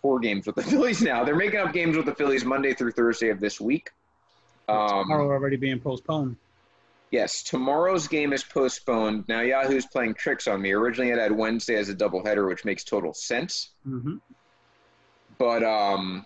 four 0.05 0.19
games 0.19 0.45
with 0.45 0.55
the 0.55 0.61
Phillies 0.71 1.01
now. 1.01 1.23
They're 1.23 1.35
making 1.35 1.59
up 1.59 1.73
games 1.73 1.97
with 1.97 2.05
the 2.05 2.13
Phillies 2.13 2.45
Monday 2.45 2.75
through 2.75 2.91
Thursday 2.91 3.29
of 3.29 3.39
this 3.39 3.59
week. 3.59 3.89
Um, 4.69 5.01
Tomorrow 5.01 5.29
already 5.31 5.57
being 5.57 5.79
postponed. 5.79 6.35
Yes, 7.09 7.41
tomorrow's 7.41 8.07
game 8.07 8.31
is 8.31 8.43
postponed. 8.43 9.23
Now 9.27 9.41
Yahoo's 9.41 9.87
playing 9.87 10.13
tricks 10.13 10.47
on 10.47 10.61
me. 10.61 10.73
Originally, 10.73 11.09
it 11.09 11.17
had 11.17 11.31
Wednesday 11.31 11.75
as 11.75 11.89
a 11.89 11.95
doubleheader, 11.95 12.47
which 12.47 12.65
makes 12.65 12.83
total 12.83 13.15
sense. 13.15 13.71
hmm 13.83 14.17
But 15.39 15.63
um, 15.63 16.23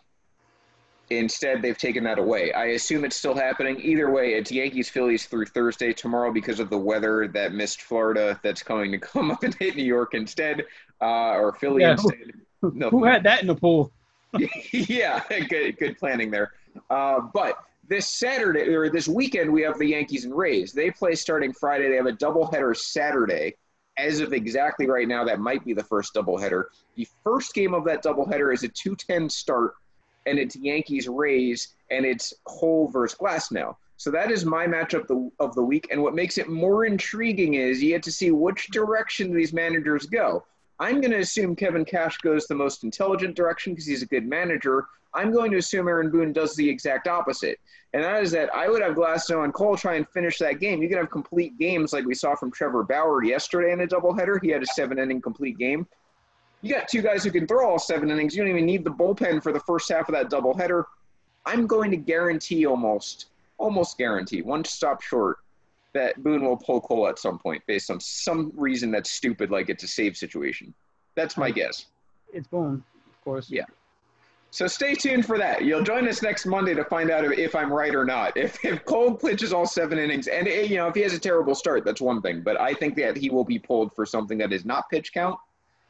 instead, 1.10 1.62
they've 1.62 1.78
taken 1.78 2.04
that 2.04 2.20
away. 2.20 2.52
I 2.52 2.66
assume 2.80 3.06
it's 3.06 3.16
still 3.16 3.36
happening. 3.36 3.80
Either 3.80 4.12
way, 4.12 4.34
it's 4.34 4.52
Yankees 4.52 4.90
Phillies 4.90 5.26
through 5.26 5.46
Thursday. 5.46 5.94
Tomorrow, 5.94 6.34
because 6.34 6.60
of 6.60 6.70
the 6.70 6.78
weather 6.78 7.30
that 7.30 7.54
missed 7.54 7.82
Florida, 7.84 8.38
that's 8.44 8.62
going 8.62 8.92
to 8.92 8.98
come 8.98 9.32
up 9.36 9.44
and 9.44 9.56
hit 9.56 9.78
New 9.78 9.86
York 9.86 10.16
instead, 10.16 10.66
uh, 11.02 11.36
or 11.36 11.54
Philly 11.54 11.84
Yeah, 11.84 11.92
instead. 11.92 12.34
No, 12.62 12.90
Who 12.90 13.06
had 13.06 13.24
that 13.24 13.42
in 13.42 13.48
the 13.48 13.56
pool? 13.56 13.92
yeah, 14.72 15.24
good, 15.50 15.78
good 15.78 15.98
planning 15.98 16.30
there. 16.30 16.54
Uh, 16.90 17.22
but 17.34 17.58
this 17.88 18.08
Saturday 18.08 18.74
or 18.74 18.90
this 18.90 19.08
weekend, 19.08 19.52
we 19.52 19.62
have 19.64 19.80
the 19.80 19.88
Yankees 19.88 20.26
and 20.26 20.36
Rays. 20.36 20.72
They 20.72 20.92
play 20.92 21.16
starting 21.16 21.54
Friday. 21.54 21.90
They 21.90 21.96
have 21.96 22.06
a 22.06 22.14
doubleheader 22.14 22.76
Saturday. 22.78 23.56
As 23.98 24.22
of 24.22 24.32
exactly 24.32 24.88
right 24.88 25.08
now, 25.08 25.26
that 25.26 25.40
might 25.40 25.66
be 25.66 25.74
the 25.74 25.84
first 25.84 26.14
doubleheader. 26.14 26.66
The 26.96 27.08
first 27.24 27.54
game 27.54 27.74
of 27.74 27.84
that 27.86 28.04
doubleheader 28.04 28.54
is 28.54 28.64
a 28.64 28.70
2:10 28.70 29.30
start, 29.30 29.74
and 30.26 30.40
it's 30.40 30.56
Yankees 30.56 31.10
Rays, 31.10 31.76
and 31.92 32.06
it's 32.06 32.34
Cole 32.46 32.88
versus 32.88 33.18
Glasnow. 33.18 33.76
So 33.98 34.12
that 34.12 34.32
is 34.32 34.46
my 34.46 34.66
matchup 34.66 35.08
the, 35.08 35.30
of 35.42 35.54
the 35.56 35.64
week. 35.64 35.88
And 35.92 36.02
what 36.02 36.16
makes 36.16 36.38
it 36.38 36.48
more 36.48 36.86
intriguing 36.86 37.56
is 37.56 37.84
you 37.84 37.90
get 37.90 38.04
to 38.04 38.12
see 38.14 38.32
which 38.32 38.68
direction 38.68 39.34
these 39.34 39.52
managers 39.52 40.06
go. 40.06 40.46
I'm 40.80 41.02
going 41.02 41.12
to 41.12 41.20
assume 41.20 41.56
Kevin 41.56 41.84
Cash 41.84 42.18
goes 42.20 42.48
the 42.48 42.56
most 42.56 42.84
intelligent 42.84 43.36
direction 43.36 43.74
because 43.74 43.86
he's 43.86 44.02
a 44.02 44.08
good 44.08 44.26
manager. 44.26 44.86
I'm 45.14 45.32
going 45.32 45.52
to 45.52 45.58
assume 45.58 45.88
Aaron 45.88 46.12
Boone 46.12 46.32
does 46.32 46.56
the 46.56 46.70
exact 46.70 47.08
opposite. 47.08 47.60
And 47.94 48.04
that 48.04 48.22
is 48.22 48.32
that 48.32 48.54
I 48.54 48.70
would 48.70 48.82
have 48.82 48.96
Glasnow 48.96 49.44
and 49.44 49.54
Cole 49.54 49.76
try 49.76 49.96
and 49.96 50.08
finish 50.10 50.38
that 50.38 50.60
game. 50.60 50.82
You 50.82 50.88
can 50.88 51.00
have 51.00 51.10
complete 51.10 51.58
games 51.58 51.92
like 51.92 52.06
we 52.06 52.14
saw 52.14 52.36
from 52.36 52.52
Trevor 52.52 52.84
Bauer 52.84 53.24
yesterday 53.24 53.72
in 53.72 53.82
a 53.82 53.88
doubleheader. 53.88 54.40
He 54.42 54.50
had 54.50 54.62
a 54.62 54.68
seven 54.68 55.00
inning 55.00 55.22
complete 55.22 55.58
game. 55.58 55.88
You 56.62 56.76
got 56.76 56.88
two 56.88 57.02
guys 57.02 57.24
who 57.24 57.32
can 57.32 57.48
throw 57.48 57.68
all 57.68 57.80
seven 57.80 58.12
innings. 58.12 58.36
You 58.36 58.44
don't 58.44 58.52
even 58.52 58.66
need 58.66 58.84
the 58.84 58.92
bullpen 58.92 59.42
for 59.42 59.52
the 59.52 59.62
first 59.62 59.90
half 59.90 60.10
of 60.10 60.14
that 60.14 60.30
doubleheader. 60.30 60.84
I'm 61.46 61.68
going 61.68 61.90
to 61.92 61.98
guarantee 61.98 62.66
almost, 62.66 63.28
almost 63.58 63.98
guarantee, 63.98 64.42
one 64.42 64.64
stop 64.66 65.02
short, 65.02 65.38
that 65.94 66.22
Boone 66.24 66.44
will 66.44 66.58
pull 66.58 66.82
Cole 66.82 67.08
at 67.08 67.20
some 67.20 67.40
point 67.40 67.64
based 67.68 67.90
on 67.90 68.00
some 68.00 68.52
reason 68.56 68.92
that's 68.92 69.12
stupid, 69.12 69.50
like 69.52 69.70
it's 69.70 69.84
a 69.84 69.88
save 69.88 70.16
situation. 70.16 70.74
That's 71.16 71.38
my 71.38 71.52
guess. 71.52 71.88
It's 72.32 72.48
Boone, 72.48 72.84
of 73.08 73.24
course. 73.24 73.50
Yeah. 73.50 73.66
So 74.52 74.66
stay 74.66 74.96
tuned 74.96 75.26
for 75.26 75.38
that. 75.38 75.64
You'll 75.64 75.84
join 75.84 76.08
us 76.08 76.24
next 76.24 76.46
Monday 76.48 76.74
to 76.74 76.84
find 76.84 77.12
out 77.12 77.24
if 77.24 77.56
I'm 77.56 77.72
right 77.72 77.94
or 77.94 78.04
not. 78.04 78.36
If, 78.36 78.64
if 78.66 78.84
Cole 78.86 79.14
pitches 79.14 79.54
all 79.54 79.66
seven 79.66 80.00
innings, 80.00 80.28
and 80.28 80.48
eh, 80.48 80.62
you 80.62 80.78
know 80.78 80.88
if 80.88 80.96
he 80.96 81.02
has 81.02 81.14
a 81.14 81.20
terrible 81.20 81.54
start, 81.54 81.86
that's 81.86 82.02
one 82.02 82.22
thing. 82.22 82.42
But 82.42 82.60
I 82.60 82.74
think 82.74 82.96
that 82.96 83.16
he 83.16 83.30
will 83.30 83.44
be 83.44 83.60
pulled 83.60 83.94
for 83.96 84.06
something 84.06 84.38
that 84.40 84.52
is 84.52 84.66
not 84.66 84.90
pitch 84.90 85.14
count, 85.14 85.38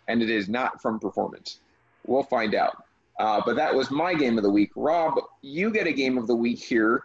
and 0.08 0.22
it 0.22 0.30
is 0.30 0.50
not 0.50 0.82
from 0.82 1.00
performance. 1.00 1.60
We'll 2.06 2.24
find 2.24 2.56
out. 2.56 2.84
Uh, 3.20 3.42
but 3.46 3.56
that 3.58 3.74
was 3.74 3.92
my 3.92 4.14
game 4.14 4.38
of 4.38 4.44
the 4.44 4.50
week. 4.50 4.72
Rob, 4.76 5.20
you 5.42 5.72
get 5.72 5.88
a 5.88 5.94
game 5.94 6.18
of 6.18 6.28
the 6.28 6.36
week 6.36 6.60
here. 6.60 7.04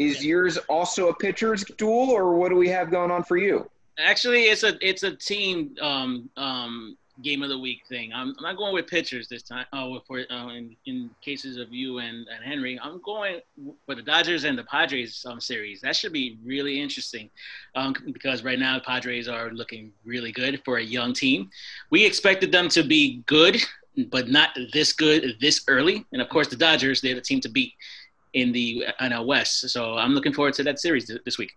Is 0.00 0.24
yours 0.24 0.56
also 0.68 1.08
a 1.08 1.14
pitcher's 1.14 1.62
duel, 1.76 2.10
or 2.10 2.34
what 2.34 2.48
do 2.48 2.56
we 2.56 2.70
have 2.70 2.90
going 2.90 3.10
on 3.10 3.22
for 3.22 3.36
you? 3.36 3.70
Actually, 3.98 4.44
it's 4.44 4.62
a 4.62 4.78
it's 4.80 5.02
a 5.02 5.14
team 5.14 5.76
um, 5.82 6.30
um, 6.38 6.96
game 7.22 7.42
of 7.42 7.50
the 7.50 7.58
week 7.58 7.82
thing. 7.86 8.10
I'm, 8.10 8.34
I'm 8.38 8.42
not 8.42 8.56
going 8.56 8.72
with 8.72 8.86
pitchers 8.86 9.28
this 9.28 9.42
time. 9.42 9.66
Oh, 9.74 10.00
for 10.06 10.20
uh, 10.30 10.48
in, 10.48 10.74
in 10.86 11.10
cases 11.20 11.58
of 11.58 11.70
you 11.70 11.98
and, 11.98 12.26
and 12.28 12.42
Henry, 12.42 12.80
I'm 12.82 13.02
going 13.02 13.40
for 13.84 13.94
the 13.94 14.00
Dodgers 14.00 14.44
and 14.44 14.56
the 14.56 14.64
Padres 14.64 15.22
um, 15.28 15.38
series. 15.38 15.82
That 15.82 15.94
should 15.94 16.14
be 16.14 16.38
really 16.42 16.80
interesting 16.80 17.28
um, 17.74 17.94
because 18.10 18.42
right 18.42 18.58
now 18.58 18.78
the 18.78 18.84
Padres 18.84 19.28
are 19.28 19.50
looking 19.50 19.92
really 20.06 20.32
good 20.32 20.62
for 20.64 20.78
a 20.78 20.82
young 20.82 21.12
team. 21.12 21.50
We 21.90 22.06
expected 22.06 22.52
them 22.52 22.70
to 22.70 22.82
be 22.82 23.22
good, 23.26 23.60
but 24.10 24.30
not 24.30 24.56
this 24.72 24.94
good 24.94 25.36
this 25.42 25.62
early. 25.68 26.06
And 26.14 26.22
of 26.22 26.30
course, 26.30 26.48
the 26.48 26.56
Dodgers, 26.56 27.02
they're 27.02 27.14
the 27.14 27.20
team 27.20 27.40
to 27.42 27.50
beat 27.50 27.74
in 28.32 28.52
the 28.52 28.86
NL 29.00 29.26
West. 29.26 29.68
So 29.70 29.96
I'm 29.96 30.14
looking 30.14 30.32
forward 30.32 30.54
to 30.54 30.62
that 30.64 30.78
series 30.78 31.10
this 31.24 31.38
week. 31.38 31.54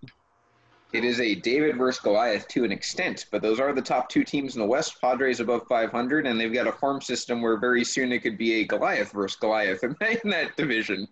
It 0.93 1.03
is 1.03 1.19
a 1.19 1.33
David 1.33 1.77
versus 1.77 1.99
Goliath 1.99 2.47
to 2.49 2.63
an 2.63 2.71
extent, 2.71 3.25
but 3.31 3.41
those 3.41 3.59
are 3.59 3.73
the 3.73 3.81
top 3.81 4.09
two 4.09 4.23
teams 4.23 4.55
in 4.55 4.61
the 4.61 4.67
West. 4.67 5.01
Padres 5.01 5.39
above 5.39 5.67
500, 5.67 6.27
and 6.27 6.39
they've 6.39 6.53
got 6.53 6.67
a 6.67 6.71
farm 6.71 7.01
system 7.01 7.41
where 7.41 7.57
very 7.57 7.83
soon 7.83 8.11
it 8.11 8.19
could 8.19 8.37
be 8.37 8.61
a 8.61 8.63
Goliath 8.63 9.11
versus 9.11 9.35
Goliath 9.35 9.83
in 10.23 10.29
that 10.29 10.55
division. 10.55 11.07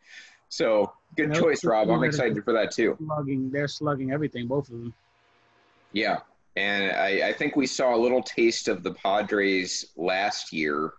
So 0.49 0.93
good 1.15 1.33
choice, 1.33 1.65
Rob. 1.65 1.89
I'm 1.89 2.03
excited 2.03 2.43
for 2.43 2.53
that 2.53 2.71
too. 2.71 2.95
Slugging, 3.03 3.49
they're 3.49 3.67
slugging 3.67 4.11
everything, 4.11 4.47
both 4.47 4.69
of 4.69 4.73
them. 4.73 4.93
Yeah, 5.93 6.19
and 6.55 6.91
I, 6.91 7.29
I 7.29 7.33
think 7.33 7.55
we 7.55 7.65
saw 7.65 7.95
a 7.95 7.97
little 7.97 8.21
taste 8.21 8.67
of 8.67 8.83
the 8.83 8.93
Padres 8.93 9.93
last 9.95 10.53
year. 10.53 10.93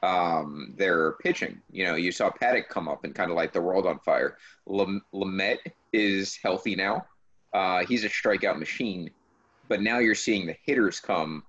Um, 0.00 0.74
their 0.76 1.12
pitching, 1.12 1.60
you 1.72 1.84
know, 1.84 1.96
you 1.96 2.12
saw 2.12 2.30
Paddock 2.30 2.68
come 2.68 2.86
up 2.86 3.02
and 3.02 3.14
kind 3.14 3.30
of 3.30 3.36
light 3.36 3.52
the 3.52 3.60
world 3.60 3.84
on 3.84 3.98
fire. 3.98 4.38
Lamet 4.68 5.58
is 5.92 6.38
healthy 6.40 6.76
now. 6.76 7.04
Uh, 7.52 7.84
he's 7.84 8.04
a 8.04 8.08
strikeout 8.08 8.58
machine, 8.58 9.10
but 9.68 9.82
now 9.82 9.98
you're 9.98 10.14
seeing 10.14 10.46
the 10.46 10.56
hitters 10.64 11.00
come, 11.00 11.42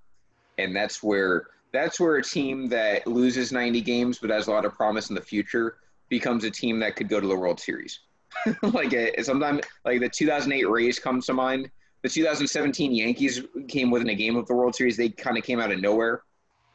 and 0.58 0.74
that's 0.74 1.02
where 1.02 1.46
that's 1.72 2.00
where 2.00 2.16
a 2.16 2.22
team 2.22 2.68
that 2.68 3.06
loses 3.06 3.52
90 3.52 3.80
games 3.82 4.18
but 4.18 4.30
has 4.30 4.48
a 4.48 4.50
lot 4.50 4.64
of 4.64 4.74
promise 4.74 5.08
in 5.08 5.14
the 5.14 5.20
future 5.20 5.76
becomes 6.08 6.44
a 6.44 6.50
team 6.50 6.80
that 6.80 6.96
could 6.96 7.08
go 7.08 7.20
to 7.20 7.26
the 7.26 7.36
World 7.36 7.60
Series. 7.60 8.00
like 8.62 8.92
a, 8.92 9.22
sometimes, 9.22 9.62
like 9.84 10.00
the 10.00 10.08
2008 10.08 10.68
Rays 10.68 10.98
comes 10.98 11.26
to 11.26 11.32
mind. 11.32 11.70
The 12.02 12.08
2017 12.08 12.92
Yankees 12.92 13.42
came 13.68 13.90
within 13.90 14.08
a 14.08 14.14
game 14.14 14.36
of 14.36 14.46
the 14.46 14.54
World 14.54 14.74
Series. 14.74 14.96
They 14.96 15.10
kind 15.10 15.36
of 15.38 15.44
came 15.44 15.60
out 15.60 15.70
of 15.70 15.80
nowhere. 15.80 16.22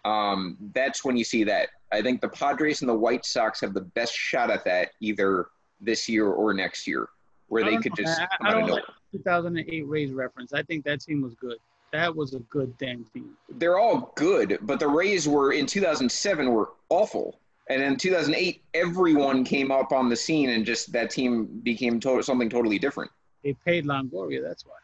Um, 0.06 0.58
that's 0.74 1.04
when 1.04 1.18
you 1.18 1.24
see 1.24 1.44
that. 1.46 1.70
I 1.92 2.02
think 2.02 2.22
the 2.22 2.30
Padres 2.30 2.82
and 2.82 2.90
the 2.90 2.96
White 2.96 3.26
Sox 3.26 3.60
have 3.62 3.74
the 3.74 3.82
best 3.82 4.14
shot 4.14 4.50
at 4.50 4.64
that 4.66 4.92
either 5.02 5.48
this 5.82 6.08
year 6.08 6.28
or 6.28 6.54
next 6.54 6.88
year, 6.88 7.10
where 7.48 7.64
they 7.64 7.78
could 7.78 7.98
know, 7.98 8.06
just. 8.06 8.22
I, 8.22 8.28
I 8.42 8.52
don't 8.52 8.70
like 8.70 8.84
2008 9.12 9.88
Rays 9.88 10.12
reference. 10.12 10.54
I 10.54 10.62
think 10.64 10.86
that 10.86 11.02
team 11.02 11.22
was 11.22 11.34
good. 11.36 11.58
That 11.92 12.16
was 12.16 12.34
a 12.34 12.40
good 12.40 12.78
damn 12.78 13.06
team. 13.06 13.32
They're 13.50 13.80
all 13.80 14.14
good, 14.16 14.60
but 14.62 14.80
the 14.80 14.88
Rays 14.88 15.28
were 15.28 15.54
in 15.54 15.66
2007 15.66 16.52
were 16.52 16.72
awful. 16.90 17.40
And 17.70 17.82
in 17.82 17.96
2008, 17.96 18.62
everyone 18.76 19.44
came 19.44 19.72
up 19.72 19.92
on 19.92 20.08
the 20.08 20.16
scene, 20.16 20.50
and 20.50 20.66
just 20.66 20.92
that 20.92 21.10
team 21.10 21.46
became 21.64 22.00
to- 22.02 22.22
something 22.22 22.50
totally 22.50 22.78
different. 22.78 23.10
They 23.44 23.54
paid 23.66 23.86
Longoria. 23.86 24.44
That's 24.44 24.66
why. 24.66 24.76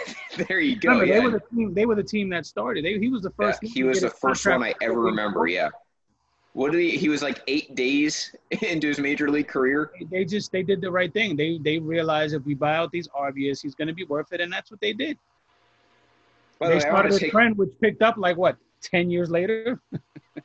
there 0.48 0.60
you 0.60 0.76
go. 0.76 1.00
Remember, 1.00 1.06
yeah. 1.06 1.20
they 1.20 1.26
were 1.26 1.30
the 1.30 1.56
team. 1.56 1.74
They 1.74 1.86
were 1.86 1.94
the 1.94 2.02
team 2.02 2.28
that 2.30 2.46
started. 2.46 2.84
They, 2.84 2.98
he 2.98 3.08
was 3.08 3.22
the 3.22 3.30
first. 3.30 3.60
Yeah, 3.62 3.70
he 3.72 3.82
was 3.84 4.00
the 4.00 4.10
first 4.10 4.46
one 4.46 4.62
I 4.62 4.74
ever 4.80 5.00
remember. 5.00 5.46
Yeah. 5.46 5.68
What 6.54 6.72
did 6.72 6.80
he? 6.80 6.90
He 6.96 7.08
was 7.08 7.22
like 7.22 7.42
eight 7.46 7.74
days 7.74 8.34
into 8.62 8.88
his 8.88 8.98
major 8.98 9.30
league 9.30 9.48
career. 9.48 9.90
They 10.10 10.24
just 10.24 10.52
they 10.52 10.62
did 10.62 10.80
the 10.80 10.90
right 10.90 11.12
thing. 11.12 11.36
They 11.36 11.58
they 11.58 11.78
realized 11.78 12.34
if 12.34 12.44
we 12.44 12.54
buy 12.54 12.76
out 12.76 12.90
these 12.92 13.08
arb 13.08 13.36
years, 13.36 13.60
he's 13.60 13.74
going 13.74 13.88
to 13.88 13.94
be 13.94 14.04
worth 14.04 14.32
it, 14.32 14.40
and 14.40 14.52
that's 14.52 14.70
what 14.70 14.80
they 14.80 14.92
did. 14.92 15.18
By 16.58 16.68
they 16.68 16.74
the 16.74 16.76
way, 16.76 16.80
started 16.80 17.12
a 17.12 17.18
take. 17.18 17.32
trend 17.32 17.56
which 17.56 17.70
picked 17.80 18.02
up 18.02 18.16
like 18.16 18.36
what 18.36 18.56
ten 18.82 19.10
years 19.10 19.30
later. 19.30 19.80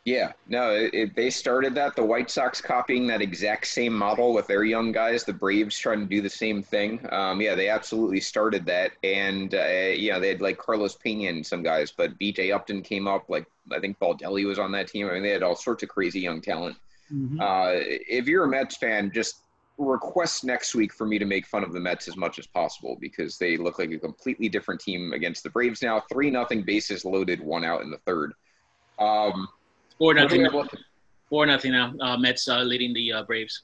Yeah, 0.03 0.33
no, 0.47 0.71
it, 0.71 0.93
it, 0.93 1.15
they 1.15 1.29
started 1.29 1.73
that. 1.75 1.95
The 1.95 2.03
White 2.03 2.29
Sox 2.29 2.61
copying 2.61 3.07
that 3.07 3.21
exact 3.21 3.67
same 3.67 3.93
model 3.93 4.33
with 4.33 4.47
their 4.47 4.63
young 4.63 4.91
guys. 4.91 5.23
The 5.23 5.33
Braves 5.33 5.77
trying 5.77 5.99
to 5.99 6.05
do 6.05 6.21
the 6.21 6.29
same 6.29 6.61
thing. 6.61 7.05
Um, 7.11 7.41
yeah, 7.41 7.55
they 7.55 7.69
absolutely 7.69 8.19
started 8.19 8.65
that, 8.65 8.91
and 9.03 9.53
uh, 9.53 9.91
yeah, 9.95 10.19
they 10.19 10.29
had 10.29 10.41
like 10.41 10.57
Carlos 10.57 10.95
Pena 10.95 11.29
and 11.29 11.45
some 11.45 11.63
guys, 11.63 11.91
but 11.91 12.17
B.J. 12.17 12.51
Upton 12.51 12.81
came 12.81 13.07
up. 13.07 13.29
Like 13.29 13.47
I 13.71 13.79
think 13.79 13.97
Baldelli 13.99 14.45
was 14.45 14.59
on 14.59 14.71
that 14.73 14.87
team. 14.87 15.07
I 15.07 15.13
mean, 15.13 15.23
they 15.23 15.31
had 15.31 15.43
all 15.43 15.55
sorts 15.55 15.83
of 15.83 15.89
crazy 15.89 16.19
young 16.19 16.41
talent. 16.41 16.77
Mhm. 17.11 17.39
Uh, 17.39 17.79
if 18.09 18.27
you're 18.27 18.43
a 18.45 18.49
Mets 18.49 18.75
fan, 18.77 19.11
just 19.13 19.41
request 19.77 20.43
next 20.43 20.73
week 20.73 20.93
for 20.93 21.05
me 21.05 21.19
to 21.19 21.25
make 21.25 21.45
fun 21.45 21.63
of 21.63 21.71
the 21.71 21.79
Mets 21.79 22.07
as 22.07 22.17
much 22.17 22.39
as 22.39 22.47
possible 22.47 22.97
because 22.99 23.37
they 23.37 23.57
look 23.57 23.79
like 23.79 23.91
a 23.91 23.97
completely 23.97 24.49
different 24.49 24.81
team 24.81 25.13
against 25.13 25.43
the 25.43 25.49
Braves 25.49 25.81
now. 25.81 26.01
Three 26.11 26.31
nothing 26.31 26.63
bases 26.63 27.05
loaded, 27.05 27.39
one 27.41 27.63
out 27.63 27.81
in 27.81 27.91
the 27.91 27.99
third. 27.99 28.33
Um, 28.99 29.47
Four 29.97 30.13
nothing. 30.13 30.47
Four 31.29 31.45
nothing 31.45 31.71
now. 31.71 31.93
Uh, 31.99 32.17
Mets 32.17 32.47
uh, 32.47 32.61
leading 32.61 32.93
the 32.93 33.13
uh, 33.13 33.23
Braves. 33.23 33.63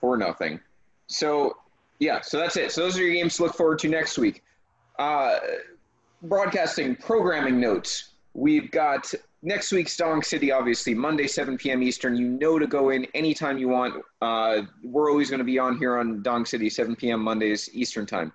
Four 0.00 0.16
nothing. 0.16 0.60
So 1.06 1.56
yeah, 1.98 2.20
so 2.20 2.38
that's 2.38 2.56
it. 2.56 2.72
So 2.72 2.82
those 2.82 2.98
are 2.98 3.02
your 3.02 3.12
games 3.12 3.36
to 3.36 3.44
look 3.44 3.54
forward 3.54 3.78
to 3.80 3.88
next 3.88 4.18
week. 4.18 4.42
Uh, 4.98 5.38
broadcasting 6.22 6.96
programming 6.96 7.60
notes. 7.60 8.10
We've 8.34 8.70
got 8.70 9.12
next 9.44 9.70
week's 9.72 9.96
Dong 9.96 10.22
City, 10.22 10.50
obviously 10.50 10.94
Monday, 10.94 11.26
7 11.26 11.58
p.m. 11.58 11.82
Eastern. 11.82 12.16
You 12.16 12.28
know 12.28 12.58
to 12.58 12.66
go 12.66 12.90
in 12.90 13.04
anytime 13.14 13.58
you 13.58 13.68
want. 13.68 14.02
Uh, 14.20 14.62
we're 14.82 15.10
always 15.10 15.30
going 15.30 15.38
to 15.38 15.44
be 15.44 15.58
on 15.58 15.76
here 15.76 15.98
on 15.98 16.22
Dong 16.22 16.46
City, 16.46 16.70
7 16.70 16.96
p.m. 16.96 17.20
Mondays 17.20 17.68
Eastern 17.72 18.06
time. 18.06 18.32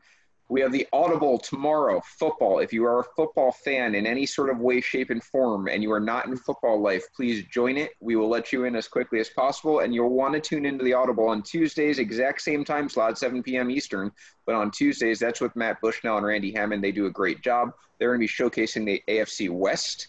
We 0.50 0.62
have 0.62 0.72
the 0.72 0.88
Audible 0.94 1.38
tomorrow, 1.38 2.02
football. 2.18 2.58
If 2.58 2.74
you 2.74 2.84
are 2.86 3.02
a 3.02 3.04
football 3.16 3.52
fan 3.52 3.94
in 3.94 4.08
any 4.08 4.26
sort 4.26 4.50
of 4.50 4.60
way, 4.60 4.82
shape, 4.82 5.12
and 5.12 5.24
form, 5.24 5.68
and 5.68 5.84
you 5.84 5.92
are 5.92 6.00
not 6.00 6.26
in 6.26 6.38
football 6.38 6.82
life, 6.82 7.04
please 7.16 7.46
join 7.52 7.78
it. 7.78 7.92
We 8.00 8.16
will 8.16 8.30
let 8.30 8.52
you 8.52 8.66
in 8.66 8.76
as 8.76 8.88
quickly 8.88 9.20
as 9.20 9.30
possible, 9.30 9.80
and 9.80 9.94
you'll 9.94 10.10
want 10.10 10.34
to 10.34 10.40
tune 10.40 10.66
into 10.66 10.84
the 10.84 10.94
Audible 10.94 11.28
on 11.28 11.44
Tuesdays, 11.44 12.00
exact 12.00 12.42
same 12.42 12.66
time 12.66 12.90
slot, 12.90 13.20
7 13.20 13.44
p.m. 13.44 13.70
Eastern. 13.70 14.12
But 14.48 14.56
on 14.56 14.72
Tuesdays, 14.72 15.20
that's 15.20 15.42
with 15.42 15.56
Matt 15.56 15.82
Bushnell 15.82 16.18
and 16.18 16.26
Randy 16.26 16.52
Hammond. 16.52 16.84
They 16.84 16.92
do 16.92 17.06
a 17.06 17.12
great 17.12 17.44
job. 17.44 17.72
They're 18.00 18.10
going 18.16 18.20
to 18.20 18.24
be 18.24 18.28
showcasing 18.28 18.86
the 18.86 19.04
AFC 19.08 19.52
West 19.52 20.08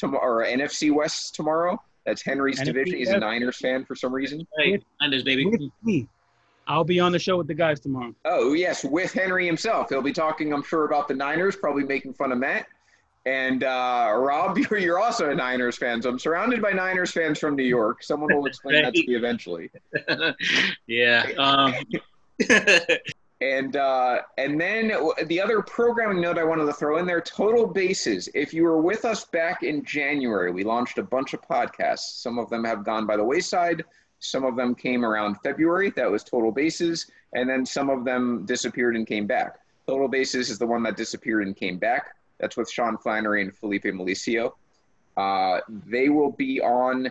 tomorrow, 0.00 0.42
or 0.42 0.44
NFC 0.44 0.92
West 0.92 1.34
tomorrow. 1.34 1.80
That's 2.04 2.22
Henry's 2.22 2.58
NFC 2.58 2.64
division. 2.64 2.98
He's 2.98 3.10
a 3.10 3.18
Niners 3.18 3.58
fan 3.58 3.84
for 3.84 3.94
some 3.94 4.12
reason. 4.12 4.46
Hey, 4.58 4.80
Niners, 5.00 5.22
baby. 5.22 5.46
With 5.46 5.70
me, 5.82 6.08
I'll 6.66 6.84
be 6.84 6.98
on 6.98 7.12
the 7.12 7.18
show 7.18 7.36
with 7.36 7.46
the 7.46 7.54
guys 7.54 7.80
tomorrow. 7.80 8.14
Oh, 8.24 8.54
yes, 8.54 8.84
with 8.84 9.12
Henry 9.12 9.46
himself. 9.46 9.90
He'll 9.90 10.02
be 10.02 10.12
talking, 10.12 10.52
I'm 10.52 10.62
sure, 10.62 10.84
about 10.84 11.08
the 11.08 11.14
Niners, 11.14 11.56
probably 11.56 11.84
making 11.84 12.14
fun 12.14 12.32
of 12.32 12.38
Matt. 12.38 12.66
And 13.26 13.64
uh, 13.64 14.12
Rob, 14.16 14.56
you're, 14.70 14.78
you're 14.78 14.98
also 14.98 15.30
a 15.30 15.34
Niners 15.34 15.76
fan. 15.76 16.00
So 16.00 16.08
I'm 16.08 16.18
surrounded 16.18 16.62
by 16.62 16.72
Niners 16.72 17.10
fans 17.10 17.38
from 17.38 17.54
New 17.54 17.64
York. 17.64 18.02
Someone 18.02 18.34
will 18.34 18.46
explain 18.46 18.82
that 18.82 18.94
to 18.94 19.06
me 19.06 19.14
eventually. 19.14 19.70
yeah. 20.86 21.26
Um, 21.38 21.74
And 23.40 23.76
uh, 23.76 24.18
and 24.36 24.60
then 24.60 24.92
the 25.26 25.40
other 25.40 25.62
programming 25.62 26.20
note 26.20 26.36
I 26.36 26.44
wanted 26.44 26.66
to 26.66 26.74
throw 26.74 26.98
in 26.98 27.06
there: 27.06 27.22
total 27.22 27.66
bases. 27.66 28.28
If 28.34 28.52
you 28.52 28.64
were 28.64 28.80
with 28.80 29.06
us 29.06 29.24
back 29.24 29.62
in 29.62 29.82
January, 29.82 30.52
we 30.52 30.62
launched 30.62 30.98
a 30.98 31.02
bunch 31.02 31.32
of 31.32 31.40
podcasts. 31.40 32.20
Some 32.20 32.38
of 32.38 32.50
them 32.50 32.64
have 32.64 32.84
gone 32.84 33.06
by 33.06 33.16
the 33.16 33.24
wayside. 33.24 33.84
Some 34.18 34.44
of 34.44 34.56
them 34.56 34.74
came 34.74 35.06
around 35.06 35.36
February. 35.42 35.90
That 35.96 36.10
was 36.10 36.22
total 36.22 36.52
bases, 36.52 37.10
and 37.32 37.48
then 37.48 37.64
some 37.64 37.88
of 37.88 38.04
them 38.04 38.44
disappeared 38.44 38.94
and 38.94 39.06
came 39.06 39.26
back. 39.26 39.60
Total 39.86 40.08
bases 40.08 40.50
is 40.50 40.58
the 40.58 40.66
one 40.66 40.82
that 40.82 40.98
disappeared 40.98 41.46
and 41.46 41.56
came 41.56 41.78
back. 41.78 42.14
That's 42.38 42.58
with 42.58 42.70
Sean 42.70 42.98
Flannery 42.98 43.40
and 43.42 43.56
Felipe 43.56 43.84
Malicio. 43.84 44.52
Uh, 45.16 45.60
they 45.86 46.10
will 46.10 46.32
be 46.32 46.60
on 46.60 47.10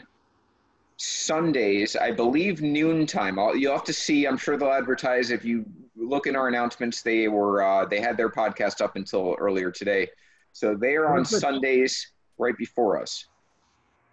Sundays, 1.01 1.95
I 1.95 2.11
believe 2.11 2.61
noontime. 2.61 3.39
I'll, 3.39 3.55
you'll 3.55 3.71
have 3.71 3.85
to 3.85 3.93
see. 3.93 4.25
I'm 4.25 4.37
sure 4.37 4.57
they'll 4.57 4.73
advertise. 4.73 5.31
If 5.31 5.45
you 5.45 5.65
look 5.95 6.27
in 6.27 6.35
our 6.35 6.49
announcements, 6.49 7.01
they 7.01 7.29
were 7.29 7.63
uh, 7.63 7.85
they 7.85 8.01
had 8.01 8.17
their 8.17 8.29
podcast 8.29 8.81
up 8.81 8.97
until 8.97 9.33
earlier 9.39 9.71
today, 9.71 10.09
so 10.51 10.75
they 10.75 10.95
are 10.95 11.17
on 11.17 11.23
Sundays 11.23 12.11
right 12.37 12.57
before 12.57 13.01
us. 13.01 13.25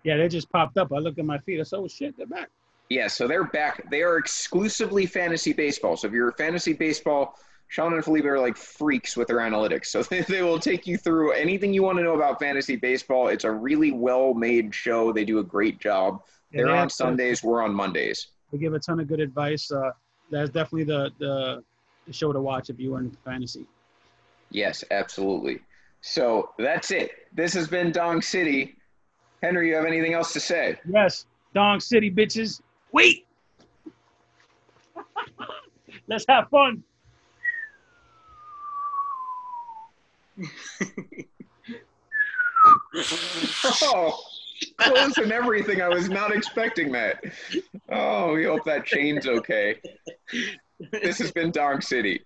Yeah, 0.05 0.17
they 0.17 0.29
just 0.29 0.49
popped 0.51 0.79
up. 0.79 0.93
I 0.93 0.99
looked 0.99 1.19
at 1.19 1.25
my 1.25 1.39
feet. 1.39 1.59
I 1.59 1.65
said, 1.65 1.81
"Oh 1.81 1.89
shit, 1.89 2.17
they're 2.17 2.25
back." 2.25 2.51
Yeah, 2.89 3.09
so 3.09 3.27
they're 3.27 3.49
back. 3.49 3.91
They 3.91 4.03
are 4.03 4.17
exclusively 4.17 5.07
fantasy 5.07 5.53
baseball. 5.53 5.97
So 5.97 6.07
if 6.07 6.13
you're 6.13 6.29
a 6.29 6.35
fantasy 6.35 6.73
baseball, 6.73 7.37
Sean 7.67 7.95
and 7.95 8.05
Felipe 8.05 8.27
are 8.27 8.39
like 8.39 8.57
freaks 8.57 9.17
with 9.17 9.27
their 9.27 9.39
analytics. 9.39 9.87
So 9.91 10.05
they, 10.05 10.21
they 10.21 10.43
will 10.43 10.61
take 10.61 10.87
you 10.87 10.97
through 10.97 11.33
anything 11.33 11.75
you 11.75 11.83
want 11.83 11.99
to 11.99 12.05
know 12.05 12.15
about 12.15 12.39
fantasy 12.39 12.77
baseball. 12.77 13.27
It's 13.27 13.43
a 13.43 13.51
really 13.51 13.91
well 13.91 14.35
made 14.35 14.73
show. 14.73 15.13
They 15.13 15.25
do 15.25 15.41
a 15.41 15.45
great 15.45 15.81
job. 15.81 16.23
Yeah, 16.57 16.62
They're 16.62 16.66
they 16.69 16.73
on 16.73 16.78
have 16.78 16.89
to- 16.89 16.95
Sundays. 16.95 17.43
We're 17.43 17.62
on 17.62 17.74
Mondays. 17.74 18.28
They 18.51 18.59
give 18.59 18.73
a 18.74 18.78
ton 18.78 18.99
of 19.01 19.09
good 19.09 19.20
advice. 19.20 19.70
Uh, 19.70 19.91
that's 20.31 20.49
definitely 20.51 20.85
the, 20.85 21.11
the 21.19 21.62
the 22.07 22.12
show 22.12 22.33
to 22.33 22.41
watch 22.41 22.70
if 22.70 22.78
you 22.81 22.95
are 22.95 23.01
in 23.01 23.11
fantasy. 23.24 23.66
Yes, 24.51 24.83
absolutely. 24.91 25.61
So 26.01 26.51
that's 26.59 26.91
it. 26.93 27.11
This 27.35 27.53
has 27.55 27.66
been 27.69 27.91
Dong 27.93 28.23
City. 28.23 28.77
Henry, 29.43 29.69
you 29.69 29.74
have 29.74 29.85
anything 29.85 30.15
else 30.15 30.33
to 30.33 30.41
say? 30.41 30.78
Yes, 30.89 31.27
Dong 31.55 31.81
City 31.81 32.11
bitches. 32.11 32.61
Wait. 32.93 33.27
Let's 36.07 36.24
have 36.28 36.49
fun. 36.49 36.83
Oh, 43.83 44.19
close 44.78 45.16
and 45.19 45.33
everything. 45.33 45.83
I 45.83 45.89
was 45.89 46.09
not 46.09 46.33
expecting 46.33 46.93
that. 46.93 47.23
Oh, 47.91 48.35
we 48.35 48.45
hope 48.45 48.65
that 48.65 48.85
chain's 48.85 49.27
okay. 49.27 49.77
This 50.93 51.19
has 51.19 51.33
been 51.33 51.51
Dong 51.51 51.81
City. 51.81 52.23